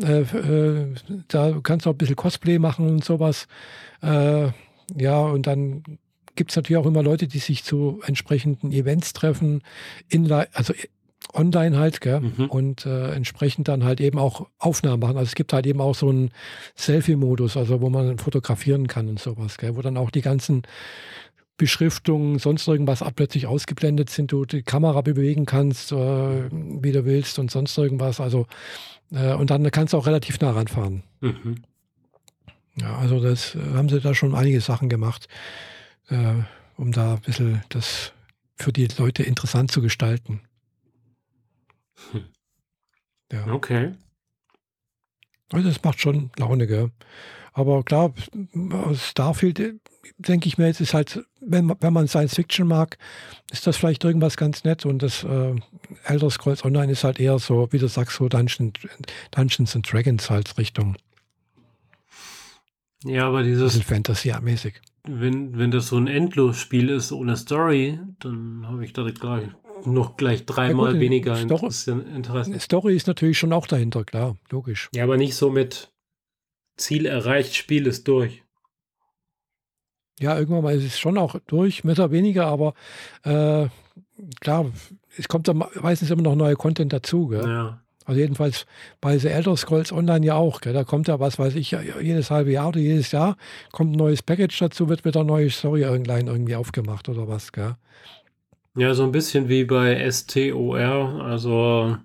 Äh, 0.00 0.20
äh, 0.20 0.94
da 1.28 1.58
kannst 1.62 1.86
du 1.86 1.90
auch 1.90 1.94
ein 1.94 1.98
bisschen 1.98 2.16
Cosplay 2.16 2.58
machen 2.58 2.86
und 2.88 3.04
sowas. 3.04 3.48
Äh, 4.02 4.48
ja, 4.96 5.20
und 5.20 5.46
dann 5.46 5.82
gibt 6.36 6.50
es 6.50 6.56
natürlich 6.56 6.78
auch 6.78 6.86
immer 6.86 7.02
Leute, 7.02 7.26
die 7.26 7.38
sich 7.38 7.64
zu 7.64 8.00
entsprechenden 8.06 8.70
Events 8.70 9.12
treffen, 9.12 9.62
in, 10.08 10.30
also 10.30 10.72
online 11.34 11.78
halt, 11.78 12.00
gell? 12.00 12.20
Mhm. 12.20 12.46
Und 12.46 12.86
äh, 12.86 13.12
entsprechend 13.12 13.68
dann 13.68 13.84
halt 13.84 14.00
eben 14.00 14.18
auch 14.18 14.48
Aufnahmen 14.58 15.00
machen. 15.00 15.16
Also 15.16 15.28
es 15.28 15.34
gibt 15.34 15.52
halt 15.52 15.66
eben 15.66 15.80
auch 15.80 15.94
so 15.94 16.08
einen 16.08 16.30
Selfie-Modus, 16.76 17.56
also 17.56 17.80
wo 17.80 17.90
man 17.90 18.18
fotografieren 18.18 18.86
kann 18.86 19.08
und 19.08 19.18
sowas, 19.18 19.58
gell? 19.58 19.76
Wo 19.76 19.82
dann 19.82 19.96
auch 19.96 20.10
die 20.10 20.22
ganzen 20.22 20.62
Beschriftungen, 21.56 22.38
sonst 22.38 22.68
irgendwas 22.68 23.04
plötzlich 23.16 23.46
ausgeblendet 23.46 24.10
sind, 24.10 24.30
du 24.30 24.44
die 24.44 24.62
Kamera 24.62 25.00
bewegen 25.00 25.44
kannst, 25.44 25.92
äh, 25.92 25.96
wie 26.50 26.92
du 26.92 27.04
willst 27.04 27.38
und 27.38 27.50
sonst 27.50 27.76
irgendwas. 27.76 28.20
Also 28.20 28.46
äh, 29.12 29.34
und 29.34 29.50
dann 29.50 29.68
kannst 29.70 29.92
du 29.92 29.98
auch 29.98 30.06
relativ 30.06 30.40
nah 30.40 30.52
ranfahren. 30.52 31.02
Mhm. 31.20 31.56
Ja, 32.80 32.96
also 32.96 33.20
das 33.20 33.54
äh, 33.54 33.74
haben 33.74 33.88
sie 33.88 34.00
da 34.00 34.14
schon 34.14 34.34
einige 34.34 34.60
Sachen 34.60 34.88
gemacht, 34.88 35.28
äh, 36.08 36.34
um 36.76 36.92
da 36.92 37.14
ein 37.14 37.20
bisschen 37.20 37.62
das 37.70 38.12
für 38.56 38.72
die 38.72 38.88
Leute 38.96 39.22
interessant 39.22 39.70
zu 39.70 39.82
gestalten. 39.82 40.40
Ja. 43.30 43.46
Okay. 43.48 43.92
Also 45.52 45.68
es 45.68 45.82
macht 45.82 46.00
schon 46.00 46.30
Laune, 46.36 46.66
gell? 46.66 46.90
Aber 47.52 47.82
klar, 47.82 48.14
aus 48.70 49.08
Starfield 49.08 49.80
denke 50.18 50.48
ich 50.48 50.58
mir, 50.58 50.66
jetzt 50.66 50.80
ist 50.80 50.94
halt, 50.94 51.24
wenn, 51.40 51.74
wenn 51.80 51.92
man 51.92 52.06
Science 52.06 52.36
Fiction 52.36 52.68
mag, 52.68 52.98
ist 53.50 53.66
das 53.66 53.76
vielleicht 53.76 54.04
irgendwas 54.04 54.36
ganz 54.36 54.64
nett 54.64 54.86
und 54.86 55.02
das 55.02 55.24
äh, 55.24 55.54
Elder 56.04 56.30
Scrolls 56.30 56.64
Online 56.64 56.92
ist 56.92 57.04
halt 57.04 57.18
eher 57.18 57.38
so, 57.38 57.68
wie 57.72 57.78
du 57.78 57.88
sagst, 57.88 58.16
so 58.16 58.28
Dungeon, 58.28 58.72
Dungeons 59.32 59.74
and 59.74 59.90
Dragons 59.90 60.30
halt 60.30 60.56
Richtung. 60.56 60.96
Ja, 63.04 63.26
aber 63.26 63.42
dieses. 63.42 63.80
Fantasy-mäßig. 63.82 64.80
Wenn, 65.04 65.56
wenn 65.56 65.70
das 65.70 65.88
so 65.88 65.96
ein 65.96 66.06
Endlosspiel 66.06 66.90
ist 66.90 67.12
ohne 67.12 67.36
Story, 67.36 67.98
dann 68.20 68.66
habe 68.66 68.84
ich 68.84 68.92
da 68.92 69.08
gleich 69.10 69.48
noch 69.84 70.16
gleich 70.16 70.46
dreimal 70.46 70.94
ja, 70.94 71.00
weniger 71.00 71.36
Story, 71.36 71.72
Interesse. 72.14 72.60
Story 72.60 72.96
ist 72.96 73.06
natürlich 73.06 73.38
schon 73.38 73.52
auch 73.52 73.66
dahinter, 73.66 74.04
klar, 74.04 74.36
logisch. 74.50 74.88
Ja, 74.94 75.04
aber 75.04 75.16
nicht 75.16 75.34
so 75.34 75.50
mit 75.50 75.90
Ziel 76.76 77.06
erreicht, 77.06 77.54
Spiel 77.54 77.86
ist 77.86 78.06
durch. 78.08 78.42
Ja, 80.20 80.38
irgendwann 80.38 80.64
mal 80.64 80.74
ist 80.74 80.84
es 80.84 80.98
schon 80.98 81.16
auch 81.16 81.36
durch, 81.46 81.84
mehr 81.84 81.94
oder 81.94 82.10
weniger, 82.10 82.46
aber 82.46 82.74
äh, 83.22 83.68
klar, 84.40 84.66
es 85.16 85.28
kommt 85.28 85.48
dann 85.48 85.62
meistens 85.80 86.10
immer 86.10 86.22
noch 86.22 86.34
neuer 86.34 86.56
Content 86.56 86.92
dazu. 86.92 87.28
Gell? 87.28 87.46
Ja. 87.46 87.80
Also 88.04 88.20
jedenfalls 88.20 88.66
bei 89.00 89.18
The 89.18 89.28
Elder 89.28 89.56
Scrolls 89.56 89.92
Online 89.92 90.24
ja 90.24 90.34
auch. 90.34 90.60
Gell? 90.60 90.72
Da 90.72 90.84
kommt 90.84 91.08
ja, 91.08 91.20
was 91.20 91.38
weiß 91.38 91.54
ich, 91.54 91.76
jedes 92.02 92.30
halbe 92.30 92.50
Jahr 92.50 92.68
oder 92.68 92.80
jedes 92.80 93.12
Jahr 93.12 93.36
kommt 93.70 93.92
ein 93.92 93.98
neues 93.98 94.22
Package 94.22 94.58
dazu, 94.58 94.88
wird 94.88 95.04
wieder 95.04 95.20
eine 95.20 95.28
neue 95.28 95.50
Story 95.50 95.82
irgendwie 95.82 96.56
aufgemacht 96.56 97.08
oder 97.08 97.28
was. 97.28 97.52
Gell? 97.52 97.76
Ja, 98.76 98.94
so 98.94 99.02
ein 99.04 99.12
bisschen 99.12 99.48
wie 99.48 99.64
bei 99.64 100.08
STOR, 100.10 101.20
also 101.22 101.96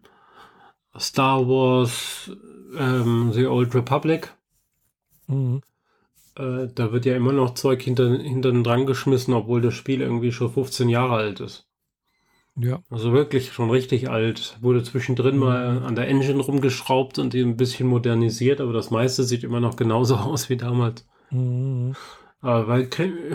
Star 0.97 1.47
Wars 1.47 2.31
ähm, 2.77 3.31
The 3.33 3.45
Old 3.45 3.75
Republic. 3.75 4.33
Mhm. 5.27 5.61
Äh, 6.35 6.67
da 6.73 6.91
wird 6.91 7.05
ja 7.05 7.15
immer 7.15 7.33
noch 7.33 7.53
Zeug 7.53 7.81
hinter, 7.81 8.09
hinten 8.17 8.63
dran 8.63 8.85
geschmissen, 8.85 9.33
obwohl 9.33 9.61
das 9.61 9.73
Spiel 9.73 10.01
irgendwie 10.01 10.31
schon 10.31 10.51
15 10.51 10.89
Jahre 10.89 11.15
alt 11.15 11.39
ist. 11.39 11.67
Ja. 12.55 12.81
Also 12.89 13.13
wirklich 13.13 13.51
schon 13.51 13.69
richtig 13.69 14.09
alt. 14.09 14.57
Wurde 14.61 14.83
zwischendrin 14.83 15.35
mhm. 15.35 15.41
mal 15.41 15.83
an 15.83 15.95
der 15.95 16.07
Engine 16.07 16.41
rumgeschraubt 16.41 17.19
und 17.19 17.33
die 17.33 17.41
ein 17.41 17.57
bisschen 17.57 17.87
modernisiert, 17.87 18.61
aber 18.61 18.73
das 18.73 18.91
meiste 18.91 19.23
sieht 19.23 19.43
immer 19.43 19.59
noch 19.59 19.75
genauso 19.75 20.15
aus 20.17 20.49
wie 20.49 20.57
damals. 20.57 21.07
Mhm. 21.29 21.95
Aber 22.43 22.67
weil 22.67 22.89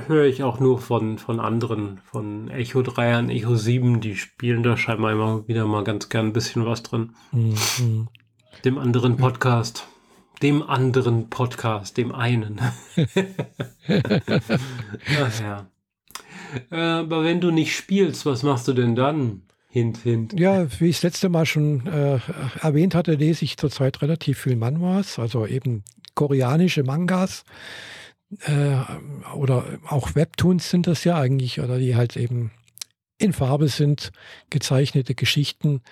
höre 0.06 0.26
ich 0.26 0.42
auch 0.42 0.60
nur 0.60 0.78
von, 0.78 1.16
von 1.16 1.40
anderen, 1.40 1.98
von 2.04 2.50
Echo 2.50 2.82
3 2.82 3.20
und 3.20 3.30
Echo 3.30 3.56
7, 3.56 4.02
die 4.02 4.16
spielen 4.16 4.62
da 4.62 4.76
scheinbar 4.76 5.12
immer 5.12 5.48
wieder 5.48 5.64
mal 5.64 5.82
ganz 5.82 6.10
gern 6.10 6.26
ein 6.26 6.32
bisschen 6.34 6.66
was 6.66 6.82
drin. 6.82 7.14
Mhm. 7.32 8.08
Dem 8.66 8.76
anderen 8.76 9.16
Podcast. 9.16 9.88
Dem 10.42 10.62
anderen 10.62 11.30
Podcast, 11.30 11.96
dem 11.96 12.14
einen. 12.14 12.60
Ach 13.88 15.40
ja. 15.40 15.70
Äh, 16.70 16.76
aber 16.76 17.24
wenn 17.24 17.40
du 17.40 17.50
nicht 17.50 17.74
spielst, 17.74 18.26
was 18.26 18.42
machst 18.42 18.68
du 18.68 18.74
denn 18.74 18.94
dann? 18.94 19.40
Hint, 19.70 19.96
hint. 19.98 20.38
Ja, 20.38 20.66
wie 20.80 20.88
ich 20.88 20.96
das 20.96 21.04
letzte 21.04 21.30
Mal 21.30 21.46
schon 21.46 21.86
äh, 21.86 22.18
erwähnt 22.60 22.94
hatte, 22.94 23.14
lese 23.14 23.46
ich 23.46 23.56
zurzeit 23.56 24.02
relativ 24.02 24.38
viel 24.38 24.56
Manhwas, 24.56 25.18
also 25.18 25.46
eben 25.46 25.82
koreanische 26.14 26.82
Mangas 26.82 27.44
äh, 28.40 28.76
oder 29.34 29.64
auch 29.86 30.14
Webtoons 30.14 30.70
sind 30.70 30.86
das 30.86 31.04
ja 31.04 31.18
eigentlich, 31.18 31.60
oder 31.60 31.78
die 31.78 31.96
halt 31.96 32.16
eben 32.16 32.50
in 33.18 33.32
Farbe 33.32 33.66
sind, 33.68 34.12
gezeichnete 34.48 35.14
Geschichten 35.14 35.82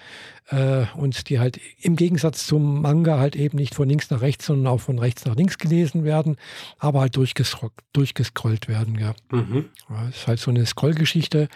äh, 0.49 0.87
und 0.95 1.29
die 1.29 1.41
halt 1.41 1.59
im 1.81 1.97
Gegensatz 1.97 2.47
zum 2.47 2.81
Manga 2.81 3.19
halt 3.19 3.35
eben 3.35 3.59
nicht 3.59 3.75
von 3.75 3.89
links 3.89 4.11
nach 4.11 4.21
rechts, 4.21 4.47
sondern 4.47 4.73
auch 4.73 4.81
von 4.81 4.99
rechts 4.99 5.25
nach 5.25 5.35
links 5.35 5.59
gelesen 5.59 6.05
werden, 6.05 6.37
aber 6.79 7.01
halt 7.01 7.17
durchgescrollt 7.17 8.69
werden. 8.69 8.97
Ja. 8.99 9.15
Mhm. 9.31 9.67
ja 9.91 10.09
ist 10.09 10.29
halt 10.29 10.39
so 10.39 10.53
eine 10.53 10.65
Scrollgeschichte 10.65 11.49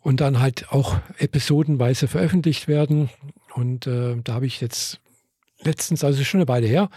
und 0.00 0.20
dann 0.20 0.40
halt 0.40 0.70
auch 0.72 0.98
episodenweise 1.16 2.08
veröffentlicht 2.08 2.66
werden. 2.66 3.08
Und 3.54 3.86
äh, 3.86 4.16
da 4.24 4.34
habe 4.34 4.46
ich 4.46 4.60
jetzt 4.60 4.98
letztens, 5.60 6.02
also 6.02 6.24
schon 6.24 6.40
eine 6.40 6.48
Weile 6.48 6.66
her, 6.66 6.90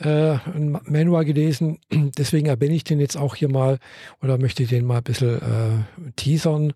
äh, 0.00 0.38
ein 0.54 0.78
Manual 0.84 1.24
gelesen. 1.24 1.78
Deswegen 1.90 2.46
erwähne 2.46 2.74
ich 2.74 2.84
den 2.84 3.00
jetzt 3.00 3.16
auch 3.16 3.34
hier 3.34 3.50
mal 3.50 3.78
oder 4.22 4.38
möchte 4.38 4.66
den 4.66 4.84
mal 4.84 4.98
ein 4.98 5.04
bisschen 5.04 5.40
äh, 5.40 6.10
teasern, 6.16 6.72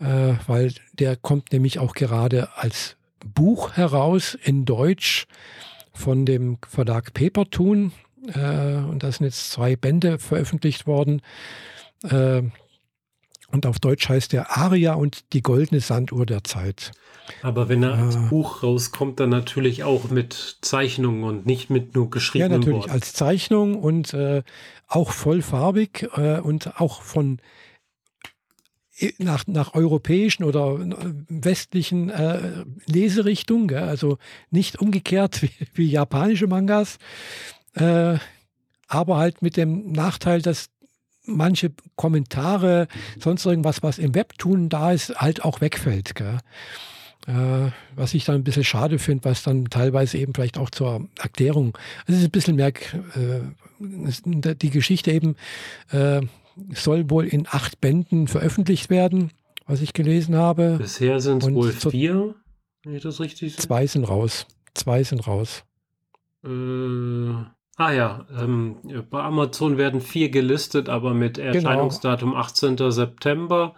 äh, 0.00 0.34
weil 0.46 0.72
der 0.92 1.16
kommt 1.16 1.52
nämlich 1.52 1.78
auch 1.78 1.94
gerade 1.94 2.56
als 2.56 2.96
Buch 3.24 3.72
heraus 3.72 4.36
in 4.40 4.64
Deutsch 4.64 5.26
von 5.92 6.26
dem 6.26 6.58
Verlag 6.68 7.12
Papertoon. 7.14 7.92
Äh, 8.34 8.76
und 8.76 9.02
da 9.02 9.12
sind 9.12 9.26
jetzt 9.26 9.50
zwei 9.50 9.76
Bände 9.76 10.18
veröffentlicht 10.18 10.86
worden. 10.86 11.22
Äh, 12.04 12.42
und 13.50 13.66
auf 13.66 13.78
Deutsch 13.78 14.08
heißt 14.08 14.32
der 14.32 14.56
Aria 14.58 14.94
und 14.94 15.32
die 15.32 15.42
goldene 15.42 15.80
Sanduhr 15.80 16.26
der 16.26 16.44
Zeit. 16.44 16.92
Aber 17.42 17.68
wenn 17.68 17.82
er 17.82 17.94
als 17.94 18.16
äh, 18.16 18.20
Buch 18.28 18.62
rauskommt, 18.62 19.20
dann 19.20 19.30
natürlich 19.30 19.84
auch 19.84 20.10
mit 20.10 20.58
Zeichnungen 20.62 21.24
und 21.24 21.46
nicht 21.46 21.70
mit 21.70 21.94
nur 21.94 22.10
geschriebenen 22.10 22.52
Ja, 22.52 22.58
natürlich 22.58 22.82
Worten. 22.82 22.90
als 22.90 23.12
Zeichnung 23.12 23.76
und 23.76 24.14
äh, 24.14 24.42
auch 24.86 25.12
vollfarbig 25.12 26.08
äh, 26.16 26.40
und 26.40 26.80
auch 26.80 27.02
von 27.02 27.38
äh, 28.98 29.12
nach, 29.18 29.46
nach 29.46 29.74
europäischen 29.74 30.44
oder 30.44 30.78
äh, 30.78 30.94
westlichen 31.28 32.10
äh, 32.10 32.64
Leserichtungen, 32.86 33.76
also 33.76 34.18
nicht 34.50 34.80
umgekehrt 34.80 35.42
wie, 35.42 35.50
wie 35.74 35.90
japanische 35.90 36.46
Mangas, 36.46 36.98
äh, 37.74 38.18
aber 38.88 39.16
halt 39.18 39.42
mit 39.42 39.56
dem 39.56 39.92
Nachteil, 39.92 40.40
dass 40.40 40.70
manche 41.28 41.72
Kommentare, 41.94 42.88
sonst 43.20 43.44
irgendwas, 43.44 43.82
was 43.82 43.98
im 43.98 44.14
Webtoon 44.14 44.70
da 44.70 44.92
ist, 44.92 45.14
halt 45.16 45.44
auch 45.44 45.60
wegfällt. 45.60 46.14
Gell? 46.14 46.38
Äh, 47.28 47.72
was 47.94 48.14
ich 48.14 48.24
dann 48.24 48.36
ein 48.36 48.44
bisschen 48.44 48.64
schade 48.64 48.98
finde, 48.98 49.26
was 49.26 49.42
dann 49.42 49.66
teilweise 49.66 50.16
eben 50.16 50.32
vielleicht 50.32 50.56
auch 50.56 50.70
zur 50.70 51.06
Erklärung, 51.20 51.76
also 52.06 52.14
es 52.14 52.20
ist 52.20 52.24
ein 52.24 52.30
bisschen 52.30 52.56
mehr, 52.56 52.68
äh, 52.68 54.54
die 54.54 54.70
Geschichte 54.70 55.12
eben 55.12 55.36
äh, 55.90 56.22
soll 56.72 57.10
wohl 57.10 57.26
in 57.26 57.46
acht 57.46 57.82
Bänden 57.82 58.28
veröffentlicht 58.28 58.88
werden, 58.88 59.30
was 59.66 59.82
ich 59.82 59.92
gelesen 59.92 60.36
habe. 60.36 60.76
Bisher 60.78 61.20
sind 61.20 61.42
es 61.42 61.52
wohl 61.52 61.70
vier, 61.70 62.34
wenn 62.82 62.94
ich 62.94 63.02
das 63.02 63.20
richtig 63.20 63.52
sehe. 63.52 63.62
Zwei 63.62 63.86
sind 63.86 64.04
raus. 64.04 64.46
Zwei 64.72 65.04
sind 65.04 65.26
raus. 65.26 65.64
Äh, 66.42 66.48
ah 66.48 67.92
ja, 67.92 68.26
ähm, 68.40 68.76
bei 69.10 69.22
Amazon 69.22 69.76
werden 69.76 70.00
vier 70.00 70.30
gelistet, 70.30 70.88
aber 70.88 71.12
mit 71.12 71.34
genau. 71.34 71.52
Erscheinungsdatum 71.52 72.30
genau. 72.30 72.40
18. 72.40 72.90
September 72.90 73.74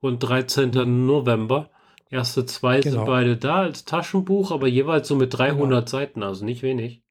und 0.00 0.18
13. 0.18 1.06
November. 1.06 1.70
Erste 2.10 2.46
zwei 2.46 2.80
genau. 2.80 2.96
sind 2.96 3.06
beide 3.06 3.36
da 3.36 3.56
als 3.62 3.84
Taschenbuch, 3.84 4.50
aber 4.50 4.66
jeweils 4.66 5.08
so 5.08 5.14
mit 5.14 5.36
300 5.36 5.60
genau. 5.68 5.86
Seiten, 5.86 6.22
also 6.22 6.44
nicht 6.44 6.62
wenig. 6.62 7.02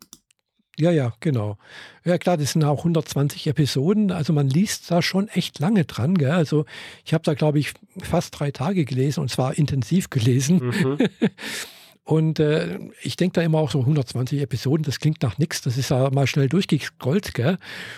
Ja, 0.80 0.92
ja, 0.92 1.14
genau. 1.20 1.58
Ja, 2.06 2.20
klar, 2.20 2.38
das 2.38 2.52
sind 2.52 2.64
auch 2.64 2.80
120 2.80 3.48
Episoden. 3.48 4.12
Also 4.12 4.32
man 4.32 4.48
liest 4.48 4.92
da 4.92 5.02
schon 5.02 5.28
echt 5.28 5.60
lange 5.60 5.86
dran. 5.86 6.16
Gell? 6.16 6.32
Also 6.32 6.66
ich 7.04 7.14
habe 7.16 7.24
da, 7.24 7.34
glaube 7.34 7.58
ich, 7.58 7.74
fast 8.00 8.40
drei 8.40 8.52
Tage 8.52 8.86
gelesen 8.86 9.22
und 9.22 9.30
zwar 9.30 9.58
intensiv 9.58 10.10
gelesen. 10.10 10.68
Mhm. 10.68 10.98
Und 12.08 12.40
äh, 12.40 12.80
ich 13.02 13.18
denke 13.18 13.34
da 13.34 13.42
immer 13.42 13.58
auch 13.58 13.70
so 13.70 13.82
120 13.82 14.40
Episoden, 14.40 14.86
das 14.86 15.02
klingt 15.02 15.22
nach 15.24 15.38
nichts, 15.38 15.60
das 15.60 15.78
ist 15.78 15.90
ja 15.90 16.10
mal 16.10 16.26
schnell 16.26 16.48
durchgescrollt, 16.48 17.34
gell? 17.34 17.58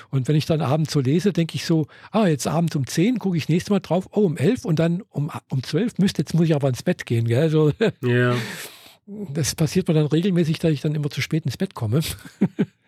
Und 0.10 0.28
wenn 0.28 0.36
ich 0.36 0.48
dann 0.48 0.62
abends 0.62 0.94
so 0.94 1.00
lese, 1.00 1.32
denke 1.32 1.54
ich 1.54 1.64
so, 1.64 1.86
ah, 2.10 2.26
jetzt 2.26 2.48
abends 2.48 2.76
um 2.76 2.88
10 2.88 3.20
gucke 3.20 3.38
ich 3.38 3.50
nächstes 3.50 3.70
Mal 3.70 3.82
drauf, 3.82 4.10
oh, 4.12 4.22
um 4.22 4.36
11 4.36 4.66
und 4.66 4.80
dann 4.80 5.04
um, 5.12 5.30
um 5.52 5.62
12 5.62 6.00
müsste, 6.00 6.24
jetzt 6.24 6.34
muss 6.34 6.46
ich 6.46 6.56
aber 6.56 6.70
ins 6.70 6.82
Bett 6.82 7.06
gehen, 7.06 7.28
gell? 7.28 7.44
Also, 7.44 7.72
ja. 8.02 8.36
Das 9.06 9.54
passiert 9.54 9.88
mir 9.88 9.94
dann 9.94 10.08
regelmäßig, 10.08 10.58
dass 10.58 10.72
ich 10.72 10.82
dann 10.82 10.96
immer 10.96 11.12
zu 11.12 11.22
spät 11.22 11.46
ins 11.46 11.58
Bett 11.58 11.76
komme. 11.76 12.00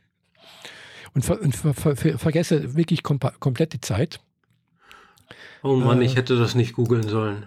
und, 1.13 1.23
ver 1.23 1.39
und 1.39 1.55
ver 1.55 1.75
ver 1.75 2.17
vergesse 2.17 2.75
wirklich 2.75 3.03
kom 3.03 3.19
komplett 3.39 3.73
die 3.73 3.81
Zeit. 3.81 4.21
Oh 5.61 5.75
Mann, 5.75 6.01
äh, 6.01 6.05
ich 6.05 6.15
hätte 6.15 6.39
das 6.39 6.55
nicht 6.55 6.73
googeln 6.73 7.07
sollen. 7.07 7.45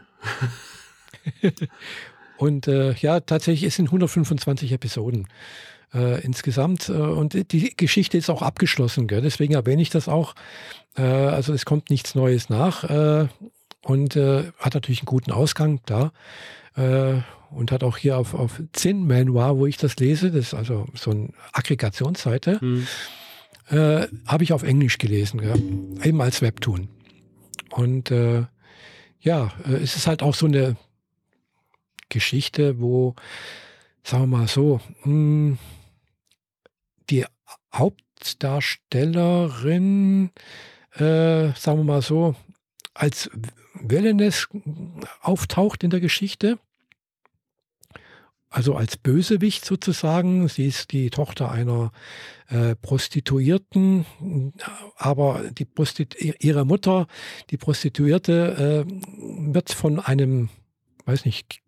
Und 2.37 2.69
äh, 2.69 2.95
ja, 2.95 3.21
tatsächlich, 3.21 3.65
es 3.65 3.77
sind 3.77 3.87
125 3.87 4.73
Episoden 4.73 5.29
äh, 5.95 6.21
insgesamt. 6.23 6.89
Äh, 6.89 6.93
und 6.93 7.53
die 7.53 7.77
Geschichte 7.77 8.19
ist 8.19 8.31
auch 8.31 8.43
abgeschlossen. 8.43 9.07
Gell? 9.07 9.23
Deswegen 9.23 9.55
erwähne 9.55 9.83
ich 9.83 9.91
das 9.91 10.09
auch. 10.09 10.35
Äh, 10.97 11.03
also 11.03 11.53
es 11.53 11.65
kommt 11.65 11.91
nichts 11.91 12.15
Neues 12.15 12.49
nach. 12.51 12.85
Äh, 12.85 13.29
und 13.83 14.17
äh, 14.17 14.45
hat 14.59 14.75
natürlich 14.75 15.01
einen 15.01 15.07
guten 15.07 15.31
Ausgang, 15.31 15.83
klar. 15.83 16.13
und 17.51 17.71
hat 17.71 17.85
auch 17.85 17.99
hier 17.99 18.19
auf, 18.19 18.35
auf 18.35 18.61
Zin 18.73 19.07
Manoir, 19.07 19.59
wo 19.59 19.67
ich 19.67 19.77
das 19.77 19.95
lese, 19.97 20.33
das 20.33 20.47
ist 20.47 20.55
also 20.55 20.87
so 20.95 21.11
eine 21.13 21.29
Aggregationsseite, 21.53 22.61
hm. 22.61 22.87
habe 24.27 24.43
ich 24.43 24.53
auf 24.53 24.65
Englisch 24.65 24.99
gelesen, 24.99 25.41
gell? 25.41 25.63
eben 26.03 26.21
als 26.21 26.43
Webtoon. 26.43 26.89
Und 27.71 28.11
ja, 29.21 29.53
es 29.83 29.97
ist 29.97 30.07
halt 30.09 30.23
auch 30.23 30.35
so 30.35 30.47
eine 30.47 30.77
Geschichte, 32.09 32.81
wo, 32.81 33.15
sagen 34.03 34.25
wir 34.25 34.39
mal 34.39 34.49
so, 34.49 34.81
hm, 35.03 35.59
die 37.11 37.27
Hauptdarstellerin, 37.73 40.31
äh, 40.93 41.53
sagen 41.55 41.79
wir 41.79 41.85
mal 41.85 42.03
so, 42.03 42.35
als 42.95 43.31
Wellness 43.75 44.49
auftaucht 45.21 45.85
in 45.85 45.91
der 45.91 46.01
Geschichte. 46.01 46.59
Also 48.49 48.75
als 48.77 48.97
Bösewicht 48.97 49.65
sozusagen. 49.65 50.47
Sie 50.47 50.67
ist 50.67 50.93
die 50.93 51.11
Tochter 51.11 51.51
einer 51.51 51.91
äh, 52.47 52.77
Prostituierten, 52.77 54.07
aber 54.97 55.51
die 55.51 55.65
Prostitu 55.65 56.33
ihre 56.39 56.65
Mutter, 56.65 57.09
die 57.51 57.57
Prostituierte, 57.57 58.87
äh, 58.87 59.53
wird 59.53 59.73
von 59.73 59.99
einem 59.99 60.51
weiß 61.05 61.25
nicht, 61.25 61.61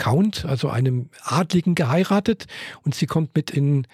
Count, 0.00 0.46
also 0.46 0.70
einem 0.70 1.10
Adligen 1.22 1.74
geheiratet 1.74 2.46
und 2.82 2.94
sie 2.94 3.04
kommt 3.04 3.36
mit 3.36 3.50
in 3.50 3.86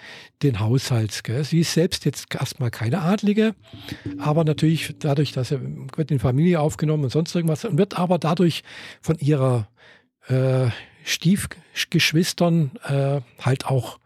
den 0.45 0.61
Haushalt. 0.61 1.25
Gell. 1.25 1.43
Sie 1.43 1.61
ist 1.61 1.75
selbst 1.75 2.05
jetzt 2.05 2.33
erstmal 2.33 2.71
keine 2.71 3.03
Adlige, 3.03 3.57
aber 4.19 4.45
natürlich 4.45 4.95
dadurch, 5.01 5.33
dass 5.33 5.51
er 5.51 5.61
wird 5.97 6.13
in 6.13 6.21
Familie 6.21 6.61
aufgenommen 6.61 7.03
und 7.05 7.11
sonst 7.11 7.35
irgendwas 7.35 7.65
und 7.65 7.77
wird 7.77 7.99
aber 7.99 8.19
dadurch 8.19 8.63
von 9.01 9.19
ihrer 9.19 9.69
äh, 10.29 10.69
Stiefgeschwistern 11.03 12.71
äh, 12.85 13.21
halt 13.41 13.67
auch 13.67 13.99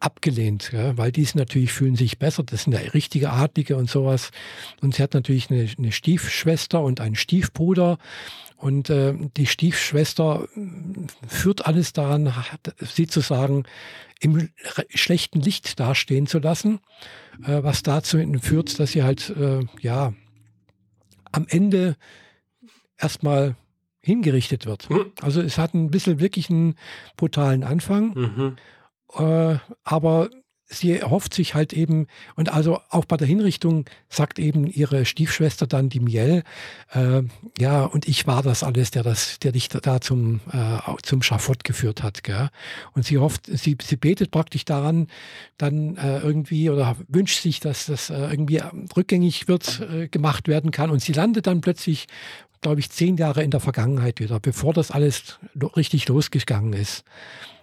abgelehnt, 0.00 0.70
ja, 0.72 0.96
weil 0.96 1.10
die 1.10 1.26
natürlich 1.34 1.72
fühlen 1.72 1.96
sich 1.96 2.18
besser, 2.18 2.42
das 2.44 2.64
sind 2.64 2.72
ja 2.72 2.80
richtige 2.92 3.30
Adlige 3.30 3.76
und 3.76 3.90
sowas. 3.90 4.30
Und 4.80 4.94
sie 4.94 5.02
hat 5.02 5.14
natürlich 5.14 5.50
eine, 5.50 5.68
eine 5.76 5.92
Stiefschwester 5.92 6.80
und 6.82 7.00
einen 7.00 7.16
Stiefbruder. 7.16 7.98
Und 8.58 8.90
äh, 8.90 9.14
die 9.36 9.46
Stiefschwester 9.46 10.48
führt 11.28 11.66
alles 11.66 11.92
daran, 11.92 12.34
sie 12.80 13.06
zu 13.06 13.20
sagen, 13.20 13.62
im 14.18 14.48
schlechten 14.92 15.40
Licht 15.40 15.78
dastehen 15.78 16.26
zu 16.26 16.40
lassen, 16.40 16.80
äh, 17.44 17.62
was 17.62 17.84
dazu 17.84 18.18
führt, 18.40 18.80
dass 18.80 18.90
sie 18.92 19.04
halt, 19.04 19.30
äh, 19.30 19.60
ja, 19.80 20.12
am 21.30 21.46
Ende 21.48 21.96
erstmal 22.98 23.54
hingerichtet 24.00 24.66
wird. 24.66 24.90
Mhm. 24.90 25.12
Also 25.20 25.40
es 25.40 25.56
hat 25.56 25.74
ein 25.74 25.92
bisschen 25.92 26.18
wirklich 26.18 26.50
einen 26.50 26.74
brutalen 27.16 27.62
Anfang. 27.62 28.14
Mhm. 28.14 28.56
Äh, 29.14 29.58
aber 29.84 30.30
sie 30.68 30.98
erhofft 30.98 31.34
sich 31.34 31.54
halt 31.54 31.72
eben, 31.72 32.06
und 32.36 32.52
also 32.52 32.80
auch 32.90 33.04
bei 33.04 33.16
der 33.16 33.26
Hinrichtung 33.26 33.86
sagt 34.08 34.38
eben 34.38 34.66
ihre 34.66 35.04
Stiefschwester 35.04 35.66
dann, 35.66 35.88
die 35.88 36.00
Miel, 36.00 36.42
äh, 36.92 37.22
ja, 37.58 37.84
und 37.84 38.06
ich 38.06 38.26
war 38.26 38.42
das 38.42 38.62
alles, 38.62 38.90
der 38.90 39.02
das, 39.02 39.38
der 39.38 39.52
dich 39.52 39.68
da 39.68 40.00
zum, 40.00 40.40
äh, 40.52 40.78
zum 41.02 41.22
Schafott 41.22 41.64
geführt 41.64 42.02
hat, 42.02 42.22
gell? 42.22 42.50
Und 42.92 43.04
sie 43.04 43.18
hofft, 43.18 43.46
sie, 43.46 43.76
sie 43.82 43.96
betet 43.96 44.30
praktisch 44.30 44.64
daran, 44.64 45.08
dann 45.56 45.96
äh, 45.96 46.18
irgendwie 46.18 46.68
oder 46.70 46.96
wünscht 47.08 47.40
sich, 47.40 47.60
dass 47.60 47.86
das 47.86 48.10
äh, 48.10 48.18
irgendwie 48.18 48.60
rückgängig 48.96 49.48
wird, 49.48 49.80
äh, 49.80 50.08
gemacht 50.08 50.48
werden 50.48 50.70
kann. 50.70 50.90
Und 50.90 51.00
sie 51.00 51.12
landet 51.12 51.46
dann 51.46 51.60
plötzlich 51.60 52.06
glaube 52.60 52.80
ich, 52.80 52.90
zehn 52.90 53.16
Jahre 53.16 53.44
in 53.44 53.52
der 53.52 53.60
Vergangenheit 53.60 54.18
wieder, 54.18 54.40
bevor 54.40 54.74
das 54.74 54.90
alles 54.90 55.38
richtig 55.76 56.08
losgegangen 56.08 56.72
ist. 56.72 57.04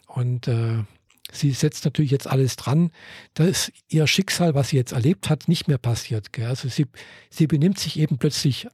Und 0.07 0.48
äh, 0.48 0.86
sie 1.36 1.52
setzt 1.52 1.86
natürlich 1.86 2.12
jetzt 2.12 2.28
alles 2.28 2.56
dran, 2.56 2.91
dass 3.34 3.72
ihr 3.88 4.07
Schicksal, 4.07 4.56
was 4.56 4.70
sie 4.70 4.78
jetzt 4.78 4.94
erlebt 4.94 5.30
hat, 5.30 5.48
nicht 5.48 5.68
mehr 5.68 5.78
passiert. 5.78 6.34
Gell? 6.34 6.48
Also 6.48 6.70
sie, 6.70 6.86
sie 7.30 7.48
benimmt 7.48 7.80
sich 7.80 7.99
eben 7.99 8.18
plötzlich 8.18 8.68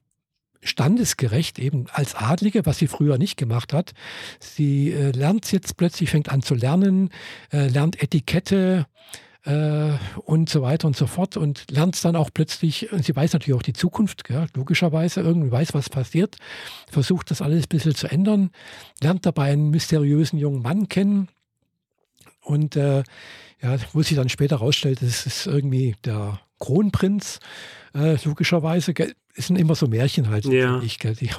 standesgerecht 0.63 1.57
eben 1.57 1.88
als 1.91 2.15
Adlige, 2.15 2.65
was 2.65 2.77
sie 2.77 2.88
früher 2.88 3.17
nicht 3.17 3.35
gemacht 3.35 3.73
hat. 3.73 3.93
Sie 4.39 4.91
äh, 4.91 5.11
lernt 5.11 5.51
jetzt 5.51 5.75
plötzlich, 5.75 6.11
fängt 6.11 6.29
an 6.29 6.43
zu 6.43 6.53
lernen, 6.53 7.09
äh, 7.51 7.67
lernt 7.67 8.01
Etikette, 8.01 8.85
äh, 9.45 9.93
und 10.17 10.49
so 10.49 10.61
weiter 10.61 10.88
und 10.88 10.95
so 10.95 11.07
fort 11.07 11.38
und 11.38 11.69
lernt 11.71 12.03
dann 12.05 12.15
auch 12.15 12.29
plötzlich, 12.33 12.89
sie 13.01 13.15
weiß 13.15 13.33
natürlich 13.33 13.57
auch 13.57 13.63
die 13.63 13.73
Zukunft, 13.73 14.23
gell, 14.23 14.47
logischerweise, 14.55 15.21
irgendwie 15.21 15.51
weiß, 15.51 15.73
was 15.73 15.89
passiert, 15.89 16.38
versucht 16.89 17.31
das 17.31 17.41
alles 17.41 17.65
ein 17.65 17.69
bisschen 17.69 17.95
zu 17.95 18.07
ändern, 18.07 18.51
lernt 19.01 19.25
dabei 19.25 19.51
einen 19.51 19.71
mysteriösen 19.71 20.38
jungen 20.38 20.61
Mann 20.61 20.89
kennen, 20.89 21.27
und 22.43 22.76
äh, 22.76 23.03
ja, 23.61 23.77
wo 23.93 24.01
sich 24.01 24.15
dann 24.15 24.30
später 24.30 24.57
rausstellt, 24.57 25.01
das 25.01 25.26
ist 25.26 25.45
irgendwie 25.45 25.95
der 26.03 26.39
Kronprinz, 26.59 27.39
äh, 27.93 28.18
logischerweise. 28.23 28.93
Gell? 28.93 29.13
Es 29.35 29.47
sind 29.47 29.57
immer 29.57 29.76
so 29.76 29.88
Märchen 29.88 30.30
halt, 30.30 30.45
ja. 30.45 30.81
ich, 30.81 30.99
gell? 30.99 31.15
Die, 31.19 31.30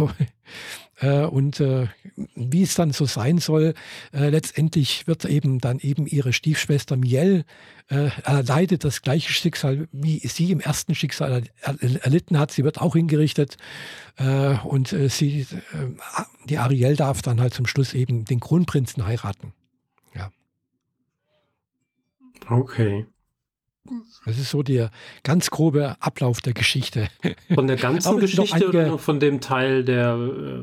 äh, 1.00 1.24
und 1.24 1.60
äh, 1.60 1.88
wie 2.36 2.62
es 2.62 2.74
dann 2.74 2.92
so 2.92 3.06
sein 3.06 3.38
soll, 3.38 3.74
äh, 4.12 4.28
letztendlich 4.28 5.06
wird 5.06 5.24
eben 5.24 5.58
dann 5.58 5.78
eben 5.80 6.06
ihre 6.06 6.32
Stiefschwester 6.32 6.96
Miel 6.96 7.44
äh, 7.88 8.10
erleidet 8.22 8.84
das 8.84 9.02
gleiche 9.02 9.32
Schicksal, 9.32 9.88
wie 9.92 10.18
sie 10.20 10.52
im 10.52 10.60
ersten 10.60 10.94
Schicksal 10.94 11.44
erlitten 11.60 12.38
hat. 12.38 12.52
Sie 12.52 12.64
wird 12.64 12.80
auch 12.80 12.94
hingerichtet 12.94 13.56
äh, 14.16 14.54
und 14.64 14.94
sie, 15.08 15.46
die 16.48 16.58
Ariel 16.58 16.96
darf 16.96 17.22
dann 17.22 17.40
halt 17.40 17.54
zum 17.54 17.66
Schluss 17.66 17.94
eben 17.94 18.24
den 18.24 18.40
Kronprinzen 18.40 19.04
heiraten. 19.04 19.52
Okay. 22.48 23.06
Das 24.24 24.38
ist 24.38 24.50
so 24.50 24.62
der 24.62 24.90
ganz 25.24 25.50
grobe 25.50 25.96
Ablauf 26.00 26.40
der 26.40 26.52
Geschichte. 26.52 27.08
Von 27.52 27.66
der 27.66 27.76
ganzen 27.76 28.18
Geschichte 28.20 28.68
oder 28.68 28.86
nur 28.86 28.98
von 28.98 29.18
dem 29.18 29.40
Teil, 29.40 29.84
der, 29.84 30.14
äh, 30.14 30.62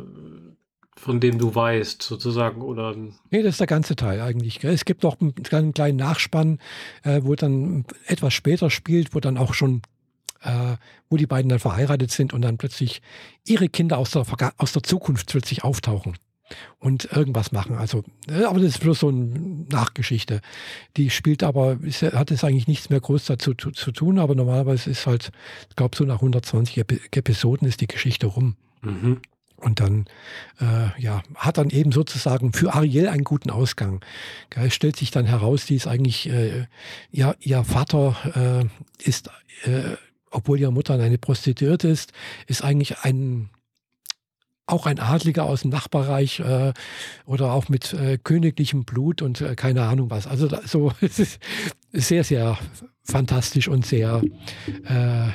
von 0.96 1.20
dem 1.20 1.38
du 1.38 1.54
weißt, 1.54 2.02
sozusagen? 2.02 2.62
Oder? 2.62 2.96
Nee, 3.30 3.44
das 3.44 3.56
ist 3.56 3.60
der 3.60 3.68
ganze 3.68 3.96
Teil 3.96 4.22
eigentlich. 4.22 4.64
Es 4.64 4.86
gibt 4.86 5.04
auch 5.04 5.18
einen 5.20 5.74
kleinen 5.74 5.98
Nachspann, 5.98 6.60
äh, 7.04 7.22
wo 7.24 7.36
dann 7.36 7.86
etwas 8.06 8.34
später 8.34 8.70
spielt, 8.70 9.14
wo 9.14 9.20
dann 9.20 9.38
auch 9.38 9.54
schon, 9.54 9.82
äh, 10.42 10.78
wo 11.10 11.18
die 11.18 11.28
beiden 11.28 11.50
dann 11.50 11.60
verheiratet 11.60 12.12
sind 12.12 12.32
und 12.32 12.42
dann 12.42 12.58
plötzlich 12.58 13.02
ihre 13.46 13.68
Kinder 13.68 13.98
aus 13.98 14.12
der, 14.12 14.26
aus 14.58 14.72
der 14.72 14.84
Zukunft 14.84 15.28
plötzlich 15.30 15.66
auftauchen 15.66 16.16
und 16.80 17.06
irgendwas 17.12 17.52
machen. 17.52 17.76
Also, 17.76 18.04
äh, 18.30 18.44
aber 18.44 18.60
das 18.60 18.70
ist 18.70 18.82
bloß 18.82 19.00
so 19.00 19.10
eine 19.10 19.66
Nachgeschichte. 19.70 20.42
Die 20.98 21.10
spielt 21.10 21.44
aber, 21.44 21.78
ist, 21.82 22.02
hat 22.02 22.32
es 22.32 22.44
eigentlich 22.44 22.68
nichts 22.68 22.90
mehr 22.90 23.00
groß 23.00 23.26
dazu 23.26 23.54
zu, 23.54 23.72
zu, 23.72 23.92
tun, 23.92 24.20
aber 24.20 24.36
normalerweise 24.36 24.90
ist 24.90 25.08
halt, 25.08 25.32
ich 25.70 25.76
glaube, 25.76 25.96
so 25.96 26.04
nach 26.04 26.16
120 26.16 26.78
Episoden 26.78 27.68
ist 27.68 27.82
die 27.82 27.88
Geschichte 27.88 28.28
rum. 28.28 28.56
Mhm. 28.82 29.22
Und 29.58 29.82
dann, 29.82 30.06
äh, 30.62 31.02
ja, 31.02 31.22
hat 31.36 31.58
dann 31.58 31.70
eben 31.70 31.92
sozusagen 31.92 32.54
für 32.54 32.74
Ariel 32.74 33.10
einen 33.10 33.26
guten 33.26 33.50
Ausgang. 33.50 34.00
Es 34.56 34.74
stellt 34.74 34.96
sich 34.96 35.12
dann 35.12 35.26
heraus, 35.26 35.66
die 35.66 35.76
ist 35.76 35.86
eigentlich, 35.86 36.30
äh, 36.30 36.66
ihr, 37.12 37.36
ihr 37.42 37.64
Vater 37.66 38.16
äh, 39.04 39.04
ist, 39.04 39.30
äh, 39.66 39.98
obwohl 40.32 40.60
ihre 40.60 40.72
Mutter 40.72 40.94
eine 40.94 41.18
Prostituierte 41.18 41.90
ist, 41.90 42.14
ist 42.48 42.64
eigentlich 42.64 43.00
ein 43.00 43.50
auch 44.72 44.86
ein 44.86 45.00
Adliger 45.00 45.46
aus 45.46 45.62
dem 45.62 45.72
Nachbarreich 45.72 46.40
äh, 46.40 46.74
oder 47.26 47.54
auch 47.54 47.70
mit 47.70 47.94
äh, 47.94 48.18
königlichem 48.18 48.86
Blut 48.86 49.22
und 49.22 49.42
äh, 49.42 49.56
keine 49.56 49.84
Ahnung 49.84 50.10
was. 50.10 50.28
Also 50.28 50.48
da, 50.48 50.62
so 50.66 50.92
es 51.02 51.20
ist 51.20 51.40
sehr, 51.92 52.24
sehr 52.24 52.58
fantastisch 53.04 53.68
und 53.68 53.86
sehr 53.86 54.22
äh, 54.86 55.30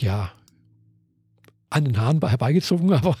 ja 0.00 0.32
an 1.70 1.84
den 1.84 1.98
Haaren 1.98 2.20
herbeigezogen, 2.26 2.92
aber 2.94 3.16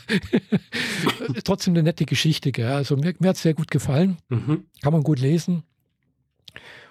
trotzdem 1.44 1.74
eine 1.74 1.82
nette 1.82 2.06
Geschichte. 2.06 2.52
Gell? 2.52 2.68
Also 2.68 2.96
mir, 2.96 3.14
mir 3.18 3.28
hat 3.28 3.36
es 3.36 3.42
sehr 3.42 3.54
gut 3.54 3.70
gefallen. 3.70 4.18
Mhm. 4.28 4.64
Kann 4.82 4.92
man 4.92 5.02
gut 5.02 5.18
lesen. 5.18 5.64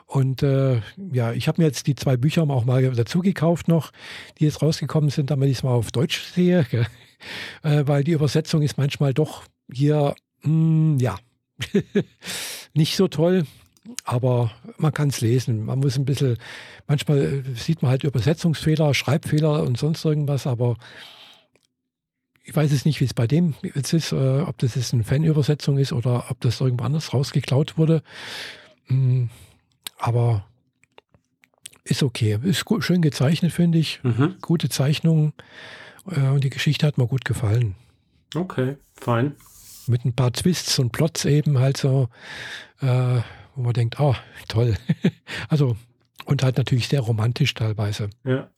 Und 0.05 0.43
äh, 0.43 0.81
ja, 1.11 1.33
ich 1.33 1.47
habe 1.47 1.61
mir 1.61 1.67
jetzt 1.67 1.87
die 1.87 1.95
zwei 1.95 2.15
Bücher 2.15 2.43
auch 2.43 2.65
mal 2.65 2.91
dazu 2.91 3.21
gekauft 3.21 3.67
noch, 3.67 3.91
die 4.37 4.45
jetzt 4.45 4.61
rausgekommen 4.61 5.09
sind, 5.09 5.31
damit 5.31 5.49
ich 5.49 5.57
es 5.57 5.63
mal 5.63 5.71
auf 5.71 5.91
Deutsch 5.91 6.21
sehe. 6.21 6.65
Äh, 7.63 7.83
weil 7.85 8.03
die 8.03 8.11
Übersetzung 8.11 8.61
ist 8.61 8.77
manchmal 8.77 9.13
doch 9.13 9.43
hier, 9.71 10.15
mh, 10.41 10.49
hm, 10.49 10.99
ja, 10.99 11.17
nicht 12.73 12.95
so 12.95 13.07
toll. 13.07 13.45
Aber 14.03 14.51
man 14.77 14.93
kann 14.93 15.09
es 15.09 15.21
lesen. 15.21 15.65
Man 15.65 15.79
muss 15.79 15.95
ein 15.95 16.05
bisschen, 16.05 16.37
manchmal 16.87 17.19
äh, 17.19 17.43
sieht 17.55 17.81
man 17.81 17.91
halt 17.91 18.03
Übersetzungsfehler, 18.03 18.93
Schreibfehler 18.93 19.63
und 19.63 19.77
sonst 19.77 20.03
irgendwas, 20.03 20.47
aber 20.47 20.75
ich 22.43 22.55
weiß 22.55 22.71
es 22.71 22.85
nicht, 22.85 22.99
wie 22.99 23.05
es 23.05 23.13
bei 23.13 23.27
dem 23.27 23.55
jetzt 23.61 23.93
ist, 23.93 24.11
äh, 24.11 24.41
ob 24.41 24.57
das 24.59 24.75
jetzt 24.75 24.93
eine 24.93 25.03
Fanübersetzung 25.03 25.77
ist 25.77 25.93
oder 25.93 26.25
ob 26.29 26.39
das 26.41 26.61
irgendwo 26.61 26.83
anders 26.83 27.13
rausgeklaut 27.13 27.77
wurde. 27.77 28.03
Mm, 28.87 29.25
aber 29.97 30.45
ist 31.83 32.03
okay. 32.03 32.39
Ist 32.43 32.65
gut, 32.65 32.83
schön 32.83 33.01
gezeichnet, 33.01 33.51
finde 33.51 33.77
ich. 33.77 33.99
Mhm. 34.03 34.35
Gute 34.41 34.69
Zeichnungen. 34.69 35.33
Äh, 36.09 36.29
und 36.29 36.43
die 36.43 36.49
Geschichte 36.49 36.85
hat 36.85 36.97
mir 36.97 37.07
gut 37.07 37.25
gefallen. 37.25 37.75
Okay, 38.35 38.77
fein. 38.95 39.35
Mit 39.87 40.03
ein 40.05 40.15
paar 40.15 40.33
Twists 40.33 40.79
und 40.79 40.91
Plots 40.91 41.25
eben 41.25 41.59
halt 41.59 41.77
so, 41.77 42.09
äh, 42.81 43.19
wo 43.55 43.61
man 43.61 43.73
denkt, 43.73 43.99
oh, 43.99 44.15
toll. 44.47 44.75
also, 45.49 45.77
und 46.25 46.43
halt 46.43 46.57
natürlich 46.57 46.87
sehr 46.87 47.01
romantisch 47.01 47.53
teilweise. 47.53 48.09
Ja. 48.23 48.49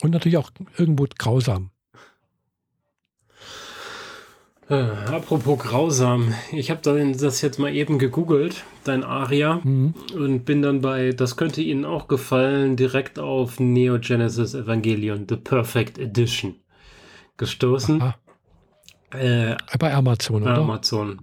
Und 0.00 0.10
natürlich 0.10 0.38
auch 0.38 0.50
irgendwo 0.76 1.06
grausam. 1.18 1.70
Äh, 4.70 4.74
apropos 4.74 5.58
grausam, 5.58 6.32
ich 6.50 6.70
habe 6.70 6.80
das 6.80 7.42
jetzt 7.42 7.58
mal 7.58 7.74
eben 7.74 7.98
gegoogelt, 7.98 8.64
dein 8.84 9.04
Aria, 9.04 9.60
mhm. 9.62 9.94
und 10.14 10.46
bin 10.46 10.62
dann 10.62 10.80
bei, 10.80 11.10
das 11.10 11.36
könnte 11.36 11.60
Ihnen 11.60 11.84
auch 11.84 12.08
gefallen, 12.08 12.74
direkt 12.76 13.18
auf 13.18 13.60
Neo 13.60 13.98
Genesis 13.98 14.54
Evangelion, 14.54 15.26
The 15.28 15.36
Perfect 15.36 15.98
Edition 15.98 16.54
gestoßen. 17.36 18.14
Äh, 19.10 19.56
Bei 19.78 19.94
Amazon, 19.94 20.42
oder? 20.42 20.58
Amazon. 20.58 21.22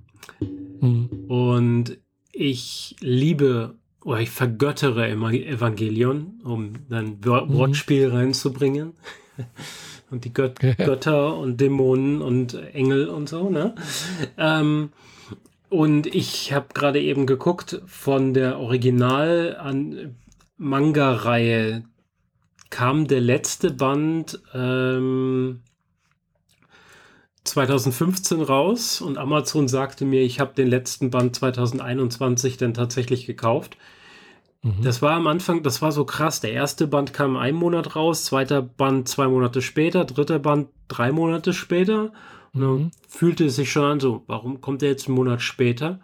Mhm. 0.80 1.10
Und 1.28 1.98
ich 2.32 2.96
liebe 3.00 3.76
oder 4.04 4.20
ich 4.20 4.32
vergöttere 4.32 5.08
immer 5.10 5.32
Evangelion, 5.32 6.42
um 6.44 6.74
dann 6.90 7.20
mhm. 7.24 7.54
Wortspiel 7.54 8.10
mhm. 8.10 8.16
reinzubringen. 8.16 8.94
und 10.12 10.26
die 10.26 10.34
Gött 10.34 10.60
Götter 10.60 11.38
und 11.38 11.62
Dämonen 11.62 12.22
und 12.22 12.54
Engel 12.74 13.08
und 13.08 13.30
so, 13.30 13.50
ne? 13.50 13.76
Ähm, 14.38 14.90
und 15.70 16.06
ich 16.08 16.52
habe 16.52 16.68
gerade 16.74 17.02
eben 17.02 17.26
geguckt, 17.26 17.82
von 17.86 18.34
der 18.34 18.60
Original 18.60 19.56
an 19.58 20.18
Manga-Reihe 20.58 21.86
kam 22.70 23.08
der 23.08 23.22
letzte 23.22 23.72
Band 23.72 24.42
ähm, 24.54 25.62
2015 27.44 28.42
raus 28.42 29.02
und 29.02 29.18
Amazon 29.18 29.68
sagte 29.68 30.06
mir, 30.06 30.22
ich 30.22 30.40
habe 30.40 30.54
den 30.54 30.68
letzten 30.68 31.10
Band 31.10 31.36
2021 31.36 32.58
dann 32.58 32.74
tatsächlich 32.74 33.26
gekauft. 33.26 33.78
Mhm. 34.62 34.84
Das 34.84 35.02
war 35.02 35.14
am 35.14 35.28
Anfang, 35.28 35.64
das 35.64 35.82
war 35.82 35.92
so 35.92 36.06
krass. 36.06 36.40
Der 36.40 36.54
erste 36.54 36.88
Band 36.88 37.14
kam 37.14 37.38
einen 37.38 37.58
Monat 37.58 37.96
raus, 37.96 38.26
zweiter 38.26 38.62
Band 38.62 39.08
zwei 39.08 39.28
Monate 39.28 39.62
später, 39.62 40.06
dritter 40.06 40.40
Band 40.40 40.70
drei 40.88 41.12
Monate 41.12 41.54
später. 41.54 42.14
Und 42.54 42.62
dann 42.62 42.74
mhm. 42.74 42.92
fühlte 43.08 43.46
es 43.46 43.56
sich 43.56 43.72
schon 43.72 43.86
an, 43.86 44.00
so, 44.00 44.24
warum 44.28 44.62
kommt 44.62 44.82
der 44.82 44.90
jetzt 44.90 45.08
einen 45.08 45.16
Monat 45.16 45.42
später? 45.42 46.00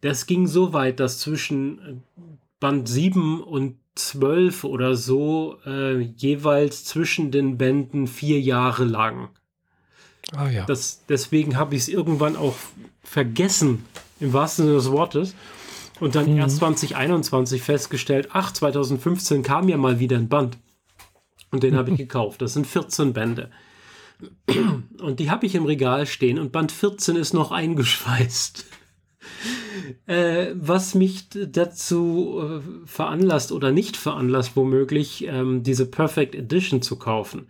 Das 0.00 0.26
ging 0.26 0.46
so 0.46 0.72
weit, 0.72 0.98
dass 0.98 1.20
zwischen 1.20 1.78
äh, 1.78 1.94
Band 2.58 2.88
7 2.88 3.42
und 3.42 3.76
12 3.94 4.64
oder 4.64 4.94
so 4.94 5.56
äh, 5.64 6.00
jeweils 6.00 6.84
zwischen 6.84 7.30
den 7.30 7.58
Bänden 7.58 8.06
vier 8.06 8.40
Jahre 8.40 8.84
lang. 8.84 9.30
Ah 10.32 10.48
ja. 10.48 10.64
Das, 10.64 11.02
deswegen 11.08 11.56
habe 11.56 11.74
ich 11.74 11.82
es 11.82 11.88
irgendwann 11.88 12.36
auch 12.36 12.56
vergessen, 13.02 13.84
im 14.20 14.32
wahrsten 14.32 14.66
Sinne 14.66 14.76
des 14.76 14.90
Wortes. 14.90 15.34
Und 16.00 16.14
dann 16.14 16.30
mhm. 16.30 16.38
erst 16.38 16.58
2021 16.58 17.62
festgestellt, 17.62 18.28
ach, 18.32 18.52
2015 18.52 19.42
kam 19.42 19.68
ja 19.68 19.76
mal 19.76 19.98
wieder 19.98 20.16
ein 20.16 20.28
Band. 20.28 20.58
Und 21.50 21.62
den 21.62 21.76
habe 21.76 21.90
ich 21.90 21.96
gekauft. 21.96 22.42
Das 22.42 22.54
sind 22.54 22.66
14 22.66 23.12
Bände. 23.12 23.50
Und 25.00 25.20
die 25.20 25.30
habe 25.30 25.46
ich 25.46 25.54
im 25.54 25.66
Regal 25.66 26.06
stehen 26.06 26.38
und 26.38 26.52
Band 26.52 26.72
14 26.72 27.16
ist 27.16 27.34
noch 27.34 27.52
eingeschweißt. 27.52 28.64
Äh, 30.06 30.54
was 30.54 30.94
mich 30.94 31.28
dazu 31.30 32.40
äh, 32.40 32.86
veranlasst 32.86 33.52
oder 33.52 33.72
nicht 33.72 33.96
veranlasst, 33.96 34.56
womöglich 34.56 35.26
ähm, 35.26 35.62
diese 35.62 35.86
Perfect 35.86 36.34
Edition 36.34 36.82
zu 36.82 36.96
kaufen, 36.96 37.46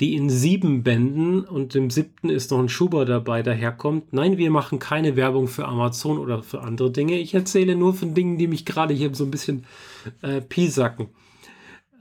die 0.00 0.14
in 0.14 0.28
sieben 0.28 0.82
Bänden 0.82 1.44
und 1.44 1.74
im 1.74 1.90
siebten 1.90 2.28
ist 2.28 2.50
noch 2.50 2.58
ein 2.58 2.68
Schuber 2.68 3.04
dabei 3.04 3.42
daherkommt. 3.42 4.12
Nein, 4.12 4.38
wir 4.38 4.50
machen 4.50 4.78
keine 4.78 5.16
Werbung 5.16 5.48
für 5.48 5.66
Amazon 5.66 6.18
oder 6.18 6.42
für 6.42 6.62
andere 6.62 6.90
Dinge. 6.90 7.18
Ich 7.18 7.34
erzähle 7.34 7.76
nur 7.76 7.94
von 7.94 8.14
Dingen, 8.14 8.38
die 8.38 8.46
mich 8.46 8.64
gerade 8.64 8.94
hier 8.94 9.14
so 9.14 9.24
ein 9.24 9.30
bisschen 9.30 9.64
äh, 10.22 10.40
piesacken. 10.40 11.08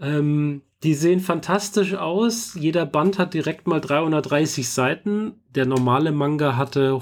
Ähm, 0.01 0.61
die 0.84 0.93
sehen 0.93 1.19
fantastisch 1.19 1.93
aus. 1.95 2.56
Jeder 2.56 2.85
Band 2.85 3.19
hat 3.19 3.34
direkt 3.34 3.68
mal 3.68 3.81
330 3.81 4.69
Seiten. 4.69 5.34
Der 5.53 5.65
normale 5.65 6.14
Manga 6.14 6.56
hatte 6.56 7.01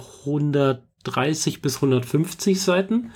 130 1.07 1.61
bis 1.61 1.75
150 1.75 2.61
Seiten. 2.61 3.11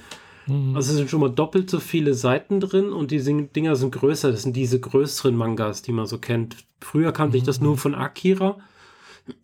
Mhm. 0.48 0.76
Also 0.76 0.94
sind 0.94 1.10
schon 1.10 1.22
mal 1.22 1.30
doppelt 1.30 1.70
so 1.70 1.80
viele 1.80 2.14
Seiten 2.14 2.60
drin 2.60 2.92
und 2.92 3.12
die 3.12 3.22
Dinger 3.22 3.76
sind 3.76 3.92
größer. 3.92 4.32
Das 4.32 4.44
sind 4.44 4.56
diese 4.56 4.80
größeren 4.80 5.36
Mangas, 5.36 5.82
die 5.82 5.92
man 5.92 6.08
so 6.08 6.18
kennt. 6.18 6.58
Früher 6.80 7.12
kannte 7.12 7.38
mhm. 7.38 7.40
ich 7.40 7.44
das 7.44 7.62
nur 7.62 7.78
von 7.78 7.96
Akira. 7.96 8.58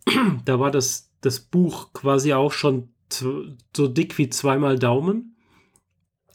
da 0.44 0.58
war 0.58 0.70
das, 0.70 1.10
das 1.20 1.40
Buch 1.40 1.92
quasi 1.92 2.32
auch 2.32 2.52
schon 2.52 2.88
so 3.10 3.88
dick 3.88 4.18
wie 4.18 4.28
zweimal 4.28 4.78
Daumen. 4.78 5.34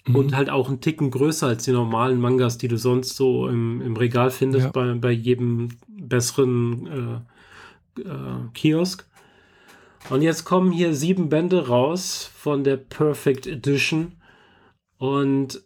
Mhm. 0.05 0.15
Und 0.15 0.35
halt 0.35 0.49
auch 0.49 0.67
einen 0.67 0.81
Ticken 0.81 1.11
größer 1.11 1.47
als 1.47 1.63
die 1.63 1.71
normalen 1.71 2.19
Mangas, 2.19 2.57
die 2.57 2.67
du 2.67 2.77
sonst 2.77 3.15
so 3.15 3.47
im, 3.47 3.81
im 3.81 3.95
Regal 3.95 4.31
findest, 4.31 4.65
ja. 4.65 4.71
bei, 4.71 4.93
bei 4.95 5.11
jedem 5.11 5.69
besseren 5.87 7.23
äh, 7.97 8.01
äh, 8.01 8.49
Kiosk. 8.53 9.07
Und 10.09 10.21
jetzt 10.21 10.43
kommen 10.43 10.71
hier 10.71 10.93
sieben 10.93 11.29
Bände 11.29 11.67
raus 11.67 12.29
von 12.35 12.63
der 12.63 12.77
Perfect 12.77 13.47
Edition. 13.47 14.13
Und 14.97 15.63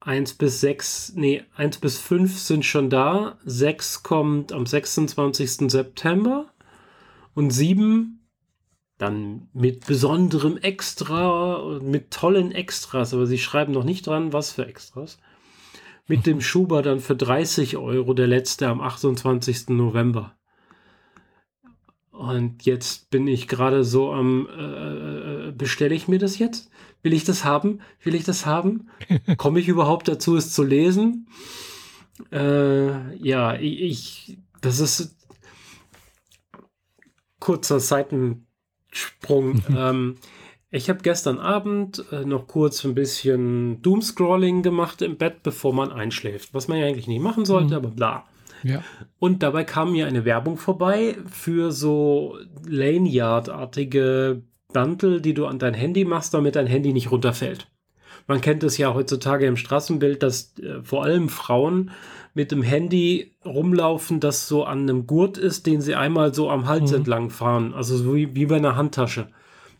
eins 0.00 0.34
bis 0.34 0.60
sechs, 0.60 1.12
nee, 1.14 1.44
eins 1.54 1.78
bis 1.78 1.98
fünf 1.98 2.38
sind 2.38 2.64
schon 2.64 2.90
da. 2.90 3.38
Sechs 3.44 4.02
kommt 4.02 4.52
am 4.52 4.66
26. 4.66 5.70
September. 5.70 6.52
Und 7.34 7.50
sieben 7.50 8.18
dann 8.98 9.48
mit 9.52 9.86
besonderem 9.86 10.56
Extra 10.56 11.78
mit 11.80 12.10
tollen 12.10 12.50
Extras, 12.50 13.14
aber 13.14 13.26
sie 13.26 13.38
schreiben 13.38 13.72
noch 13.72 13.84
nicht 13.84 14.06
dran, 14.06 14.32
was 14.32 14.52
für 14.52 14.66
Extras. 14.66 15.18
Mit 16.08 16.26
dem 16.26 16.40
Schuber 16.40 16.82
dann 16.82 17.00
für 17.00 17.14
30 17.14 17.76
Euro, 17.76 18.14
der 18.14 18.26
letzte 18.26 18.66
am 18.66 18.80
28. 18.80 19.68
November. 19.68 20.37
Und 22.18 22.64
jetzt 22.64 23.10
bin 23.10 23.28
ich 23.28 23.46
gerade 23.46 23.84
so 23.84 24.12
am, 24.12 24.48
äh, 24.48 25.48
äh 25.48 25.52
bestelle 25.52 25.94
ich 25.94 26.08
mir 26.08 26.18
das 26.18 26.40
jetzt? 26.40 26.68
Will 27.04 27.12
ich 27.12 27.22
das 27.22 27.44
haben? 27.44 27.80
Will 28.02 28.16
ich 28.16 28.24
das 28.24 28.44
haben? 28.44 28.88
Komme 29.36 29.60
ich 29.60 29.68
überhaupt 29.68 30.08
dazu, 30.08 30.34
es 30.34 30.52
zu 30.52 30.64
lesen? 30.64 31.28
Äh, 32.32 33.16
ja, 33.16 33.54
ich, 33.54 34.36
das 34.60 34.80
ist 34.80 35.16
kurzer 37.38 37.78
Seiten, 37.78 38.48
Sprung. 38.90 39.62
ähm, 39.76 40.16
ich 40.72 40.90
habe 40.90 40.98
gestern 41.02 41.38
Abend 41.38 42.04
äh, 42.10 42.24
noch 42.24 42.48
kurz 42.48 42.84
ein 42.84 42.96
bisschen 42.96 43.80
Doomscrolling 43.80 44.64
gemacht 44.64 45.02
im 45.02 45.16
Bett, 45.16 45.44
bevor 45.44 45.72
man 45.72 45.92
einschläft. 45.92 46.52
Was 46.52 46.66
man 46.66 46.78
ja 46.78 46.86
eigentlich 46.86 47.06
nicht 47.06 47.22
machen 47.22 47.44
sollte, 47.44 47.78
mhm. 47.78 47.84
aber 47.84 47.88
bla. 47.90 48.24
Ja. 48.62 48.82
Und 49.18 49.42
dabei 49.42 49.64
kam 49.64 49.92
mir 49.92 50.06
eine 50.06 50.24
Werbung 50.24 50.56
vorbei 50.56 51.16
für 51.30 51.72
so 51.72 52.36
Laneyard-artige 52.66 54.42
Bundle, 54.72 55.20
die 55.20 55.34
du 55.34 55.46
an 55.46 55.58
dein 55.58 55.74
Handy 55.74 56.04
machst, 56.04 56.34
damit 56.34 56.56
dein 56.56 56.66
Handy 56.66 56.92
nicht 56.92 57.10
runterfällt. 57.10 57.68
Man 58.26 58.40
kennt 58.42 58.62
es 58.62 58.76
ja 58.76 58.92
heutzutage 58.92 59.46
im 59.46 59.56
Straßenbild, 59.56 60.22
dass 60.22 60.58
äh, 60.58 60.82
vor 60.82 61.04
allem 61.04 61.28
Frauen 61.28 61.90
mit 62.34 62.52
dem 62.52 62.62
Handy 62.62 63.32
rumlaufen, 63.44 64.20
das 64.20 64.46
so 64.46 64.64
an 64.64 64.80
einem 64.80 65.06
Gurt 65.06 65.38
ist, 65.38 65.66
den 65.66 65.80
sie 65.80 65.94
einmal 65.94 66.34
so 66.34 66.50
am 66.50 66.68
Hals 66.68 66.90
mhm. 66.90 66.98
entlang 66.98 67.30
fahren. 67.30 67.72
Also 67.74 67.96
so 67.96 68.14
wie, 68.14 68.34
wie 68.34 68.46
bei 68.46 68.56
einer 68.56 68.76
Handtasche. 68.76 69.28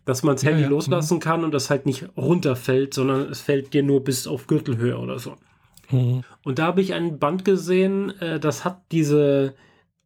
Dass 0.07 0.23
man 0.23 0.37
das 0.37 0.45
Handy 0.45 0.63
ja, 0.63 0.69
loslassen 0.69 1.17
mhm. 1.17 1.21
kann 1.21 1.45
und 1.45 1.53
das 1.53 1.69
halt 1.69 1.85
nicht 1.85 2.09
runterfällt, 2.17 2.95
sondern 2.95 3.29
es 3.31 3.43
fällt 3.43 3.75
dir 3.75 3.83
nur 3.83 4.03
bis 4.03 4.27
auf 4.27 4.47
Gürtelhöhe 4.47 4.99
oder 4.99 5.19
so. 5.19 5.37
Mhm. 5.91 6.25
Und 6.49 6.59
da 6.59 6.65
habe 6.65 6.81
ich 6.81 6.95
ein 6.95 7.19
Band 7.19 7.45
gesehen, 7.45 8.19
äh, 8.23 8.41
das 8.41 8.65
hat 8.65 8.81
diese, 8.91 9.55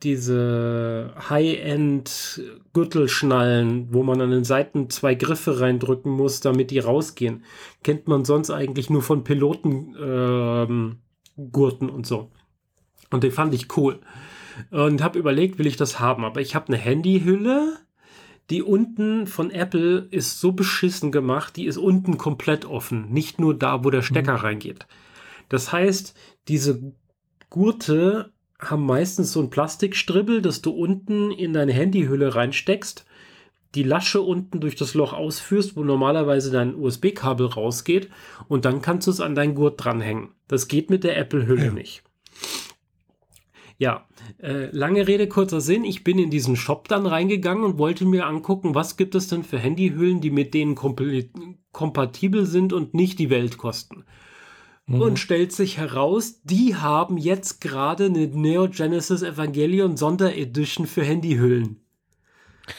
diese 0.03 1.15
High-End-Gürtelschnallen, 1.31 3.95
wo 3.95 4.03
man 4.03 4.21
an 4.21 4.33
den 4.33 4.43
Seiten 4.43 4.91
zwei 4.91 5.15
Griffe 5.15 5.61
reindrücken 5.61 6.11
muss, 6.11 6.41
damit 6.41 6.73
die 6.73 6.81
rausgehen. 6.81 7.45
Kennt 7.85 8.09
man 8.09 8.25
sonst 8.25 8.51
eigentlich 8.51 8.91
nur 8.91 9.03
von 9.03 9.23
Pilotengurten 9.23 10.99
ähm, 11.39 11.91
und 11.95 12.07
so. 12.09 12.33
Und 13.11 13.23
den 13.23 13.31
fand 13.31 13.55
ich 13.55 13.77
cool. 13.77 14.01
Und 14.73 15.01
habe 15.01 15.21
überlegt, 15.21 15.61
will 15.61 15.69
ich 15.69 15.77
das 15.77 16.01
haben. 16.01 16.25
Aber 16.25 16.41
ich 16.41 16.57
habe 16.57 16.67
eine 16.67 16.77
Handyhülle, 16.77 17.77
die 18.51 18.65
unten 18.65 19.29
von 19.29 19.53
Apple 19.53 20.09
ist 20.11 20.41
so 20.41 20.51
beschissen 20.51 21.13
gemacht, 21.13 21.55
die 21.55 21.67
ist 21.67 21.77
unten 21.77 22.19
komplett 22.19 22.65
offen. 22.65 23.13
Nicht 23.13 23.39
nur 23.39 23.57
da, 23.57 23.85
wo 23.85 23.91
der 23.91 24.03
Stecker 24.03 24.39
mhm. 24.39 24.41
reingeht. 24.41 24.89
Das 25.53 25.71
heißt, 25.71 26.15
diese 26.49 26.93
Gurte 27.51 28.33
haben 28.59 28.87
meistens 28.87 29.33
so 29.33 29.41
ein 29.41 29.51
Plastikstribbel, 29.51 30.41
das 30.41 30.63
du 30.63 30.71
unten 30.71 31.31
in 31.31 31.53
deine 31.53 31.73
Handyhülle 31.73 32.35
reinsteckst, 32.35 33.05
die 33.75 33.83
Lasche 33.83 34.21
unten 34.21 34.61
durch 34.61 34.77
das 34.77 34.95
Loch 34.95 35.13
ausführst, 35.13 35.77
wo 35.77 35.83
normalerweise 35.83 36.51
dein 36.51 36.75
USB-Kabel 36.75 37.47
rausgeht 37.47 38.11
und 38.49 38.65
dann 38.65 38.83
kannst 38.83 39.07
du 39.07 39.11
es 39.11 39.21
an 39.21 39.35
dein 39.35 39.55
Gurt 39.55 39.83
dranhängen. 39.83 40.31
Das 40.47 40.69
geht 40.69 40.91
mit 40.91 41.05
der 41.05 41.17
Apple-Hülle 41.17 41.67
ja. 41.67 41.73
nicht. 41.73 42.03
Ja, 43.79 44.07
äh, 44.41 44.67
lange 44.71 45.09
Rede, 45.09 45.27
kurzer 45.27 45.61
Sinn. 45.61 45.85
Ich 45.85 46.05
bin 46.05 46.19
in 46.19 46.31
diesen 46.31 46.55
Shop 46.55 46.87
dann 46.87 47.07
reingegangen 47.07 47.65
und 47.65 47.79
wollte 47.79 48.05
mir 48.05 48.27
angucken, 48.27 48.75
was 48.75 48.97
gibt 48.97 49.15
es 49.15 49.27
denn 49.27 49.43
für 49.43 49.59
Handyhüllen, 49.59 50.21
die 50.21 50.31
mit 50.31 50.55
denen 50.55 50.77
kompatibel 50.77 52.47
sind 52.47 52.73
und 52.73 52.95
nicht 52.95 53.19
die 53.19 53.31
Welt 53.31 53.59
kosten. 53.59 54.05
Mhm. 54.93 55.01
Und 55.01 55.19
stellt 55.19 55.53
sich 55.53 55.79
heraus, 55.79 56.43
die 56.45 56.77
haben 56.77 57.17
jetzt 57.17 57.63
gerade 57.63 58.07
eine 58.07 58.27
Neo 58.27 58.69
Genesis 58.69 59.23
Evangelion 59.23 59.97
Sonderedition 59.97 60.87
für 60.87 61.03
Handyhüllen. 61.03 61.81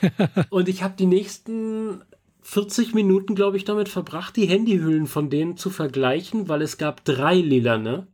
und 0.51 0.69
ich 0.69 0.83
habe 0.83 0.93
die 0.95 1.07
nächsten 1.07 2.03
40 2.41 2.93
Minuten, 2.93 3.33
glaube 3.33 3.57
ich, 3.57 3.65
damit 3.65 3.89
verbracht, 3.89 4.35
die 4.35 4.45
Handyhüllen 4.45 5.07
von 5.07 5.31
denen 5.31 5.57
zu 5.57 5.71
vergleichen, 5.71 6.47
weil 6.47 6.61
es 6.61 6.77
gab 6.77 7.03
drei 7.03 7.35
lilane. 7.35 8.07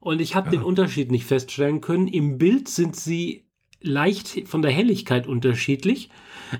Und 0.00 0.20
ich 0.20 0.34
habe 0.34 0.46
ja. 0.46 0.52
den 0.52 0.62
Unterschied 0.64 1.12
nicht 1.12 1.24
feststellen 1.24 1.80
können. 1.80 2.08
Im 2.08 2.38
Bild 2.38 2.68
sind 2.68 2.96
sie 2.96 3.46
leicht 3.80 4.48
von 4.48 4.62
der 4.62 4.72
Helligkeit 4.72 5.28
unterschiedlich, 5.28 6.10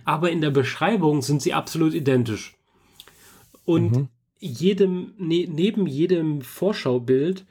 aber 0.05 0.31
in 0.31 0.41
der 0.41 0.51
Beschreibung 0.51 1.23
sind 1.23 1.43
sie 1.43 1.55
absolut 1.55 1.93
identisch. 1.93 2.57
Und 3.65 3.97
mhm 3.97 4.09
jedem, 4.39 5.15
ne, 5.19 5.47
neben 5.49 5.87
jedem 5.87 6.43
Vorschaubild 6.43 7.45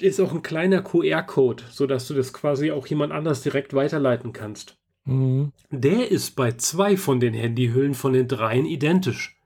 ist 0.00 0.20
auch 0.20 0.32
ein 0.32 0.42
kleiner 0.42 0.82
QR-Code, 0.82 1.64
sodass 1.70 2.08
du 2.08 2.14
das 2.14 2.32
quasi 2.32 2.70
auch 2.70 2.86
jemand 2.86 3.12
anders 3.12 3.42
direkt 3.42 3.74
weiterleiten 3.74 4.32
kannst. 4.32 4.76
Mhm. 5.04 5.52
Der 5.70 6.10
ist 6.10 6.36
bei 6.36 6.52
zwei 6.52 6.96
von 6.96 7.20
den 7.20 7.34
Handyhüllen 7.34 7.94
von 7.94 8.12
den 8.12 8.28
dreien 8.28 8.66
identisch. 8.66 9.36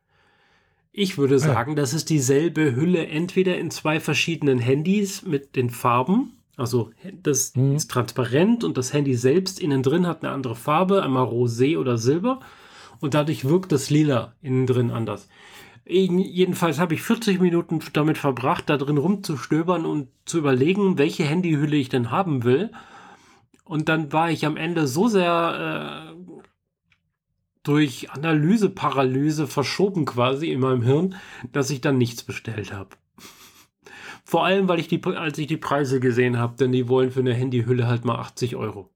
Ich 0.92 1.18
würde 1.18 1.38
sagen, 1.38 1.72
ja. 1.72 1.76
das 1.76 1.92
ist 1.92 2.08
dieselbe 2.08 2.74
Hülle, 2.74 3.06
entweder 3.06 3.58
in 3.58 3.70
zwei 3.70 4.00
verschiedenen 4.00 4.58
Handys 4.58 5.22
mit 5.22 5.54
den 5.54 5.68
Farben. 5.68 6.32
Also 6.56 6.90
das 7.22 7.54
mhm. 7.54 7.76
ist 7.76 7.90
transparent 7.90 8.64
und 8.64 8.78
das 8.78 8.94
Handy 8.94 9.14
selbst 9.14 9.60
innen 9.60 9.82
drin 9.82 10.06
hat 10.06 10.24
eine 10.24 10.32
andere 10.32 10.56
Farbe, 10.56 11.02
einmal 11.02 11.26
Rosé 11.26 11.76
oder 11.78 11.98
Silber. 11.98 12.40
Und 13.00 13.12
dadurch 13.12 13.44
wirkt 13.44 13.72
das 13.72 13.90
Lila 13.90 14.32
innen 14.40 14.66
drin 14.66 14.90
anders. 14.90 15.28
Jedenfalls 15.88 16.80
habe 16.80 16.94
ich 16.94 17.02
40 17.02 17.40
Minuten 17.40 17.80
damit 17.92 18.18
verbracht, 18.18 18.68
da 18.68 18.76
drin 18.76 18.98
rumzustöbern 18.98 19.86
und 19.86 20.08
zu 20.24 20.38
überlegen, 20.38 20.98
welche 20.98 21.24
Handyhülle 21.24 21.76
ich 21.76 21.88
denn 21.88 22.10
haben 22.10 22.42
will. 22.42 22.72
Und 23.64 23.88
dann 23.88 24.12
war 24.12 24.30
ich 24.30 24.46
am 24.46 24.56
Ende 24.56 24.88
so 24.88 25.06
sehr 25.06 26.12
äh, 26.12 26.36
durch 27.62 28.10
Analyseparalyse 28.10 29.46
verschoben 29.46 30.06
quasi 30.06 30.50
in 30.50 30.60
meinem 30.60 30.82
Hirn, 30.82 31.14
dass 31.52 31.70
ich 31.70 31.80
dann 31.80 31.98
nichts 31.98 32.24
bestellt 32.24 32.72
habe. 32.72 32.90
Vor 34.24 34.44
allem, 34.44 34.68
weil 34.68 34.80
ich 34.80 34.88
die, 34.88 35.00
als 35.04 35.38
ich 35.38 35.46
die 35.46 35.56
Preise 35.56 36.00
gesehen 36.00 36.36
habe, 36.36 36.56
denn 36.56 36.72
die 36.72 36.88
wollen 36.88 37.12
für 37.12 37.20
eine 37.20 37.34
Handyhülle 37.34 37.86
halt 37.86 38.04
mal 38.04 38.16
80 38.16 38.56
Euro. 38.56 38.90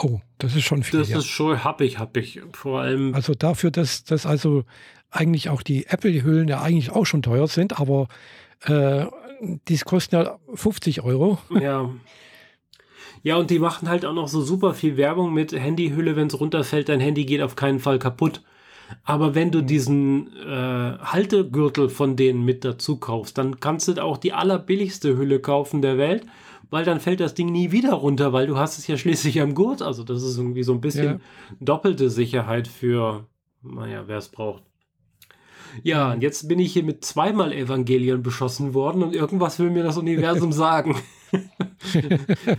Oh, 0.00 0.20
das 0.38 0.54
ist 0.54 0.64
schon 0.64 0.82
viel. 0.82 1.00
Das 1.00 1.08
ja. 1.08 1.18
ist 1.18 1.26
schon, 1.26 1.64
hab 1.64 1.80
ich. 1.80 1.98
Vor 2.52 2.80
allem. 2.80 3.14
Also 3.14 3.34
dafür, 3.34 3.70
dass, 3.70 4.04
dass 4.04 4.26
also 4.26 4.64
eigentlich 5.10 5.48
auch 5.48 5.62
die 5.62 5.86
Apple-Hüllen 5.86 6.48
ja 6.48 6.60
eigentlich 6.60 6.90
auch 6.90 7.06
schon 7.06 7.22
teuer 7.22 7.48
sind, 7.48 7.80
aber 7.80 8.08
äh, 8.64 9.06
die 9.40 9.78
kosten 9.78 10.16
ja 10.16 10.38
50 10.54 11.02
Euro. 11.02 11.38
Ja. 11.60 11.90
Ja, 13.24 13.36
und 13.36 13.50
die 13.50 13.58
machen 13.58 13.88
halt 13.88 14.04
auch 14.04 14.14
noch 14.14 14.28
so 14.28 14.42
super 14.42 14.74
viel 14.74 14.96
Werbung 14.96 15.34
mit 15.34 15.52
Handyhülle, 15.52 16.14
wenn 16.14 16.28
es 16.28 16.38
runterfällt, 16.38 16.88
dein 16.88 17.00
Handy 17.00 17.24
geht 17.24 17.42
auf 17.42 17.56
keinen 17.56 17.80
Fall 17.80 17.98
kaputt. 17.98 18.42
Aber 19.02 19.34
wenn 19.34 19.50
du 19.50 19.62
mhm. 19.62 19.66
diesen 19.66 20.36
äh, 20.36 20.98
Haltegürtel 20.98 21.88
von 21.88 22.14
denen 22.14 22.44
mit 22.44 22.64
dazu 22.64 22.98
kaufst, 22.98 23.36
dann 23.36 23.58
kannst 23.58 23.88
du 23.88 24.02
auch 24.02 24.18
die 24.18 24.32
allerbilligste 24.32 25.16
Hülle 25.16 25.40
kaufen 25.40 25.82
der 25.82 25.98
Welt, 25.98 26.26
weil 26.70 26.84
dann 26.84 27.00
fällt 27.00 27.20
das 27.20 27.34
Ding 27.34 27.50
nie 27.50 27.72
wieder 27.72 27.94
runter, 27.94 28.32
weil 28.32 28.46
du 28.46 28.56
hast 28.58 28.78
es 28.78 28.86
ja 28.86 28.96
schließlich 28.96 29.40
am 29.40 29.54
Gurt. 29.54 29.82
Also 29.82 30.04
das 30.04 30.22
ist 30.22 30.36
irgendwie 30.36 30.62
so 30.62 30.72
ein 30.72 30.80
bisschen 30.80 31.04
ja. 31.04 31.20
doppelte 31.60 32.10
Sicherheit 32.10 32.68
für, 32.68 33.26
naja, 33.62 34.04
wer 34.06 34.18
es 34.18 34.28
braucht. 34.28 34.62
Ja, 35.82 36.12
und 36.12 36.22
jetzt 36.22 36.48
bin 36.48 36.58
ich 36.58 36.72
hier 36.72 36.82
mit 36.82 37.04
zweimal 37.04 37.52
Evangelien 37.52 38.22
beschossen 38.22 38.74
worden 38.74 39.02
und 39.02 39.14
irgendwas 39.14 39.58
will 39.58 39.70
mir 39.70 39.82
das 39.82 39.96
Universum 39.96 40.52
sagen. 40.52 40.96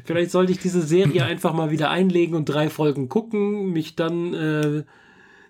Vielleicht 0.05 0.31
sollte 0.31 0.51
ich 0.51 0.59
diese 0.59 0.81
Serie 0.81 1.25
einfach 1.25 1.53
mal 1.53 1.71
wieder 1.71 1.89
einlegen 1.89 2.35
und 2.35 2.45
drei 2.45 2.69
Folgen 2.69 3.09
gucken, 3.09 3.71
mich 3.71 3.95
dann 3.95 4.33
äh, 4.33 4.83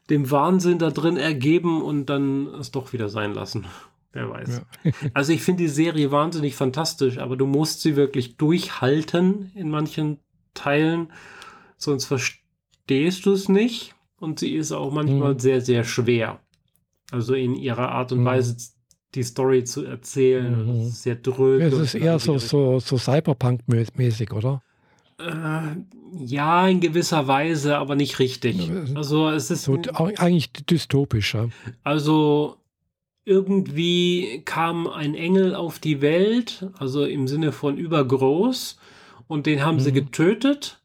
dem 0.09 0.31
Wahnsinn 0.31 0.79
da 0.79 0.89
drin 0.89 1.17
ergeben 1.17 1.81
und 1.81 2.07
dann 2.07 2.47
es 2.59 2.71
doch 2.71 2.93
wieder 2.93 3.09
sein 3.09 3.33
lassen. 3.33 3.67
Wer 4.11 4.29
weiß. 4.29 4.61
Ja. 4.83 4.91
also 5.13 5.31
ich 5.33 5.41
finde 5.41 5.63
die 5.63 5.69
Serie 5.69 6.11
wahnsinnig 6.11 6.55
fantastisch, 6.55 7.17
aber 7.17 7.37
du 7.37 7.45
musst 7.45 7.81
sie 7.81 7.95
wirklich 7.95 8.37
durchhalten 8.37 9.51
in 9.53 9.69
manchen 9.69 10.19
Teilen, 10.53 11.11
sonst 11.77 12.05
verstehst 12.05 13.25
du 13.25 13.33
es 13.33 13.49
nicht. 13.49 13.95
Und 14.19 14.39
sie 14.39 14.55
ist 14.55 14.71
auch 14.71 14.91
manchmal 14.91 15.35
mhm. 15.35 15.39
sehr, 15.39 15.61
sehr 15.61 15.83
schwer. 15.85 16.39
Also 17.11 17.33
in 17.33 17.55
ihrer 17.55 17.89
Art 17.89 18.11
und 18.11 18.19
mhm. 18.19 18.25
Weise 18.25 18.57
die 19.15 19.23
Story 19.23 19.63
zu 19.63 19.85
erzählen. 19.85 20.81
Mhm. 20.81 20.89
sehr 20.89 21.15
dröge. 21.15 21.65
Es 21.65 21.73
ist 21.73 21.95
eher 21.95 22.19
so, 22.19 22.37
so, 22.37 22.79
so 22.79 22.97
Cyberpunk-mäßig, 22.97 24.33
oder? 24.33 24.61
Äh, 25.17 25.61
ja, 26.17 26.67
in 26.67 26.79
gewisser 26.79 27.27
Weise, 27.27 27.77
aber 27.77 27.95
nicht 27.95 28.19
richtig. 28.19 28.71
Also 28.95 29.29
es 29.29 29.51
ist 29.51 29.63
so, 29.63 29.79
eigentlich 30.17 30.51
dystopisch. 30.51 31.33
Ja. 31.33 31.49
Also 31.83 32.57
irgendwie 33.29 34.41
kam 34.43 34.87
ein 34.87 35.13
Engel 35.13 35.53
auf 35.53 35.77
die 35.77 36.01
Welt, 36.01 36.65
also 36.79 37.05
im 37.05 37.27
Sinne 37.27 37.51
von 37.51 37.77
übergroß, 37.77 38.79
und 39.27 39.45
den 39.45 39.63
haben 39.63 39.75
mhm. 39.75 39.81
sie 39.81 39.91
getötet. 39.93 40.81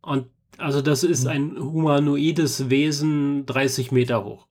Und 0.00 0.26
also 0.58 0.80
das 0.80 1.02
ist 1.02 1.24
mhm. 1.24 1.30
ein 1.30 1.58
humanoides 1.58 2.70
Wesen 2.70 3.46
30 3.46 3.90
Meter 3.90 4.24
hoch. 4.24 4.46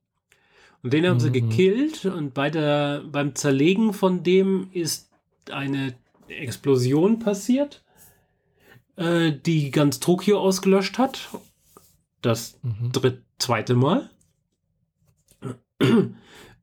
Und 0.82 0.92
den 0.92 1.06
haben 1.06 1.16
mhm. 1.16 1.20
sie 1.20 1.32
gekillt 1.32 2.04
und 2.04 2.34
bei 2.34 2.50
der, 2.50 3.02
beim 3.10 3.34
Zerlegen 3.34 3.94
von 3.94 4.22
dem 4.22 4.68
ist 4.72 5.10
eine 5.50 5.94
Explosion 6.28 7.18
passiert, 7.18 7.82
äh, 8.96 9.32
die 9.32 9.70
ganz 9.70 10.00
Tokio 10.00 10.38
ausgelöscht 10.38 10.98
hat. 10.98 11.30
Das 12.20 12.58
mhm. 12.62 12.92
dritte, 12.92 13.22
zweite 13.38 13.74
Mal. 13.74 14.10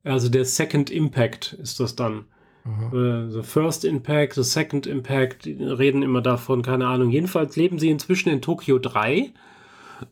Also 0.03 0.29
der 0.29 0.45
Second 0.45 0.89
Impact 0.89 1.53
ist 1.53 1.79
das 1.79 1.95
dann. 1.95 2.25
Uh, 2.65 3.29
the 3.29 3.43
First 3.43 3.83
Impact, 3.83 4.35
the 4.35 4.43
Second 4.43 4.87
Impact, 4.87 5.45
die 5.45 5.61
reden 5.61 6.01
immer 6.01 6.21
davon, 6.21 6.61
keine 6.61 6.87
Ahnung. 6.87 7.09
Jedenfalls 7.09 7.57
leben 7.57 7.77
sie 7.77 7.89
inzwischen 7.89 8.29
in 8.29 8.41
Tokio 8.41 8.79
3. 8.79 9.33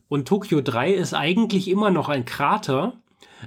Und 0.08 0.28
Tokio 0.28 0.60
3 0.60 0.92
ist 0.92 1.14
eigentlich 1.14 1.68
immer 1.68 1.90
noch 1.90 2.08
ein 2.08 2.24
Krater, 2.24 2.94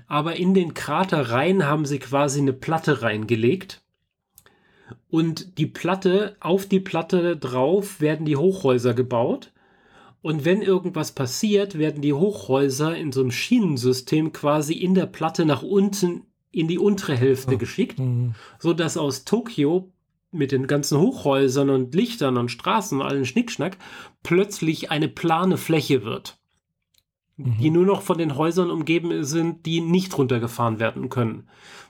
aber 0.08 0.36
in 0.36 0.54
den 0.54 0.74
Kraterreihen 0.74 1.66
haben 1.66 1.86
sie 1.86 2.00
quasi 2.00 2.40
eine 2.40 2.54
Platte 2.54 3.02
reingelegt. 3.02 3.84
Und 5.10 5.58
die 5.58 5.68
Platte, 5.68 6.36
auf 6.40 6.66
die 6.66 6.80
Platte 6.80 7.38
drauf 7.38 8.02
werden 8.02 8.26
die 8.26 8.38
Hochhäuser 8.38 8.94
gebaut. 8.94 9.52
Und 10.22 10.46
wenn 10.46 10.64
irgendwas 10.64 11.12
passiert, 11.12 11.78
werden 11.78 12.02
die 12.02 12.14
Hochhäuser 12.14 12.96
in 12.96 13.12
so 13.12 13.22
einem 13.22 13.32
Schienensystem 13.32 14.34
quasi 14.34 14.74
in 14.74 14.96
der 14.96 15.06
Platte 15.06 15.46
nach 15.46 15.62
unten 15.62 16.24
in 16.56 16.68
die 16.68 16.80
untere 16.80 17.16
Hälfte 17.16 17.56
oh. 17.56 17.58
geschickt, 17.58 18.00
mhm. 18.00 18.36
so 18.60 18.74
dass 18.74 18.98
aus 18.98 19.26
Tokio 19.26 19.92
mit 20.32 20.52
den 20.52 20.68
ganzen 20.68 21.00
Hochhäusern 21.00 21.70
und 21.70 21.96
Lichtern 21.96 22.38
und 22.38 22.50
Straßen 22.50 23.00
und 23.00 23.06
allen 23.06 23.26
Schnickschnack 23.26 23.78
plötzlich 24.24 24.92
eine 24.92 25.08
plane 25.08 25.58
Fläche 25.58 26.04
wird 26.04 26.38
mhm. 27.38 27.58
die 27.60 27.70
nur 27.70 27.86
noch 27.86 28.02
von 28.02 28.18
den 28.18 28.36
Häusern 28.36 28.70
umgeben 28.70 29.24
sind, 29.24 29.66
die 29.66 29.82
nicht 29.82 30.18
runtergefahren 30.18 30.80
werden 30.80 31.10
können. 31.10 31.48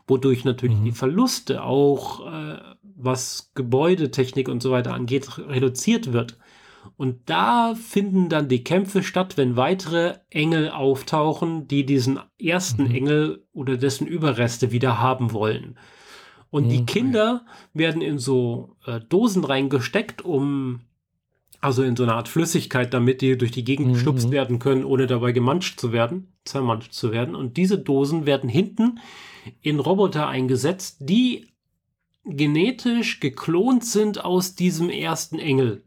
Wodurch 0.08 0.46
natürlich 0.46 0.78
mhm. 0.78 0.86
die 0.86 0.92
Verluste 0.92 1.64
auch, 1.64 2.26
äh, 2.32 2.58
was 2.82 3.52
Gebäudetechnik 3.56 4.48
und 4.48 4.62
so 4.62 4.72
weiter 4.72 4.94
angeht, 4.94 5.38
reduziert 5.38 6.14
wird. 6.14 6.38
Und 6.98 7.30
da 7.30 7.76
finden 7.76 8.30
dann 8.30 8.48
die 8.48 8.64
Kämpfe 8.64 9.04
statt, 9.04 9.38
wenn 9.38 9.56
weitere 9.56 10.16
Engel 10.30 10.70
auftauchen, 10.70 11.68
die 11.68 11.86
diesen 11.86 12.20
ersten 12.40 12.86
mhm. 12.86 12.96
Engel 12.96 13.48
oder 13.54 13.78
dessen 13.78 14.08
Überreste 14.08 14.72
wieder 14.72 15.00
haben 15.00 15.34
wollen. 15.34 15.78
Und 16.50 16.70
die 16.70 16.82
mhm. 16.82 16.86
Kinder 16.86 17.46
werden 17.74 18.02
in 18.02 18.18
so 18.18 18.78
äh, 18.86 19.02
Dosen 19.02 19.44
reingesteckt, 19.44 20.24
um 20.24 20.82
also 21.66 21.84
in 21.84 21.96
so 21.96 22.04
einer 22.04 22.16
Art 22.16 22.30
Flüssigkeit, 22.30 22.94
damit 22.94 23.22
die 23.22 23.38
durch 23.38 23.52
die 23.52 23.64
Gegend 23.64 23.88
mhm. 23.88 23.94
geschubst 23.94 24.32
werden 24.32 24.60
können, 24.60 24.86
ohne 24.86 25.08
dabei 25.08 25.32
gemanscht 25.32 25.80
zu 25.80 25.92
werden, 25.92 26.34
zermanscht 26.46 26.94
zu 26.94 27.12
werden. 27.12 27.36
Und 27.36 27.58
diese 27.58 27.80
Dosen 27.80 28.26
werden 28.26 28.50
hinten 28.50 29.00
in 29.62 29.80
Roboter 29.80 30.28
eingesetzt, 30.28 30.98
die 31.00 31.48
genetisch 32.24 33.20
geklont 33.20 33.84
sind 33.84 34.24
aus 34.24 34.56
diesem 34.56 34.90
ersten 34.90 35.40
Engel. 35.40 35.84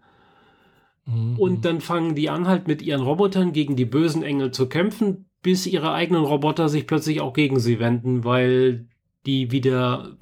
Mhm. 1.08 1.38
Und 1.38 1.64
dann 1.64 1.80
fangen 1.80 2.14
die 2.14 2.30
an, 2.30 2.46
halt 2.46 2.68
mit 2.68 2.82
ihren 2.82 3.02
Robotern 3.02 3.52
gegen 3.52 3.76
die 3.76 3.84
bösen 3.84 4.22
Engel 4.22 4.50
zu 4.50 4.68
kämpfen, 4.68 5.26
bis 5.42 5.66
ihre 5.66 5.92
eigenen 5.92 6.24
Roboter 6.24 6.68
sich 6.68 6.86
plötzlich 6.86 7.20
auch 7.20 7.32
gegen 7.32 7.58
sie 7.60 7.78
wenden, 7.78 8.24
weil 8.24 8.86
die 9.26 9.50
wieder 9.50 10.16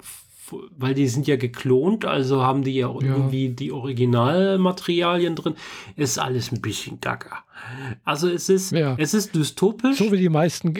weil 0.77 0.93
die 0.93 1.07
sind 1.07 1.27
ja 1.27 1.35
geklont, 1.35 2.05
also 2.05 2.43
haben 2.43 2.63
die 2.63 2.75
ja, 2.75 2.87
ja. 2.87 2.99
irgendwie 3.01 3.49
die 3.49 3.71
Originalmaterialien 3.71 5.35
drin. 5.35 5.55
Ist 5.95 6.19
alles 6.19 6.51
ein 6.51 6.61
bisschen 6.61 7.01
gaga. 7.01 7.43
Also 8.03 8.29
es 8.29 8.49
ist, 8.49 8.71
ja. 8.71 8.95
es 8.97 9.13
ist 9.13 9.35
dystopisch. 9.35 9.97
So 9.97 10.11
wie 10.11 10.17
die 10.17 10.29
meisten, 10.29 10.73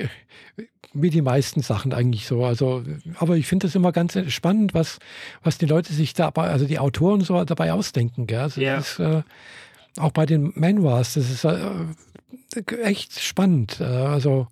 wie 0.93 1.09
die 1.09 1.21
meisten 1.21 1.61
Sachen 1.61 1.93
eigentlich 1.93 2.27
so. 2.27 2.45
Also, 2.45 2.83
aber 3.19 3.35
ich 3.35 3.47
finde 3.47 3.67
das 3.67 3.75
immer 3.75 3.91
ganz 3.91 4.17
spannend, 4.29 4.73
was, 4.73 4.99
was 5.43 5.57
die 5.57 5.65
Leute 5.65 5.93
sich 5.93 6.13
dabei, 6.13 6.49
also 6.49 6.65
die 6.65 6.79
Autoren 6.79 7.21
so 7.21 7.43
dabei 7.43 7.73
ausdenken. 7.73 8.27
Gell? 8.27 8.39
Also 8.39 8.61
ja. 8.61 8.77
Ist, 8.77 8.99
äh, 8.99 9.23
auch 9.99 10.11
bei 10.11 10.25
den 10.25 10.53
Manuals, 10.55 11.15
das 11.15 11.29
ist 11.29 11.45
äh, 11.45 12.77
echt 12.81 13.19
spannend. 13.19 13.79
Äh, 13.79 13.85
also 13.85 14.47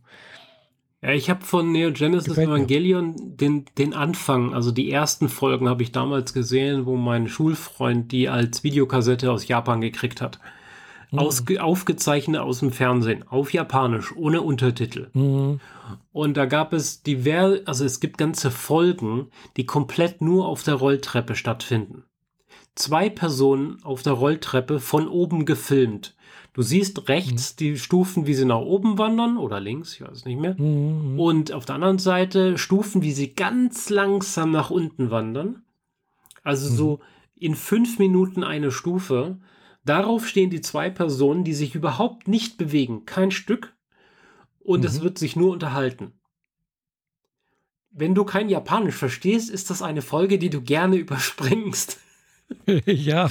ja, 1.06 1.12
ich 1.12 1.30
habe 1.30 1.46
von 1.46 1.72
Neo 1.72 1.92
Genesis 1.92 2.36
Evangelion 2.36 3.38
den, 3.38 3.66
den 3.78 3.94
Anfang, 3.94 4.56
also 4.56 4.72
die 4.72 4.90
ersten 4.90 5.30
Folgen 5.30 5.70
habe 5.70 5.84
ich 5.84 5.92
damals 5.92 6.34
gesehen, 6.34 6.88
wo 6.88 6.96
mein 6.96 7.28
Schulfreund 7.28 8.12
die 8.12 8.28
als 8.28 8.64
Videokassette 8.64 9.32
aus 9.32 9.48
Japan 9.48 9.82
gekriegt 9.82 10.20
hat. 10.20 10.40
ausge, 11.12 11.64
aufgezeichnet 11.64 12.42
aus 12.42 12.60
dem 12.60 12.72
Fernsehen, 12.72 13.24
auf 13.28 13.54
Japanisch, 13.54 14.16
ohne 14.16 14.42
Untertitel. 14.42 15.10
Mhm. 15.14 15.60
Und 16.12 16.38
da 16.38 16.46
gab 16.46 16.74
es 16.74 17.04
diverse, 17.04 17.62
also 17.66 17.86
es 17.86 18.00
gibt 18.00 18.18
ganze 18.18 18.50
Folgen, 18.50 19.28
die 19.58 19.68
komplett 19.68 20.22
nur 20.22 20.48
auf 20.48 20.64
der 20.64 20.74
Rolltreppe 20.74 21.36
stattfinden. 21.36 22.04
Zwei 22.76 23.10
Personen 23.10 23.84
auf 23.84 24.04
der 24.04 24.14
Rolltreppe 24.14 24.80
von 24.80 25.08
oben 25.08 25.46
gefilmt. 25.46 26.16
Du 26.56 26.62
siehst 26.62 27.10
rechts 27.10 27.54
mhm. 27.54 27.58
die 27.58 27.78
Stufen, 27.78 28.28
wie 28.28 28.34
sie 28.34 28.46
nach 28.46 28.60
oben 28.60 28.98
wandern 28.98 29.38
oder 29.38 29.60
links, 29.60 29.94
ich 29.94 30.02
weiß 30.02 30.26
nicht 30.26 30.40
mehr. 30.40 30.56
Mhm. 30.60 31.20
Und 31.20 31.52
auf 31.52 31.66
der 31.66 31.76
anderen 31.76 32.00
Seite 32.00 32.58
Stufen, 32.58 33.02
wie 33.02 33.12
sie 33.12 33.34
ganz 33.34 33.90
langsam 33.90 34.52
nach 34.52 34.70
unten 34.70 35.12
wandern. 35.12 35.64
Also 36.44 36.70
mhm. 36.70 36.76
so 36.76 37.00
in 37.36 37.56
fünf 37.56 38.00
Minuten 38.00 38.44
eine 38.44 38.72
Stufe. 38.72 39.38
Darauf 39.84 40.28
stehen 40.28 40.50
die 40.50 40.62
zwei 40.62 40.90
Personen, 40.90 41.44
die 41.44 41.54
sich 41.54 41.76
überhaupt 41.76 42.28
nicht 42.28 42.58
bewegen. 42.58 43.06
Kein 43.06 43.32
Stück. 43.32 43.74
Und 44.60 44.82
mhm. 44.82 44.86
es 44.88 45.02
wird 45.02 45.18
sich 45.18 45.36
nur 45.36 45.52
unterhalten. 45.52 46.14
Wenn 47.92 48.16
du 48.16 48.24
kein 48.24 48.50
Japanisch 48.50 48.96
verstehst, 48.96 49.50
ist 49.50 49.70
das 49.70 49.82
eine 49.82 50.02
Folge, 50.02 50.40
die 50.40 50.50
du 50.50 50.62
gerne 50.62 50.96
überspringst. 50.96 52.00
ja. 52.86 53.30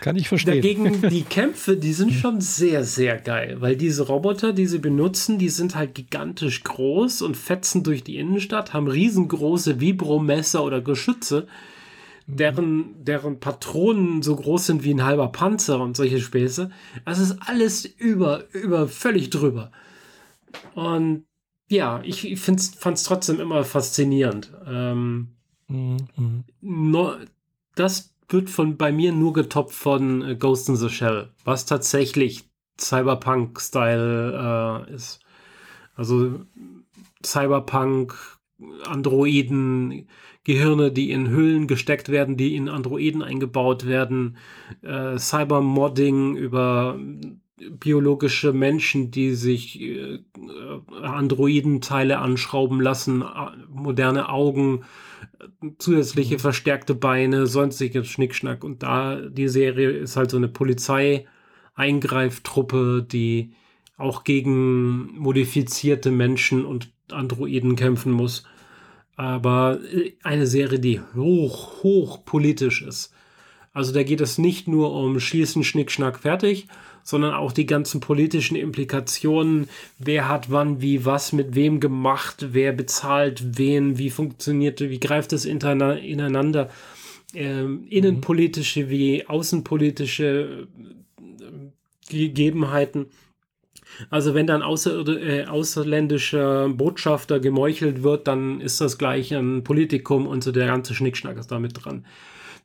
Kann 0.00 0.16
ich 0.16 0.28
verstehen. 0.28 0.56
Dagegen 0.56 1.08
die 1.08 1.22
Kämpfe, 1.22 1.76
die 1.76 1.92
sind 1.92 2.12
schon 2.12 2.40
sehr, 2.40 2.84
sehr 2.84 3.18
geil, 3.18 3.56
weil 3.60 3.76
diese 3.76 4.06
Roboter, 4.06 4.52
die 4.52 4.66
sie 4.66 4.78
benutzen, 4.78 5.38
die 5.38 5.48
sind 5.48 5.74
halt 5.74 5.94
gigantisch 5.94 6.62
groß 6.64 7.22
und 7.22 7.36
fetzen 7.36 7.82
durch 7.82 8.04
die 8.04 8.18
Innenstadt, 8.18 8.72
haben 8.72 8.88
riesengroße 8.88 9.80
Vibromesser 9.80 10.64
oder 10.64 10.80
Geschütze, 10.80 11.46
deren, 12.26 13.02
deren 13.04 13.40
Patronen 13.40 14.22
so 14.22 14.36
groß 14.36 14.66
sind 14.66 14.84
wie 14.84 14.92
ein 14.92 15.04
halber 15.04 15.28
Panzer 15.28 15.80
und 15.80 15.96
solche 15.96 16.20
Späße. 16.20 16.70
Also 17.04 17.22
ist 17.22 17.38
alles 17.46 17.86
über, 17.86 18.44
über, 18.52 18.88
völlig 18.88 19.30
drüber. 19.30 19.72
Und 20.74 21.24
ja, 21.70 22.02
ich 22.04 22.38
fand 22.40 22.60
es 22.60 23.02
trotzdem 23.04 23.40
immer 23.40 23.64
faszinierend. 23.64 24.52
Ähm, 24.66 25.37
Mhm. 25.68 26.44
No, 26.60 27.14
das 27.74 28.14
wird 28.28 28.50
von 28.50 28.76
bei 28.76 28.92
mir 28.92 29.12
nur 29.12 29.32
getoppt 29.32 29.72
von 29.72 30.22
äh, 30.22 30.36
Ghost 30.36 30.68
in 30.68 30.76
the 30.76 30.88
Shell, 30.88 31.30
was 31.44 31.66
tatsächlich 31.66 32.44
Cyberpunk-Style 32.80 34.86
äh, 34.88 34.94
ist. 34.94 35.20
Also 35.94 36.40
Cyberpunk, 37.24 38.14
Androiden, 38.84 40.06
Gehirne, 40.44 40.92
die 40.92 41.10
in 41.10 41.28
Hüllen 41.28 41.66
gesteckt 41.66 42.08
werden, 42.08 42.36
die 42.36 42.54
in 42.54 42.68
Androiden 42.68 43.22
eingebaut 43.22 43.86
werden, 43.86 44.36
äh, 44.82 45.18
Cybermodding 45.18 46.36
über 46.36 46.98
biologische 47.58 48.52
Menschen, 48.52 49.10
die 49.10 49.34
sich 49.34 49.80
äh, 49.80 50.20
Androidenteile 51.02 52.18
anschrauben 52.18 52.80
lassen, 52.80 53.24
moderne 53.68 54.28
Augen, 54.28 54.84
zusätzliche 55.78 56.34
mhm. 56.34 56.40
verstärkte 56.40 56.94
Beine, 56.94 57.46
sonstiges 57.46 58.08
Schnickschnack. 58.08 58.62
Und 58.64 58.82
da 58.82 59.16
die 59.16 59.48
Serie 59.48 59.90
ist 59.90 60.16
halt 60.16 60.30
so 60.30 60.36
eine 60.36 60.48
Polizei-Eingreiftruppe, 60.48 63.06
die 63.10 63.52
auch 63.96 64.24
gegen 64.24 65.18
modifizierte 65.18 66.10
Menschen 66.10 66.64
und 66.64 66.92
Androiden 67.10 67.76
kämpfen 67.76 68.12
muss. 68.12 68.44
Aber 69.16 69.80
äh, 69.92 70.12
eine 70.22 70.46
Serie, 70.46 70.78
die 70.78 71.00
hoch, 71.16 71.82
hoch 71.82 72.24
politisch 72.24 72.82
ist. 72.82 73.12
Also 73.72 73.92
da 73.92 74.02
geht 74.02 74.20
es 74.20 74.38
nicht 74.38 74.68
nur 74.68 74.92
um 74.92 75.20
Schießen, 75.20 75.64
Schnickschnack, 75.64 76.18
fertig, 76.18 76.68
sondern 77.08 77.32
auch 77.32 77.52
die 77.52 77.64
ganzen 77.64 78.00
politischen 78.02 78.54
Implikationen. 78.54 79.70
Wer 79.98 80.28
hat 80.28 80.50
wann, 80.50 80.82
wie, 80.82 81.06
was 81.06 81.32
mit 81.32 81.54
wem 81.54 81.80
gemacht, 81.80 82.48
wer 82.50 82.74
bezahlt 82.74 83.56
wen, 83.56 83.96
wie 83.96 84.10
funktioniert, 84.10 84.80
wie 84.80 85.00
greift 85.00 85.32
es 85.32 85.46
ineinander. 85.46 86.68
Ähm, 87.32 87.86
innenpolitische 87.88 88.90
wie 88.90 89.26
außenpolitische 89.26 90.66
äh, 91.18 92.10
Gegebenheiten. 92.10 93.06
Also 94.10 94.34
wenn 94.34 94.46
dann 94.46 94.60
außer, 94.60 95.08
äh, 95.08 95.46
außerländischer 95.46 96.68
Botschafter 96.68 97.40
gemeuchelt 97.40 98.02
wird, 98.02 98.28
dann 98.28 98.60
ist 98.60 98.82
das 98.82 98.98
gleich 98.98 99.34
ein 99.34 99.64
Politikum 99.64 100.26
und 100.26 100.44
so 100.44 100.52
der 100.52 100.66
ganze 100.66 100.94
Schnickschnack 100.94 101.38
ist 101.38 101.50
damit 101.50 101.72
dran. 101.82 102.04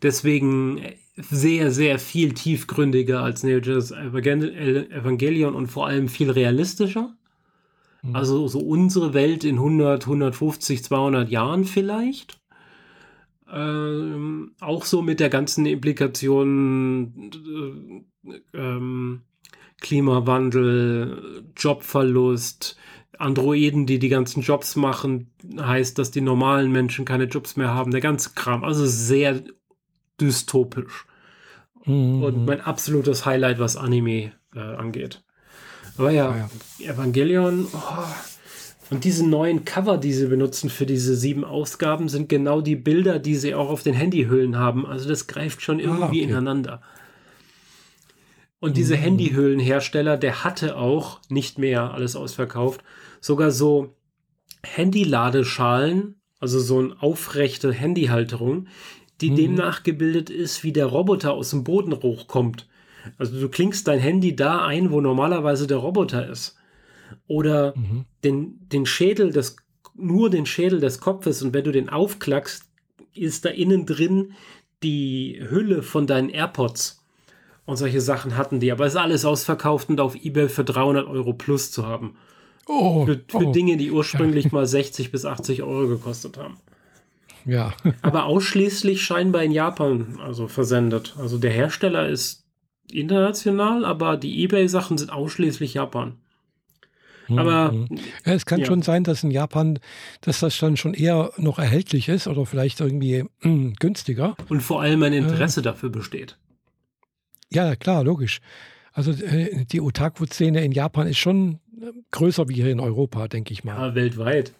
Deswegen 0.03 0.81
sehr, 1.15 1.71
sehr 1.71 1.97
viel 1.97 2.33
tiefgründiger 2.33 3.21
als 3.21 3.43
Neo 3.43 3.61
Genesis 3.61 3.91
Evangelion 3.91 5.55
und 5.55 5.67
vor 5.67 5.87
allem 5.87 6.09
viel 6.09 6.29
realistischer. 6.29 7.15
Mhm. 8.01 8.15
Also 8.15 8.47
so 8.47 8.59
unsere 8.59 9.13
Welt 9.13 9.43
in 9.43 9.55
100, 9.55 10.03
150, 10.03 10.83
200 10.83 11.29
Jahren 11.29 11.65
vielleicht. 11.65 12.39
Ähm, 13.51 14.55
auch 14.59 14.83
so 14.85 15.01
mit 15.01 15.19
der 15.19 15.29
ganzen 15.29 15.65
Implikation 15.65 17.31
äh, 18.25 18.57
ähm, 18.57 19.21
Klimawandel, 19.79 21.43
Jobverlust, 21.55 22.77
Androiden, 23.19 23.85
die 23.85 23.99
die 23.99 24.09
ganzen 24.09 24.41
Jobs 24.41 24.75
machen, 24.75 25.31
heißt, 25.57 25.99
dass 25.99 26.09
die 26.09 26.21
normalen 26.21 26.71
Menschen 26.71 27.05
keine 27.05 27.25
Jobs 27.25 27.55
mehr 27.55 27.73
haben, 27.73 27.91
der 27.91 28.01
ganze 28.01 28.31
Kram. 28.33 28.63
Also 28.63 28.85
sehr 28.87 29.43
dystopisch. 30.19 31.05
Mhm. 31.85 32.23
Und 32.23 32.45
mein 32.45 32.61
absolutes 32.61 33.25
Highlight, 33.25 33.59
was 33.59 33.75
Anime 33.75 34.31
äh, 34.55 34.59
angeht. 34.59 35.23
Aber 35.97 36.11
ja, 36.11 36.29
ah, 36.29 36.49
ja. 36.79 36.91
Evangelion, 36.93 37.67
oh, 37.71 38.03
und 38.89 39.03
diese 39.05 39.27
neuen 39.27 39.65
Cover, 39.65 39.97
die 39.97 40.13
sie 40.13 40.27
benutzen 40.27 40.69
für 40.69 40.85
diese 40.85 41.15
sieben 41.15 41.43
Ausgaben, 41.45 42.09
sind 42.09 42.29
genau 42.29 42.61
die 42.61 42.75
Bilder, 42.75 43.19
die 43.19 43.35
sie 43.35 43.55
auch 43.55 43.69
auf 43.69 43.83
den 43.83 43.93
Handyhüllen 43.93 44.57
haben. 44.57 44.85
Also 44.85 45.07
das 45.09 45.27
greift 45.27 45.61
schon 45.61 45.79
ah, 45.79 45.83
irgendwie 45.83 46.03
ah, 46.03 46.07
okay. 46.07 46.31
ineinander. 46.31 46.81
Und 48.59 48.77
diese 48.77 48.95
mhm. 48.95 49.01
Handyhüllenhersteller, 49.01 50.17
der 50.17 50.43
hatte 50.43 50.77
auch 50.77 51.19
nicht 51.29 51.57
mehr 51.57 51.93
alles 51.93 52.15
ausverkauft, 52.15 52.83
sogar 53.19 53.51
so 53.51 53.95
Handyladeschalen, 54.63 56.21
also 56.39 56.59
so 56.59 56.79
eine 56.79 57.01
aufrechte 57.01 57.73
Handyhalterung, 57.73 58.67
die 59.23 59.31
mhm. 59.31 59.35
dem 59.35 59.55
nachgebildet 59.55 60.29
ist, 60.29 60.63
wie 60.63 60.73
der 60.73 60.87
Roboter 60.87 61.33
aus 61.33 61.51
dem 61.51 61.63
Boden 61.63 61.93
hochkommt. 61.93 62.67
Also 63.17 63.39
du 63.39 63.47
klingst 63.47 63.87
dein 63.87 63.99
Handy 63.99 64.35
da 64.35 64.65
ein, 64.65 64.91
wo 64.91 64.99
normalerweise 64.99 65.65
der 65.65 65.77
Roboter 65.77 66.27
ist. 66.27 66.57
Oder 67.27 67.73
mhm. 67.77 68.05
den, 68.23 68.67
den 68.69 68.85
Schädel 68.85 69.31
des, 69.31 69.55
nur 69.95 70.29
den 70.29 70.45
Schädel 70.45 70.79
des 70.79 70.99
Kopfes 70.99 71.41
und 71.41 71.53
wenn 71.53 71.63
du 71.63 71.71
den 71.71 71.89
aufklackst, 71.89 72.65
ist 73.13 73.45
da 73.45 73.49
innen 73.49 73.85
drin 73.85 74.33
die 74.81 75.41
Hülle 75.49 75.83
von 75.83 76.05
deinen 76.05 76.29
AirPods. 76.29 77.01
Und 77.65 77.77
solche 77.77 78.01
Sachen 78.01 78.35
hatten 78.35 78.59
die. 78.59 78.73
Aber 78.73 78.85
es 78.85 78.93
ist 78.93 78.99
alles 78.99 79.23
ausverkauft 79.23 79.87
und 79.87 80.01
auf 80.01 80.15
Ebay 80.15 80.49
für 80.49 80.65
300 80.65 81.07
Euro 81.07 81.31
plus 81.31 81.71
zu 81.71 81.85
haben. 81.87 82.17
Oh, 82.67 83.05
für, 83.05 83.21
für 83.25 83.47
oh. 83.47 83.51
Dinge, 83.53 83.77
die 83.77 83.91
ursprünglich 83.91 84.45
ja. 84.45 84.51
mal 84.53 84.65
60 84.65 85.11
bis 85.11 85.23
80 85.23 85.63
Euro 85.63 85.87
gekostet 85.87 86.37
haben. 86.37 86.57
Ja. 87.45 87.73
Aber 88.01 88.25
ausschließlich 88.25 89.03
scheinbar 89.03 89.43
in 89.43 89.51
Japan 89.51 90.19
also 90.23 90.47
versendet. 90.47 91.15
Also 91.17 91.37
der 91.37 91.51
Hersteller 91.51 92.07
ist 92.07 92.43
international, 92.91 93.85
aber 93.85 94.17
die 94.17 94.43
eBay-Sachen 94.43 94.97
sind 94.97 95.11
ausschließlich 95.11 95.73
Japan. 95.73 96.17
Mhm. 97.27 97.39
Aber 97.39 97.71
mhm. 97.71 97.87
ja, 98.25 98.33
es 98.33 98.45
kann 98.45 98.59
ja. 98.59 98.65
schon 98.65 98.81
sein, 98.81 99.03
dass 99.03 99.23
in 99.23 99.31
Japan, 99.31 99.79
dass 100.21 100.41
das 100.41 100.57
dann 100.59 100.77
schon 100.77 100.93
eher 100.93 101.31
noch 101.37 101.59
erhältlich 101.59 102.09
ist 102.09 102.27
oder 102.27 102.45
vielleicht 102.45 102.81
irgendwie 102.81 103.23
mh, 103.41 103.73
günstiger. 103.79 104.35
Und 104.49 104.61
vor 104.61 104.81
allem 104.81 105.03
ein 105.03 105.13
Interesse 105.13 105.61
äh, 105.61 105.63
dafür 105.63 105.89
besteht. 105.89 106.37
Ja, 107.51 107.75
klar, 107.75 108.03
logisch. 108.03 108.39
Also 108.91 109.11
äh, 109.11 109.65
die 109.65 109.81
Otaku-Szene 109.81 110.63
in 110.63 110.71
Japan 110.71 111.07
ist 111.07 111.17
schon 111.17 111.59
äh, 111.81 111.91
größer 112.11 112.49
wie 112.49 112.55
hier 112.55 112.71
in 112.71 112.79
Europa, 112.79 113.27
denke 113.27 113.53
ich 113.53 113.63
mal. 113.63 113.89
Ja, 113.89 113.95
weltweit. 113.95 114.53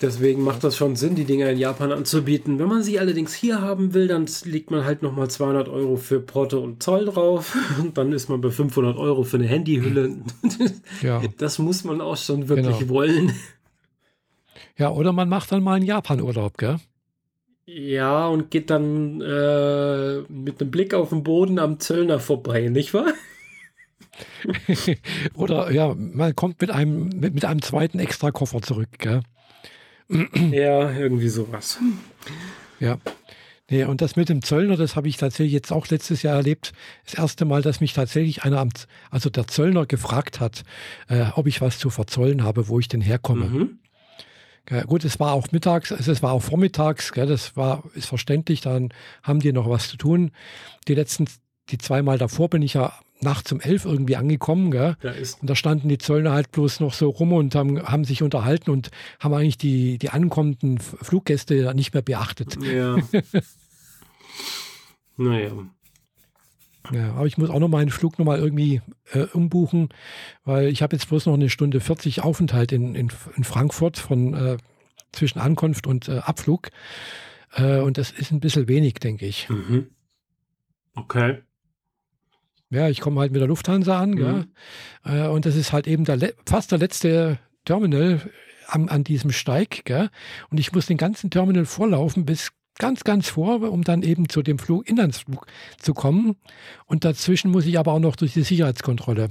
Deswegen 0.00 0.42
macht 0.42 0.64
das 0.64 0.78
schon 0.78 0.96
Sinn, 0.96 1.14
die 1.14 1.26
Dinger 1.26 1.50
in 1.50 1.58
Japan 1.58 1.92
anzubieten. 1.92 2.58
Wenn 2.58 2.68
man 2.68 2.82
sie 2.82 2.98
allerdings 2.98 3.34
hier 3.34 3.60
haben 3.60 3.92
will, 3.92 4.08
dann 4.08 4.26
legt 4.44 4.70
man 4.70 4.84
halt 4.84 5.02
nochmal 5.02 5.28
200 5.28 5.68
Euro 5.68 5.96
für 5.96 6.20
Porto 6.20 6.58
und 6.58 6.82
Zoll 6.82 7.04
drauf. 7.04 7.54
Und 7.80 7.98
dann 7.98 8.12
ist 8.12 8.30
man 8.30 8.40
bei 8.40 8.50
500 8.50 8.96
Euro 8.96 9.24
für 9.24 9.36
eine 9.36 9.46
Handyhülle. 9.46 10.16
Ja. 11.02 11.22
Das 11.38 11.58
muss 11.58 11.84
man 11.84 12.00
auch 12.00 12.16
schon 12.16 12.48
wirklich 12.48 12.78
genau. 12.78 12.90
wollen. 12.90 13.32
Ja, 14.76 14.90
oder 14.90 15.12
man 15.12 15.28
macht 15.28 15.52
dann 15.52 15.62
mal 15.62 15.74
einen 15.74 15.86
Japan-Urlaub, 15.86 16.58
gell? 16.58 16.76
Ja, 17.66 18.26
und 18.26 18.50
geht 18.50 18.70
dann 18.70 19.20
äh, 19.20 20.20
mit 20.28 20.60
einem 20.60 20.70
Blick 20.70 20.92
auf 20.92 21.10
den 21.10 21.22
Boden 21.22 21.58
am 21.58 21.78
Zöllner 21.78 22.18
vorbei, 22.18 22.68
nicht 22.68 22.92
wahr? 22.92 23.12
oder 25.34 25.70
ja, 25.70 25.94
man 25.94 26.34
kommt 26.34 26.60
mit 26.60 26.70
einem, 26.70 27.08
mit, 27.08 27.34
mit 27.34 27.44
einem 27.44 27.62
zweiten 27.62 27.98
Extrakoffer 27.98 28.60
zurück, 28.60 28.88
gell? 28.98 29.22
Ja, 30.50 30.92
irgendwie 30.92 31.28
sowas. 31.28 31.78
Ja. 32.78 32.98
Nee, 33.70 33.84
und 33.84 34.00
das 34.00 34.16
mit 34.16 34.28
dem 34.28 34.42
Zöllner, 34.42 34.76
das 34.76 34.96
habe 34.96 35.06
ich 35.06 35.16
tatsächlich 35.16 35.52
jetzt 35.52 35.70
auch 35.70 35.86
letztes 35.88 36.22
Jahr 36.22 36.34
erlebt. 36.34 36.72
Das 37.04 37.14
erste 37.14 37.44
Mal, 37.44 37.62
dass 37.62 37.80
mich 37.80 37.92
tatsächlich 37.92 38.42
einer, 38.42 38.66
also 39.10 39.30
der 39.30 39.46
Zöllner 39.46 39.86
gefragt 39.86 40.40
hat, 40.40 40.64
äh, 41.08 41.26
ob 41.34 41.46
ich 41.46 41.60
was 41.60 41.78
zu 41.78 41.88
verzollen 41.88 42.42
habe, 42.42 42.66
wo 42.66 42.80
ich 42.80 42.88
denn 42.88 43.00
herkomme. 43.00 43.46
Mhm. 43.46 43.78
Ja, 44.68 44.82
gut, 44.82 45.04
es 45.04 45.20
war 45.20 45.32
auch 45.32 45.52
mittags, 45.52 45.92
also 45.92 46.10
es 46.10 46.22
war 46.22 46.32
auch 46.32 46.42
vormittags, 46.42 47.12
gell, 47.12 47.26
das 47.26 47.56
war, 47.56 47.84
ist 47.94 48.06
verständlich, 48.06 48.60
dann 48.60 48.90
haben 49.22 49.40
die 49.40 49.52
noch 49.52 49.68
was 49.68 49.88
zu 49.88 49.96
tun. 49.96 50.32
Die 50.88 50.94
letzten, 50.94 51.26
die 51.70 51.78
zweimal 51.78 52.18
davor 52.18 52.50
bin 52.50 52.62
ich 52.62 52.74
ja 52.74 52.92
nachts 53.22 53.52
um 53.52 53.60
elf 53.60 53.84
irgendwie 53.84 54.16
angekommen. 54.16 54.70
Gell? 54.70 54.96
Da 55.00 55.12
und 55.12 55.50
da 55.50 55.54
standen 55.54 55.88
die 55.88 55.98
Zöllner 55.98 56.32
halt 56.32 56.52
bloß 56.52 56.80
noch 56.80 56.94
so 56.94 57.10
rum 57.10 57.32
und 57.32 57.54
haben, 57.54 57.82
haben 57.82 58.04
sich 58.04 58.22
unterhalten 58.22 58.70
und 58.70 58.90
haben 59.18 59.34
eigentlich 59.34 59.58
die, 59.58 59.98
die 59.98 60.10
ankommenden 60.10 60.78
Fluggäste 60.78 61.72
nicht 61.74 61.94
mehr 61.94 62.02
beachtet. 62.02 62.58
Ja. 62.62 62.96
naja. 65.16 65.52
Ja, 66.92 67.12
aber 67.12 67.26
ich 67.26 67.38
muss 67.38 67.50
auch 67.50 67.60
noch 67.60 67.68
meinen 67.68 67.90
Flug 67.90 68.18
nochmal 68.18 68.38
irgendwie 68.38 68.80
äh, 69.12 69.24
umbuchen, 69.32 69.90
weil 70.44 70.68
ich 70.68 70.82
habe 70.82 70.96
jetzt 70.96 71.08
bloß 71.08 71.26
noch 71.26 71.34
eine 71.34 71.50
Stunde 71.50 71.78
40 71.78 72.22
Aufenthalt 72.22 72.72
in, 72.72 72.94
in, 72.94 73.12
in 73.36 73.44
Frankfurt 73.44 73.98
von 73.98 74.34
äh, 74.34 74.56
zwischen 75.12 75.38
Ankunft 75.38 75.86
und 75.86 76.08
äh, 76.08 76.18
Abflug. 76.18 76.70
Äh, 77.52 77.80
und 77.80 77.98
das 77.98 78.10
ist 78.10 78.32
ein 78.32 78.40
bisschen 78.40 78.66
wenig, 78.66 78.94
denke 78.94 79.26
ich. 79.26 79.48
Mhm. 79.48 79.90
Okay. 80.94 81.42
Ja, 82.70 82.88
ich 82.88 83.00
komme 83.00 83.20
halt 83.20 83.32
mit 83.32 83.40
der 83.40 83.48
Lufthansa 83.48 84.00
an, 84.00 84.10
mhm. 84.10 84.46
ja. 85.04 85.26
Äh, 85.26 85.28
und 85.28 85.44
das 85.44 85.56
ist 85.56 85.72
halt 85.72 85.86
eben 85.86 86.04
der, 86.04 86.32
fast 86.46 86.70
der 86.70 86.78
letzte 86.78 87.38
Terminal 87.64 88.20
an, 88.68 88.88
an 88.88 89.04
diesem 89.04 89.32
Steig, 89.32 89.84
gell? 89.84 90.10
Und 90.50 90.58
ich 90.58 90.72
muss 90.72 90.86
den 90.86 90.96
ganzen 90.96 91.30
Terminal 91.30 91.66
vorlaufen 91.66 92.24
bis 92.24 92.52
ganz, 92.78 93.04
ganz 93.04 93.28
vor, 93.28 93.62
um 93.70 93.82
dann 93.82 94.02
eben 94.02 94.28
zu 94.28 94.42
dem 94.42 94.58
Flug, 94.58 94.88
Inlandsflug 94.88 95.46
zu 95.78 95.94
kommen. 95.94 96.36
Und 96.86 97.04
dazwischen 97.04 97.50
muss 97.50 97.66
ich 97.66 97.78
aber 97.78 97.92
auch 97.92 98.00
noch 98.00 98.16
durch 98.16 98.32
die 98.32 98.42
Sicherheitskontrolle. 98.42 99.28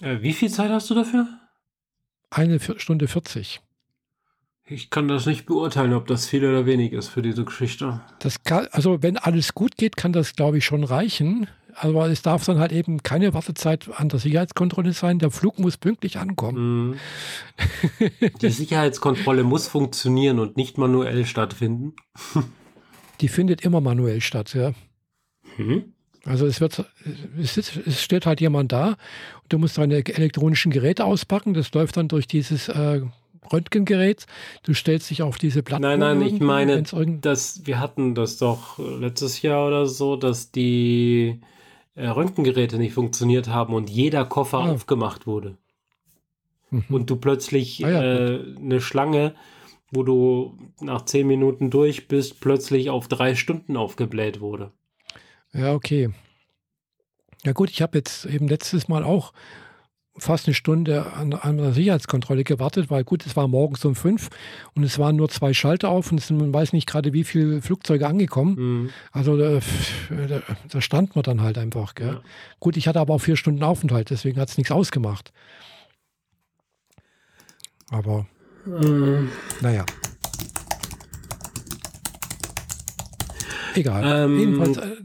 Äh, 0.00 0.22
wie 0.22 0.32
viel 0.32 0.50
Zeit 0.50 0.70
hast 0.70 0.88
du 0.90 0.94
dafür? 0.94 1.26
Eine 2.30 2.60
Stunde 2.60 3.08
40. 3.08 3.60
Ich 4.70 4.90
kann 4.90 5.08
das 5.08 5.24
nicht 5.24 5.46
beurteilen, 5.46 5.94
ob 5.94 6.06
das 6.06 6.26
viel 6.26 6.44
oder 6.44 6.66
wenig 6.66 6.92
ist 6.92 7.08
für 7.08 7.22
diese 7.22 7.44
Geschichte. 7.44 8.00
Das 8.18 8.42
kann, 8.42 8.68
also 8.70 9.02
wenn 9.02 9.16
alles 9.16 9.54
gut 9.54 9.76
geht, 9.76 9.96
kann 9.96 10.12
das, 10.12 10.34
glaube 10.34 10.58
ich, 10.58 10.64
schon 10.64 10.84
reichen. 10.84 11.46
Aber 11.80 12.08
es 12.08 12.22
darf 12.22 12.44
dann 12.44 12.58
halt 12.58 12.72
eben 12.72 13.02
keine 13.02 13.34
Wartezeit 13.34 13.88
an 13.94 14.08
der 14.08 14.18
Sicherheitskontrolle 14.18 14.92
sein. 14.92 15.18
Der 15.18 15.30
Flug 15.30 15.58
muss 15.58 15.76
pünktlich 15.76 16.18
ankommen. 16.18 16.90
Mhm. 16.90 16.96
Die 18.42 18.50
Sicherheitskontrolle 18.50 19.44
muss 19.44 19.68
funktionieren 19.68 20.38
und 20.38 20.56
nicht 20.56 20.78
manuell 20.78 21.24
stattfinden. 21.24 21.94
die 23.20 23.28
findet 23.28 23.62
immer 23.62 23.80
manuell 23.80 24.20
statt, 24.20 24.54
ja. 24.54 24.72
Mhm. 25.56 25.92
Also 26.24 26.46
es 26.46 26.60
wird, 26.60 26.84
es, 27.40 27.56
es, 27.56 28.02
steht 28.02 28.26
halt 28.26 28.40
jemand 28.40 28.72
da 28.72 28.88
und 29.42 29.52
du 29.52 29.58
musst 29.58 29.78
deine 29.78 30.04
elektronischen 30.04 30.70
Geräte 30.70 31.04
auspacken. 31.04 31.54
Das 31.54 31.72
läuft 31.72 31.96
dann 31.96 32.08
durch 32.08 32.26
dieses 32.26 32.68
äh, 32.68 33.00
Röntgengerät. 33.52 34.26
Du 34.62 34.74
stellst 34.74 35.10
dich 35.10 35.22
auf 35.22 35.38
diese 35.38 35.62
Plattform. 35.62 35.98
Nein, 35.98 36.18
nein, 36.18 36.22
ich 36.22 36.40
meine, 36.40 36.82
dass 37.20 37.66
wir 37.66 37.80
hatten 37.80 38.14
das 38.14 38.36
doch 38.36 38.78
letztes 38.78 39.42
Jahr 39.42 39.66
oder 39.66 39.86
so, 39.86 40.16
dass 40.16 40.50
die 40.50 41.40
Röntgengeräte 42.06 42.78
nicht 42.78 42.94
funktioniert 42.94 43.48
haben 43.48 43.74
und 43.74 43.90
jeder 43.90 44.24
Koffer 44.24 44.58
ah. 44.58 44.70
aufgemacht 44.72 45.26
wurde. 45.26 45.56
Mhm. 46.70 46.84
Und 46.88 47.10
du 47.10 47.16
plötzlich 47.16 47.84
ah, 47.84 47.90
ja, 47.90 48.02
äh, 48.02 48.56
eine 48.58 48.80
Schlange 48.80 49.34
wo 49.90 50.02
du 50.02 50.56
nach 50.80 51.04
zehn 51.04 51.26
Minuten 51.26 51.70
durch 51.70 52.08
bist, 52.08 52.40
plötzlich 52.40 52.90
auf 52.90 53.08
drei 53.08 53.34
Stunden 53.34 53.76
aufgebläht 53.76 54.40
wurde. 54.40 54.72
Ja, 55.52 55.72
okay. 55.72 56.10
Ja 57.44 57.52
gut, 57.52 57.70
ich 57.70 57.80
habe 57.80 57.96
jetzt 57.96 58.26
eben 58.26 58.48
letztes 58.48 58.88
Mal 58.88 59.04
auch 59.04 59.32
fast 60.18 60.46
eine 60.46 60.54
Stunde 60.54 61.12
an, 61.12 61.32
an 61.32 61.58
der 61.58 61.72
Sicherheitskontrolle 61.72 62.44
gewartet, 62.44 62.90
weil 62.90 63.04
gut, 63.04 63.24
es 63.26 63.36
war 63.36 63.48
morgens 63.48 63.84
um 63.84 63.94
fünf 63.94 64.28
und 64.74 64.82
es 64.82 64.98
waren 64.98 65.16
nur 65.16 65.28
zwei 65.28 65.52
Schalter 65.54 65.88
auf 65.88 66.10
und 66.10 66.18
es 66.18 66.28
sind, 66.28 66.38
man 66.38 66.52
weiß 66.52 66.72
nicht 66.72 66.86
gerade, 66.86 67.12
wie 67.12 67.24
viele 67.24 67.62
Flugzeuge 67.62 68.06
angekommen. 68.06 68.54
Mhm. 68.56 68.90
Also 69.12 69.36
da, 69.36 69.60
da, 70.10 70.42
da, 70.68 70.80
stand 70.80 71.14
man 71.14 71.22
dann 71.22 71.42
halt 71.42 71.58
einfach. 71.58 71.94
Ja. 72.00 72.20
Gut, 72.60 72.76
ich 72.76 72.88
hatte 72.88 73.00
aber 73.00 73.14
auch 73.14 73.20
vier 73.20 73.36
Stunden 73.36 73.62
Aufenthalt, 73.62 74.10
deswegen 74.10 74.40
hat 74.40 74.48
es 74.48 74.58
nichts 74.58 74.72
ausgemacht. 74.72 75.32
Aber 77.90 78.26
ähm, 78.66 79.30
naja. 79.60 79.84
Egal. 83.74 84.24
Ähm, 84.24 84.38
Jedenfalls, 84.38 84.76
äh, 84.78 84.96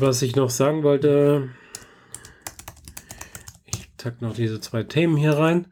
was 0.00 0.22
ich 0.22 0.34
noch 0.34 0.50
sagen 0.50 0.82
wollte, 0.82 1.50
tack 4.04 4.20
noch 4.20 4.34
diese 4.34 4.60
zwei 4.60 4.82
Themen 4.82 5.16
hier 5.16 5.32
rein. 5.32 5.66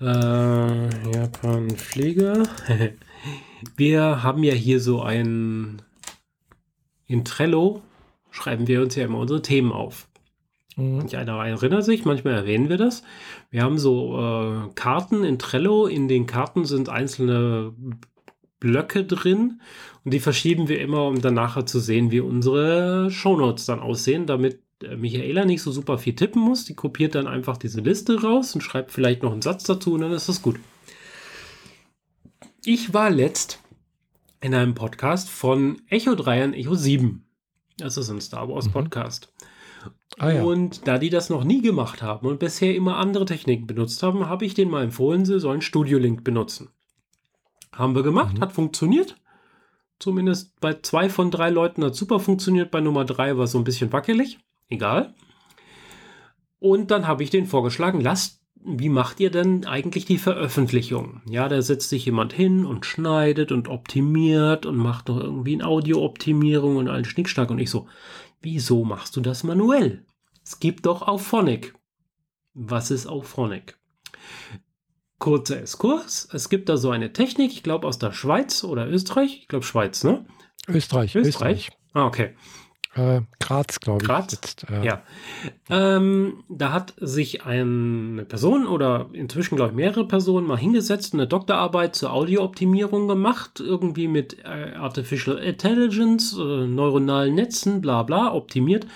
Äh, 0.00 1.14
Japan 1.14 1.70
Flieger. 1.70 2.42
wir 3.76 4.22
haben 4.22 4.42
ja 4.42 4.52
hier 4.52 4.80
so 4.80 5.00
ein 5.00 5.80
in 7.06 7.24
Trello 7.24 7.82
schreiben 8.30 8.68
wir 8.68 8.82
uns 8.82 8.96
ja 8.96 9.04
immer 9.04 9.18
unsere 9.18 9.40
Themen 9.40 9.72
auf. 9.72 10.08
Mhm. 10.76 10.98
Manch 10.98 11.16
einer 11.16 11.42
erinnert 11.42 11.84
sich, 11.84 12.04
manchmal 12.04 12.34
erwähnen 12.34 12.68
wir 12.68 12.76
das. 12.76 13.02
Wir 13.50 13.62
haben 13.62 13.78
so 13.78 14.18
äh, 14.18 14.68
Karten 14.74 15.24
in 15.24 15.38
Trello. 15.38 15.86
In 15.86 16.08
den 16.08 16.26
Karten 16.26 16.66
sind 16.66 16.90
einzelne 16.90 17.72
Blöcke 18.60 19.04
drin 19.04 19.60
und 20.04 20.12
die 20.12 20.20
verschieben 20.20 20.68
wir 20.68 20.80
immer, 20.80 21.06
um 21.06 21.22
dann 21.22 21.34
nachher 21.34 21.64
zu 21.64 21.80
sehen, 21.80 22.10
wie 22.10 22.20
unsere 22.20 23.10
Shownotes 23.10 23.64
dann 23.64 23.80
aussehen, 23.80 24.26
damit 24.26 24.60
Michaela 24.96 25.44
nicht 25.44 25.62
so 25.62 25.72
super 25.72 25.98
viel 25.98 26.14
tippen 26.14 26.42
muss. 26.42 26.64
Die 26.64 26.74
kopiert 26.74 27.14
dann 27.14 27.26
einfach 27.26 27.56
diese 27.56 27.80
Liste 27.80 28.22
raus 28.22 28.54
und 28.54 28.60
schreibt 28.60 28.92
vielleicht 28.92 29.22
noch 29.22 29.32
einen 29.32 29.42
Satz 29.42 29.64
dazu 29.64 29.94
und 29.94 30.00
dann 30.00 30.12
ist 30.12 30.28
das 30.28 30.42
gut. 30.42 30.58
Ich 32.64 32.94
war 32.94 33.10
letzt 33.10 33.60
in 34.40 34.54
einem 34.54 34.74
Podcast 34.74 35.30
von 35.30 35.82
Echo 35.88 36.14
3 36.14 36.44
und 36.44 36.54
Echo 36.54 36.74
7. 36.74 37.24
Das 37.78 37.96
ist 37.96 38.10
ein 38.10 38.20
Star 38.20 38.48
Wars 38.48 38.66
mhm. 38.66 38.72
Podcast. 38.72 39.32
Ah, 40.18 40.30
ja. 40.30 40.42
Und 40.42 40.86
da 40.86 40.98
die 40.98 41.10
das 41.10 41.30
noch 41.30 41.44
nie 41.44 41.62
gemacht 41.62 42.02
haben 42.02 42.26
und 42.26 42.38
bisher 42.38 42.74
immer 42.74 42.98
andere 42.98 43.24
Techniken 43.24 43.66
benutzt 43.66 44.02
haben, 44.02 44.28
habe 44.28 44.44
ich 44.44 44.54
denen 44.54 44.70
mal 44.70 44.84
empfohlen, 44.84 45.24
sie 45.24 45.40
sollen 45.40 45.62
Studio 45.62 45.98
Link 45.98 46.22
benutzen. 46.22 46.68
Haben 47.72 47.94
wir 47.94 48.02
gemacht, 48.02 48.36
mhm. 48.36 48.40
hat 48.42 48.52
funktioniert. 48.52 49.16
Zumindest 49.98 50.58
bei 50.60 50.74
zwei 50.82 51.08
von 51.08 51.30
drei 51.30 51.50
Leuten 51.50 51.84
hat 51.84 51.94
super 51.94 52.20
funktioniert, 52.20 52.70
bei 52.70 52.80
Nummer 52.80 53.04
drei 53.04 53.36
war 53.36 53.44
es 53.44 53.52
so 53.52 53.58
ein 53.58 53.64
bisschen 53.64 53.92
wackelig. 53.92 54.38
Egal. 54.72 55.14
Und 56.58 56.90
dann 56.90 57.06
habe 57.06 57.22
ich 57.22 57.30
denen 57.30 57.46
vorgeschlagen, 57.46 58.00
lasst 58.00 58.40
wie 58.64 58.90
macht 58.90 59.18
ihr 59.18 59.30
denn 59.30 59.66
eigentlich 59.66 60.04
die 60.04 60.18
Veröffentlichung? 60.18 61.20
Ja, 61.28 61.48
da 61.48 61.60
setzt 61.62 61.88
sich 61.88 62.06
jemand 62.06 62.32
hin 62.32 62.64
und 62.64 62.86
schneidet 62.86 63.50
und 63.50 63.66
optimiert 63.66 64.66
und 64.66 64.76
macht 64.76 65.08
noch 65.08 65.18
irgendwie 65.18 65.54
eine 65.54 65.66
Audio-Optimierung 65.66 66.76
und 66.76 66.86
allen 66.86 67.04
Schnickschnack. 67.04 67.50
Und 67.50 67.58
ich 67.58 67.70
so, 67.70 67.88
Wieso 68.42 68.84
machst 68.84 69.14
du 69.16 69.20
das 69.20 69.44
manuell? 69.44 70.04
Es 70.44 70.58
gibt 70.58 70.86
doch 70.86 71.02
Auphonic. 71.02 71.74
Was 72.54 72.90
ist 72.90 73.06
Auphonic? 73.06 73.78
Kurzer 75.20 75.60
Exkurs. 75.60 76.28
Es 76.32 76.48
gibt 76.48 76.68
da 76.68 76.76
so 76.76 76.90
eine 76.90 77.12
Technik, 77.12 77.52
ich 77.52 77.62
glaube 77.62 77.86
aus 77.86 78.00
der 78.00 78.10
Schweiz 78.10 78.64
oder 78.64 78.88
Österreich. 78.88 79.38
Ich 79.42 79.48
glaube 79.48 79.64
Schweiz, 79.64 80.02
ne? 80.02 80.26
Österreich. 80.66 81.14
Österreich. 81.14 81.28
Österreich. 81.28 81.70
Ah, 81.92 82.06
okay. 82.06 82.34
Äh, 82.94 83.22
Graz, 83.40 83.80
glaube 83.80 84.02
ich. 84.02 84.08
Graz? 84.08 84.32
Jetzt, 84.32 84.66
äh. 84.70 84.84
Ja. 84.84 85.02
Ähm, 85.70 86.44
da 86.48 86.72
hat 86.72 86.94
sich 86.98 87.44
eine 87.44 88.24
Person 88.24 88.66
oder 88.66 89.08
inzwischen, 89.12 89.56
glaube 89.56 89.70
ich, 89.70 89.76
mehrere 89.76 90.06
Personen 90.06 90.46
mal 90.46 90.58
hingesetzt 90.58 91.14
und 91.14 91.20
eine 91.20 91.28
Doktorarbeit 91.28 91.96
zur 91.96 92.12
Audiooptimierung 92.12 93.08
gemacht. 93.08 93.60
Irgendwie 93.60 94.08
mit 94.08 94.44
äh, 94.44 94.74
Artificial 94.74 95.38
Intelligence, 95.38 96.36
äh, 96.38 96.66
neuronalen 96.66 97.34
Netzen, 97.34 97.80
bla 97.80 98.02
bla, 98.02 98.32
optimiert. 98.32 98.86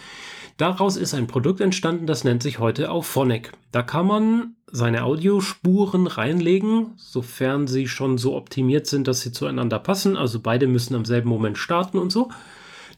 Daraus 0.59 0.97
ist 0.97 1.15
ein 1.15 1.27
Produkt 1.27 1.61
entstanden, 1.61 2.07
das 2.07 2.25
nennt 2.25 2.43
sich 2.43 2.59
heute 2.59 2.91
Auphonic. 2.91 3.53
Da 3.73 3.83
kann 3.83 4.07
man 4.07 4.57
seine 4.71 5.05
Audiospuren 5.05 6.07
reinlegen, 6.07 6.93
sofern 6.97 7.67
sie 7.67 7.89
schon 7.89 8.19
so 8.19 8.35
optimiert 8.35 8.87
sind, 8.87 9.07
dass 9.07 9.21
sie 9.21 9.33
zueinander 9.33 9.79
passen. 9.79 10.17
Also 10.17 10.41
beide 10.41 10.67
müssen 10.67 10.95
am 10.95 11.05
selben 11.05 11.29
Moment 11.29 11.59
starten 11.59 11.99
und 11.99 12.11
so. 12.11 12.31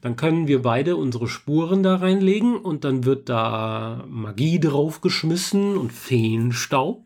Dann 0.00 0.16
können 0.16 0.46
wir 0.46 0.62
beide 0.62 0.96
unsere 0.96 1.28
Spuren 1.28 1.82
da 1.82 1.96
reinlegen 1.96 2.56
und 2.56 2.84
dann 2.84 3.04
wird 3.04 3.28
da 3.28 4.04
Magie 4.08 4.60
draufgeschmissen 4.60 5.76
und 5.76 5.92
Feenstaub. 5.92 7.02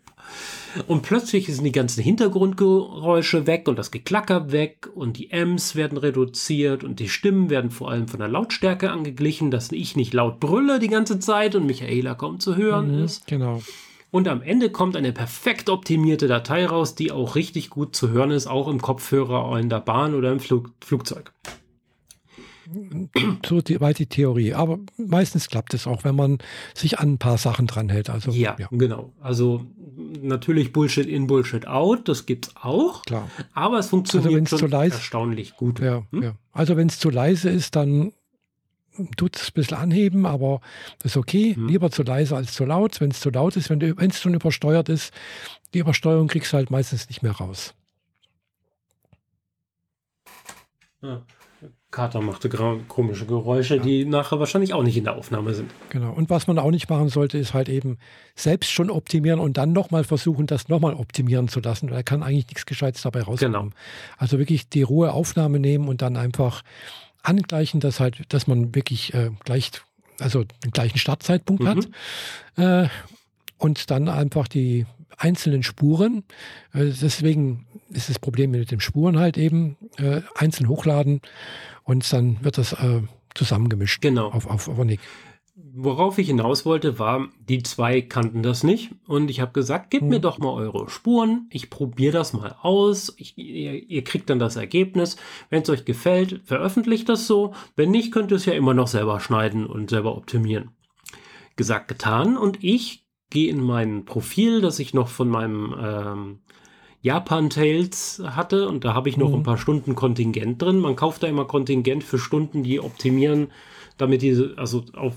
Und 0.86 1.02
plötzlich 1.02 1.46
sind 1.46 1.64
die 1.64 1.72
ganzen 1.72 2.02
Hintergrundgeräusche 2.02 3.46
weg 3.46 3.68
und 3.68 3.78
das 3.78 3.90
Geklacker 3.90 4.52
weg 4.52 4.88
und 4.94 5.18
die 5.18 5.30
Ms 5.30 5.76
werden 5.76 5.98
reduziert 5.98 6.82
und 6.82 6.98
die 6.98 7.08
Stimmen 7.08 7.50
werden 7.50 7.70
vor 7.70 7.90
allem 7.90 8.08
von 8.08 8.20
der 8.20 8.28
Lautstärke 8.28 8.90
angeglichen, 8.90 9.50
dass 9.50 9.70
ich 9.72 9.96
nicht 9.96 10.14
laut 10.14 10.40
brülle 10.40 10.78
die 10.78 10.88
ganze 10.88 11.18
Zeit 11.18 11.54
und 11.54 11.66
Michaela 11.66 12.14
kaum 12.14 12.40
zu 12.40 12.56
hören 12.56 12.96
mhm, 12.96 13.04
ist. 13.04 13.26
Genau. 13.26 13.60
Und 14.10 14.28
am 14.28 14.42
Ende 14.42 14.70
kommt 14.70 14.96
eine 14.96 15.12
perfekt 15.12 15.70
optimierte 15.70 16.28
Datei 16.28 16.66
raus, 16.66 16.94
die 16.94 17.12
auch 17.12 17.34
richtig 17.34 17.70
gut 17.70 17.96
zu 17.96 18.10
hören 18.10 18.30
ist, 18.30 18.46
auch 18.46 18.68
im 18.68 18.80
Kopfhörer, 18.80 19.58
in 19.58 19.70
der 19.70 19.80
Bahn 19.80 20.14
oder 20.14 20.32
im 20.32 20.40
Flug 20.40 20.70
Flugzeug. 20.84 21.32
so 23.46 23.60
die, 23.60 23.80
weit 23.80 23.98
die 23.98 24.06
Theorie. 24.06 24.54
Aber 24.54 24.78
meistens 24.96 25.48
klappt 25.48 25.74
es 25.74 25.86
auch, 25.86 26.04
wenn 26.04 26.16
man 26.16 26.38
sich 26.74 26.98
an 26.98 27.14
ein 27.14 27.18
paar 27.18 27.38
Sachen 27.38 27.66
dranhält. 27.66 28.10
Also, 28.10 28.30
ja, 28.32 28.56
ja, 28.58 28.68
genau. 28.70 29.12
Also 29.20 29.64
natürlich 30.20 30.72
Bullshit 30.72 31.06
in, 31.06 31.26
Bullshit 31.26 31.66
out, 31.66 32.08
das 32.08 32.26
gibt 32.26 32.48
es 32.48 32.56
auch. 32.56 33.02
Klar. 33.02 33.30
Aber 33.54 33.78
es 33.78 33.88
funktioniert 33.88 34.52
also, 34.52 34.58
schon 34.58 34.72
erstaunlich 34.72 35.56
gut. 35.56 35.80
Ja, 35.80 36.04
hm? 36.10 36.22
ja. 36.22 36.34
Also 36.52 36.76
wenn 36.76 36.88
es 36.88 36.98
zu 36.98 37.10
leise 37.10 37.50
ist, 37.50 37.76
dann 37.76 38.12
tut 39.16 39.36
es 39.36 39.48
ein 39.48 39.54
bisschen 39.54 39.76
anheben, 39.78 40.26
aber 40.26 40.60
das 40.98 41.12
ist 41.12 41.16
okay. 41.16 41.54
Hm. 41.54 41.68
Lieber 41.68 41.90
zu 41.90 42.02
leise 42.02 42.36
als 42.36 42.52
zu 42.52 42.64
laut. 42.64 43.00
Wenn 43.00 43.10
es 43.10 43.20
zu 43.20 43.30
laut 43.30 43.56
ist, 43.56 43.70
wenn 43.70 43.80
es 43.80 44.20
schon 44.20 44.34
übersteuert 44.34 44.88
ist, 44.88 45.12
die 45.74 45.78
Übersteuerung 45.78 46.28
kriegst 46.28 46.52
du 46.52 46.56
halt 46.56 46.70
meistens 46.70 47.08
nicht 47.08 47.22
mehr 47.22 47.32
raus. 47.32 47.74
Ja. 51.00 51.22
Kater 51.92 52.22
machte 52.22 52.48
komische 52.88 53.26
Geräusche, 53.26 53.76
ja. 53.76 53.82
die 53.82 54.04
nachher 54.06 54.40
wahrscheinlich 54.40 54.72
auch 54.72 54.82
nicht 54.82 54.96
in 54.96 55.04
der 55.04 55.14
Aufnahme 55.14 55.54
sind. 55.54 55.70
Genau. 55.90 56.10
Und 56.10 56.30
was 56.30 56.46
man 56.46 56.58
auch 56.58 56.70
nicht 56.70 56.88
machen 56.88 57.10
sollte, 57.10 57.36
ist 57.38 57.52
halt 57.52 57.68
eben 57.68 57.98
selbst 58.34 58.72
schon 58.72 58.90
optimieren 58.90 59.38
und 59.38 59.58
dann 59.58 59.72
nochmal 59.72 60.02
versuchen, 60.02 60.46
das 60.46 60.68
nochmal 60.68 60.94
optimieren 60.94 61.48
zu 61.48 61.60
lassen. 61.60 61.88
Da 61.88 62.02
kann 62.02 62.22
eigentlich 62.22 62.48
nichts 62.48 62.66
Gescheites 62.66 63.02
dabei 63.02 63.22
rauskommen. 63.22 63.52
Genau. 63.52 63.72
Also 64.16 64.38
wirklich 64.38 64.68
die 64.70 64.82
Ruhe 64.82 65.12
Aufnahme 65.12 65.60
nehmen 65.60 65.86
und 65.86 66.00
dann 66.02 66.16
einfach 66.16 66.62
angleichen, 67.22 67.78
dass 67.78 68.00
halt, 68.00 68.22
dass 68.32 68.46
man 68.46 68.74
wirklich 68.74 69.12
äh, 69.12 69.30
gleich, 69.44 69.70
also 70.18 70.44
den 70.64 70.70
gleichen 70.72 70.98
Startzeitpunkt 70.98 71.62
mhm. 71.62 71.68
hat. 71.68 71.88
Äh, 72.56 72.88
und 73.58 73.90
dann 73.90 74.08
einfach 74.08 74.48
die 74.48 74.86
einzelnen 75.18 75.62
Spuren. 75.62 76.24
Äh, 76.72 76.90
deswegen 77.00 77.66
ist 77.90 78.08
das 78.08 78.18
Problem 78.18 78.50
mit 78.50 78.70
den 78.70 78.80
Spuren 78.80 79.18
halt 79.18 79.38
eben 79.38 79.76
äh, 79.98 80.22
einzeln 80.34 80.68
hochladen 80.68 81.20
und 81.84 82.10
dann 82.12 82.42
wird 82.42 82.58
das 82.58 82.72
äh, 82.72 83.02
zusammengemischt 83.34 84.02
genau. 84.02 84.28
auf, 84.28 84.46
auf 84.46 84.68
Onic. 84.68 85.00
Worauf 85.74 86.18
ich 86.18 86.26
hinaus 86.26 86.66
wollte, 86.66 86.98
war, 86.98 87.28
die 87.48 87.62
zwei 87.62 88.00
kannten 88.00 88.42
das 88.42 88.62
nicht 88.62 88.90
und 89.06 89.30
ich 89.30 89.40
habe 89.40 89.52
gesagt, 89.52 89.90
gebt 89.90 90.02
hm. 90.02 90.08
mir 90.08 90.20
doch 90.20 90.38
mal 90.38 90.52
eure 90.52 90.88
Spuren, 90.90 91.46
ich 91.50 91.70
probiere 91.70 92.12
das 92.12 92.32
mal 92.32 92.56
aus, 92.60 93.14
ich, 93.16 93.36
ihr, 93.38 93.88
ihr, 93.88 94.04
kriegt 94.04 94.28
dann 94.28 94.38
das 94.38 94.56
Ergebnis. 94.56 95.16
Wenn 95.50 95.62
es 95.62 95.70
euch 95.70 95.84
gefällt, 95.84 96.42
veröffentlicht 96.44 97.08
das 97.08 97.26
so, 97.26 97.54
wenn 97.76 97.90
nicht, 97.90 98.12
könnt 98.12 98.30
ihr 98.32 98.36
es 98.36 98.46
ja 98.46 98.54
immer 98.54 98.74
noch 98.74 98.86
selber 98.86 99.20
schneiden 99.20 99.66
und 99.66 99.90
selber 99.90 100.16
optimieren. 100.16 100.70
Gesagt, 101.56 101.88
getan 101.88 102.36
und 102.36 102.62
ich 102.64 103.01
gehe 103.32 103.50
in 103.50 103.62
mein 103.62 104.04
Profil, 104.04 104.60
das 104.60 104.78
ich 104.78 104.94
noch 104.94 105.08
von 105.08 105.28
meinem 105.28 105.74
ähm, 105.82 106.38
Japan 107.00 107.50
Tales 107.50 108.22
hatte 108.24 108.68
und 108.68 108.84
da 108.84 108.94
habe 108.94 109.08
ich 109.08 109.16
noch 109.16 109.30
mhm. 109.30 109.36
ein 109.36 109.42
paar 109.42 109.58
Stunden 109.58 109.96
Kontingent 109.96 110.62
drin. 110.62 110.78
Man 110.78 110.96
kauft 110.96 111.22
da 111.22 111.26
immer 111.26 111.46
Kontingent 111.46 112.04
für 112.04 112.18
Stunden, 112.18 112.62
die 112.62 112.78
optimieren, 112.78 113.48
damit 113.98 114.22
diese, 114.22 114.54
also 114.56 114.84
auf, 114.94 115.14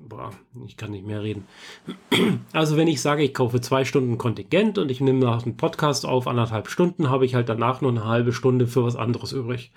boah, 0.00 0.32
ich 0.66 0.76
kann 0.76 0.90
nicht 0.90 1.06
mehr 1.06 1.22
reden. 1.22 1.46
Also 2.52 2.76
wenn 2.76 2.88
ich 2.88 3.00
sage, 3.00 3.22
ich 3.22 3.34
kaufe 3.34 3.60
zwei 3.60 3.84
Stunden 3.84 4.16
Kontingent 4.16 4.78
und 4.78 4.90
ich 4.90 5.00
nehme 5.00 5.18
nach 5.18 5.44
einem 5.44 5.56
Podcast 5.56 6.06
auf 6.06 6.26
anderthalb 6.26 6.68
Stunden, 6.68 7.10
habe 7.10 7.26
ich 7.26 7.34
halt 7.34 7.48
danach 7.48 7.80
noch 7.80 7.90
eine 7.90 8.06
halbe 8.06 8.32
Stunde 8.32 8.66
für 8.66 8.84
was 8.84 8.96
anderes 8.96 9.32
übrig. 9.32 9.70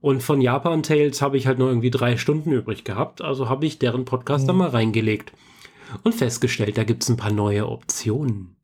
Und 0.00 0.22
von 0.22 0.40
Japan 0.40 0.82
Tales 0.82 1.20
habe 1.20 1.36
ich 1.36 1.46
halt 1.46 1.58
nur 1.58 1.68
irgendwie 1.68 1.90
drei 1.90 2.16
Stunden 2.16 2.50
übrig 2.50 2.84
gehabt, 2.84 3.20
also 3.20 3.48
habe 3.50 3.66
ich 3.66 3.78
deren 3.78 4.06
Podcast 4.06 4.44
mhm. 4.44 4.48
da 4.48 4.52
mal 4.54 4.68
reingelegt 4.70 5.32
und 6.02 6.14
festgestellt, 6.14 6.76
da 6.78 6.84
gibt 6.84 7.02
es 7.02 7.08
ein 7.08 7.16
paar 7.16 7.32
neue 7.32 7.68
Optionen. 7.68 8.56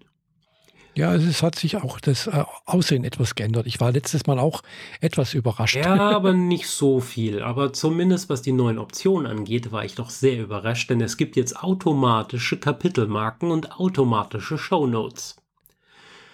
Ja, 0.94 1.15
es 1.15 1.43
hat 1.43 1.55
sich 1.55 1.77
auch 1.77 2.01
das 2.01 2.27
äh, 2.27 2.44
Aussehen 2.66 3.05
etwas 3.05 3.35
geändert. 3.35 3.66
Ich 3.66 3.81
war 3.81 3.93
letztes 3.93 4.27
Mal 4.27 4.39
auch 4.39 4.62
etwas 5.01 5.35
überrascht. 5.35 5.77
Ja, 5.77 5.97
aber 6.11 6.32
nicht 6.32 6.66
so 6.66 7.01
viel. 7.01 7.43
Aber 7.43 7.73
zumindest 7.73 8.28
was 8.28 8.43
die 8.43 8.52
neuen 8.52 8.78
Optionen 8.78 9.27
angeht, 9.27 9.70
war 9.73 9.85
ich 9.85 9.94
doch 9.94 10.11
sehr 10.11 10.40
überrascht, 10.40 10.90
denn 10.90 11.01
es 11.01 11.16
gibt 11.16 11.36
jetzt 11.36 11.62
automatische 11.62 12.59
Kapitelmarken 12.59 13.51
und 13.51 13.78
automatische 13.78 14.59
Shownotes. 14.59 15.36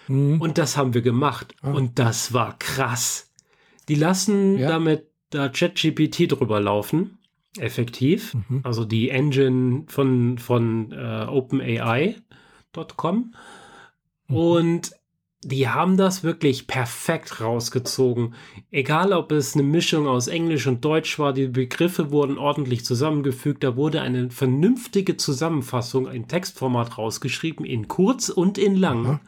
Mhm. 0.07 0.41
Und 0.41 0.57
das 0.57 0.75
haben 0.75 0.93
wir 0.93 1.01
gemacht. 1.01 1.53
Ah. 1.61 1.71
Und 1.71 1.99
das 1.99 2.33
war 2.33 2.57
krass. 2.57 3.31
Die 3.87 3.95
lassen 3.95 4.57
ja. 4.57 4.69
damit 4.69 5.07
da 5.29 5.49
ChatGPT 5.49 6.31
drüber 6.31 6.59
laufen. 6.59 7.19
Effektiv. 7.57 8.33
Mhm. 8.33 8.61
Also 8.63 8.85
die 8.85 9.09
Engine 9.09 9.85
von, 9.87 10.37
von 10.37 10.91
äh, 10.91 11.25
OpenAI.com. 11.27 12.15
Mhm. 14.27 14.35
Und 14.35 14.91
die 15.43 15.69
haben 15.69 15.97
das 15.97 16.23
wirklich 16.23 16.67
perfekt 16.67 17.41
rausgezogen. 17.41 18.33
Egal, 18.71 19.13
ob 19.13 19.31
es 19.31 19.53
eine 19.53 19.63
Mischung 19.63 20.07
aus 20.07 20.27
Englisch 20.27 20.65
und 20.67 20.83
Deutsch 20.83 21.19
war, 21.19 21.31
die 21.31 21.47
Begriffe 21.47 22.11
wurden 22.11 22.37
ordentlich 22.37 22.83
zusammengefügt. 22.83 23.63
Da 23.63 23.75
wurde 23.75 24.01
eine 24.01 24.31
vernünftige 24.31 25.15
Zusammenfassung, 25.15 26.07
ein 26.07 26.27
Textformat 26.27 26.97
rausgeschrieben, 26.97 27.65
in 27.65 27.87
kurz 27.87 28.29
und 28.29 28.57
in 28.57 28.75
lang. 28.75 29.03
Mhm. 29.03 29.19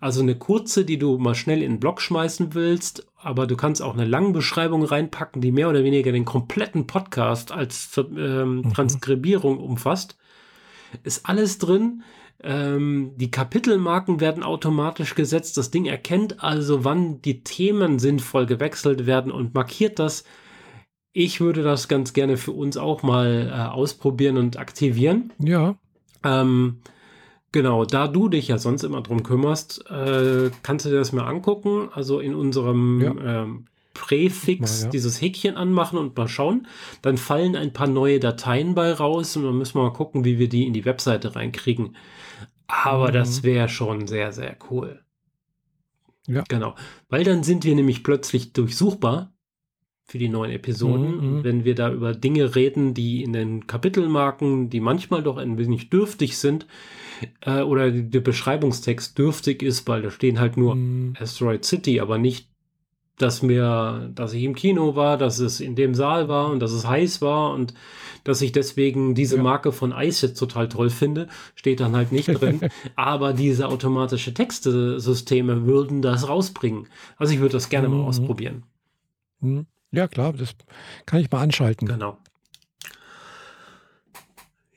Also 0.00 0.20
eine 0.20 0.36
kurze, 0.36 0.84
die 0.84 0.98
du 0.98 1.18
mal 1.18 1.34
schnell 1.34 1.62
in 1.62 1.72
den 1.72 1.80
Blog 1.80 2.00
schmeißen 2.00 2.54
willst, 2.54 3.06
aber 3.16 3.46
du 3.46 3.56
kannst 3.56 3.82
auch 3.82 3.94
eine 3.94 4.04
lange 4.04 4.32
Beschreibung 4.32 4.84
reinpacken, 4.84 5.40
die 5.40 5.52
mehr 5.52 5.68
oder 5.68 5.84
weniger 5.84 6.12
den 6.12 6.24
kompletten 6.24 6.86
Podcast 6.86 7.52
als 7.52 7.90
ähm, 7.96 8.56
mhm. 8.56 8.72
Transkribierung 8.72 9.58
umfasst. 9.58 10.16
Ist 11.02 11.26
alles 11.28 11.58
drin. 11.58 12.02
Ähm, 12.42 13.12
die 13.16 13.30
Kapitelmarken 13.30 14.20
werden 14.20 14.42
automatisch 14.42 15.14
gesetzt. 15.14 15.56
Das 15.56 15.70
Ding 15.70 15.86
erkennt 15.86 16.42
also, 16.42 16.84
wann 16.84 17.22
die 17.22 17.42
Themen 17.42 17.98
sinnvoll 17.98 18.46
gewechselt 18.46 19.06
werden 19.06 19.32
und 19.32 19.54
markiert 19.54 19.98
das. 19.98 20.24
Ich 21.12 21.40
würde 21.40 21.62
das 21.62 21.88
ganz 21.88 22.12
gerne 22.12 22.36
für 22.36 22.52
uns 22.52 22.76
auch 22.76 23.02
mal 23.02 23.50
äh, 23.50 23.72
ausprobieren 23.72 24.36
und 24.36 24.58
aktivieren. 24.58 25.32
Ja. 25.38 25.76
Ähm, 26.22 26.82
genau, 27.56 27.86
da 27.86 28.06
du 28.06 28.28
dich 28.28 28.48
ja 28.48 28.58
sonst 28.58 28.82
immer 28.82 29.00
drum 29.00 29.22
kümmerst, 29.22 29.90
äh, 29.90 30.50
kannst 30.62 30.84
du 30.84 30.90
dir 30.90 30.98
das 30.98 31.12
mal 31.12 31.26
angucken. 31.26 31.88
Also 31.90 32.20
in 32.20 32.34
unserem 32.34 33.00
ja. 33.00 33.42
ähm, 33.42 33.64
Präfix 33.94 34.80
mal, 34.80 34.84
ja. 34.84 34.90
dieses 34.90 35.22
Häkchen 35.22 35.56
anmachen 35.56 35.98
und 35.98 36.14
mal 36.16 36.28
schauen. 36.28 36.66
Dann 37.00 37.16
fallen 37.16 37.56
ein 37.56 37.72
paar 37.72 37.86
neue 37.86 38.20
Dateien 38.20 38.74
bei 38.74 38.92
raus 38.92 39.36
und 39.38 39.44
dann 39.44 39.56
müssen 39.56 39.76
wir 39.78 39.84
mal 39.84 39.92
gucken, 39.94 40.26
wie 40.26 40.38
wir 40.38 40.50
die 40.50 40.66
in 40.66 40.74
die 40.74 40.84
Webseite 40.84 41.34
reinkriegen. 41.34 41.96
Aber 42.66 43.08
mhm. 43.08 43.14
das 43.14 43.42
wäre 43.42 43.70
schon 43.70 44.06
sehr, 44.06 44.32
sehr 44.32 44.56
cool. 44.70 45.00
Ja. 46.26 46.44
Genau. 46.48 46.74
Weil 47.08 47.24
dann 47.24 47.42
sind 47.42 47.64
wir 47.64 47.74
nämlich 47.74 48.04
plötzlich 48.04 48.52
durchsuchbar 48.52 49.32
für 50.04 50.18
die 50.18 50.28
neuen 50.28 50.52
Episoden. 50.52 51.16
Mhm, 51.16 51.38
mhm. 51.38 51.44
wenn 51.44 51.64
wir 51.64 51.74
da 51.74 51.90
über 51.90 52.12
Dinge 52.12 52.54
reden, 52.54 52.92
die 52.92 53.22
in 53.22 53.32
den 53.32 53.66
Kapitelmarken, 53.66 54.68
die 54.68 54.80
manchmal 54.80 55.22
doch 55.22 55.38
ein 55.38 55.56
wenig 55.56 55.88
dürftig 55.88 56.36
sind, 56.36 56.66
äh, 57.40 57.60
oder 57.60 57.90
der 57.90 58.20
Beschreibungstext 58.20 59.16
dürftig 59.18 59.62
ist, 59.62 59.86
weil 59.88 60.02
da 60.02 60.10
stehen 60.10 60.40
halt 60.40 60.56
nur 60.56 60.74
mhm. 60.74 61.14
Asteroid 61.18 61.64
City, 61.64 62.00
aber 62.00 62.18
nicht 62.18 62.48
dass 63.18 63.42
mir, 63.42 64.10
dass 64.14 64.34
ich 64.34 64.44
im 64.44 64.54
Kino 64.54 64.94
war, 64.94 65.16
dass 65.16 65.38
es 65.38 65.60
in 65.60 65.74
dem 65.74 65.94
Saal 65.94 66.28
war 66.28 66.50
und 66.50 66.60
dass 66.60 66.72
es 66.72 66.86
heiß 66.86 67.22
war 67.22 67.52
und 67.52 67.72
dass 68.24 68.42
ich 68.42 68.52
deswegen 68.52 69.14
diese 69.14 69.36
ja. 69.36 69.42
Marke 69.42 69.72
von 69.72 69.92
Eis 69.92 70.20
jetzt 70.20 70.38
total 70.38 70.68
toll 70.68 70.90
finde, 70.90 71.28
steht 71.54 71.80
dann 71.80 71.96
halt 71.96 72.12
nicht 72.12 72.28
drin. 72.28 72.60
Aber 72.96 73.32
diese 73.32 73.68
automatische 73.68 74.34
Textesysteme 74.34 75.64
würden 75.64 76.02
das 76.02 76.28
rausbringen. 76.28 76.88
Also 77.16 77.32
ich 77.32 77.40
würde 77.40 77.54
das 77.54 77.68
gerne 77.68 77.88
mhm. 77.88 77.98
mal 77.98 78.04
ausprobieren. 78.04 78.64
Mhm. 79.40 79.66
Ja, 79.92 80.08
klar, 80.08 80.32
das 80.32 80.54
kann 81.06 81.20
ich 81.20 81.30
mal 81.30 81.40
anschalten. 81.40 81.88
Genau. 81.88 82.18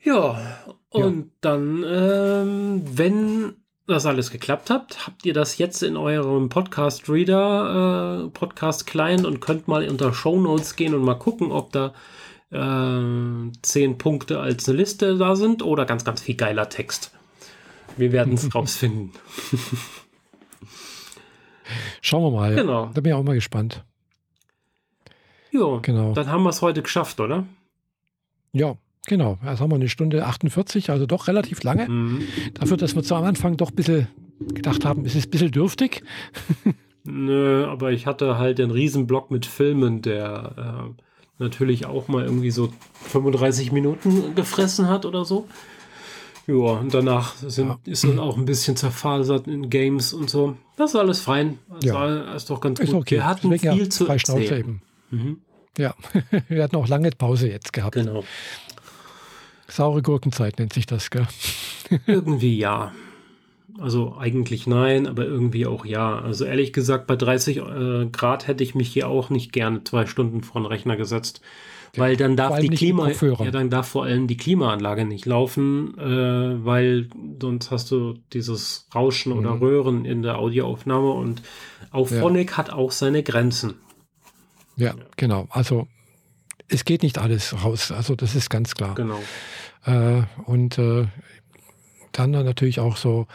Ja, 0.02 0.40
und 0.90 1.18
ja. 1.18 1.24
dann, 1.40 1.84
ähm, 1.86 2.82
wenn 2.84 3.54
das 3.86 4.06
alles 4.06 4.30
geklappt 4.30 4.70
hat, 4.70 5.06
habt 5.06 5.24
ihr 5.24 5.34
das 5.34 5.58
jetzt 5.58 5.82
in 5.82 5.96
eurem 5.96 6.48
Podcast 6.48 7.08
Reader, 7.08 8.26
äh, 8.26 8.30
Podcast 8.30 8.86
Client 8.86 9.24
und 9.24 9.40
könnt 9.40 9.68
mal 9.68 9.88
unter 9.88 10.12
Show 10.12 10.38
Notes 10.40 10.76
gehen 10.76 10.94
und 10.94 11.02
mal 11.02 11.14
gucken, 11.14 11.52
ob 11.52 11.72
da 11.72 11.92
äh, 12.50 13.52
zehn 13.62 13.98
Punkte 13.98 14.40
als 14.40 14.68
eine 14.68 14.78
Liste 14.78 15.16
da 15.16 15.36
sind 15.36 15.62
oder 15.62 15.86
ganz, 15.86 16.04
ganz 16.04 16.20
viel 16.22 16.36
geiler 16.36 16.68
Text. 16.68 17.12
Wir 17.96 18.12
werden 18.12 18.34
es 18.34 18.52
rausfinden. 18.54 19.12
Schauen 22.00 22.22
wir 22.22 22.30
mal. 22.30 22.54
Genau. 22.54 22.86
Da 22.92 23.00
bin 23.00 23.12
ich 23.12 23.14
auch 23.14 23.22
mal 23.22 23.34
gespannt. 23.34 23.84
Ja, 25.52 25.78
genau. 25.82 26.14
Dann 26.14 26.28
haben 26.28 26.42
wir 26.42 26.50
es 26.50 26.62
heute 26.62 26.82
geschafft, 26.82 27.20
oder? 27.20 27.44
Ja, 28.52 28.76
genau. 29.06 29.38
Jetzt 29.44 29.60
haben 29.60 29.70
wir 29.70 29.76
eine 29.76 29.88
Stunde 29.88 30.26
48, 30.26 30.90
also 30.90 31.06
doch 31.06 31.28
relativ 31.28 31.62
lange. 31.62 31.88
Mhm. 31.88 32.22
Dafür, 32.54 32.76
dass 32.76 32.94
wir 32.94 33.02
zu 33.02 33.14
am 33.14 33.24
Anfang 33.24 33.56
doch 33.56 33.70
ein 33.70 33.76
bisschen 33.76 34.08
gedacht 34.40 34.84
haben, 34.84 35.04
es 35.04 35.14
ist 35.14 35.28
ein 35.28 35.30
bisschen 35.30 35.52
dürftig. 35.52 36.02
Nö, 37.04 37.66
aber 37.66 37.92
ich 37.92 38.06
hatte 38.06 38.38
halt 38.38 38.60
einen 38.60 38.70
Riesenblock 38.70 39.30
mit 39.30 39.46
Filmen, 39.46 40.02
der 40.02 40.92
äh, 40.96 41.02
natürlich 41.42 41.86
auch 41.86 42.08
mal 42.08 42.24
irgendwie 42.24 42.50
so 42.50 42.72
35 43.08 43.72
Minuten 43.72 44.34
gefressen 44.34 44.88
hat 44.88 45.06
oder 45.06 45.24
so. 45.24 45.48
Ja, 46.46 46.54
und 46.54 46.92
danach 46.92 47.36
sind, 47.36 47.68
ja. 47.68 47.78
ist 47.86 48.04
dann 48.04 48.18
auch 48.18 48.36
ein 48.36 48.44
bisschen 48.44 48.76
zerfasert 48.76 49.46
in 49.46 49.70
Games 49.70 50.12
und 50.12 50.28
so. 50.28 50.56
Das 50.76 50.90
ist 50.90 50.96
alles 50.96 51.20
fein. 51.20 51.58
Das 51.68 51.84
ja. 51.84 52.34
ist 52.34 52.50
doch 52.50 52.60
ganz 52.60 52.80
gut. 52.80 52.92
Okay. 52.92 53.16
Wir 53.16 53.26
hatten 53.26 53.50
Deswegen 53.50 53.74
viel 53.74 53.84
ja, 53.84 53.90
zu 53.90 54.06
erzählen. 54.06 54.82
Mhm. 55.10 55.40
Ja, 55.78 55.94
wir 56.48 56.62
hatten 56.62 56.76
auch 56.76 56.88
lange 56.88 57.10
Pause 57.10 57.48
jetzt 57.48 57.72
gehabt. 57.72 57.94
Genau. 57.94 58.24
Saure 59.70 60.02
Gurkenzeit 60.02 60.58
nennt 60.58 60.72
sich 60.72 60.86
das, 60.86 61.10
gell? 61.10 61.26
irgendwie 62.06 62.58
ja. 62.58 62.92
Also 63.78 64.16
eigentlich 64.18 64.66
nein, 64.66 65.06
aber 65.06 65.24
irgendwie 65.24 65.66
auch 65.66 65.86
ja. 65.86 66.18
Also 66.18 66.44
ehrlich 66.44 66.72
gesagt, 66.72 67.06
bei 67.06 67.16
30 67.16 67.56
äh, 67.58 68.06
Grad 68.12 68.46
hätte 68.46 68.62
ich 68.62 68.74
mich 68.74 68.92
hier 68.92 69.08
auch 69.08 69.30
nicht 69.30 69.52
gerne 69.52 69.84
zwei 69.84 70.06
Stunden 70.06 70.42
vor 70.42 70.60
den 70.60 70.66
Rechner 70.66 70.96
gesetzt. 70.96 71.40
Weil 71.96 72.16
dann 72.16 72.36
darf 72.36 72.58
die 72.60 72.68
Klima, 72.68 73.10
ja, 73.10 73.50
dann 73.50 73.68
darf 73.68 73.88
vor 73.88 74.04
allem 74.04 74.28
die 74.28 74.36
Klimaanlage 74.36 75.04
nicht 75.04 75.26
laufen, 75.26 75.98
äh, 75.98 76.64
weil 76.64 77.08
sonst 77.40 77.70
hast 77.70 77.90
du 77.90 78.14
dieses 78.32 78.86
Rauschen 78.94 79.32
mhm. 79.32 79.38
oder 79.38 79.60
Röhren 79.60 80.04
in 80.04 80.22
der 80.22 80.38
Audioaufnahme 80.38 81.10
und 81.10 81.42
Auphonic 81.90 82.52
ja. 82.52 82.56
hat 82.58 82.70
auch 82.70 82.92
seine 82.92 83.22
Grenzen. 83.22 83.74
Ja, 84.76 84.88
ja, 84.88 84.94
genau. 85.16 85.48
Also 85.50 85.88
es 86.70 86.84
geht 86.84 87.02
nicht 87.02 87.18
alles 87.18 87.64
raus. 87.64 87.92
Also 87.92 88.14
das 88.14 88.34
ist 88.34 88.48
ganz 88.50 88.74
klar. 88.74 88.94
Genau. 88.94 89.20
Äh, 89.84 90.22
und 90.46 90.78
äh, 90.78 91.06
dann 92.12 92.30
natürlich 92.30 92.80
auch 92.80 92.96
so 92.96 93.26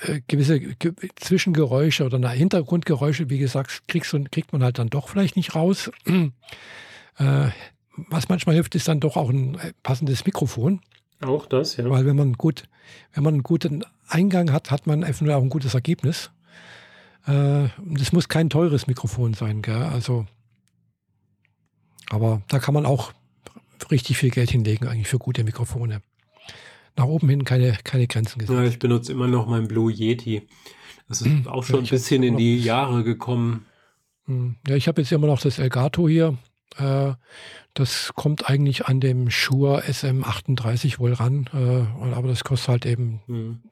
äh, 0.00 0.20
gewisse 0.28 0.60
ge 0.60 0.92
Zwischengeräusche 1.16 2.04
oder 2.04 2.28
Hintergrundgeräusche, 2.30 3.30
wie 3.30 3.38
gesagt, 3.38 3.82
kriegst 3.88 4.12
du, 4.12 4.24
kriegt 4.30 4.52
man 4.52 4.62
halt 4.62 4.78
dann 4.78 4.88
doch 4.88 5.08
vielleicht 5.08 5.36
nicht 5.36 5.54
raus. 5.54 5.90
Äh, 7.18 7.48
was 8.10 8.28
manchmal 8.28 8.56
hilft, 8.56 8.74
ist 8.74 8.88
dann 8.88 9.00
doch 9.00 9.16
auch 9.16 9.30
ein 9.30 9.54
äh, 9.54 9.72
passendes 9.82 10.26
Mikrofon. 10.26 10.82
Auch 11.22 11.46
das, 11.46 11.78
ja. 11.78 11.88
Weil 11.88 12.04
wenn 12.04 12.14
man 12.14 12.34
gut, 12.34 12.64
wenn 13.14 13.24
man 13.24 13.32
einen 13.32 13.42
guten 13.42 13.84
Eingang 14.06 14.52
hat, 14.52 14.70
hat 14.70 14.86
man 14.86 15.02
einfach 15.02 15.22
nur 15.22 15.34
auch 15.34 15.42
ein 15.42 15.48
gutes 15.48 15.72
Ergebnis. 15.72 16.30
Äh, 17.26 17.68
das 17.78 18.12
muss 18.12 18.28
kein 18.28 18.50
teures 18.50 18.86
Mikrofon 18.86 19.32
sein, 19.32 19.62
gell? 19.62 19.82
Also, 19.82 20.26
aber 22.10 22.42
da 22.48 22.58
kann 22.58 22.74
man 22.74 22.86
auch 22.86 23.12
richtig 23.90 24.18
viel 24.18 24.30
Geld 24.30 24.50
hinlegen, 24.50 24.86
eigentlich 24.86 25.08
für 25.08 25.18
gute 25.18 25.44
Mikrofone. 25.44 26.02
Nach 26.96 27.04
oben 27.04 27.28
hin 27.28 27.44
keine, 27.44 27.76
keine 27.84 28.06
Grenzen 28.06 28.38
gesetzt. 28.38 28.58
Ja, 28.58 28.64
ich 28.64 28.78
benutze 28.78 29.12
immer 29.12 29.26
noch 29.26 29.46
mein 29.46 29.68
Blue 29.68 29.92
Yeti. 29.92 30.48
Das 31.08 31.20
ist 31.20 31.26
hm, 31.26 31.46
auch 31.46 31.62
schon 31.62 31.76
ja, 31.76 31.82
ein 31.82 31.88
bisschen 31.88 32.22
in 32.22 32.36
die 32.36 32.58
Jahre 32.58 33.04
gekommen. 33.04 33.66
Hm, 34.24 34.56
ja, 34.66 34.76
ich 34.76 34.88
habe 34.88 35.02
jetzt 35.02 35.12
immer 35.12 35.26
noch 35.26 35.40
das 35.40 35.58
Elgato 35.58 36.08
hier. 36.08 36.36
Äh, 36.78 37.12
das 37.74 38.12
kommt 38.14 38.48
eigentlich 38.48 38.86
an 38.86 39.00
dem 39.00 39.30
Shure 39.30 39.82
SM38 39.84 40.98
wohl 40.98 41.12
ran, 41.12 41.48
äh, 41.52 42.14
aber 42.14 42.28
das 42.28 42.42
kostet 42.42 42.68
halt 42.68 42.86
eben 42.86 43.20
hm. 43.26 43.62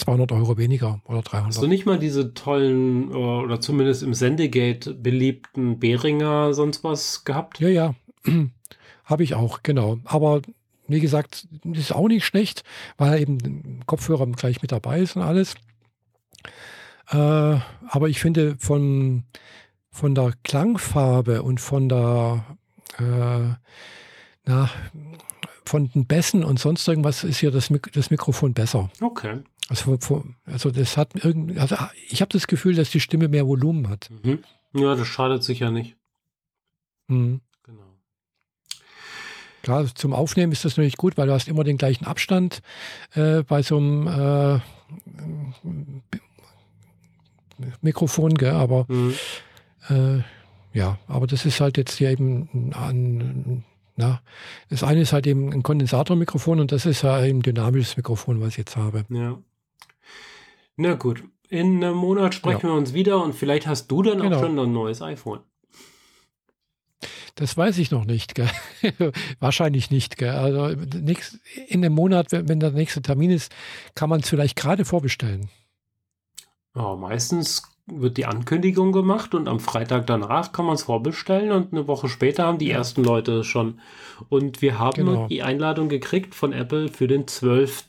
200 0.00 0.32
Euro 0.32 0.58
weniger 0.58 1.00
oder 1.06 1.22
300. 1.22 1.48
Hast 1.48 1.62
du 1.62 1.66
nicht 1.66 1.86
mal 1.86 1.98
diese 1.98 2.34
tollen 2.34 3.10
äh, 3.10 3.14
oder 3.14 3.60
zumindest 3.60 4.02
im 4.02 4.14
Sendegate 4.14 4.94
beliebten 4.94 5.78
Behringer 5.78 6.54
sonst 6.54 6.84
was 6.84 7.24
gehabt? 7.24 7.60
Ja, 7.60 7.68
ja, 7.68 7.94
habe 9.04 9.22
ich 9.22 9.34
auch, 9.34 9.62
genau. 9.62 9.98
Aber 10.04 10.42
wie 10.88 11.00
gesagt, 11.00 11.46
ist 11.72 11.94
auch 11.94 12.08
nicht 12.08 12.24
schlecht, 12.24 12.64
weil 12.96 13.20
eben 13.20 13.80
Kopfhörer 13.86 14.26
gleich 14.26 14.62
mit 14.62 14.72
dabei 14.72 15.00
ist 15.00 15.16
und 15.16 15.22
alles. 15.22 15.54
Äh, 17.10 17.16
aber 17.16 18.08
ich 18.08 18.20
finde 18.20 18.56
von 18.58 19.24
von 19.90 20.14
der 20.14 20.32
Klangfarbe 20.44 21.42
und 21.42 21.60
von 21.60 21.88
der, 21.88 22.44
äh, 22.98 23.54
na, 24.44 24.70
von 25.64 25.90
den 25.90 26.06
Bässen 26.06 26.44
und 26.44 26.58
sonst 26.58 26.86
irgendwas 26.88 27.24
ist 27.24 27.38
hier 27.38 27.50
das, 27.50 27.70
Mik 27.70 27.92
das 27.92 28.10
Mikrofon 28.10 28.54
besser. 28.54 28.90
Okay. 29.00 29.40
Also, 29.70 30.24
also 30.46 30.70
das 30.72 30.96
hat 30.96 31.12
irgendwie, 31.14 31.60
also 31.60 31.76
ich 32.08 32.20
habe 32.20 32.32
das 32.32 32.48
Gefühl, 32.48 32.74
dass 32.74 32.90
die 32.90 32.98
Stimme 32.98 33.28
mehr 33.28 33.46
Volumen 33.46 33.88
hat. 33.88 34.10
Mhm. 34.10 34.40
Ja, 34.74 34.96
das 34.96 35.06
schadet 35.06 35.44
sicher 35.44 35.70
nicht. 35.70 35.96
Mhm. 37.06 37.40
Genau. 37.62 37.96
Klar, 39.62 39.86
zum 39.94 40.12
Aufnehmen 40.12 40.50
ist 40.50 40.64
das 40.64 40.76
natürlich 40.76 40.96
gut, 40.96 41.16
weil 41.16 41.28
du 41.28 41.32
hast 41.32 41.46
immer 41.46 41.62
den 41.62 41.78
gleichen 41.78 42.04
Abstand 42.04 42.62
äh, 43.14 43.44
bei 43.44 43.62
so 43.62 43.76
einem 43.76 44.08
äh, 44.08 44.60
Mikrofon, 47.80 48.34
gell? 48.34 48.50
aber 48.50 48.86
mhm. 48.88 49.14
Äh, 49.88 50.18
ja, 50.72 50.98
aber 51.06 51.28
das 51.28 51.46
ist 51.46 51.60
halt 51.60 51.76
jetzt 51.76 51.96
hier 51.96 52.10
eben 52.10 52.72
ein, 52.74 53.64
na, 53.94 54.20
das 54.68 54.82
eine 54.82 55.00
ist 55.00 55.12
halt 55.12 55.28
eben 55.28 55.52
ein 55.52 55.62
Kondensatormikrofon 55.62 56.58
und 56.58 56.72
das 56.72 56.86
ist 56.86 57.02
ja 57.02 57.14
ein 57.14 57.40
dynamisches 57.40 57.96
Mikrofon, 57.96 58.40
was 58.40 58.48
ich 58.48 58.56
jetzt 58.58 58.76
habe. 58.76 59.04
Ja. 59.10 59.38
Na 60.82 60.94
gut, 60.94 61.24
in 61.50 61.84
einem 61.84 61.94
Monat 61.94 62.32
sprechen 62.32 62.68
ja. 62.68 62.72
wir 62.72 62.78
uns 62.78 62.94
wieder 62.94 63.22
und 63.22 63.34
vielleicht 63.34 63.66
hast 63.66 63.88
du 63.88 64.02
dann 64.02 64.22
genau. 64.22 64.34
auch 64.34 64.40
schon 64.40 64.58
ein 64.58 64.72
neues 64.72 65.02
iPhone. 65.02 65.40
Das 67.34 67.54
weiß 67.54 67.76
ich 67.76 67.90
noch 67.90 68.06
nicht. 68.06 68.34
Gell? 68.34 68.48
Wahrscheinlich 69.40 69.90
nicht. 69.90 70.16
Gell? 70.16 70.30
Also 70.30 70.74
nix, 70.98 71.38
in 71.68 71.84
einem 71.84 71.94
Monat, 71.94 72.28
wenn 72.32 72.60
der 72.60 72.70
nächste 72.70 73.02
Termin 73.02 73.30
ist, 73.30 73.52
kann 73.94 74.08
man 74.08 74.20
es 74.20 74.28
vielleicht 74.30 74.56
gerade 74.56 74.86
vorbestellen. 74.86 75.50
Ja, 76.74 76.96
meistens 76.96 77.62
wird 77.86 78.16
die 78.16 78.24
Ankündigung 78.24 78.92
gemacht 78.92 79.34
und 79.34 79.48
am 79.48 79.60
Freitag 79.60 80.06
danach 80.06 80.52
kann 80.52 80.64
man 80.64 80.76
es 80.76 80.84
vorbestellen 80.84 81.52
und 81.52 81.74
eine 81.74 81.88
Woche 81.88 82.08
später 82.08 82.44
haben 82.46 82.58
die 82.58 82.68
ja. 82.68 82.78
ersten 82.78 83.04
Leute 83.04 83.44
schon. 83.44 83.80
Und 84.30 84.62
wir 84.62 84.78
haben 84.78 85.04
genau. 85.04 85.28
die 85.28 85.42
Einladung 85.42 85.90
gekriegt 85.90 86.34
von 86.34 86.54
Apple 86.54 86.88
für 86.88 87.06
den 87.06 87.28
12. 87.28 87.84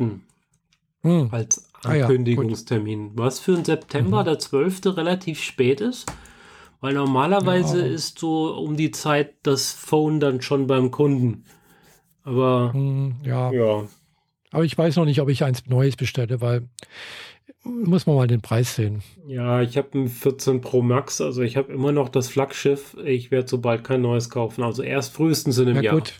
Hm. 1.03 1.30
als 1.31 1.70
Ankündigungstermin. 1.84 2.99
Ah, 2.99 3.12
ja, 3.12 3.26
was 3.26 3.40
für 3.40 3.53
ein 3.53 3.66
September 3.66 4.22
mhm. 4.22 4.26
der 4.26 4.40
12. 4.40 4.98
relativ 4.98 5.41
spät 5.41 5.82
ist. 5.82 6.12
Weil 6.80 6.95
normalerweise 6.95 7.80
ja. 7.80 7.94
ist 7.94 8.18
so 8.18 8.56
um 8.56 8.76
die 8.76 8.91
Zeit 8.91 9.36
das 9.44 9.72
Phone 9.72 10.20
dann 10.20 10.41
schon 10.41 10.66
beim 10.66 10.90
Kunden. 10.90 11.45
Aber 12.24 12.72
hm, 12.74 13.18
ja. 13.24 13.52
ja. 13.52 13.88
Aber 14.52 14.66
ich 14.66 14.78
weiß 14.78 14.95
noch 14.95 15.06
nicht, 15.06 15.22
ob 15.22 15.30
ich 15.30 15.44
eins 15.44 15.68
Neues 15.68 15.95
bestelle, 15.95 16.41
weil 16.41 16.68
muss 17.64 18.08
man 18.08 18.16
mal 18.16 18.28
den 18.28 18.41
Preis 18.41 18.76
sehen. 18.76 19.03
Ja, 19.28 19.62
ich 19.62 19.78
habe 19.78 19.98
ein 19.98 20.08
14 20.08 20.62
Pro 20.62 20.82
Max, 20.82 21.22
also 21.22 21.44
ich 21.44 21.58
habe 21.58 21.72
immer 21.72 21.91
noch 21.91 22.10
das 22.10 22.28
Flaggschiff. 22.28 22.98
Ich 23.06 23.30
werde 23.30 23.48
so 23.48 23.60
bald 23.60 23.84
kein 23.84 24.02
neues 24.02 24.32
kaufen. 24.32 24.64
Also 24.64 24.82
erst 24.82 25.14
frühestens 25.14 25.60
in 25.60 25.68
einem 25.68 25.78
ja, 25.78 25.84
Jahr. 25.84 25.95
Gut. 25.95 26.20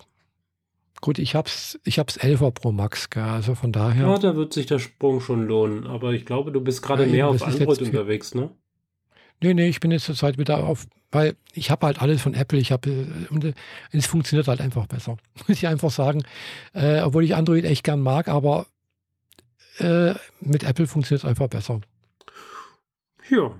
Gut, 1.02 1.18
ich 1.18 1.34
hab's, 1.34 1.80
ich 1.84 1.98
hab's 1.98 2.20
11er 2.20 2.52
Pro 2.52 2.72
Max, 2.72 3.10
also 3.16 3.56
von 3.56 3.72
daher. 3.72 4.08
Ja, 4.08 4.18
da 4.20 4.36
wird 4.36 4.54
sich 4.54 4.68
der 4.68 4.78
Sprung 4.78 5.20
schon 5.20 5.48
lohnen. 5.48 5.88
Aber 5.88 6.14
ich 6.14 6.26
glaube, 6.26 6.52
du 6.52 6.62
bist 6.62 6.84
gerade 6.84 7.06
ja, 7.06 7.12
mehr 7.12 7.28
auf 7.28 7.42
Android 7.42 7.82
unterwegs, 7.82 8.36
ne? 8.36 8.52
Nee, 9.42 9.56
nee, 9.56 9.68
ich 9.68 9.80
bin 9.80 9.90
jetzt 9.90 10.06
zurzeit 10.06 10.38
wieder 10.38 10.64
auf, 10.64 10.86
weil 11.12 11.36
ich 11.54 11.72
habe 11.72 11.88
halt 11.88 12.00
alles 12.00 12.22
von 12.22 12.36
Apple. 12.36 12.60
Ich 12.60 12.72
habe, 12.72 12.90
äh, 12.92 13.54
es 13.92 14.06
funktioniert 14.06 14.48
halt 14.48 14.62
einfach 14.62 14.86
besser. 14.86 15.18
Muss 15.48 15.58
ich 15.58 15.68
einfach 15.68 15.90
sagen. 15.90 16.24
Äh, 16.74 17.02
obwohl 17.02 17.24
ich 17.24 17.36
Android 17.36 17.66
echt 17.66 17.84
gern 17.84 18.02
mag, 18.02 18.28
aber 18.28 18.68
äh, 19.80 20.14
mit 20.40 20.64
Apple 20.64 20.86
funktioniert 20.86 21.24
es 21.24 21.30
einfach 21.30 21.48
besser. 21.48 21.82
Ja. 23.30 23.56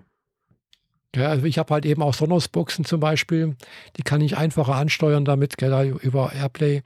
Ja, 1.16 1.28
also 1.30 1.46
ich 1.46 1.58
habe 1.58 1.74
halt 1.74 1.86
eben 1.86 2.02
auch 2.04 2.14
Sonos-Boxen 2.14 2.86
zum 2.86 3.02
Beispiel, 3.02 3.58
die 3.98 4.04
kann 4.04 4.22
ich 4.22 4.38
einfacher 4.38 4.76
ansteuern 4.76 5.26
damit, 5.26 5.58
gell, 5.58 5.98
über 6.02 6.32
Airplay. 6.34 6.84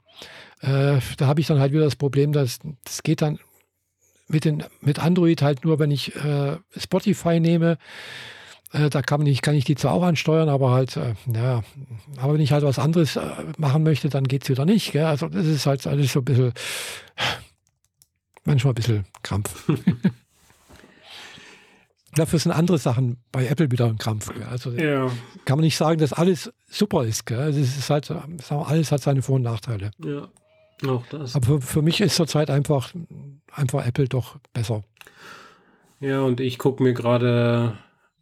Äh, 0.60 0.98
da 1.16 1.26
habe 1.26 1.40
ich 1.40 1.46
dann 1.46 1.60
halt 1.60 1.72
wieder 1.72 1.84
das 1.84 1.96
Problem, 1.96 2.32
dass 2.32 2.58
das 2.84 3.02
geht 3.02 3.22
dann 3.22 3.38
mit, 4.28 4.44
den, 4.44 4.64
mit 4.80 4.98
Android 4.98 5.42
halt 5.42 5.64
nur, 5.64 5.78
wenn 5.78 5.90
ich 5.90 6.14
äh, 6.16 6.56
Spotify 6.76 7.40
nehme. 7.40 7.78
Äh, 8.72 8.90
da 8.90 9.02
kann 9.02 9.24
ich, 9.26 9.42
kann 9.42 9.54
ich 9.54 9.64
die 9.64 9.76
zwar 9.76 9.92
auch 9.92 10.02
ansteuern, 10.02 10.48
aber 10.48 10.72
halt, 10.72 10.96
äh, 10.96 11.14
ja, 11.32 11.62
aber 12.18 12.34
wenn 12.34 12.40
ich 12.40 12.52
halt 12.52 12.64
was 12.64 12.78
anderes 12.78 13.16
äh, 13.16 13.22
machen 13.58 13.82
möchte, 13.82 14.08
dann 14.08 14.24
geht 14.24 14.42
es 14.42 14.48
wieder 14.48 14.64
nicht. 14.64 14.92
Gell? 14.92 15.04
Also 15.04 15.28
das 15.28 15.46
ist 15.46 15.66
halt 15.66 15.86
alles 15.86 16.12
so 16.12 16.20
ein 16.20 16.24
bisschen 16.24 16.52
manchmal 18.44 18.72
ein 18.72 18.76
bisschen 18.76 19.04
Krampf. 19.22 19.70
Dafür 22.14 22.38
sind 22.38 22.52
andere 22.52 22.78
Sachen 22.78 23.18
bei 23.30 23.46
Apple 23.46 23.70
wieder 23.70 23.86
ein 23.86 23.98
Krampf. 23.98 24.32
Gell? 24.32 24.44
Also 24.44 24.72
ja. 24.72 25.10
kann 25.44 25.58
man 25.58 25.64
nicht 25.64 25.76
sagen, 25.76 26.00
dass 26.00 26.12
alles 26.12 26.50
super 26.68 27.04
ist. 27.04 27.26
Gell? 27.26 27.38
Also 27.38 27.60
es 27.60 27.76
ist 27.76 27.90
halt, 27.90 28.10
alles 28.50 28.90
hat 28.90 29.02
seine 29.02 29.22
Vor- 29.22 29.36
und 29.36 29.42
Nachteile. 29.42 29.90
Ja, 30.02 30.28
auch 30.86 31.04
das. 31.10 31.34
Aber 31.34 31.46
für, 31.46 31.60
für 31.60 31.82
mich 31.82 32.00
ist 32.00 32.16
zurzeit 32.16 32.50
einfach, 32.50 32.92
einfach 33.52 33.86
Apple 33.86 34.08
doch 34.08 34.36
besser. 34.52 34.84
Ja, 36.00 36.22
und 36.22 36.40
ich 36.40 36.58
gucke 36.58 36.82
mir 36.82 36.92
gerade 36.92 37.78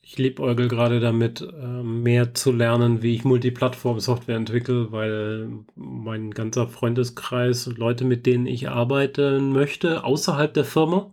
ich 0.07 0.19
liebäugel 0.19 0.69
gerade 0.69 1.01
damit, 1.01 1.41
ähm, 1.41 2.03
mehr 2.03 2.35
zu 2.35 2.53
lernen, 2.53 3.03
wie 3.03 3.15
ich 3.15 3.25
Multiplattform-Software 3.25 4.37
entwickle, 4.37 4.93
weil 4.93 5.49
mein 5.77 6.31
ganzer 6.33 6.69
Freundeskreis 6.69 7.67
und 7.67 7.79
Leute, 7.79 8.05
mit 8.05 8.27
denen 8.27 8.47
ich 8.47 8.69
arbeiten 8.69 9.53
möchte, 9.53 10.05
außerhalb 10.05 10.53
der 10.53 10.65
Firma, 10.65 11.11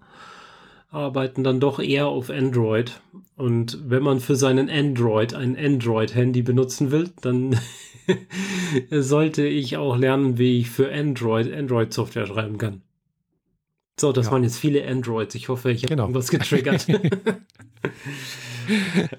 arbeiten 0.91 1.43
dann 1.43 1.59
doch 1.59 1.79
eher 1.79 2.07
auf 2.07 2.29
Android. 2.29 3.01
Und 3.35 3.79
wenn 3.89 4.03
man 4.03 4.19
für 4.19 4.35
seinen 4.35 4.69
Android 4.69 5.33
ein 5.33 5.57
Android-Handy 5.57 6.43
benutzen 6.43 6.91
will, 6.91 7.09
dann 7.21 7.59
sollte 8.91 9.47
ich 9.47 9.77
auch 9.77 9.97
lernen, 9.97 10.37
wie 10.37 10.59
ich 10.59 10.69
für 10.69 10.91
Android 10.91 11.51
Android-Software 11.51 12.27
schreiben 12.27 12.57
kann. 12.57 12.81
So, 13.99 14.11
das 14.11 14.27
ja. 14.27 14.31
waren 14.33 14.43
jetzt 14.43 14.57
viele 14.57 14.85
Androids. 14.87 15.35
Ich 15.35 15.49
hoffe, 15.49 15.71
ich 15.71 15.83
habe 15.83 15.89
genau. 15.89 16.03
irgendwas 16.03 16.29
getriggert. 16.29 16.87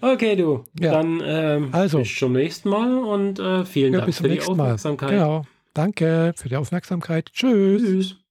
Okay, 0.01 0.37
du. 0.37 0.65
Ja. 0.81 0.93
Dann 0.93 1.21
ähm, 1.25 1.69
Also. 1.73 1.99
bis 1.99 2.17
zum 2.17 2.33
nächsten 2.33 2.69
Mal 2.69 2.99
und 2.99 3.39
äh, 3.39 3.65
vielen 3.65 3.93
Ja, 3.93 3.99
Dank 3.99 4.07
bis 4.07 4.17
zum 4.17 4.25
für 4.25 4.29
die 4.29 4.35
nächsten 4.37 4.57
Mal. 4.57 4.63
Aufmerksamkeit. 4.65 5.11
Genau. 5.11 5.45
Danke 5.75 6.33
für 6.37 6.49
die 6.49 6.57
Aufmerksamkeit. 6.57 7.31
Tschüss. 7.33 7.83
Tschüss. 7.83 8.22